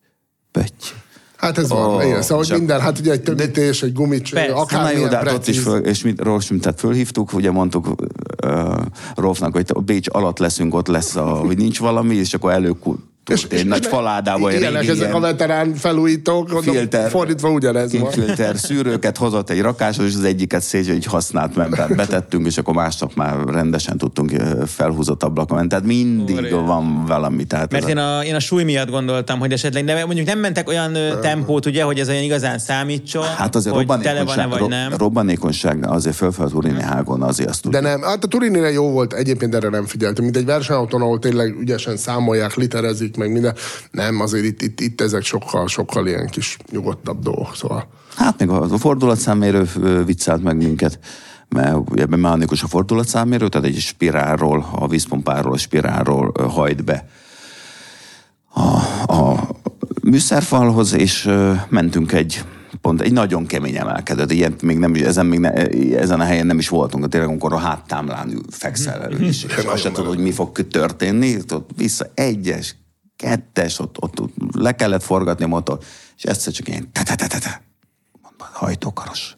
pötty. 0.50 0.84
Hát 1.36 1.58
ez 1.58 1.68
van, 1.68 1.94
Ó, 1.94 2.00
igen. 2.00 2.22
Szóval, 2.22 2.44
hogy 2.48 2.58
minden, 2.58 2.80
hát 2.80 2.98
ugye 2.98 3.12
egy 3.12 3.22
többítés, 3.22 3.82
egy 3.82 3.92
gumics. 3.92 4.32
Na 4.32 4.90
jó, 4.90 5.06
de 5.06 5.16
hát 5.16 5.32
ott 5.32 5.46
is 5.46 5.58
föl, 5.58 5.78
és 5.78 6.02
mit, 6.02 6.20
Rolf, 6.20 6.50
tehát 6.60 6.80
fölhívtuk, 6.80 7.32
ugye 7.32 7.50
mondtuk 7.50 7.86
uh, 8.44 8.76
Rolfnak, 9.14 9.52
hogy 9.52 9.70
a 9.74 9.80
Bécs 9.80 10.06
alatt 10.10 10.38
leszünk, 10.38 10.74
ott 10.74 10.86
lesz, 10.86 11.16
a, 11.16 11.22
hogy 11.22 11.56
nincs 11.56 11.78
valami, 11.78 12.14
és 12.14 12.34
akkor 12.34 12.52
előkult 13.24 13.52
egy 13.52 13.66
nagy 13.66 13.86
faládába, 13.86 14.52
Ilyenek 14.52 14.80
régi 14.80 14.92
ezek 14.92 15.06
a 15.06 15.08
ilyen 15.08 15.20
veterán 15.20 15.74
felújítók, 15.74 16.62
filter, 16.62 17.10
fordítva 17.10 17.50
ugyanez 17.50 17.98
van. 17.98 18.10
filter 18.10 18.56
szűrőket 18.66 19.16
hozott 19.16 19.50
egy 19.50 19.60
rakáshoz, 19.60 20.06
és 20.06 20.14
az 20.14 20.24
egyiket 20.24 20.62
szégy, 20.62 20.88
hogy 20.88 21.04
használt 21.04 21.54
mert 21.54 21.96
betettünk, 21.96 22.46
és 22.46 22.58
akkor 22.58 22.74
másnap 22.74 23.14
már 23.14 23.36
rendesen 23.44 23.98
tudtunk 23.98 24.32
felhúzott 24.66 25.22
ablakon 25.22 25.56
menni. 25.56 25.68
Tehát 25.68 25.84
mindig 25.84 26.36
Úristen. 26.36 26.64
van 26.66 27.04
valami. 27.06 27.44
Tehát 27.44 27.72
Mert 27.72 27.88
én 27.88 27.98
a, 27.98 28.24
én 28.24 28.34
a 28.34 28.40
súly 28.40 28.64
miatt 28.64 28.90
gondoltam, 28.90 29.38
hogy 29.38 29.52
esetleg, 29.52 29.84
de 29.84 30.04
mondjuk 30.04 30.26
nem 30.26 30.38
mentek 30.38 30.68
olyan 30.68 30.94
ö, 30.94 31.18
tempót, 31.20 31.66
ugye, 31.66 31.82
hogy 31.82 31.98
ez 31.98 32.08
olyan 32.08 32.22
igazán 32.22 32.58
számítson, 32.58 33.24
Hát 33.24 33.54
azért 33.54 33.74
hogy 33.74 33.86
tele 33.86 34.24
van-e 34.24 34.46
vagy 34.46 34.68
nem. 34.68 34.92
robbanékonyság 34.96 35.86
azért 35.86 36.16
fölfel 36.16 36.48
Turini 36.48 36.82
hágon, 36.82 37.22
azért 37.22 37.48
azt 37.48 37.62
De 37.62 37.78
tudjuk. 37.78 37.82
nem, 38.00 38.02
hát 38.10 38.24
a 38.24 38.26
Turinire 38.26 38.70
jó 38.70 38.90
volt, 38.90 39.12
egyébként 39.12 39.54
erre 39.54 39.68
nem 39.68 39.86
figyeltem. 39.86 40.24
Mint 40.24 40.36
egy 40.36 40.44
versenyautón, 40.44 41.00
ahol 41.02 41.18
tényleg 41.18 41.56
ügyesen 41.60 41.96
számolják, 41.96 42.54
literezik, 42.54 43.11
meg 43.16 43.32
minden. 43.32 43.54
Nem, 43.90 44.20
azért 44.20 44.44
itt, 44.44 44.62
itt, 44.62 44.80
itt 44.80 45.00
ezek 45.00 45.22
sokkal, 45.22 45.68
sokkal 45.68 46.06
ilyen 46.06 46.26
kis 46.26 46.56
nyugodtabb 46.70 47.22
dolgok. 47.22 47.54
Szóval 47.54 47.88
Hát 48.16 48.38
még 48.38 48.48
a 48.48 48.78
fordulatszámérő 48.78 49.68
viccelt 50.06 50.42
meg 50.42 50.56
minket, 50.56 50.98
mert 51.48 51.76
ebben 51.94 52.18
mechanikus 52.18 52.62
a 52.62 52.66
fordulatszámérő, 52.66 53.48
tehát 53.48 53.66
egy 53.66 53.78
spirálról, 53.78 54.68
a 54.72 54.88
vízpompáról, 54.88 55.52
a 55.52 55.58
spirálról 55.58 56.32
hajt 56.48 56.84
be 56.84 57.08
a, 58.54 58.76
a 59.12 59.48
műszerfalhoz, 60.02 60.92
és 60.92 61.30
mentünk 61.68 62.12
egy 62.12 62.44
pont 62.80 63.00
egy 63.00 63.12
nagyon 63.12 63.46
kemény 63.46 63.76
emelkedőt, 63.76 64.32
ilyen 64.32 64.54
még 64.62 64.78
nem, 64.78 64.94
ezen, 64.94 65.26
még 65.26 65.38
ne, 65.38 65.50
ezen 65.98 66.20
a 66.20 66.24
helyen 66.24 66.46
nem 66.46 66.58
is 66.58 66.68
voltunk, 66.68 67.08
tényleg 67.08 67.28
amikor 67.28 67.52
a 67.52 67.58
háttámlán 67.58 68.42
fekszel 68.50 69.02
elő, 69.02 69.16
és, 69.16 69.44
és 69.44 69.64
azt 69.64 69.82
se 69.82 69.90
tudod, 69.90 70.14
hogy 70.14 70.22
mi 70.22 70.32
fog 70.32 70.68
történni, 70.68 71.36
ott 71.52 71.70
vissza 71.76 72.06
egyes, 72.14 72.76
kettes, 73.16 73.78
ott, 73.78 73.96
ott, 74.00 74.20
ott 74.20 74.34
le 74.54 74.72
kellett 74.74 75.02
forgatni 75.02 75.44
a 75.44 75.48
motor, 75.48 75.78
és 76.16 76.22
egyszer 76.24 76.52
csak 76.52 76.68
ilyen 76.68 76.92
te 76.92 77.02
te 77.02 77.14
te 77.14 77.26
te 77.26 77.38
te 77.38 77.62
mondom, 78.22 78.46
hajtókaros. 78.52 79.36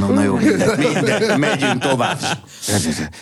Na, 0.00 0.06
na, 0.06 0.12
na 0.12 0.22
jó, 0.22 0.34
mindegy, 0.36 0.78
mindegy, 0.78 1.38
megyünk 1.38 1.78
tovább. 1.82 2.18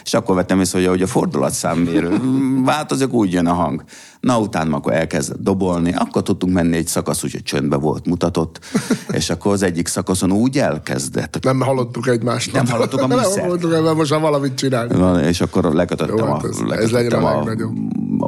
És 0.04 0.14
akkor 0.14 0.34
vettem 0.34 0.60
észre, 0.60 0.88
hogy 0.88 1.02
a 1.02 1.06
fordulatszámmérő 1.06 2.20
változik, 2.64 3.12
úgy 3.12 3.32
jön 3.32 3.46
a 3.46 3.52
hang. 3.52 3.84
Na, 4.20 4.38
utána 4.40 4.76
akkor 4.76 4.92
elkezdett 4.92 5.40
dobolni, 5.40 5.92
akkor 5.94 6.22
tudtunk 6.22 6.52
menni 6.52 6.76
egy 6.76 6.86
szakasz, 6.86 7.24
úgyhogy 7.24 7.42
csöndbe 7.42 7.76
volt 7.76 8.06
mutatott, 8.06 8.58
és 9.08 9.30
akkor 9.30 9.52
az 9.52 9.62
egyik 9.62 9.86
szakaszon 9.86 10.32
úgy 10.32 10.58
elkezdett, 10.58 11.38
nem 11.42 11.60
hallottuk 11.60 12.06
egymást. 12.06 12.52
Nem 12.52 12.66
hallottuk 12.66 13.00
a 13.00 13.06
Nem 13.06 13.18
műszert. 13.18 13.40
hallottuk, 13.40 13.70
mert 13.70 13.94
most 13.94 14.10
már 14.10 14.20
valamit 14.20 14.54
csinálni. 14.54 14.94
Van, 14.98 15.20
és 15.24 15.40
akkor 15.40 15.64
lekötöttem, 15.64 16.16
Jó, 16.16 16.24
a, 16.24 16.34
hát 16.34 16.44
ez- 16.44 16.58
ez 16.70 16.90
lekötöttem 16.90 17.44
legyen 17.44 17.66
a 17.66 17.70
a. 17.70 17.72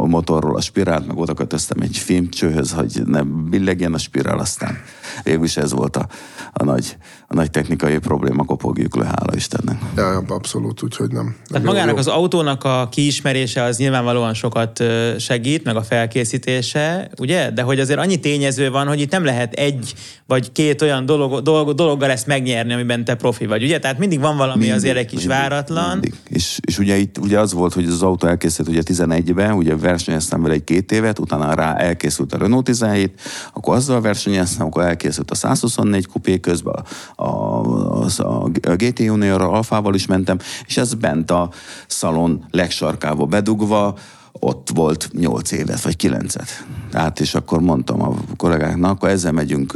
a, 0.02 0.06
motorról 0.06 0.56
a 0.56 0.60
spirált, 0.60 1.06
meg 1.06 1.18
oda 1.18 1.34
kötöztem 1.34 1.80
egy 1.80 1.96
filmcsőhöz, 1.96 2.72
hogy 2.72 3.02
ne 3.04 3.22
billegjen 3.22 3.94
a 3.94 3.98
spirál, 3.98 4.38
aztán 4.38 4.78
végül 5.22 5.44
is 5.44 5.56
ez 5.56 5.72
volt 5.72 5.96
a, 5.96 6.06
a, 6.52 6.64
nagy, 6.64 6.96
a 7.28 7.34
nagy 7.34 7.50
technikai 7.50 7.98
probléma, 7.98 8.44
kopogjuk 8.44 8.96
le, 8.96 9.04
hála 9.04 9.34
Istennek. 9.34 9.80
Ja, 9.96 10.22
abszolút, 10.28 10.82
úgyhogy 10.82 11.10
nem. 11.10 11.24
nem 11.24 11.34
Tehát 11.48 11.64
jó, 11.64 11.70
magának 11.70 11.92
jó. 11.92 11.98
az 11.98 12.06
autónak 12.06 12.64
a 12.64 12.88
kiismerése 12.90 13.62
az 13.62 13.76
nyilvánvalóan 13.76 14.34
sokat 14.34 14.82
segít, 15.18 15.64
meg 15.64 15.76
a 15.76 15.82
felkészítése, 15.82 17.10
ugye? 17.18 17.50
De 17.50 17.62
hogy 17.62 17.80
azért 17.80 17.98
annyi 17.98 18.20
tényező 18.20 18.70
van, 18.70 18.86
hogy 18.86 19.00
itt 19.00 19.10
nem 19.10 19.24
lehet 19.24 19.52
egy 19.52 19.94
vagy 20.26 20.52
két 20.52 20.82
olyan 20.82 21.06
dolog, 21.06 21.42
dolog, 21.42 21.74
dologgal 21.74 22.10
ezt 22.10 22.26
megnyerni, 22.26 22.72
amiben 22.72 23.04
te 23.04 23.14
profi 23.14 23.46
vagy, 23.46 23.62
ugye? 23.62 23.78
Tehát 23.78 23.98
mindig 23.98 24.20
van 24.20 24.36
valami 24.36 24.58
Mindig, 24.58 24.76
azért 24.76 24.96
egy 24.96 25.06
kis 25.06 25.18
mindig, 25.18 25.36
váratlan. 25.36 25.90
Mindig. 25.90 26.14
És, 26.28 26.58
és 26.66 26.78
ugye 26.78 26.96
itt 26.96 27.18
ugye 27.18 27.38
az 27.38 27.52
volt, 27.52 27.72
hogy 27.72 27.84
az 27.84 28.02
autó 28.02 28.26
elkészült 28.26 28.68
ugye 28.68 28.82
11-ben, 28.84 29.52
ugye 29.52 29.76
versenyeztem 29.86 30.42
vele 30.42 30.54
egy 30.54 30.64
két 30.64 30.92
évet, 30.92 31.18
utána 31.18 31.54
rá 31.54 31.76
elkészült 31.76 32.32
a 32.32 32.38
Renault 32.38 32.64
17, 32.64 33.20
akkor 33.52 33.74
azzal 33.74 34.00
versenyeztem, 34.00 34.66
akkor 34.66 34.84
elkészült 34.84 35.30
a 35.30 35.34
124 35.34 36.06
kupé 36.06 36.40
közben, 36.40 36.84
a, 37.14 37.24
a, 37.24 38.04
a, 38.18 38.50
a 38.62 38.76
GT 38.76 38.98
Junior 38.98 39.42
Alfával 39.42 39.94
is 39.94 40.06
mentem, 40.06 40.38
és 40.66 40.76
ez 40.76 40.94
bent 40.94 41.30
a 41.30 41.50
szalon 41.86 42.44
legsarkába 42.50 43.24
bedugva, 43.24 43.94
ott 44.40 44.68
volt 44.74 45.08
8 45.12 45.52
évet, 45.52 45.80
vagy 45.80 45.96
9-et. 46.02 46.48
Tehát, 46.90 47.20
és 47.20 47.34
akkor 47.34 47.60
mondtam 47.60 48.02
a 48.02 48.14
kollégáknak, 48.36 48.90
akkor 48.90 49.08
ezzel 49.08 49.32
megyünk 49.32 49.72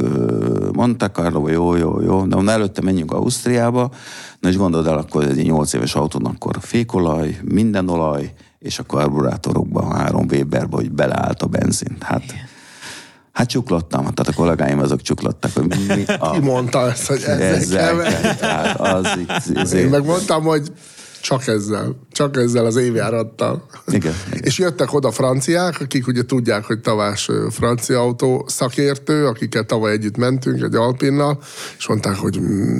Monte 0.73 1.11
Carlo, 1.11 1.47
jó, 1.47 1.75
jó, 1.75 2.01
jó, 2.01 2.25
de 2.25 2.35
onnan 2.35 2.53
előtte 2.53 2.81
menjünk 2.81 3.11
Ausztriába, 3.11 3.91
na 4.39 4.49
és 4.49 4.57
gondolod 4.57 4.87
el, 4.87 4.97
akkor 4.97 5.23
egy 5.23 5.43
8 5.43 5.73
éves 5.73 5.95
autón, 5.95 6.25
akkor 6.25 6.57
fékolaj, 6.59 7.39
minden 7.43 7.89
olaj, 7.89 8.33
és 8.59 8.79
a 8.79 8.83
karburátorokba, 8.83 9.95
három 9.95 10.25
Weberbe, 10.29 10.75
hogy 10.75 10.91
beleállt 10.91 11.41
a 11.41 11.47
benzin. 11.47 11.95
Hát, 11.99 12.23
hát 13.31 13.47
csuklottam, 13.47 14.01
tehát 14.01 14.27
a 14.27 14.33
kollégáim 14.33 14.79
azok 14.79 15.01
csuklottak, 15.01 15.51
hogy 15.53 15.67
mi 15.67 16.03
a... 16.19 16.31
Ki 16.31 16.39
mondta 16.39 16.89
ezt, 16.89 17.07
hogy 17.07 17.21
ezzel 17.21 17.39
ezzel 17.39 17.97
kell 17.97 18.21
kell, 18.21 18.35
tehát 18.35 18.79
az 18.79 19.07
itt, 19.17 19.55
Én 19.55 19.57
ezért, 19.57 19.89
meg 19.89 20.05
mondtam, 20.05 20.43
hogy 20.43 20.71
csak 21.21 21.47
ezzel, 21.47 21.95
csak 22.11 22.37
ezzel 22.37 22.65
az 22.65 22.75
évjárattal. 22.75 23.65
Igen. 23.87 24.13
És 24.41 24.57
jöttek 24.57 24.93
oda 24.93 25.11
franciák, 25.11 25.81
akik 25.81 26.07
ugye 26.07 26.25
tudják, 26.25 26.65
hogy 26.65 26.79
Tavás 26.79 27.29
francia 27.49 27.99
autó 27.99 28.45
szakértő, 28.47 29.25
akikkel 29.27 29.63
tavaly 29.63 29.91
együtt 29.91 30.17
mentünk 30.17 30.61
egy 30.61 30.75
Alpinnal, 30.75 31.39
és 31.77 31.87
mondták, 31.87 32.15
hogy 32.15 32.39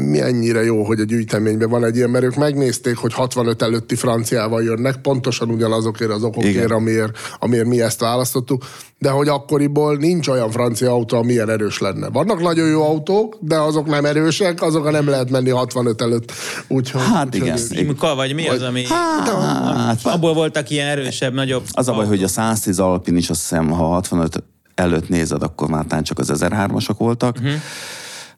mi 0.09 0.21
ennyire 0.21 0.63
jó, 0.63 0.83
hogy 0.83 0.99
a 0.99 1.03
gyűjteményben 1.03 1.69
van 1.69 1.85
egy 1.85 1.95
ilyen, 1.95 2.09
mert 2.09 2.23
ők 2.23 2.35
megnézték, 2.35 2.97
hogy 2.97 3.13
65 3.13 3.61
előtti 3.61 3.95
franciával 3.95 4.63
jönnek, 4.63 5.01
pontosan 5.01 5.49
ugyanazokért 5.49 6.11
az 6.11 6.23
okokért, 6.23 6.53
Igen. 6.53 6.71
amiért, 6.71 7.17
amiért 7.39 7.67
mi 7.67 7.81
ezt 7.81 7.99
választottuk, 7.99 8.63
de 9.02 9.10
hogy 9.10 9.28
akkoriból 9.28 9.95
nincs 9.95 10.28
olyan 10.28 10.52
francia 10.52 10.91
autó, 10.91 11.18
ami 11.18 11.32
ilyen 11.32 11.49
erős 11.49 11.80
lenne. 11.80 12.10
Vannak 12.10 12.41
nagyon 12.41 12.68
jó 12.68 12.84
autók, 12.84 13.38
de 13.39 13.58
azok 13.58 13.88
nem 13.88 14.06
erősek, 14.06 14.62
azok 14.62 14.91
nem 14.91 15.08
lehet 15.10 15.30
menni 15.30 15.49
65 15.49 16.02
előtt. 16.02 16.32
Úgyhogy, 16.68 17.02
Hát 17.02 17.26
úgyhogy 17.26 17.41
igen. 17.41 17.58
Simka 17.58 18.16
vagy 18.16 18.32
vagy 18.34 18.43
mi 18.43 18.47
az, 18.49 18.62
ami... 18.62 18.86
Hát, 18.88 20.06
Abból 20.06 20.34
voltak 20.34 20.70
ilyen 20.70 20.88
erősebb, 20.88 21.34
nagyobb... 21.34 21.64
Az 21.72 21.88
a 21.88 21.93
baj, 21.93 22.06
hogy 22.06 22.24
a 22.24 22.28
110 22.28 22.80
Alpin 22.80 23.16
is 23.16 23.30
azt 23.30 23.39
hiszem, 23.39 23.70
ha 23.70 23.84
65 23.86 24.43
előtt 24.76 25.10
nézed, 25.10 25.43
akkor 25.43 25.70
már 25.70 25.86
csak 26.02 26.20
az 26.20 26.32
1003-asok 26.34 26.95
voltak. 26.97 27.36
Uh-huh. 27.36 27.54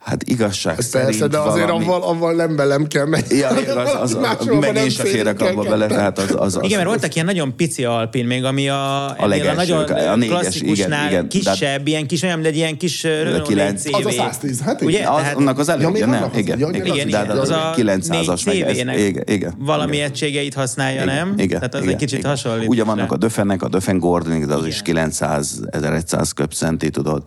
Hát 0.03 0.23
igazság 0.23 0.75
Persze, 0.75 0.89
szerint 0.89 1.27
de 1.27 1.37
azért 1.37 1.67
valami... 1.67 1.85
avval, 1.85 2.01
avval 2.01 2.33
nem 2.33 2.55
belem 2.55 2.87
kell 2.87 3.05
menni. 3.05 3.35
Ja, 3.35 3.49
igaz, 3.61 3.93
az, 4.01 4.17
az, 4.39 4.47
meg 4.59 4.75
én 4.75 4.89
sem 4.89 5.05
férek 5.05 5.41
abba 5.41 5.63
bele, 5.63 5.87
tehát 5.87 6.19
az, 6.19 6.35
az, 6.37 6.55
az 6.55 6.63
Igen, 6.63 6.77
mert 6.77 6.89
voltak 6.89 7.13
ilyen 7.13 7.25
nagyon 7.25 7.55
pici 7.55 7.83
alpin 7.85 8.25
még, 8.25 8.43
ami 8.43 8.69
a, 8.69 9.05
a, 9.09 9.15
a 9.17 9.27
legelső, 9.27 9.73
nagyon 9.73 10.07
a 10.07 10.15
négyes, 10.15 10.39
klasszikusnál 10.39 11.07
igen, 11.07 11.25
igen, 11.25 11.27
kisebb, 11.27 11.87
ilyen 11.87 12.07
kis, 12.07 12.21
olyan, 12.23 12.41
de 12.41 12.47
egy 12.47 12.55
ilyen 12.55 12.77
kis 12.77 13.03
Renault 13.03 13.47
kilenc- 13.47 13.81
CV. 13.81 13.95
Az 13.95 14.05
a 14.05 14.11
110, 14.11 14.61
hát 14.61 14.81
igen. 14.81 14.93
Ugye? 14.93 15.09
Az, 15.09 15.21
Tehát- 15.21 15.35
annak 15.35 15.59
az 15.59 15.67
Ja, 15.67 15.73
elődje, 15.73 16.05
még 16.05 16.15
nem? 16.15 16.23
az- 16.31 16.37
Igen, 16.37 16.59
ja, 16.59 16.67
igen, 16.69 16.85
igen, 16.85 16.95
de 16.97 17.03
igen, 17.07 17.25
hát 17.25 17.37
az 17.37 17.49
a 17.49 17.73
900-as 17.77 18.45
meg 18.45 18.59
ez, 18.61 18.77
igen, 18.77 19.23
igen. 19.25 19.53
valami 19.59 19.95
igen. 19.95 20.07
egységeit 20.09 20.53
használja, 20.53 21.03
Igen, 21.03 21.15
nem? 21.15 21.33
Igen, 21.37 21.59
Tehát 21.59 21.73
az 21.73 21.81
igen, 21.81 21.93
egy 21.93 21.99
kicsit 21.99 22.17
igen. 22.17 22.29
hasonlít. 22.29 22.67
Ugye 22.69 22.83
vannak 22.83 23.11
a 23.11 23.17
Döfennek, 23.17 23.63
a 23.63 23.67
Döfen 23.67 23.97
Gordonik, 23.99 24.45
de 24.45 24.53
az 24.53 24.65
is 24.65 24.79
Igen. 24.79 24.83
900, 24.83 25.59
1100 25.71 26.31
köpcenti, 26.31 26.89
tudod. 26.89 27.23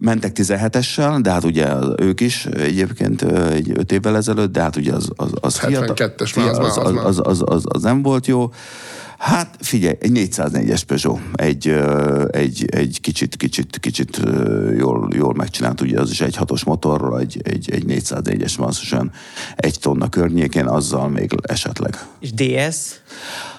Mentek 0.00 0.32
17-essel, 0.34 1.18
de 1.22 1.30
hát 1.30 1.44
ugye 1.44 1.66
ők 1.96 2.20
is 2.20 2.46
egyébként 2.46 3.22
egy 3.22 3.70
5 3.74 3.92
évvel 3.92 4.16
ezelőtt, 4.16 4.52
de 4.52 4.60
hát 4.60 4.76
ugye 4.76 4.92
az, 4.92 5.10
az, 5.16 5.30
az, 5.40 5.58
72-es 5.62 6.30
fiatal- 6.32 6.92
már, 6.94 7.04
az 7.04 7.18
az, 7.18 7.18
az, 7.18 7.20
az, 7.24 7.42
az, 7.46 7.62
az, 7.68 7.82
nem 7.82 8.02
volt 8.02 8.26
jó. 8.26 8.50
Hát 9.18 9.56
figyelj, 9.60 9.96
egy 10.00 10.10
404-es 10.14 10.82
Peugeot, 10.86 11.20
egy, 11.32 11.68
egy, 12.30 12.64
egy 12.70 12.98
kicsit, 13.00 13.36
kicsit, 13.36 13.78
kicsit 13.80 14.20
jól, 14.78 15.08
jól 15.14 15.34
megcsinált, 15.34 15.80
ugye 15.80 16.00
az 16.00 16.10
is 16.10 16.20
egy 16.20 16.36
hatos 16.36 16.64
motorral, 16.64 17.20
egy, 17.20 17.40
egy, 17.44 17.70
egy 17.70 17.84
404-es 17.86 18.58
masszosan 18.58 19.12
egy 19.56 19.78
tonna 19.80 20.08
környékén, 20.08 20.66
azzal 20.66 21.08
még 21.08 21.34
esetleg. 21.42 21.98
És 22.20 22.32
DS? 22.32 23.00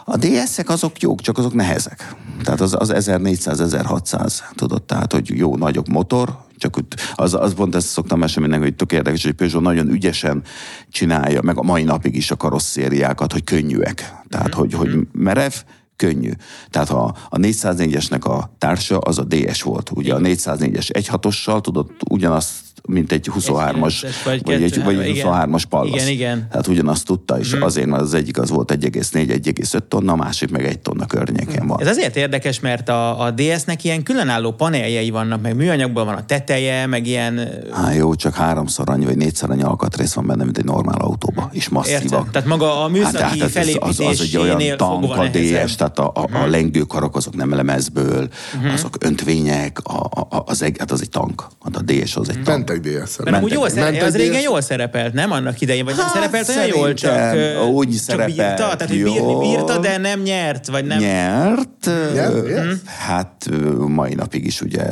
A 0.05 0.17
DS-ek 0.17 0.69
azok 0.69 1.01
jók, 1.01 1.21
csak 1.21 1.37
azok 1.37 1.53
nehezek. 1.53 2.15
Tehát 2.43 2.61
az, 2.61 2.75
az 2.79 2.91
1400-1600, 2.95 4.33
tudod, 4.55 4.83
tehát, 4.83 5.11
hogy 5.11 5.37
jó, 5.37 5.55
nagyobb 5.55 5.87
motor, 5.87 6.37
csak 6.57 6.79
az, 7.15 7.33
az 7.33 7.53
pont 7.53 7.75
ezt 7.75 7.87
szoktam 7.87 8.19
mesélni 8.19 8.49
mindenki, 8.49 8.65
hogy 8.69 8.77
tök 8.77 8.97
érdekes, 8.97 9.23
hogy 9.23 9.33
Peugeot 9.33 9.63
nagyon 9.63 9.89
ügyesen 9.89 10.43
csinálja, 10.89 11.41
meg 11.41 11.57
a 11.57 11.63
mai 11.63 11.83
napig 11.83 12.15
is 12.15 12.31
a 12.31 12.35
karosszériákat, 12.35 13.31
hogy 13.31 13.43
könnyűek. 13.43 14.13
Tehát, 14.29 14.53
hogy, 14.53 14.73
hogy 14.73 15.07
merev, 15.11 15.53
könnyű. 15.95 16.31
Tehát 16.69 16.89
a, 16.89 17.15
a 17.29 17.37
404-esnek 17.37 18.21
a 18.21 18.55
társa 18.57 18.97
az 18.97 19.19
a 19.19 19.23
DS 19.23 19.61
volt. 19.61 19.91
Ugye 19.93 20.13
a 20.13 20.19
404-es 20.19 20.89
1.6-ossal 20.93 21.61
tudod 21.61 21.91
ugyanazt, 22.09 22.51
mint 22.87 23.11
egy 23.11 23.29
23-as, 23.39 23.93
1.9-es 24.01 24.15
vagy 24.23 24.41
vagy, 24.43 24.63
egy, 24.63 24.83
vagy 24.83 24.97
egy 24.99 25.07
igen. 25.07 25.27
23-as 25.29 25.63
Pallas. 25.69 25.93
Igen, 25.93 26.07
igen. 26.07 26.47
Tehát 26.49 26.67
ugyanazt 26.67 27.05
tudta, 27.05 27.39
és 27.39 27.51
azért, 27.51 27.87
mert 27.87 28.01
az 28.01 28.13
egyik 28.13 28.39
az 28.39 28.49
volt 28.49 28.73
1,4-1,5 28.73 29.79
tonna, 29.87 30.11
a 30.11 30.15
másik 30.15 30.49
meg 30.49 30.65
egy 30.65 30.79
tonna 30.79 31.05
környékén 31.05 31.67
van. 31.67 31.81
Ez 31.81 31.87
azért 31.87 32.15
érdekes, 32.15 32.59
mert 32.59 32.89
a, 32.89 33.21
a 33.21 33.31
DS-nek 33.31 33.83
ilyen 33.83 34.03
különálló 34.03 34.51
paneljei 34.51 35.09
vannak, 35.09 35.41
meg 35.41 35.55
műanyagban 35.55 36.05
van 36.05 36.15
a 36.15 36.25
teteje, 36.25 36.85
meg 36.85 37.07
ilyen... 37.07 37.49
Hát 37.71 37.95
jó, 37.95 38.15
csak 38.15 38.35
háromszor 38.35 38.89
annyi, 38.89 39.05
vagy 39.05 39.17
négyszer 39.17 39.49
annyi 39.49 39.63
alkatrész 39.63 40.13
van 40.13 40.27
benne, 40.27 40.43
mint 40.43 40.57
egy 40.57 40.65
normál 40.65 40.99
autóba, 40.99 41.49
és 41.51 41.69
masszívak. 41.69 42.03
Értem. 42.03 42.27
Tehát 42.31 42.47
maga 42.47 42.83
a 42.83 42.87
műszaki 42.87 43.37
tehát 43.37 43.55
ez- 43.55 43.77
az, 43.79 43.99
az 43.99 44.21
egy 44.21 44.37
olyan 44.37 44.77
tank, 44.77 45.11
a 45.11 45.15
nehezebb. 45.15 45.65
DS, 45.65 45.75
tehát 45.75 45.99
a, 45.99 46.11
a, 46.15 46.43
a 46.43 46.45
lengőkarok 46.47 47.15
azok 47.15 47.35
nem 47.35 47.53
lemezből, 47.53 48.27
azok 48.73 48.97
öntvények, 48.99 49.79
a, 49.83 50.03
a, 50.29 50.43
az, 50.45 50.61
egy, 50.61 50.75
hát 50.79 50.91
az 50.91 51.01
egy 51.01 51.09
tank. 51.09 51.47
Hát 51.63 51.75
a 51.75 51.81
DS 51.81 52.15
az 52.15 52.29
egy 52.29 52.43
tank. 52.43 52.71
Mentek 52.73 53.03
DS-en. 53.03 53.23
Mert 53.23 53.31
Mentek- 53.31 53.53
jól 53.53 53.69
szere- 53.69 53.81
mentek 53.83 54.03
az 54.07 54.15
régen 54.15 54.41
jól 54.41 54.61
szerepelt, 54.61 55.13
nem 55.13 55.31
annak 55.31 55.61
idején? 55.61 55.85
Vagy 55.85 55.95
nem 55.95 56.05
Hát, 56.05 56.13
szerepelt 56.13 56.49
olyan 56.49 56.67
jól, 56.67 56.93
csak, 56.93 57.35
úgy 57.67 57.89
csak 57.89 57.99
szerepelt 57.99 58.35
bírta? 58.35 58.55
Tehát, 58.55 58.87
hogy 58.87 59.03
bírni 59.03 59.35
bírta, 59.39 59.77
de 59.77 59.97
nem 59.97 60.19
nyert, 60.21 60.67
vagy 60.67 60.85
nem... 60.85 60.99
Nyert. 60.99 61.89
Nyert? 62.13 62.47
Yes. 62.47 62.75
Hát 63.07 63.47
ö, 63.49 63.55
mai 63.87 64.13
napig 64.13 64.45
is 64.45 64.61
ugye 64.61 64.83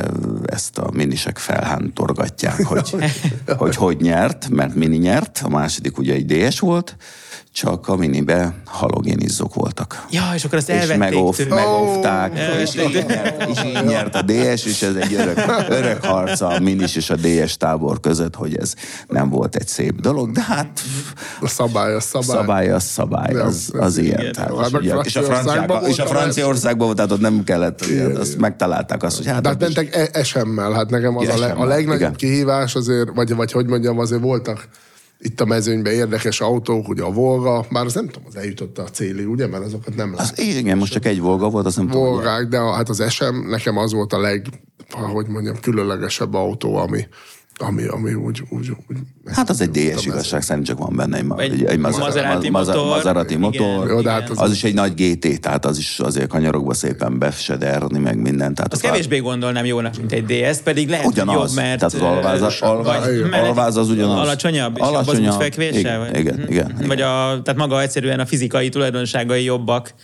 ezt 0.46 0.78
a 0.78 0.90
minisek 0.92 1.38
felhántorgatják, 1.38 2.62
hogy, 2.64 2.94
hogy 3.56 3.76
hogy 3.76 3.96
nyert, 4.00 4.48
mert 4.48 4.74
mini 4.74 4.96
nyert, 4.96 5.40
a 5.44 5.48
második 5.48 5.98
ugye 5.98 6.14
egy 6.14 6.26
DS 6.26 6.58
volt, 6.58 6.96
csak 7.52 7.88
a 7.88 7.96
minibe 7.96 8.54
halogénizzók 8.64 9.54
voltak. 9.54 10.04
Ja, 10.10 10.22
és 10.34 10.44
akkor 10.44 10.58
és 10.58 10.64
elvették 10.66 10.98
megóv, 10.98 11.36
tőle. 11.36 11.54
megóvták, 11.54 12.32
és 12.38 12.74
Elvették. 12.74 12.96
így, 12.96 13.06
nyert, 13.06 13.48
és 13.50 13.64
így 13.64 13.84
nyert 13.84 14.14
a 14.14 14.22
DS, 14.22 14.64
és 14.64 14.82
ez 14.82 14.94
egy 14.94 15.14
örök, 15.14 15.38
örök 15.68 16.04
harca 16.04 16.46
a 16.48 16.60
minis 16.60 16.96
és 16.96 17.10
a 17.10 17.16
DS 17.16 17.56
tábor 17.56 18.00
között, 18.00 18.34
hogy 18.34 18.56
ez 18.56 18.74
nem 19.08 19.28
volt 19.28 19.54
egy 19.56 19.68
szép 19.68 20.00
dolog, 20.00 20.30
de 20.30 20.42
hát 20.42 20.80
A 21.40 21.48
szabály, 21.48 21.94
a 21.94 22.00
szabály. 22.00 22.36
szabály 22.38 22.70
az 22.70 22.84
szabály, 22.84 23.34
az, 23.34 23.70
az 23.78 23.98
ilyen. 23.98 24.32
Tehát, 24.32 24.58
Hát 24.58 24.72
ugye, 24.72 24.94
és 24.94 25.16
a 25.16 25.22
Franciaországban 25.22 25.66
franciák, 25.66 25.90
és 25.90 25.98
a 25.98 26.02
volt 26.04 26.14
a 26.16 26.18
Franciaországban 26.18 26.84
volt, 26.86 26.96
tehát 26.96 27.12
ott 27.12 27.20
nem 27.20 27.44
kellett, 27.44 27.86
igen, 27.86 28.16
azt 28.16 28.38
megtalálták 28.38 29.02
azt, 29.02 29.16
hogy 29.16 29.26
hát... 29.26 29.42
De 29.42 29.48
hát 29.48 29.60
mentek 29.60 29.96
e- 30.12 30.22
SM-mel, 30.24 30.72
hát 30.72 30.90
nekem 30.90 31.16
az 31.16 31.28
a, 31.28 31.38
le, 31.38 31.46
a 31.50 31.64
legnagyobb 31.64 32.00
igen. 32.00 32.14
kihívás 32.14 32.74
azért, 32.74 33.08
vagy, 33.14 33.34
vagy 33.34 33.52
hogy 33.52 33.66
mondjam, 33.66 33.98
azért 33.98 34.20
voltak 34.22 34.68
itt 35.24 35.40
a 35.40 35.44
mezőnyben 35.44 35.92
érdekes 35.92 36.40
autók, 36.40 36.88
ugye 36.88 37.02
a 37.02 37.10
Volga, 37.12 37.64
bár 37.70 37.84
az 37.84 37.94
nem 37.94 38.06
tudom, 38.08 38.22
az 38.28 38.36
eljutott 38.36 38.78
a 38.78 38.84
célig, 38.84 39.28
ugye, 39.28 39.46
mert 39.46 39.64
azokat 39.64 39.94
nem 39.96 40.14
az, 40.16 40.32
lehet. 40.36 40.56
igen, 40.58 40.78
most 40.78 40.92
csak 40.92 41.04
egy 41.06 41.20
Volga 41.20 41.48
volt, 41.50 41.66
azt 41.66 41.76
nem 41.76 41.86
tudom. 41.86 42.02
hogy- 42.02 42.12
Volgák, 42.12 42.48
de 42.48 42.58
a, 42.58 42.72
hát 42.72 42.88
az 42.88 43.04
SM 43.08 43.48
nekem 43.48 43.76
az 43.76 43.92
volt 43.92 44.12
a 44.12 44.20
leg, 44.20 44.46
hogy 44.90 45.26
mondjam, 45.26 45.60
különlegesebb 45.60 46.34
autó, 46.34 46.76
ami, 46.76 47.06
ami, 47.62 47.84
ami 47.84 48.14
úgy, 48.14 48.42
úgy, 48.50 48.70
úgy 48.88 48.96
Hát 49.32 49.50
az 49.50 49.60
egy 49.60 49.70
DS 49.70 50.06
igazság 50.06 50.42
szerint 50.42 50.66
csak 50.66 50.78
van 50.78 50.96
benne 50.96 51.16
egy, 51.16 51.24
Egy 51.36 51.52
egy, 51.52 51.64
egy 51.64 51.78
Maser- 51.78 52.00
Maserati 52.00 52.50
Maser- 52.50 52.74
motor. 52.76 52.96
Maserati 52.96 53.34
Igen. 53.34 53.40
motor. 53.40 53.88
Jó, 53.90 54.00
de 54.00 54.10
hát 54.10 54.30
az- 54.30 54.40
az 54.40 54.52
is 54.52 54.64
egy 54.64 54.74
nagy 54.74 54.94
GT, 54.94 55.40
tehát 55.40 55.64
az 55.66 55.78
is 55.78 55.98
azért 56.00 56.28
kanyarokba 56.28 56.74
szépen 56.74 57.18
besederni, 57.18 57.98
meg 57.98 58.16
minden. 58.18 58.54
Tehát 58.54 58.72
Azt 58.72 58.84
az 58.84 58.90
kevésbé 58.90 59.18
gondolnám 59.18 59.64
jónak, 59.64 59.96
mint 59.96 60.12
egy 60.12 60.24
DS, 60.24 60.58
pedig 60.58 60.88
lehet, 60.88 61.04
hogy 61.04 61.12
Ugyanaz, 61.12 61.34
jobb, 61.54 61.64
mert... 61.64 61.78
tehát 61.78 61.94
az 61.94 62.00
alváz, 62.00 62.60
alváz, 63.30 63.76
az 63.76 63.90
ugyanaz. 63.90 64.18
Alacsonyabb, 64.18 64.76
és 64.76 64.82
Alacsonyabb, 64.82 65.32
útfekvése? 65.34 65.78
igen, 65.78 65.98
vagy? 65.98 66.18
igen, 66.18 66.34
Mhm. 66.34 66.50
igen, 66.52 66.70
igen. 66.76 66.86
Vagy 66.88 67.00
a, 67.00 67.40
tehát 67.42 67.56
maga 67.56 67.80
egyszerűen 67.82 68.20
a 68.20 68.26
fizikai 68.26 68.68
tulajdonságai 68.68 69.44
jobbak. 69.44 69.94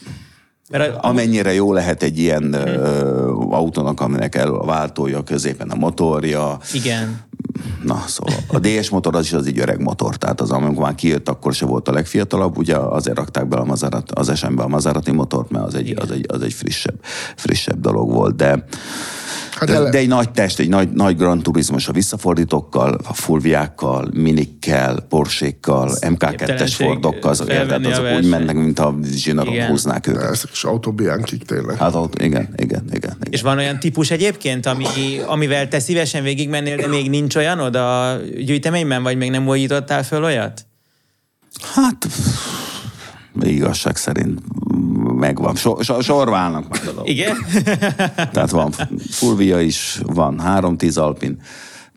Mert 0.70 0.96
a, 0.96 1.08
Amennyire 1.08 1.52
jó 1.54 1.72
lehet 1.72 2.02
egy 2.02 2.18
ilyen 2.18 2.52
ö, 2.52 3.28
autónak, 3.50 4.00
aminek 4.00 4.34
el 4.34 4.54
a 4.54 4.64
váltója, 4.64 5.22
középen 5.22 5.70
a 5.70 5.74
motorja. 5.74 6.58
igen. 6.72 7.20
Na, 7.82 8.04
szóval 8.06 8.34
a 8.46 8.58
DS 8.58 8.90
motor 8.90 9.14
az 9.14 9.24
is 9.24 9.32
az 9.32 9.46
egy 9.46 9.58
öreg 9.58 9.80
motor, 9.80 10.16
tehát 10.16 10.40
az, 10.40 10.50
amikor 10.50 10.82
már 10.82 10.94
kijött, 10.94 11.28
akkor 11.28 11.54
se 11.54 11.66
volt 11.66 11.88
a 11.88 11.92
legfiatalabb, 11.92 12.58
ugye 12.58 12.76
azért 12.76 13.16
rakták 13.16 13.48
be 13.48 13.56
a 13.56 13.64
Maserati, 13.64 14.12
az 14.14 14.32
SM-be 14.34 14.62
a 14.62 14.68
Maserati 14.68 15.10
motort, 15.10 15.50
mert 15.50 15.64
az 15.64 15.74
egy, 15.74 15.94
az 16.00 16.10
egy, 16.10 16.26
az 16.28 16.42
egy 16.42 16.52
frissebb, 16.52 16.98
frissebb 17.36 17.80
dolog 17.80 18.12
volt, 18.12 18.36
de 18.36 18.64
Hát 19.58 19.68
de, 19.68 19.74
ele- 19.74 19.90
de 19.90 19.98
egy 19.98 20.08
nagy 20.08 20.30
test, 20.30 20.58
egy 20.58 20.68
nagy, 20.68 20.88
nagy 20.88 21.16
Grand 21.16 21.42
Turismos 21.42 21.88
a 21.88 21.92
visszafordítókkal, 21.92 22.98
a 23.04 23.14
fulviákkal, 23.14 24.08
minikkel, 24.14 25.00
porsékkal, 25.08 25.90
MK2-es 26.00 26.34
Képtelenség 26.36 26.86
Fordokkal, 26.86 27.30
azok, 27.30 27.50
felvenni 27.50 27.86
érted, 27.86 28.04
a 28.04 28.06
azok 28.06 28.22
úgy 28.22 28.30
mennek, 28.30 28.56
mint 28.56 28.78
a 28.78 28.94
zsinaron 29.12 29.66
húznák 29.66 30.06
de 30.06 30.10
őket. 30.10 30.30
ezek 30.30 30.50
is 30.52 30.64
autóbiánkik 30.64 31.42
tényleg. 31.44 31.76
Hát 31.76 31.94
ott, 31.94 32.22
igen, 32.22 32.48
igen, 32.56 32.82
igen. 32.90 32.90
igen. 32.92 33.16
És 33.30 33.42
van 33.42 33.58
olyan 33.58 33.78
típus 33.78 34.10
egyébként, 34.10 34.66
ami, 34.66 34.84
amivel 35.26 35.68
te 35.68 35.80
szívesen 35.80 36.22
végigmennél, 36.22 36.76
de 36.76 36.86
még 36.86 37.10
nincs 37.10 37.36
olyan 37.36 37.47
oda 37.56 38.10
a 38.10 38.16
gyűjteményben, 38.16 39.02
vagy 39.02 39.16
még 39.16 39.30
nem 39.30 39.48
újítottál 39.48 40.02
föl 40.02 40.24
olyat? 40.24 40.66
Hát 41.74 42.08
igazság 43.40 43.96
szerint 43.96 44.40
megvan. 45.18 45.54
So, 45.54 45.82
so, 45.82 46.00
sorválnak 46.00 46.68
meg 46.68 46.80
a 46.80 46.84
dolgok. 46.84 47.08
Igen? 47.08 47.36
Tehát 48.32 48.50
van 48.50 48.74
Fulvia 49.10 49.60
is, 49.60 50.00
van 50.02 50.40
310 50.40 50.96
Alpin, 50.96 51.40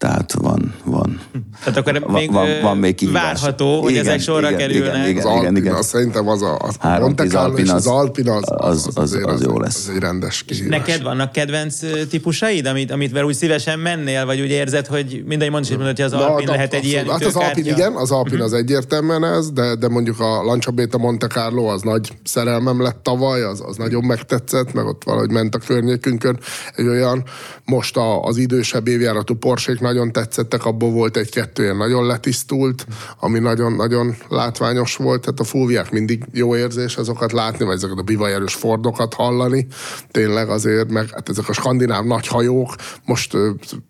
tehát 0.02 0.34
van, 0.34 0.74
van. 0.84 1.20
Tehát 1.64 1.78
akkor 1.80 2.00
van, 2.00 2.12
még, 2.12 2.32
van, 2.32 2.48
van 2.62 2.78
még 2.78 2.96
kihívás. 2.96 3.24
várható, 3.24 3.82
hogy 3.82 3.98
ezek 3.98 4.20
sorra 4.20 4.48
igen, 4.48 4.60
kerülnek. 4.60 4.96
Igen, 4.96 5.10
igen, 5.10 5.26
az 5.26 5.40
igen, 5.40 5.56
igen. 5.56 5.74
az 5.74 5.86
szerintem 5.86 6.28
az 6.28 6.42
a, 6.42 6.58
az 6.58 6.76
a 6.80 6.88
310 6.88 7.02
Monte 7.06 7.38
Carlo 7.38 7.58
és 7.58 7.70
az 7.70 7.76
az- 7.76 7.88
Alpin 7.88 8.30
az, 8.30 8.44
az- 8.46 8.88
az- 8.88 8.98
azért 8.98 9.26
az 9.26 9.42
jó 9.42 9.60
lesz. 9.60 9.88
Az 9.88 9.94
egy 9.96 10.02
rendes 10.02 10.44
kihívás. 10.44 10.78
Neked 10.80 11.04
vannak 11.04 11.32
kedvenc 11.32 11.80
típusaid, 12.10 12.66
amit, 12.66 12.92
amit 12.92 13.24
úgy 13.24 13.34
szívesen 13.34 13.80
mennél, 13.80 14.26
vagy 14.26 14.42
úgy 14.42 14.50
érzed, 14.50 14.86
hogy 14.88 15.24
mindegy 15.26 15.48
is 15.60 15.70
mondod, 15.70 15.96
hogy 15.96 16.02
az 16.02 16.12
Na, 16.12 16.28
Alpin 16.30 16.48
hát 16.48 16.56
lehet 16.56 16.74
egy 16.74 16.86
ilyen. 16.86 17.10
Hát 17.10 17.26
az 17.26 17.36
Alpin 17.36 17.66
igen, 17.66 17.94
az 17.94 18.12
Alpin 18.12 18.42
az 18.42 18.54
egyértelműen 18.54 19.24
ez, 19.24 19.52
de, 19.52 19.76
de 19.76 19.88
mondjuk 19.88 20.20
a 20.20 20.44
Lancia 20.44 20.72
Beta 20.72 20.98
Monte 20.98 21.28
Carlo 21.28 21.64
az 21.66 21.82
nagy 21.82 22.12
szerelmem 22.24 22.82
lett 22.82 23.04
tavaly, 23.04 23.42
az, 23.42 23.64
az 23.66 23.76
nagyon 23.78 24.04
megtetszett, 24.04 24.74
meg 24.74 24.86
ott 24.86 25.04
valahogy 25.04 25.32
ment 25.32 25.56
a 25.56 25.60
környékünkön 25.60 26.40
egy 26.76 26.88
olyan, 26.88 27.24
most 27.66 27.98
a, 27.98 28.22
az 28.22 28.38
idősebb 28.38 28.88
évjáratú 28.88 29.36
Porsék 29.36 29.80
nagyon 29.92 30.12
tetszettek, 30.12 30.66
abból 30.66 30.92
volt 30.92 31.18
egy-kettő 31.18 31.64
ilyen 31.64 31.78
nagyon 31.78 32.06
letisztult, 32.06 32.86
ami 33.20 33.40
nagyon-nagyon 33.40 34.16
látványos 34.30 34.96
volt, 34.96 35.22
tehát 35.22 35.40
a 35.40 35.44
fúviák 35.44 35.92
mindig 35.92 36.24
jó 36.34 36.56
érzés 36.56 36.96
azokat 36.96 37.32
látni, 37.32 37.66
vagy 37.66 37.76
ezeket 37.76 37.98
a 37.98 38.02
bivajerős 38.02 38.54
fordokat 38.54 39.14
hallani, 39.14 39.68
tényleg 40.12 40.50
azért, 40.50 40.92
meg 40.92 41.10
hát 41.14 41.30
ezek 41.30 41.50
a 41.50 41.54
skandináv 41.54 42.06
nagy 42.06 42.28
hajók, 42.28 42.76
most 43.06 43.38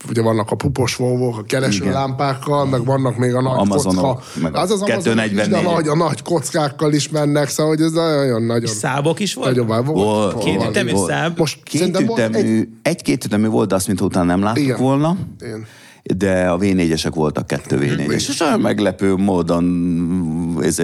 ugye 0.10 0.22
vannak 0.22 0.52
a 0.52 0.56
pupos 0.56 0.95
volvók, 0.95 1.38
a 1.38 1.44
keresőlámpákkal, 1.44 2.65
meg 2.65 2.86
vannak 2.86 3.18
még 3.18 3.34
a 3.34 3.41
nagy 3.41 3.57
Amazonok, 3.57 4.03
kocka. 4.03 4.41
meg 4.41 4.56
a 4.56 4.61
az 4.61 4.72
az 4.72 4.82
Amazonok 4.82 5.26
is, 5.26 5.32
de 5.32 5.41
a 5.41 5.60
244. 5.60 5.64
nagy, 5.64 5.88
a 5.88 5.95
nagy 5.95 6.22
kockákkal 6.22 6.94
is 6.94 7.10
mennek, 7.10 7.49
szóval 7.49 7.76
hogy 7.76 7.86
ez 7.86 7.91
nagyon-nagyon... 7.91 8.73
Szábok 8.73 9.19
is 9.19 9.34
volt? 9.34 9.49
Nagyon 9.49 9.65
már 9.65 9.86
volt. 9.86 10.38
Két 10.38 10.56
volt. 10.56 10.69
ütemű 10.69 10.91
száb? 11.07 11.38
Most 11.38 11.64
Két 11.64 11.99
ütemű, 11.99 12.38
egy, 12.38 12.68
egy-két 12.82 13.26
ütemű 13.26 13.48
volt, 13.48 13.69
de 13.69 13.76
azt, 13.76 13.88
mint 13.88 14.02
utána 14.02 14.26
nem 14.26 14.41
láttuk 14.41 14.64
Igen. 14.64 14.78
volna. 14.78 15.18
Igen. 15.40 15.65
De 16.03 16.49
a 16.49 16.57
V4-esek 16.57 17.11
voltak 17.14 17.48
kettő 17.48 17.80
V4-es, 17.82 18.11
és 18.11 18.40
olyan 18.40 18.60
meglepő 18.60 19.15
módon 19.15 19.65
ez, 20.61 20.82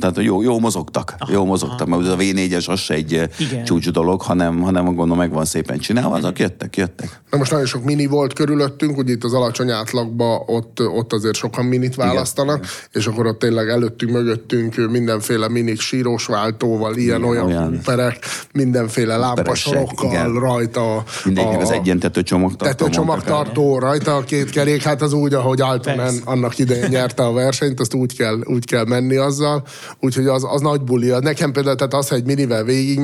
tehát 0.00 0.16
jó, 0.16 0.42
jó 0.42 0.58
mozogtak, 0.58 1.14
aha, 1.18 1.32
jó 1.32 1.44
mozogtak, 1.44 1.88
mert 1.88 2.08
a 2.08 2.16
V4-es 2.16 2.68
az 2.68 2.78
se 2.78 2.94
egy 2.94 3.12
Igen. 3.12 3.28
Igen. 3.38 3.64
csúcs 3.64 3.90
dolog, 3.90 4.22
hanem, 4.22 4.60
hanem 4.60 4.84
gondolom 4.84 5.16
meg 5.16 5.32
van 5.32 5.44
szépen 5.44 5.78
csinálva, 5.78 6.14
azok 6.14 6.38
jöttek, 6.38 6.76
jöttek. 6.76 7.20
Na 7.30 7.38
most 7.38 7.50
nagyon 7.50 7.66
sok 7.66 7.84
mini 7.84 8.06
volt 8.06 8.32
körülöttünk, 8.32 8.98
ugye 8.98 9.12
itt 9.12 9.24
az 9.24 9.32
alacsony 9.32 9.70
átlagban 9.70 10.42
ott, 10.46 10.80
ott 10.80 11.12
azért 11.12 11.36
sokan 11.36 11.64
minit 11.64 11.94
választanak, 11.94 12.58
Igen. 12.58 12.70
és 12.92 13.06
akkor 13.06 13.26
ott 13.26 13.38
tényleg 13.38 13.68
előttünk, 13.68 14.12
mögöttünk 14.12 14.90
mindenféle 14.90 15.48
minik 15.48 15.80
sírós 15.80 16.26
váltóval, 16.26 16.96
ilyen-olyan 16.96 17.46
olyan. 17.46 17.72
kuperek, 17.72 18.18
mindenféle 18.52 19.16
lámpasorokkal 19.16 20.38
rajta. 20.38 21.02
Mindenkinek 21.24 21.62
az 21.62 21.70
egyentető 21.70 22.22
csomagtartó. 22.22 22.84
tető 22.84 22.90
csomagtartó, 22.90 23.78
rajta 23.78 24.23
a 24.24 24.26
két 24.26 24.50
kerék, 24.50 24.82
hát 24.82 25.02
az 25.02 25.12
úgy, 25.12 25.34
ahogy 25.34 25.60
Altonen 25.60 26.14
annak 26.24 26.58
idején 26.58 26.88
nyerte 26.88 27.22
a 27.22 27.32
versenyt, 27.32 27.80
azt 27.80 27.94
úgy 27.94 28.16
kell, 28.16 28.40
úgy 28.44 28.64
kell 28.64 28.84
menni 28.84 29.16
azzal, 29.16 29.66
úgyhogy 30.00 30.26
az, 30.26 30.44
az 30.48 30.60
nagy 30.60 30.80
buli. 30.80 31.08
Nekem 31.20 31.52
például, 31.52 31.76
tehát 31.76 31.94
az, 31.94 32.08
hogy 32.08 32.18
egy 32.18 32.24
minivel 32.24 32.64
végig 32.64 32.98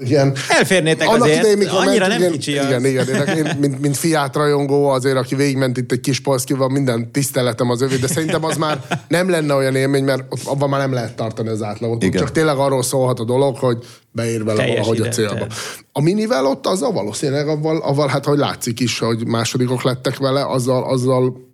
igen. 0.00 0.32
Elférnétek 0.48 1.08
Annak 1.08 1.22
azért, 1.22 1.38
idején, 1.38 1.58
mikor 1.58 1.86
annyira 1.86 2.06
mentünk, 2.06 2.30
nem 2.30 2.32
kicsi 2.32 2.58
az. 2.58 2.66
Igen, 2.66 2.84
igen. 2.84 3.08
Én, 3.08 3.44
én, 3.44 3.56
mint, 3.60 3.80
mint 3.80 3.96
Fiat 3.96 4.36
rajongó, 4.36 4.88
azért, 4.88 5.16
aki 5.16 5.34
végigment 5.34 5.76
itt 5.76 5.92
egy 5.92 6.00
kis 6.00 6.20
polszkival, 6.20 6.68
minden 6.68 7.12
tiszteletem 7.12 7.70
az 7.70 7.80
övé, 7.80 7.96
de 7.96 8.06
szerintem 8.06 8.44
az 8.44 8.56
már 8.56 8.80
nem 9.08 9.30
lenne 9.30 9.54
olyan 9.54 9.74
élmény, 9.74 10.04
mert 10.04 10.22
ott, 10.28 10.40
abban 10.44 10.68
már 10.68 10.80
nem 10.80 10.92
lehet 10.92 11.16
tartani 11.16 11.48
az 11.48 11.62
átlagot. 11.62 12.02
Igen. 12.02 12.20
Csak 12.20 12.32
tényleg 12.32 12.56
arról 12.56 12.82
szólhat 12.82 13.20
a 13.20 13.24
dolog, 13.24 13.56
hogy 13.56 13.78
beér 14.12 14.44
vele 14.44 14.58
Teljes 14.58 14.76
valahogy 14.76 15.00
a 15.00 15.08
célba. 15.08 15.34
tehát. 15.34 15.52
A 15.92 16.00
minivel 16.00 16.46
ott 16.46 16.66
azzal 16.66 16.92
valószínűleg, 16.92 17.48
avval, 17.48 17.76
avval 17.76 18.08
hát 18.08 18.24
hogy 18.24 18.38
látszik 18.38 18.80
is, 18.80 18.98
hogy 18.98 19.26
másodikok 19.26 19.82
lettek 19.82 20.18
vele, 20.18 20.44
azzal, 20.46 20.84
azzal 20.84 21.52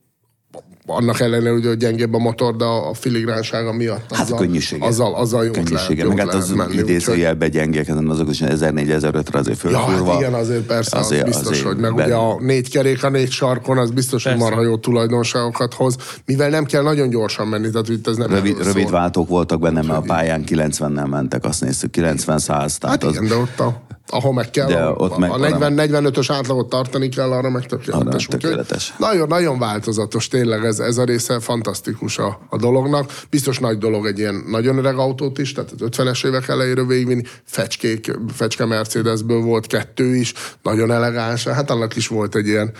annak 0.90 1.20
ellenére, 1.20 1.50
hogy 1.50 1.76
gyengébb 1.76 2.14
a 2.14 2.18
motor, 2.18 2.56
de 2.56 2.64
a 2.64 2.94
filigránsága 2.94 3.72
miatt 3.72 4.04
Hát 4.14 4.18
a 4.18 4.22
azzal, 4.22 4.38
könnyűsége. 4.38 4.86
azzal, 4.86 5.14
azzal 5.14 5.44
jót 5.44 5.54
lehet, 5.54 5.68
Könnyűsége. 5.68 6.02
jót 6.02 6.08
Meg 6.14 6.18
hát 6.18 6.26
lehet 6.34 6.42
az 6.42 6.50
menni. 6.54 6.74
idézőjelbe 6.76 7.48
gyengék, 7.48 7.88
ezen 7.88 8.08
azok 8.08 8.30
is 8.30 8.40
1004-1005-re 8.44 9.38
azért 9.38 9.62
Ja, 9.62 9.68
fölfúrva. 9.70 10.10
hát 10.10 10.20
igen, 10.20 10.34
azért 10.34 10.60
persze, 10.62 10.96
az 10.98 11.14
biztos, 11.24 11.62
hogy 11.62 11.76
meg 11.76 11.94
ugye 11.94 12.14
a 12.14 12.40
négy 12.40 12.70
kerék 12.70 13.04
a 13.04 13.08
négy 13.10 13.30
sarkon, 13.30 13.78
az 13.78 13.90
biztos, 13.90 14.22
hogy 14.24 14.32
Persze. 14.32 14.48
marha 14.48 14.62
jó 14.62 14.76
tulajdonságokat 14.78 15.74
hoz, 15.74 15.96
mivel 16.26 16.48
nem 16.50 16.64
kell 16.64 16.82
nagyon 16.82 17.08
gyorsan 17.10 17.46
menni, 17.46 17.70
tehát 17.70 17.88
itt 17.88 18.06
ez 18.08 18.16
nem 18.16 18.28
Rövid, 18.30 18.52
erről 18.52 18.64
rövid 18.64 18.82
szól. 18.82 18.92
váltók 18.92 19.28
voltak 19.28 19.60
benne, 19.60 19.82
mert 19.82 19.98
a 19.98 20.02
pályán 20.06 20.44
90-nel 20.46 21.08
mentek, 21.10 21.44
azt 21.44 21.60
néztük, 21.60 21.94
90-100. 21.96 22.46
Tehát 22.46 22.78
Hát 22.82 23.04
az, 23.04 23.12
igen, 23.14 23.28
de 23.28 23.34
ott 23.36 23.60
a, 23.60 23.80
ahol 24.10 24.32
meg 24.32 24.50
kell, 24.50 24.66
De 24.66 24.76
a, 24.76 24.92
ott 24.92 25.18
meg 25.18 25.30
a 25.30 25.38
van, 25.38 25.74
40-45-ös 25.76 26.26
átlagot 26.28 26.68
tartani 26.68 27.08
kell, 27.08 27.30
arra 27.30 27.50
meg 27.50 27.66
tökéletes. 27.66 28.26
Arra 28.26 28.38
tökéletes. 28.38 28.94
Nagyon, 28.98 29.28
nagyon 29.28 29.58
változatos 29.58 30.28
tényleg 30.28 30.64
ez, 30.64 30.78
ez 30.78 30.98
a 30.98 31.04
része, 31.04 31.40
fantasztikus 31.40 32.18
a, 32.18 32.40
a 32.48 32.56
dolognak. 32.56 33.12
Biztos 33.30 33.58
nagy 33.58 33.78
dolog 33.78 34.06
egy 34.06 34.18
ilyen 34.18 34.44
nagyon 34.48 34.78
öreg 34.78 34.96
autót 34.96 35.38
is, 35.38 35.52
tehát 35.52 35.70
az 35.70 35.78
50-es 35.80 36.26
évek 36.26 36.48
elejéről 36.48 36.86
végigvinni. 36.86 37.22
Fecskék, 37.44 38.10
fecske 38.32 38.64
Mercedesből 38.64 39.40
volt 39.40 39.66
kettő 39.66 40.16
is, 40.16 40.32
nagyon 40.62 40.90
elegáns. 40.90 41.46
Hát 41.46 41.70
annak 41.70 41.96
is 41.96 42.08
volt 42.08 42.34
egy 42.34 42.46
ilyen 42.46 42.72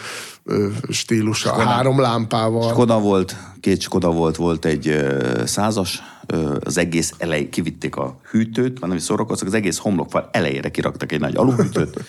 stílusa, 0.89 1.53
három 1.53 2.01
lámpával. 2.01 2.69
Skoda 2.69 2.99
volt, 3.01 3.37
két 3.61 3.81
Skoda 3.81 4.11
volt, 4.11 4.37
volt 4.37 4.65
egy 4.65 5.07
százas, 5.45 6.03
az 6.61 6.79
egész 6.79 7.15
elej 7.19 7.49
kivitték 7.49 7.97
a 7.97 8.17
hűtőt, 8.31 8.79
van, 8.79 8.91
ami 8.91 9.01
szórakoztak, 9.01 9.49
az 9.49 9.55
egész 9.55 9.79
homlokfal 9.79 10.29
elejére 10.33 10.71
kiraktak 10.71 11.13
egy 11.13 11.21
nagy 11.21 11.37
aluhűtőt, 11.37 12.05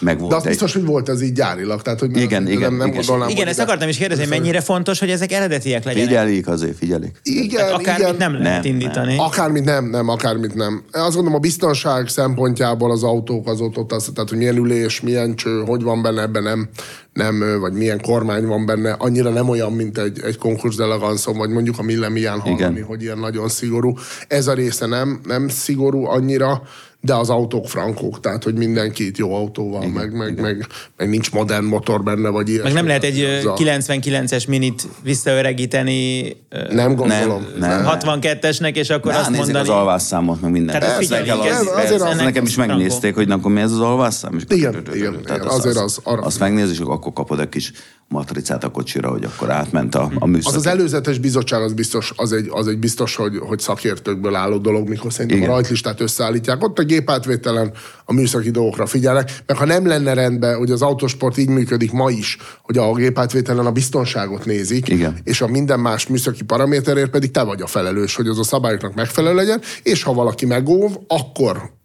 meg 0.00 0.18
volt 0.18 0.30
De 0.30 0.36
az 0.36 0.42
egy... 0.42 0.48
biztos, 0.48 0.72
hogy 0.72 0.84
volt 0.84 1.08
ez 1.08 1.22
így 1.22 1.32
gyárilag. 1.32 1.82
Tehát, 1.82 2.00
hogy 2.00 2.16
Igen, 2.16 2.42
nem, 2.42 2.52
igen, 2.52 2.60
nem, 2.60 2.76
nem 2.78 2.86
igen. 2.86 2.98
gondolnám, 2.98 3.28
Igen, 3.28 3.46
ezt 3.46 3.58
akartam 3.58 3.88
is 3.88 3.96
kérdezni, 3.96 4.24
hogy 4.26 4.38
mennyire 4.38 4.60
fontos, 4.60 4.98
hogy 4.98 5.10
ezek 5.10 5.32
eredetiek 5.32 5.84
legyenek. 5.84 6.08
Figyelik 6.08 6.48
azért, 6.48 6.76
figyelik. 6.76 7.20
Igen, 7.22 7.72
Akármit 7.72 8.06
igen. 8.06 8.16
nem 8.18 8.42
lehet 8.42 8.62
Nem, 8.62 8.72
indítani. 8.72 9.16
Akármit 9.18 9.64
nem, 9.64 9.84
nem, 9.84 10.08
akármit 10.08 10.54
nem. 10.54 10.82
Azt 10.92 11.14
gondolom, 11.14 11.34
a 11.34 11.38
biztonság 11.38 12.08
szempontjából 12.08 12.90
az 12.90 13.02
autók 13.02 13.48
az 13.48 13.60
ott, 13.60 13.76
ott 13.76 13.92
az, 13.92 14.10
tehát 14.14 14.28
hogy 14.28 14.38
milyen 14.38 14.56
ülés, 14.56 15.00
milyen 15.00 15.34
cső, 15.34 15.62
hogy 15.66 15.82
van 15.82 16.02
benne, 16.02 16.22
ebben 16.22 16.42
nem, 16.42 16.68
nem, 17.12 17.60
vagy 17.60 17.72
milyen 17.72 18.00
kormány 18.00 18.46
van 18.46 18.66
benne, 18.66 18.92
annyira 18.98 19.30
nem 19.30 19.48
olyan, 19.48 19.72
mint 19.72 19.98
egy, 19.98 20.20
egy 20.24 20.38
konkurs 20.38 20.76
deleganszon, 20.76 21.36
vagy 21.36 21.50
mondjuk 21.50 21.78
a 21.78 21.82
Millemián 21.82 22.40
hallani, 22.40 22.62
Igen. 22.62 22.82
hogy 22.82 23.02
ilyen 23.02 23.18
nagyon 23.18 23.48
szigorú. 23.48 23.94
Ez 24.28 24.46
a 24.46 24.52
része 24.52 24.86
nem, 24.86 25.20
nem 25.24 25.48
szigorú 25.48 26.04
annyira, 26.04 26.62
de 27.00 27.14
az 27.14 27.30
autók 27.30 27.68
frankók, 27.68 28.20
tehát 28.20 28.42
hogy 28.44 28.54
mindenki 28.54 29.06
itt 29.06 29.16
jó 29.16 29.34
autóval, 29.34 29.82
igen, 29.82 29.94
meg, 29.94 30.12
meg, 30.16 30.40
meg, 30.40 30.66
meg, 30.96 31.08
nincs 31.08 31.32
modern 31.32 31.64
motor 31.64 32.02
benne, 32.02 32.28
vagy 32.28 32.48
ilyesmi. 32.48 32.64
Meg 32.64 32.72
nem 32.74 32.86
lehet 32.86 33.04
egy 33.04 33.20
a- 33.46 33.52
99-es 33.54 34.48
minit 34.48 34.88
visszaöregíteni 35.02 36.36
Nem 36.70 36.94
gondolom. 36.94 37.46
Nem, 37.58 37.82
nem. 37.82 37.98
62-esnek, 37.98 38.74
és 38.74 38.90
akkor 38.90 39.12
Na, 39.12 39.18
azt 39.18 39.30
mondani... 39.30 39.58
az 39.58 39.68
alvásszámot, 39.68 40.40
meg 40.40 40.50
minden. 40.50 40.78
Tehát 40.80 40.96
Persze, 40.96 41.16
figyelik, 41.16 41.42
kell 41.42 41.52
ez- 41.52 41.60
az, 41.60 41.66
azért 41.66 41.88
persze, 41.88 42.08
az- 42.08 42.16
nekem 42.16 42.44
is 42.44 42.54
Frankó. 42.54 42.72
megnézték, 42.74 43.14
hogy 43.14 43.30
akkor 43.30 43.52
mi 43.52 43.60
ez 43.60 43.72
az 43.72 43.80
alvásszám? 43.80 44.34
És 44.36 44.42
Igen, 44.48 44.72
igen, 44.94 45.22
tehát 45.22 45.42
igen, 45.42 45.52
azért 45.52 45.76
az- 45.76 46.00
arra- 46.02 46.24
Azt 46.24 46.38
megnézzük, 46.38 46.74
és 46.74 46.80
akkor 46.80 47.12
kapod 47.12 47.40
egy 47.40 47.48
kis 47.48 47.72
matricát 48.08 48.64
a 48.64 48.68
kocsira, 48.68 49.10
hogy 49.10 49.24
akkor 49.24 49.50
átment 49.50 49.94
a, 49.94 50.10
a 50.18 50.26
műszak. 50.26 50.52
Az 50.52 50.58
az 50.58 50.66
előzetes 50.66 51.18
bizottság 51.18 51.62
az 51.62 51.72
biztos, 51.72 52.12
az 52.16 52.32
egy, 52.32 52.46
az 52.50 52.66
egy 52.68 52.78
biztos, 52.78 53.14
hogy, 53.16 53.36
hogy 53.38 53.58
szakértőkből 53.58 54.34
álló 54.34 54.56
dolog, 54.58 54.88
mikor 54.88 55.12
szerintem 55.12 55.38
Igen. 55.38 55.50
a 55.50 55.52
rajtlistát 55.52 56.00
összeállítják. 56.00 56.62
Ott 56.64 56.78
a 56.78 56.82
gépátvételen 56.88 57.72
a 58.04 58.12
műszaki 58.12 58.50
dolgokra 58.50 58.86
figyelnek, 58.86 59.42
mert 59.46 59.58
ha 59.58 59.64
nem 59.64 59.86
lenne 59.86 60.14
rendben, 60.14 60.56
hogy 60.56 60.70
az 60.70 60.82
autosport 60.82 61.38
így 61.38 61.48
működik 61.48 61.92
ma 61.92 62.10
is, 62.10 62.36
hogy 62.62 62.78
a 62.78 62.94
gépátvételen 62.94 63.66
a 63.66 63.72
biztonságot 63.72 64.44
nézik, 64.44 64.88
Igen. 64.88 65.18
és 65.24 65.40
a 65.40 65.46
minden 65.46 65.80
más 65.80 66.06
műszaki 66.06 66.44
paraméterért 66.44 67.10
pedig 67.10 67.30
te 67.30 67.42
vagy 67.42 67.62
a 67.62 67.66
felelős, 67.66 68.14
hogy 68.14 68.28
az 68.28 68.38
a 68.38 68.44
szabályoknak 68.44 68.94
megfelelő 68.94 69.34
legyen, 69.34 69.60
és 69.82 70.02
ha 70.02 70.12
valaki 70.12 70.46
megóv, 70.46 70.96
akkor 71.06 71.76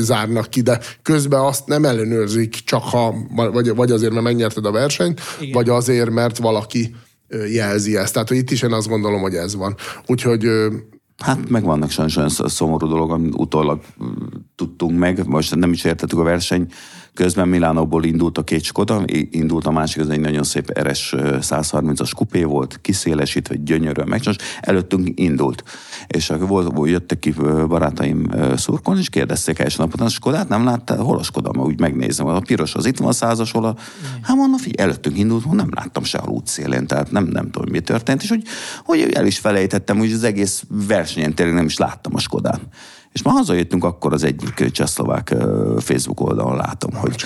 zárnak 0.00 0.50
ki, 0.50 0.60
de 0.60 0.80
közben 1.02 1.40
azt 1.40 1.66
nem 1.66 1.84
ellenőrzik, 1.84 2.54
csak 2.54 2.82
ha, 2.82 3.14
vagy, 3.34 3.74
vagy 3.74 3.90
azért, 3.90 4.12
mert 4.12 4.24
megnyerted 4.24 4.64
a 4.64 4.70
versenyt, 4.70 5.20
Igen. 5.40 5.52
vagy 5.52 5.68
azért, 5.68 6.10
mert 6.10 6.38
valaki 6.38 6.94
jelzi 7.52 7.96
ezt. 7.96 8.12
Tehát 8.12 8.28
hogy 8.28 8.36
itt 8.36 8.50
is 8.50 8.62
én 8.62 8.72
azt 8.72 8.88
gondolom, 8.88 9.20
hogy 9.20 9.34
ez 9.34 9.54
van. 9.54 9.76
Úgyhogy 10.06 10.48
Hát 11.20 11.48
meg 11.48 11.64
vannak 11.64 11.90
sajnos 11.90 12.16
olyan 12.16 12.28
sz- 12.28 12.48
szomorú 12.48 12.86
dolog, 12.86 13.10
amit 13.10 13.34
utólag 13.34 13.80
mm, 14.04 14.10
tudtunk 14.54 14.98
meg. 14.98 15.26
Most 15.26 15.54
nem 15.54 15.72
is 15.72 15.84
értettük 15.84 16.18
a 16.18 16.22
verseny. 16.22 16.66
Közben 17.14 17.48
Milánóból 17.48 18.04
indult 18.04 18.38
a 18.38 18.44
két 18.44 18.62
Skoda, 18.62 19.02
indult 19.30 19.66
a 19.66 19.70
másik, 19.70 20.00
az 20.00 20.08
egy 20.08 20.20
nagyon 20.20 20.42
szép 20.42 20.78
RS 20.78 21.14
130-as 21.18 22.10
kupé 22.16 22.42
volt, 22.42 22.78
kiszélesítve, 22.80 23.54
gyönyörűen 23.54 24.08
megcsinálva, 24.08 24.42
és 24.42 24.58
előttünk 24.60 25.20
indult. 25.20 25.64
És 26.06 26.30
akkor 26.30 26.48
volt, 26.48 26.88
jöttek 26.88 27.18
ki 27.18 27.34
barátaim 27.68 28.30
szurkon, 28.56 28.98
és 28.98 29.08
kérdezték 29.08 29.58
első 29.58 29.76
napot, 29.78 30.00
a 30.00 30.08
Skodát 30.08 30.48
nem 30.48 30.64
láttál? 30.64 30.98
Hol 30.98 31.18
a 31.18 31.22
Skoda? 31.22 31.52
Ma 31.52 31.64
úgy 31.64 31.80
megnézem, 31.80 32.26
a 32.26 32.40
piros 32.40 32.74
az 32.74 32.86
itt 32.86 32.98
van, 32.98 33.08
a 33.08 33.12
százas, 33.12 33.50
hol 33.50 33.64
a... 33.64 33.74
Hát 34.22 34.36
mondom, 34.36 34.58
figyelj, 34.58 34.88
előttünk 34.88 35.18
indult, 35.18 35.52
nem 35.52 35.68
láttam 35.70 36.04
sehol 36.04 36.34
útszélén, 36.34 36.86
tehát 36.86 37.10
nem, 37.10 37.24
nem 37.24 37.50
tudom, 37.50 37.68
mi 37.70 37.80
történt, 37.80 38.22
és 38.22 38.28
hogy, 38.28 38.42
hogy 38.84 39.12
el 39.12 39.26
is 39.26 39.38
felejtettem, 39.38 39.98
hogy 39.98 40.12
az 40.12 40.24
egész 40.24 40.64
versenyen 40.68 41.34
tényleg 41.34 41.54
nem 41.54 41.64
is 41.64 41.76
láttam 41.76 42.14
a 42.14 42.18
Skodán. 42.18 42.60
És 43.12 43.22
ma 43.22 43.30
hazajöttünk, 43.30 43.84
akkor 43.84 44.12
az 44.12 44.22
egyik 44.22 44.70
csehszlovák 44.70 45.34
Facebook 45.78 46.20
oldalon 46.20 46.56
látom, 46.56 46.94
hogy, 46.94 47.22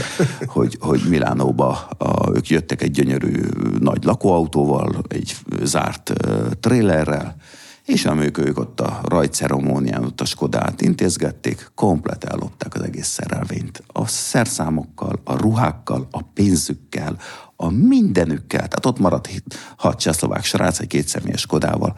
hogy, 0.46 0.78
hogy 0.80 1.00
Milánóba 1.08 1.68
a, 1.98 2.30
ők 2.34 2.48
jöttek 2.48 2.82
egy 2.82 2.90
gyönyörű 2.90 3.40
nagy 3.78 4.04
lakóautóval, 4.04 4.94
egy 5.08 5.36
zárt 5.62 6.12
ö, 6.24 6.46
trélerrel, 6.60 7.36
és 7.84 8.04
amíg 8.04 8.38
ők 8.38 8.58
ott 8.58 8.80
a 8.80 9.00
rajtceremónián 9.04 10.04
ott 10.04 10.20
a 10.20 10.24
Skodát 10.24 10.80
intézgették, 10.80 11.70
komplet 11.74 12.24
ellopták 12.24 12.74
az 12.74 12.82
egész 12.82 13.06
szerelvényt. 13.06 13.82
A 13.86 14.06
szerszámokkal, 14.06 15.20
a 15.24 15.36
ruhákkal, 15.36 16.06
a 16.10 16.22
pénzükkel, 16.22 17.16
a 17.64 17.70
mindenükkel. 17.70 18.58
Tehát 18.68 18.86
ott 18.86 18.98
maradt 18.98 19.28
hat 19.76 20.00
csehszlovák 20.00 20.44
srác 20.44 20.78
egy 20.78 20.86
kétszemélyes 20.86 21.46
kodával, 21.46 21.94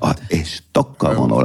a, 0.00 0.10
és 0.28 0.58
takkal 0.72 1.36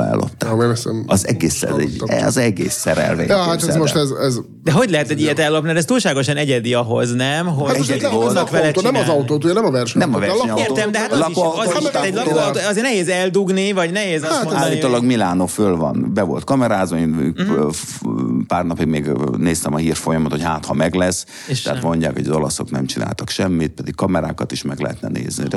ezt 0.72 0.86
nem- 0.86 1.04
Az 1.08 1.28
egész, 1.28 1.64
ez 1.64 1.76
egy, 1.78 2.02
az 2.26 2.38
egész 2.38 2.74
szerelvény. 2.74 3.28
Ja, 3.28 3.38
hát 3.38 3.64
ez 3.68 3.76
most 3.76 3.96
ez, 3.96 4.10
ez 4.10 4.38
De 4.64 4.72
hogy 4.72 4.90
lehet 4.90 5.10
egy 5.10 5.22
ilyet 5.22 5.40
ellopni? 5.40 5.70
Ez 5.70 5.86
túlságosan 5.86 6.38
egyedi 6.38 6.74
ahhoz, 6.74 7.14
nem? 7.14 7.46
Hogy 7.48 7.68
Hát 7.68 7.78
Egyedi 7.78 8.00
nem, 8.02 8.10
az 8.10 8.16
volt. 8.16 8.26
tudnak 8.28 8.50
vele 8.50 8.66
autó, 8.68 8.82
nem 8.82 8.96
az 8.96 9.08
autó, 9.08 9.36
ugye 9.36 9.54
nem 9.54 9.66
a 9.66 9.72
verseny. 9.72 10.00
Nem 10.02 10.16
a 10.16 10.20
versenyautó. 10.20 10.62
Értem, 10.62 10.92
de 10.92 11.00
hát 11.00 11.12
az 11.12 11.20
is, 11.30 11.36
az 11.38 11.82
is 11.82 11.90
hát 11.90 12.04
egy 12.06 12.18
autó. 12.18 12.30
lakóautó, 12.30 12.60
azért 12.70 12.86
nehéz 12.86 13.08
eldugni, 13.08 13.72
vagy 13.72 13.92
nehéz 13.92 14.24
azt 14.24 14.32
Hát, 14.32 14.44
mondani. 14.44 14.66
Állítólag 14.66 15.04
Milánó 15.04 15.46
föl 15.46 15.76
van, 15.76 16.12
be 16.14 16.22
volt 16.22 16.44
kamerázva, 16.44 16.98
én 16.98 17.08
Mhm. 17.10 17.68
pár 18.48 18.66
napig 18.66 18.88
még 18.88 19.12
néztem 19.38 19.74
a 19.74 19.78
hírfolyamat, 19.78 20.32
hogy 20.32 20.44
hát 20.44 20.66
ha 20.66 20.74
meg 20.74 20.94
lesz, 20.94 21.26
tehát 21.64 21.82
mondják, 21.84 22.14
hogy 22.14 22.28
az 22.28 22.36
olaszok 22.36 22.72
nem 22.72 22.86
csináltak 22.86 23.30
semmit, 23.42 23.72
pedig 23.72 23.96
kamerákat 23.96 24.52
is 24.52 24.62
meg 24.62 24.80
lehetne 24.80 25.08
nézni. 25.08 25.48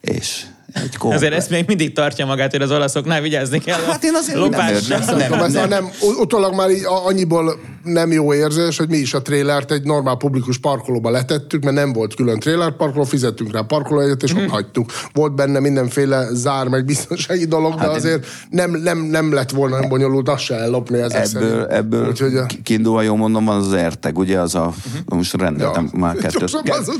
És 0.00 0.46
egy 0.72 0.96
kóp. 0.96 1.12
Azért 1.12 1.32
ezt 1.32 1.50
még 1.50 1.64
mindig 1.66 1.92
tartja 1.92 2.26
magát, 2.26 2.50
hogy 2.50 2.62
az 2.62 2.70
olaszoknál 2.70 3.20
vigyázni 3.20 3.58
kell. 3.58 3.80
Hát 3.80 4.04
én 4.04 4.14
azért 4.14 4.48
nem 4.50 4.68
érzem. 4.68 5.00
Nem, 5.06 5.30
nem, 5.30 5.50
nem, 5.52 5.68
nem. 5.68 5.88
Utólag 6.20 6.54
már 6.54 6.70
így 6.70 6.82
annyiból 7.06 7.60
nem 7.84 8.12
jó 8.12 8.34
érzés, 8.34 8.76
hogy 8.78 8.88
mi 8.88 8.96
is 8.96 9.14
a 9.14 9.22
trélert 9.22 9.70
egy 9.70 9.82
normál 9.82 10.16
publikus 10.16 10.58
parkolóba 10.58 11.10
letettük, 11.10 11.62
mert 11.62 11.76
nem 11.76 11.92
volt 11.92 12.14
külön 12.14 12.38
tréler 12.38 12.76
parkoló, 12.76 13.04
fizettünk 13.04 13.52
rá 13.52 13.60
parkolójegyet, 13.60 14.22
és 14.22 14.34
ott 14.34 14.48
hagytuk. 14.48 14.90
Volt 15.12 15.34
benne 15.34 15.58
mindenféle 15.58 16.26
zár, 16.32 16.66
meg 16.68 16.84
biztonsági 16.84 17.44
dolog, 17.44 17.74
de 17.74 17.86
azért 17.86 18.26
nem, 18.50 18.70
nem, 18.70 18.98
nem 18.98 19.32
lett 19.32 19.50
volna 19.50 19.78
nem 19.80 19.88
bonyolult 19.88 20.28
azt 20.28 20.42
se 20.42 20.54
ellopni 20.54 20.98
ezek 21.00 21.26
Ebből, 21.34 21.50
szerint. 21.50 21.70
ebből 21.70 22.08
Úgyhogy 22.08 22.36
a- 22.36 22.46
ki- 22.46 22.62
kiindulva 22.62 23.02
jól 23.02 23.16
mondom, 23.16 23.44
van 23.44 23.56
az 23.56 23.72
Erteg, 23.72 24.18
ugye 24.18 24.40
az 24.40 24.54
a, 24.54 24.72
most 25.06 25.34
rendeltem 25.34 25.90
Ja. 25.92 25.98
már 25.98 26.16
kettőt, 26.22 26.56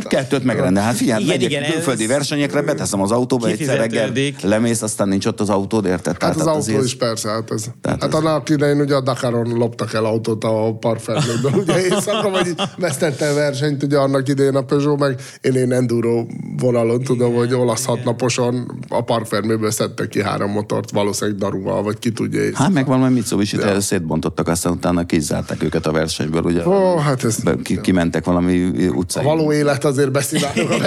kettőt 0.08 0.44
megrendel. 0.44 0.82
Hát 0.82 0.94
figyelj, 0.96 1.22
Igen, 1.22 1.36
megyek 1.36 1.50
igen, 1.50 1.62
ez- 1.62 1.70
külföldi 1.72 2.06
versenyekre, 2.06 2.62
beteszem 2.62 3.00
az 3.02 3.10
autóba, 3.10 3.48
egyszer 3.68 3.78
reggel 3.78 4.12
lemész, 4.42 4.82
aztán 4.82 5.08
nincs 5.08 5.26
ott 5.26 5.40
az 5.40 5.48
autód, 5.48 5.84
érted? 5.84 6.16
Hát 6.22 6.34
az 6.34 6.46
autó 6.46 6.58
azért- 6.58 6.84
is 6.84 6.96
persze, 6.96 7.28
hát 7.28 7.50
ez. 7.50 7.64
Tehát 7.80 8.02
hát 8.02 8.14
ez- 8.14 8.20
annak 8.20 8.48
idején 8.48 8.80
ugye 8.80 8.94
a 8.94 9.00
Dakaron 9.00 9.48
loptak 9.56 9.92
el 9.94 10.04
autót 10.04 10.44
a 10.44 10.76
parkfelméből, 10.80 11.52
ugye 11.52 11.80
éjszaka, 11.84 12.30
vagy 12.30 12.54
vesztette 12.76 13.28
a 13.28 13.34
versenyt, 13.34 13.82
ugye 13.82 13.98
annak 13.98 14.28
idején 14.28 14.56
a 14.56 14.62
Peugeot, 14.62 14.98
meg 14.98 15.20
én 15.40 15.54
én 15.54 15.72
enduro 15.72 16.26
vonalon 16.58 17.02
tudom, 17.02 17.34
hogy 17.34 17.54
olasz 17.54 17.84
hatnaposon 17.84 18.84
a 18.88 19.04
parkferméből 19.04 19.70
szedtek 19.70 20.08
ki 20.08 20.22
három 20.22 20.50
motort, 20.50 20.90
valószínűleg 20.90 21.38
daruval, 21.38 21.82
vagy 21.82 21.98
ki 21.98 22.12
tudja. 22.12 22.40
Hát 22.54 22.72
meg 22.72 22.86
valami 22.86 23.14
mitsubishi 23.14 23.56
ja. 23.56 23.80
szétbontottak, 23.80 24.48
aztán 24.48 24.72
utána 24.72 25.06
kizárták 25.06 25.62
őket 25.62 25.86
a 25.86 25.92
versenyből, 25.92 26.42
ugye? 26.42 26.68
Ó, 26.68 26.96
hát 26.96 27.24
ez 27.24 27.36
ki, 27.62 27.80
kimentek 27.80 28.24
valami 28.24 28.88
utcai. 28.88 29.24
a 29.24 29.26
való 29.26 29.52
élet 29.52 29.84
azért 29.84 30.10
beszínáljuk 30.12 30.70
a 30.70 30.78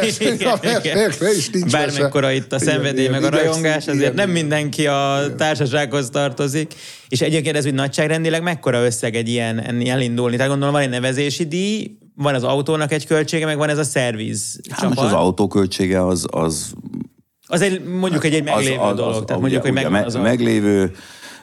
versenyekre 0.62 1.32
is 1.36 1.50
nincs. 1.50 1.72
Bármekkora 1.72 2.32
itt 2.32 2.54
a 2.54 2.56
Igen, 2.56 2.65
szenvedély, 2.72 3.08
meg 3.08 3.24
a 3.24 3.30
rajongás, 3.30 3.88
azért 3.88 4.14
nem 4.14 4.30
mindenki 4.30 4.88
a 4.88 5.20
társasághoz 5.38 6.10
tartozik. 6.10 6.74
És 7.08 7.22
egyébként 7.22 7.56
ez 7.56 7.66
úgy 7.66 7.74
nagyságrendileg 7.74 8.42
mekkora 8.44 8.86
összeg 8.86 9.16
egy 9.16 9.30
ilyen 9.30 9.60
enni 9.62 9.90
elindulni? 9.90 10.36
Tehát 10.36 10.50
gondolom 10.52 10.74
van 10.74 10.84
egy 10.84 10.90
nevezési 10.90 11.46
díj, 11.48 11.98
van 12.16 12.34
az 12.36 12.44
autónak 12.44 12.92
egy 12.92 13.06
költsége, 13.06 13.46
meg 13.46 13.58
van 13.58 13.70
ez 13.70 13.78
a 13.78 13.84
szerviz 13.84 14.60
Hát 14.70 14.82
most 14.84 14.96
csapat. 14.96 15.12
az 15.12 15.18
autóköltsége 15.20 16.06
az, 16.06 16.26
az 16.32 16.74
Az 17.48 17.62
egy, 17.62 17.84
mondjuk 17.84 18.24
egy, 18.24 18.34
egy 18.34 18.44
meglévő 18.44 18.78
az, 18.80 18.90
az, 18.90 18.96
dolog. 18.96 19.14
az, 19.16 19.24
tehát 19.26 19.42
mondjuk, 19.42 19.62
hogy 19.62 19.72
ugye, 19.72 19.82
megvan 19.82 20.00
me- 20.00 20.06
az 20.08 20.16
autó. 20.16 20.28
meglévő, 20.28 20.92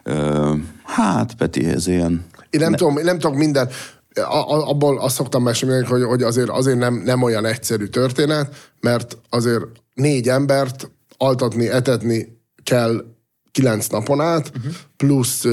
ö, 0.03 0.53
hát 0.85 1.35
Peti, 1.35 1.65
ez 1.69 1.87
ilyen... 1.87 2.25
Én 2.51 2.61
nem, 2.61 2.73
tudom, 2.75 2.97
én 2.99 3.05
nem 3.05 3.19
tudok 3.19 3.37
minden, 3.37 3.69
a- 4.15 4.21
a- 4.21 4.69
abból 4.69 4.99
azt 5.01 5.15
szoktam 5.15 5.43
mesélni, 5.43 5.85
hogy, 5.87 6.03
hogy 6.03 6.23
azért, 6.23 6.49
azért 6.49 6.79
nem, 6.79 7.03
nem 7.05 7.23
olyan 7.23 7.45
egyszerű 7.47 7.85
történet, 7.87 8.55
mert 8.81 9.19
azért 9.31 9.63
négy 9.95 10.29
embert 10.29 10.91
altatni, 11.23 11.69
etetni 11.69 12.41
kell 12.63 13.05
kilenc 13.53 13.87
napon 13.87 14.21
át, 14.21 14.53
uh-huh. 14.57 14.73
plusz 14.97 15.45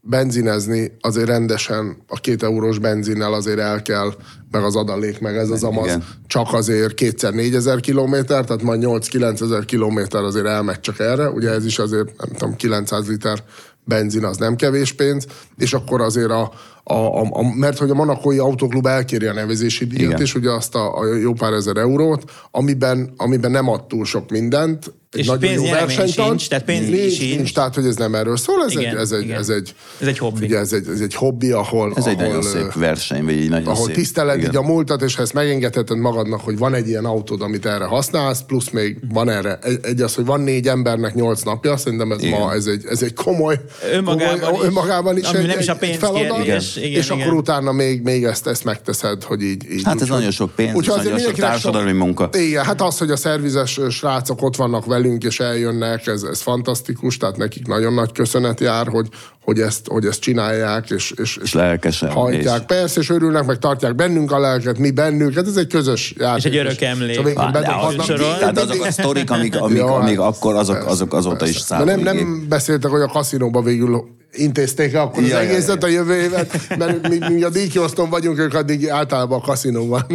benzinezni 0.00 0.96
azért 1.00 1.28
rendesen 1.28 2.02
a 2.08 2.20
két 2.20 2.42
eurós 2.42 2.78
benzinnel 2.78 3.32
azért 3.32 3.58
el 3.58 3.82
kell, 3.82 4.14
meg 4.50 4.64
az 4.64 4.76
adalék, 4.76 5.20
meg 5.20 5.36
ez 5.36 5.50
az 5.50 5.62
amaz, 5.62 5.86
Igen. 5.86 6.04
csak 6.26 6.52
azért 6.52 6.94
kétszer 6.94 7.32
négyezer 7.32 7.80
kilométer, 7.80 8.44
tehát 8.44 8.62
majd 8.62 8.82
8-9 8.84 9.42
ezer 9.42 9.64
kilométer 9.64 10.22
azért 10.22 10.46
elmegy 10.46 10.80
csak 10.80 10.98
erre, 10.98 11.30
ugye 11.30 11.50
ez 11.50 11.64
is 11.64 11.78
azért, 11.78 12.16
nem 12.16 12.36
tudom, 12.36 12.56
900 12.56 13.08
liter 13.08 13.42
benzin 13.84 14.24
az 14.24 14.36
nem 14.36 14.56
kevés 14.56 14.92
pénz, 14.92 15.26
és 15.56 15.72
akkor 15.72 16.00
azért 16.00 16.30
a, 16.30 16.52
a, 16.84 16.94
a, 16.94 17.28
a 17.30 17.54
mert 17.54 17.78
hogy 17.78 17.90
a 17.90 17.94
Monakói 17.94 18.38
Autóklub 18.38 18.86
elkéri 18.86 19.26
a 19.26 19.32
nevezési 19.32 19.84
díjat, 19.86 20.10
Igen. 20.10 20.20
és 20.20 20.34
ugye 20.34 20.50
azt 20.50 20.74
a, 20.74 20.98
a 20.98 21.14
jó 21.14 21.32
pár 21.32 21.52
ezer 21.52 21.76
eurót, 21.76 22.30
amiben, 22.50 23.12
amiben 23.16 23.50
nem 23.50 23.68
ad 23.68 23.86
túl 23.86 24.04
sok 24.04 24.30
mindent, 24.30 24.92
egy 25.12 25.20
És 25.20 25.26
nagyon 25.26 25.42
jó 25.42 25.48
pénznyeremény 25.48 25.96
versenyt 25.96 26.18
ad. 26.18 26.26
sincs, 26.26 26.48
tehát 26.48 26.64
pénzdíj 26.64 27.00
nincs, 27.00 27.12
sincs. 27.12 27.36
nincs, 27.36 27.54
tehát 27.54 27.74
hogy 27.74 27.86
ez 27.86 27.96
nem 27.96 28.14
erről 28.14 28.36
szól, 28.36 28.64
ez, 28.66 28.72
Igen, 28.72 28.94
egy, 28.96 29.00
ez, 29.00 29.12
egy, 29.12 29.22
igen. 29.22 29.38
ez, 29.38 29.48
egy, 29.48 29.74
Ez 30.00 30.06
egy 30.06 30.18
hobbi. 30.18 30.44
Ugye 30.44 30.58
ez 30.58 30.72
egy, 30.72 30.88
ez 30.88 31.00
egy 31.00 31.14
hobbi, 31.14 31.50
ahol, 31.50 31.92
Ez 31.96 32.06
egy 32.06 32.14
ahol, 32.20 32.26
nagyon 32.26 32.44
ö, 32.44 32.48
szép 32.48 32.72
verseny, 32.74 33.24
vagy 33.24 33.34
egy 33.34 33.48
nagyon 33.48 33.66
ahol 33.66 33.86
szép... 33.86 33.94
tiszteled 33.94 34.36
igen. 34.38 34.50
így 34.50 34.56
a 34.56 34.62
múltat, 34.62 35.02
és 35.02 35.14
ha 35.16 35.22
ezt 35.22 35.32
megengedheted 35.32 35.98
magadnak, 35.98 36.40
hogy 36.40 36.58
van 36.58 36.74
egy 36.74 36.88
ilyen 36.88 37.04
autód, 37.04 37.42
amit 37.42 37.66
erre 37.66 37.84
használsz, 37.84 38.42
plusz 38.46 38.70
még 38.70 38.96
van 39.12 39.28
erre, 39.30 39.58
egy, 39.62 39.78
egy 39.82 40.00
az, 40.00 40.14
hogy 40.14 40.24
van 40.24 40.40
négy 40.40 40.68
embernek 40.68 41.14
nyolc 41.14 41.42
napja, 41.42 41.76
szerintem 41.76 42.12
ez 42.12 42.22
Igen. 42.22 42.40
ma 42.40 42.52
ez 42.52 42.66
egy, 42.66 42.84
ez 42.88 43.02
egy 43.02 43.14
komoly, 43.14 43.60
Önmagában 43.92 44.38
komoly 44.40 44.58
is. 44.60 44.66
önmagában 44.66 45.16
is 45.16 45.24
Ami 45.26 45.38
egy, 45.38 45.46
nem 45.46 45.58
is 45.58 45.68
a 45.68 45.72
egy, 45.72 45.78
pénz 45.78 45.92
egy 45.92 45.98
feladat, 45.98 46.42
kérdés. 46.42 46.69
Igen, 46.76 46.90
és 46.90 47.06
igen. 47.10 47.20
akkor 47.20 47.32
utána 47.32 47.72
még, 47.72 48.02
még 48.02 48.24
ezt, 48.24 48.46
ezt 48.46 48.64
megteszed, 48.64 49.22
hogy 49.22 49.42
így, 49.42 49.70
így 49.72 49.82
Hát 49.84 50.00
ez 50.00 50.08
nagyon 50.08 50.30
sok 50.30 50.50
pénz, 50.54 50.70
és 50.70 50.76
úgyhogy 50.76 50.98
azért 50.98 51.12
nagyon 51.14 51.28
sok 51.28 51.38
társadalmi 51.38 51.92
munka. 51.92 52.28
Igen, 52.32 52.64
hát 52.64 52.80
az, 52.80 52.98
hogy 52.98 53.10
a 53.10 53.16
szervizes 53.16 53.80
srácok 53.90 54.42
ott 54.42 54.56
vannak 54.56 54.84
velünk, 54.84 55.24
és 55.24 55.40
eljönnek, 55.40 56.06
ez, 56.06 56.22
ez 56.22 56.40
fantasztikus, 56.40 57.16
tehát 57.16 57.36
nekik 57.36 57.66
nagyon 57.66 57.94
nagy 57.94 58.12
köszönet 58.12 58.60
jár, 58.60 58.86
hogy, 58.88 59.08
hogy, 59.44 59.60
ezt, 59.60 59.86
hogy 59.86 60.06
ezt 60.06 60.20
csinálják, 60.20 60.90
és, 60.90 61.12
és, 61.16 61.38
És 61.42 61.52
lelkesen, 61.52 62.10
hajtják. 62.10 62.58
és- 62.60 62.66
Persze, 62.66 63.00
és 63.00 63.10
örülnek, 63.10 63.44
meg 63.44 63.58
tartják 63.58 63.94
bennünk 63.94 64.32
a 64.32 64.38
lelket, 64.38 64.78
mi 64.78 64.90
bennük, 64.90 65.34
hát 65.34 65.46
ez 65.46 65.56
egy 65.56 65.66
közös 65.66 66.14
játék. 66.18 66.44
egy 66.44 66.56
örök 66.56 66.80
emlék. 66.80 67.20
de 67.20 68.02
soron. 68.02 68.38
tehát 68.38 68.58
azok 68.58 68.84
a 68.84 68.90
sztorik, 68.90 69.30
amik, 69.30 69.60
amik, 69.60 69.76
Ja, 69.76 69.94
amik 69.94 70.18
hát, 70.20 70.26
akkor, 70.26 70.54
azok, 70.54 70.74
persze, 70.74 70.90
azok 70.90 71.14
azóta 71.14 71.46
is. 71.46 71.64
De 71.64 71.84
nem, 71.84 72.00
nem 72.00 72.46
beszéltek, 72.48 72.90
hogy 72.90 73.00
a 73.00 73.06
kaszinóba 73.06 73.62
végül 73.62 74.18
intézték 74.32 74.94
akkor 74.96 75.22
Ja, 75.22 75.36
az 75.38 75.44
ja, 75.44 75.50
egészet 75.50 75.82
a 75.84 75.86
jövő 75.86 76.14
évet, 76.22 76.76
mert 76.78 77.08
mi, 77.08 77.18
mi 77.34 77.42
a 77.42 77.48
díjkiosztón 77.48 78.10
vagyunk, 78.10 78.38
ők 78.38 78.54
addig 78.54 78.88
általában 78.88 79.38
a 79.38 79.42
kaszinóban. 79.42 80.06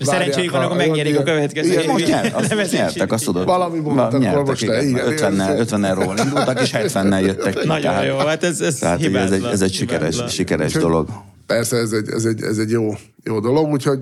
Szerencséjük 0.00 0.50
van, 0.50 0.62
akkor 0.62 0.76
megnyerik 0.76 1.18
a 1.18 1.22
következő 1.22 1.72
Igen. 1.72 1.86
Most 1.86 2.06
nyert, 2.06 2.34
azt 2.34 2.48
Nevezési 2.48 2.76
nyertek, 2.76 3.12
azt 3.12 3.24
tudod. 3.24 3.44
Valami 3.46 3.78
volt, 3.80 3.98
akkor 3.98 4.18
nyertek, 4.18 4.46
most 4.46 4.62
igen. 4.62 4.88
igen, 4.88 5.06
50 5.06 5.32
igen. 5.34 5.58
50 5.58 5.84
euróval 5.84 6.18
indultak, 6.18 6.60
és 6.60 6.70
70-nel 6.74 7.20
jöttek 7.24 7.54
ki. 7.54 7.66
Nagyon 7.66 7.82
Tehát- 7.82 8.06
jó, 8.06 8.16
hát 8.16 8.44
ez, 8.44 8.60
ez 8.60 8.74
Tehát 8.78 8.98
ugye 8.98 9.18
ez 9.18 9.24
egy, 9.24 9.30
hibátlan, 9.30 9.52
ez 9.52 9.62
egy 9.62 9.72
sikeres, 9.72 10.08
hibátlan. 10.10 10.28
sikeres 10.28 10.72
dolog. 10.72 11.08
Persze 11.46 11.76
ez 11.76 11.92
egy, 11.92 12.08
ez 12.10 12.24
egy, 12.24 12.42
ez 12.42 12.58
egy 12.58 12.70
jó, 12.70 12.94
jó 13.24 13.40
dolog, 13.40 13.70
úgyhogy 13.70 14.00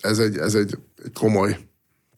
ez 0.00 0.18
egy, 0.18 0.36
ez 0.38 0.54
egy 0.54 0.78
komoly 1.14 1.56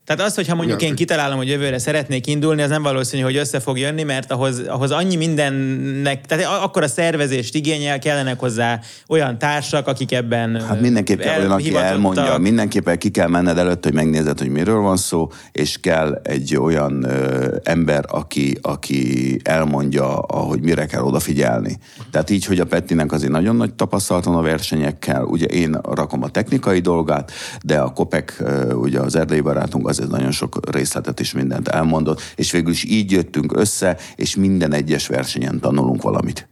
Tehát 0.08 0.22
az, 0.22 0.34
hogyha 0.34 0.54
mondjuk 0.54 0.78
Igen. 0.80 0.90
én 0.90 0.96
kitalálom, 0.96 1.36
hogy 1.36 1.48
jövőre 1.48 1.78
szeretnék 1.78 2.26
indulni, 2.26 2.62
az 2.62 2.70
nem 2.70 2.82
valószínű, 2.82 3.22
hogy 3.22 3.36
össze 3.36 3.60
fog 3.60 3.78
jönni, 3.78 4.02
mert 4.02 4.32
ahhoz, 4.32 4.62
ahhoz 4.68 4.90
annyi 4.90 5.16
mindennek, 5.16 6.26
tehát 6.26 6.44
akkor 6.62 6.82
a 6.82 6.88
szervezést 6.88 7.54
igényel, 7.54 7.98
kellenek 7.98 8.40
hozzá 8.40 8.80
olyan 9.08 9.38
társak, 9.38 9.86
akik 9.86 10.12
ebben 10.12 10.60
Hát 10.60 10.80
mindenképpen 10.80 11.38
olyan, 11.38 11.50
aki 11.50 11.76
elmondja, 11.76 12.38
mindenképpen 12.38 12.98
ki 12.98 13.10
kell 13.10 13.28
menned 13.28 13.58
előtt, 13.58 13.84
hogy 13.84 13.92
megnézed, 13.92 14.38
hogy 14.38 14.48
miről 14.48 14.80
van 14.80 14.96
szó, 14.96 15.30
és 15.52 15.80
kell 15.80 16.20
egy 16.22 16.56
olyan 16.56 17.04
ö, 17.04 17.56
ember, 17.62 18.04
aki, 18.08 18.58
aki 18.62 19.36
elmondja, 19.44 20.06
hogy 20.28 20.60
mire 20.60 20.86
kell 20.86 21.02
odafigyelni. 21.02 21.78
Tehát 22.10 22.30
így, 22.30 22.44
hogy 22.44 22.60
a 22.60 22.66
Pettinek 22.66 23.12
azért 23.12 23.32
nagyon 23.32 23.56
nagy 23.56 23.74
tapasztalat 23.74 24.24
van 24.24 24.36
a 24.36 24.42
versenyekkel, 24.42 25.24
ugye 25.24 25.46
én 25.46 25.78
rakom 25.82 26.22
a 26.22 26.28
technikai 26.28 26.80
dolgát, 26.80 27.32
de 27.62 27.78
a 27.78 27.92
Kopek, 27.92 28.36
ö, 28.38 28.72
ugye 28.72 29.00
az 29.00 29.16
erdélyi 29.16 29.40
barátunk 29.40 29.86
azért 29.98 30.10
nagyon 30.10 30.30
sok 30.30 30.70
részletet 30.70 31.20
is 31.20 31.32
mindent 31.32 31.68
elmondott, 31.68 32.20
és 32.36 32.50
végül 32.50 32.70
is 32.72 32.84
így 32.84 33.10
jöttünk 33.10 33.56
össze, 33.56 33.96
és 34.16 34.36
minden 34.36 34.72
egyes 34.72 35.06
versenyen 35.06 35.60
tanulunk 35.60 36.02
valamit. 36.02 36.48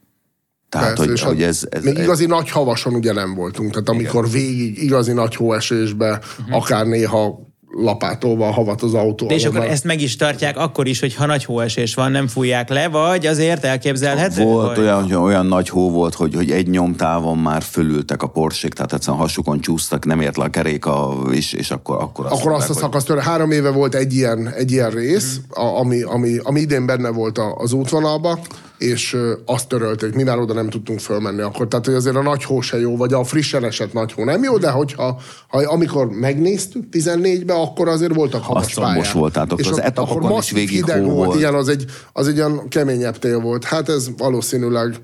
Tehát, 0.69 0.95
Persze, 0.97 1.11
hogy, 1.11 1.21
hogy 1.21 1.43
ez, 1.43 1.67
ez, 1.71 1.85
még 1.85 1.97
ez, 1.97 2.03
igazi 2.03 2.27
nagy 2.27 2.51
havason 2.51 2.95
ugye 2.95 3.13
nem 3.13 3.35
voltunk, 3.35 3.71
tehát 3.71 3.89
amikor 3.89 4.31
végig 4.31 4.83
igazi 4.83 5.13
nagy 5.13 5.35
hóesésbe, 5.35 6.21
Mhm. 6.39 6.53
akár 6.53 6.87
néha 6.87 7.41
lapátolva 7.71 8.47
a 8.47 8.53
havat 8.53 8.83
az 8.83 8.95
autó. 8.95 9.27
De 9.27 9.35
és 9.35 9.45
akkor 9.45 9.65
ezt 9.65 9.85
meg 9.85 10.01
is 10.01 10.17
tartják 10.17 10.59
akkor 10.59 10.87
is, 10.87 11.01
hogyha 11.01 11.27
nagy 11.27 11.45
hóesés 11.45 11.95
van, 11.95 12.11
nem 12.11 12.27
fújják 12.27 12.69
le, 12.69 12.89
vagy 12.89 13.27
azért 13.27 13.65
elképzelhető? 13.65 14.43
Volt 14.43 14.77
hogy... 14.77 14.85
olyan, 14.85 15.03
hogy 15.03 15.15
olyan 15.15 15.47
nagy 15.47 15.69
hó 15.69 15.91
volt, 15.91 16.15
hogy, 16.15 16.35
hogy 16.35 16.51
egy 16.51 16.69
nyomtávon 16.69 17.39
már 17.39 17.63
fölültek 17.63 18.23
a 18.23 18.27
porsék, 18.27 18.73
tehát 18.73 18.93
egyszerűen 18.93 19.23
hasukon 19.23 19.61
csúsztak, 19.61 20.05
nem 20.05 20.21
ért 20.21 20.37
le 20.37 20.45
a 20.45 20.49
keréka, 20.49 21.17
és, 21.33 21.53
és 21.53 21.71
akkor, 21.71 21.97
akkor 22.01 22.27
azt 22.27 22.41
akkor 22.41 22.53
azt 22.53 22.71
a 22.71 22.73
hogy- 22.73 22.83
szakaszt, 22.83 23.07
tőle 23.07 23.23
három 23.23 23.51
éve 23.51 23.71
volt 23.71 23.95
egy 23.95 24.15
ilyen, 24.15 24.49
egy 24.49 24.71
ilyen 24.71 24.91
rész, 24.91 25.41
a, 25.51 25.61
ami, 25.65 26.03
ami, 26.03 26.37
ami 26.43 26.61
idén 26.61 26.87
benne 26.87 27.11
volt 27.11 27.39
a- 27.39 27.55
az 27.55 27.73
útvonalba, 27.73 28.39
és 28.79 29.17
azt 29.45 29.69
törölték, 29.69 30.15
mivel 30.15 30.39
oda 30.41 30.53
nem 30.55 30.69
tudtunk 30.69 31.01
fölmenni 31.01 31.41
akkor. 31.41 31.69
Tehát, 31.69 31.87
hogy 31.87 31.95
azért 31.95 32.17
a 32.17 32.23
nagy 32.23 32.45
hó 32.45 32.61
se 32.61 32.79
jó, 32.79 32.97
vagy 32.97 33.13
a 33.13 33.25
frissen 33.25 33.65
esett 33.65 33.93
nagy 33.93 34.13
hó 34.13 34.25
nem 34.25 34.43
jó, 34.43 34.59
de 34.59 34.71
hogyha 34.71 35.21
ha, 35.49 35.59
amikor 35.59 36.11
megnéztük 36.11 36.85
14-be, 36.93 37.55
akkor 37.55 37.89
azért 37.89 38.15
voltak 38.15 38.43
havas 38.43 38.75
pályák. 38.75 39.13
volt, 39.13 39.33
tehát 39.33 39.53
akkor 39.53 39.65
És 39.65 39.71
az 39.71 39.81
etapokon 39.81 40.39
is 40.39 40.51
végig 40.51 40.71
hideg 40.71 41.05
volt. 41.05 41.15
volt. 41.15 41.39
Igen, 41.39 41.55
az 41.55 41.69
egy, 41.69 41.85
az 42.13 42.29
egy 42.29 42.39
olyan 42.39 42.69
keményebb 42.69 43.19
tél 43.19 43.41
volt. 43.41 43.65
Hát 43.65 43.89
ez 43.89 44.09
valószínűleg 44.17 44.95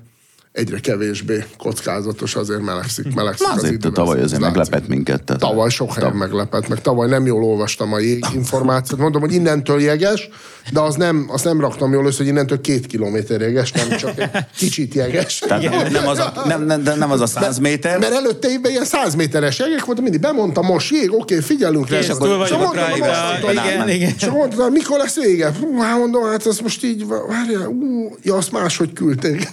egyre 0.53 0.79
kevésbé 0.79 1.43
kockázatos, 1.57 2.35
azért 2.35 2.61
melegszik, 2.61 3.15
melegszik 3.15 3.47
az 3.47 3.57
Azért 3.57 3.73
idő. 3.73 3.91
tavaly 3.91 4.21
azért 4.21 4.41
meglepett 4.41 4.87
minket. 4.87 5.23
Tehát 5.23 5.41
Tavaly 5.41 5.69
sok 5.69 5.93
helyen 5.93 6.13
meglepett, 6.15 6.67
meg 6.67 6.81
tavaly 6.81 7.07
nem 7.07 7.25
jól 7.25 7.43
olvastam 7.43 7.93
a 7.93 7.99
jég 7.99 8.25
információt. 8.35 8.99
Mondom, 8.99 9.21
hogy 9.21 9.33
innentől 9.33 9.81
jeges, 9.81 10.29
de 10.71 10.79
az 10.79 10.95
nem, 10.95 11.25
azt 11.31 11.43
nem 11.43 11.59
raktam 11.59 11.93
jól 11.93 12.05
össze, 12.05 12.17
hogy 12.17 12.27
innentől 12.27 12.61
két 12.61 12.85
kilométer 12.87 13.41
jeges, 13.41 13.71
nem 13.71 13.97
csak 13.97 14.19
egy 14.19 14.29
kicsit 14.57 14.93
jeges. 14.93 15.37
Tehát 15.39 15.63
nem, 15.63 15.91
nem, 15.91 16.07
az 16.07 16.17
a, 16.19 16.41
nem, 16.45 16.65
nem, 16.65 16.81
nem 16.97 17.11
az 17.11 17.21
a 17.21 17.25
100 17.25 17.57
méter, 17.57 17.99
Mert 17.99 18.13
előtte 18.13 18.49
évben 18.49 18.71
ilyen 18.71 18.85
100 18.85 19.15
méteres 19.15 19.59
jegek 19.59 19.85
volt, 19.85 20.01
mindig 20.01 20.19
bemondtam, 20.19 20.65
most 20.65 20.91
jég, 20.91 21.13
oké, 21.13 21.39
figyelünk 21.39 21.89
rá. 21.89 21.97
És 21.97 22.05
túl 22.07 22.15
akkor- 22.15 22.27
rajta. 22.37 22.57
most 22.57 22.75
mondtam, 22.75 23.51
Igen, 23.51 23.89
igen. 23.89 24.13
és 24.17 24.25
mondtam, 24.25 24.71
mikor 24.71 24.97
lesz 24.97 25.15
vége? 25.15 25.45
Hát 25.79 25.97
mondom, 25.97 26.23
hát 26.23 26.45
ez 26.47 26.59
most 26.59 26.83
így, 26.83 27.05
várjál, 27.07 27.67
ú, 27.67 28.15
ja, 28.21 28.35
azt 28.35 28.51
máshogy 28.51 28.93
küldték. 28.93 29.49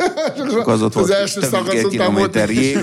az 0.65 0.83
ott 0.97 1.07
volt 1.07 1.11
első 1.21 1.41
több 1.41 1.73
mint 1.73 1.89
kilométer 1.89 2.51
jég, 2.51 2.79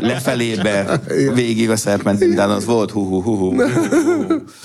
lefelébe, 0.00 1.00
végig 1.34 1.70
a 1.70 1.76
szerpentin, 1.76 2.38
az 2.38 2.64
volt 2.64 2.90
hú, 2.90 3.04
hú, 3.08 3.22
hú, 3.22 3.36
hú. 3.36 3.62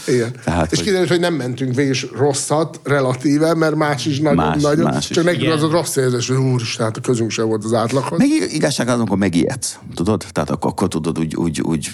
Igen. 0.08 0.32
Tehát, 0.44 0.72
és 0.72 0.78
hogy- 0.78 0.86
kiderült, 0.88 1.10
hogy 1.10 1.20
nem 1.20 1.34
mentünk 1.34 1.76
végig 1.76 1.96
rosszat 2.18 2.80
relatíve, 2.84 3.54
mert 3.54 3.76
más 3.76 4.06
is 4.06 4.20
nagyon 4.20 4.36
Más, 4.36 4.62
nagyon. 4.62 4.92
más. 4.92 5.08
Csak 5.08 5.24
nekünk 5.24 5.44
Igen. 5.44 5.56
az 5.58 5.64
a 5.64 5.70
rossz 5.72 5.96
érzés, 5.96 6.28
hogy 6.28 6.38
úristen, 6.38 6.86
hát 6.86 6.98
a 6.98 7.02
közünk 7.02 7.32
sem 7.32 7.48
volt 7.48 7.64
az 7.64 7.74
átlaghoz. 7.74 8.20
Meg 8.20 8.28
igazság 8.52 8.88
az, 8.88 8.94
amikor 8.98 9.18
megijedsz, 9.18 9.78
tudod? 9.96 10.24
Tehát 10.32 10.50
akkor, 10.50 10.72
akkor 10.72 10.88
tudod 10.88 11.20
úgy, 11.20 11.36
úgy, 11.36 11.62
úgy 11.62 11.90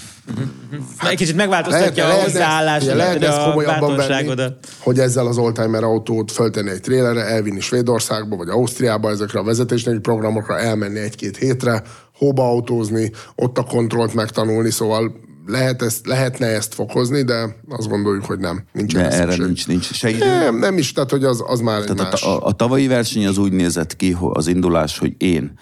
Egy 1.10 1.16
kicsit 1.18 1.36
megváltoztatja 1.36 2.03
a 2.03 2.07
lehetne- 2.07 2.32
hozzáállás, 2.32 2.84
ugye 2.84 2.95
lehetne 2.95 3.28
ezt 3.28 3.38
a 3.38 3.44
komolyabban 3.44 3.95
venni, 3.95 4.34
hogy 4.80 4.99
ezzel 4.99 5.28
az 5.28 5.38
oldtimer 5.38 5.84
autót 5.84 6.32
föltenni 6.32 6.70
egy 6.70 6.82
trélerre, 6.82 7.22
elvinni 7.26 7.60
Svédországba 7.60 8.36
vagy 8.36 8.49
Ausztriába 8.49 9.10
ezekre 9.10 9.40
a 9.40 9.44
vezetésneki 9.44 9.99
programokra, 9.99 10.57
elmenni 10.82 11.00
egy-két 11.00 11.38
hétre, 11.38 11.84
hóba 12.16 12.44
autózni, 12.44 13.12
ott 13.36 13.58
a 13.58 13.64
kontrollt 13.64 14.14
megtanulni, 14.14 14.72
szóval 14.72 15.20
lehet 15.46 15.82
ezt, 15.82 16.08
lehetne 16.08 16.46
ezt 16.46 16.74
fokozni, 16.74 17.24
de 17.24 17.56
azt 17.70 17.88
gondoljuk, 17.88 18.26
hogy 18.26 18.40
nem. 18.40 18.64
Nincs 18.72 18.94
de 18.94 19.10
erre 19.10 19.32
szükség. 19.32 19.46
nincs, 19.46 19.68
nincs 19.68 19.92
se 19.92 20.10
idő. 20.10 20.26
Nem, 20.26 20.58
nem 20.58 20.78
is, 20.78 20.92
tehát 20.92 21.10
hogy 21.10 21.24
az, 21.24 21.44
az 21.48 21.60
már 21.60 21.82
Tehát 21.82 22.12
más. 22.12 22.24
a, 22.24 22.46
a, 22.46 22.52
tavalyi 22.52 22.88
verseny 22.88 23.28
az 23.28 23.38
úgy 23.38 23.52
nézett 23.52 23.96
ki, 23.96 24.18
az 24.20 24.48
indulás, 24.48 24.98
hogy 24.98 25.16
én 25.18 25.60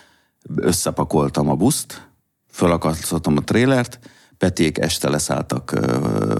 összepakoltam 0.55 1.49
a 1.49 1.55
buszt, 1.55 2.07
fölakasztottam 2.51 3.37
a 3.37 3.41
trélert, 3.41 3.99
Peték 4.37 4.77
este 4.77 5.09
leszálltak 5.09 5.73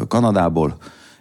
Kanadából, 0.08 0.78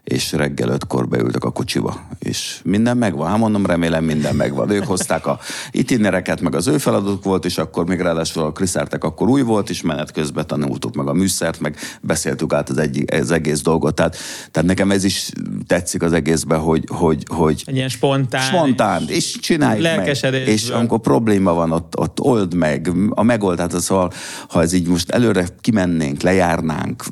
és 0.06 0.32
reggel 0.32 0.68
ötkor 0.68 1.08
beültek 1.08 1.44
a 1.44 1.50
kocsiba, 1.50 2.00
és 2.18 2.60
minden 2.64 2.96
megvan. 2.96 3.28
Hát 3.28 3.38
mondom, 3.38 3.66
remélem 3.66 4.04
minden 4.04 4.34
megvan. 4.34 4.70
Ők 4.70 4.84
hozták 4.84 5.26
a 5.26 5.38
itinereket, 5.70 6.40
meg 6.40 6.54
az 6.54 6.66
ő 6.66 6.78
feladatuk 6.78 7.24
volt, 7.24 7.44
és 7.44 7.58
akkor 7.58 7.86
még 7.86 8.00
ráadásul 8.00 8.42
a 8.42 8.52
Kriszártek 8.52 9.04
akkor 9.04 9.28
új 9.28 9.42
volt, 9.42 9.70
és 9.70 9.82
menet 9.82 10.12
közben 10.12 10.46
tanultuk 10.46 10.94
meg 10.94 11.06
a 11.06 11.12
műszert, 11.12 11.60
meg 11.60 11.76
beszéltük 12.00 12.52
át 12.52 12.68
az, 12.68 12.78
egy, 12.78 13.04
az 13.20 13.30
egész 13.30 13.62
dolgot. 13.62 13.94
Tehát, 13.94 14.16
tehát 14.50 14.68
nekem 14.68 14.90
ez 14.90 15.04
is 15.04 15.30
tetszik 15.66 16.02
az 16.02 16.12
egészben, 16.12 16.58
hogy, 16.58 16.84
hogy, 16.88 17.22
hogy 17.28 17.62
Egy 17.66 17.76
ilyen 17.76 17.88
spontán. 17.88 18.42
spontán, 18.42 19.04
és 19.06 19.38
csináljuk 19.40 19.82
meg. 19.82 19.96
Lelkesedésből. 19.96 20.54
És 20.54 20.68
amikor 20.68 21.00
probléma 21.00 21.52
van, 21.52 21.72
ott, 21.72 21.98
ott 21.98 22.20
old 22.20 22.54
meg, 22.54 22.90
a 23.08 23.22
megoldás, 23.22 23.72
az, 23.72 23.84
szóval, 23.84 24.12
ha 24.48 24.62
ez 24.62 24.72
így 24.72 24.88
most 24.88 25.10
előre 25.10 25.46
kimennénk, 25.60 26.22
lejárnánk, 26.22 27.04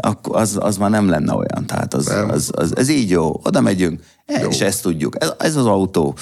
akkor 0.00 0.36
az, 0.36 0.58
az 0.60 0.76
már 0.76 0.90
nem 0.90 1.08
lenne 1.08 1.32
olyan. 1.32 1.66
Tehát 1.66 1.94
az, 1.94 2.16
az, 2.24 2.50
az, 2.54 2.76
ez 2.76 2.88
így 2.88 3.10
jó, 3.10 3.40
oda 3.42 3.60
megyünk, 3.60 4.00
jó. 4.42 4.48
és 4.48 4.60
ezt 4.60 4.82
tudjuk. 4.82 5.22
Ez, 5.22 5.32
ez 5.38 5.56
az 5.56 5.66
autó, 5.66 6.16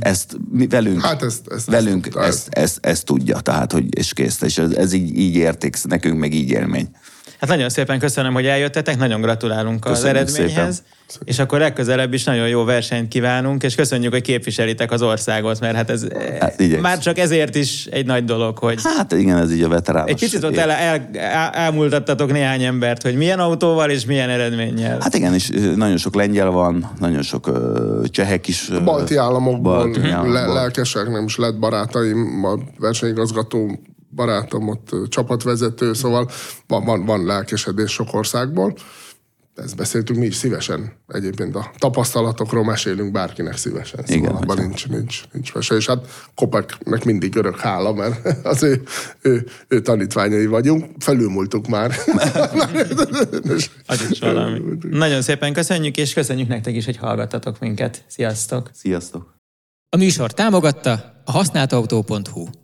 ezt 0.00 0.36
mi 0.50 0.66
velünk, 0.66 1.00
Hát 1.00 1.22
ezt- 1.22 1.48
ezt- 1.52 1.66
velünk 1.66 2.06
ezt 2.06 2.16
ezt, 2.16 2.26
ezt, 2.26 2.48
ezt, 2.50 2.78
ezt, 2.80 3.04
tudja, 3.04 3.40
tehát, 3.40 3.72
hogy 3.72 3.98
és 3.98 4.12
kész, 4.12 4.40
és 4.40 4.58
ez, 4.58 4.70
ez 4.70 4.92
így, 4.92 5.18
így 5.18 5.34
érték, 5.34 5.84
nekünk 5.84 6.18
meg 6.18 6.34
így 6.34 6.50
élmény. 6.50 6.88
Hát 7.42 7.50
nagyon 7.50 7.68
szépen 7.68 7.98
köszönöm, 7.98 8.32
hogy 8.32 8.46
eljöttetek, 8.46 8.98
nagyon 8.98 9.20
gratulálunk 9.20 9.84
az 9.84 9.90
Köszönjük 9.90 10.16
eredményhez, 10.16 10.82
és 11.24 11.38
akkor 11.38 11.58
legközelebb 11.58 12.12
is 12.12 12.24
nagyon 12.24 12.48
jó 12.48 12.64
versenyt 12.64 13.08
kívánunk, 13.08 13.62
és 13.62 13.74
köszönjük, 13.74 14.12
hogy 14.12 14.22
képviselitek 14.22 14.90
az 14.92 15.02
országot, 15.02 15.60
mert 15.60 15.74
hát 15.76 15.90
ez 15.90 16.06
Hát, 16.40 16.60
igyekszem. 16.60 16.80
már 16.80 16.98
csak 16.98 17.18
ezért 17.18 17.54
is 17.54 17.86
egy 17.86 18.06
nagy 18.06 18.24
dolog, 18.24 18.58
hogy 18.58 18.80
Hát 18.96 19.12
igen, 19.12 19.36
ez 19.38 19.52
így 19.52 19.62
a 19.62 19.68
veterános. 19.68 20.10
egy 20.10 20.18
picit 20.18 20.44
ott 20.44 20.56
el, 20.56 20.70
el, 20.70 21.08
el, 21.12 21.50
elmúltattatok 21.50 22.32
néhány 22.32 22.62
embert, 22.62 23.02
hogy 23.02 23.14
milyen 23.16 23.38
autóval 23.38 23.90
és 23.90 24.04
milyen 24.06 24.30
eredménnyel. 24.30 24.98
Hát 25.00 25.14
igen, 25.14 25.34
és 25.34 25.50
nagyon 25.76 25.96
sok 25.96 26.14
lengyel 26.14 26.50
van, 26.50 26.90
nagyon 26.98 27.22
sok 27.22 27.50
csehek 28.10 28.48
is. 28.48 28.70
ö, 28.70 28.80
balti 28.80 29.16
államokból 29.16 29.74
balti 29.76 30.00
le, 30.00 30.14
államokból. 30.14 30.54
lelkesek, 30.54 31.08
nem 31.10 31.24
is 31.24 31.36
lett 31.36 31.58
barátaim, 31.58 32.44
a 32.44 32.58
versenyigazgató 32.78 33.80
barátom 34.14 34.68
ott 34.68 34.90
csapatvezető, 35.08 35.92
szóval 35.92 36.30
van, 36.66 36.84
van, 36.84 37.04
van 37.04 37.24
lelkesedés 37.24 37.92
sok 37.92 38.14
országból. 38.14 38.74
Ezt 39.54 39.76
beszéltünk 39.76 40.18
mi 40.18 40.26
is 40.26 40.34
szívesen. 40.34 40.92
Egyébként 41.08 41.54
a 41.54 41.70
tapasztalatokról 41.78 42.64
mesélünk 42.64 43.12
bárkinek 43.12 43.56
szívesen. 43.56 44.00
Szóval 44.06 44.22
Igen, 44.22 44.34
abban 44.34 44.56
nincs, 44.56 44.88
nincs, 44.88 45.22
nincs 45.32 45.54
mese. 45.54 45.74
És 45.74 45.86
hát 45.86 46.06
Kopeknek 46.34 47.04
mindig 47.04 47.36
örök 47.36 47.58
hála, 47.58 47.92
mert 47.92 48.26
az 48.46 48.62
ő, 48.62 48.82
ő, 49.22 49.46
ő 49.68 49.80
tanítványai 49.80 50.46
vagyunk. 50.46 50.84
Felülmúltuk 50.98 51.66
már. 51.66 51.96
Nagyon 54.90 55.22
szépen 55.22 55.52
köszönjük, 55.52 55.96
és 55.96 56.12
köszönjük 56.12 56.48
nektek 56.48 56.74
is, 56.74 56.84
hogy 56.84 56.96
hallgattatok 56.96 57.58
minket. 57.60 58.04
Sziasztok! 58.06 58.70
Sziasztok! 58.72 59.34
A 59.88 59.96
műsor 59.96 60.32
támogatta 60.32 61.22
a 61.24 61.32
használtautó.hu. 61.32 62.61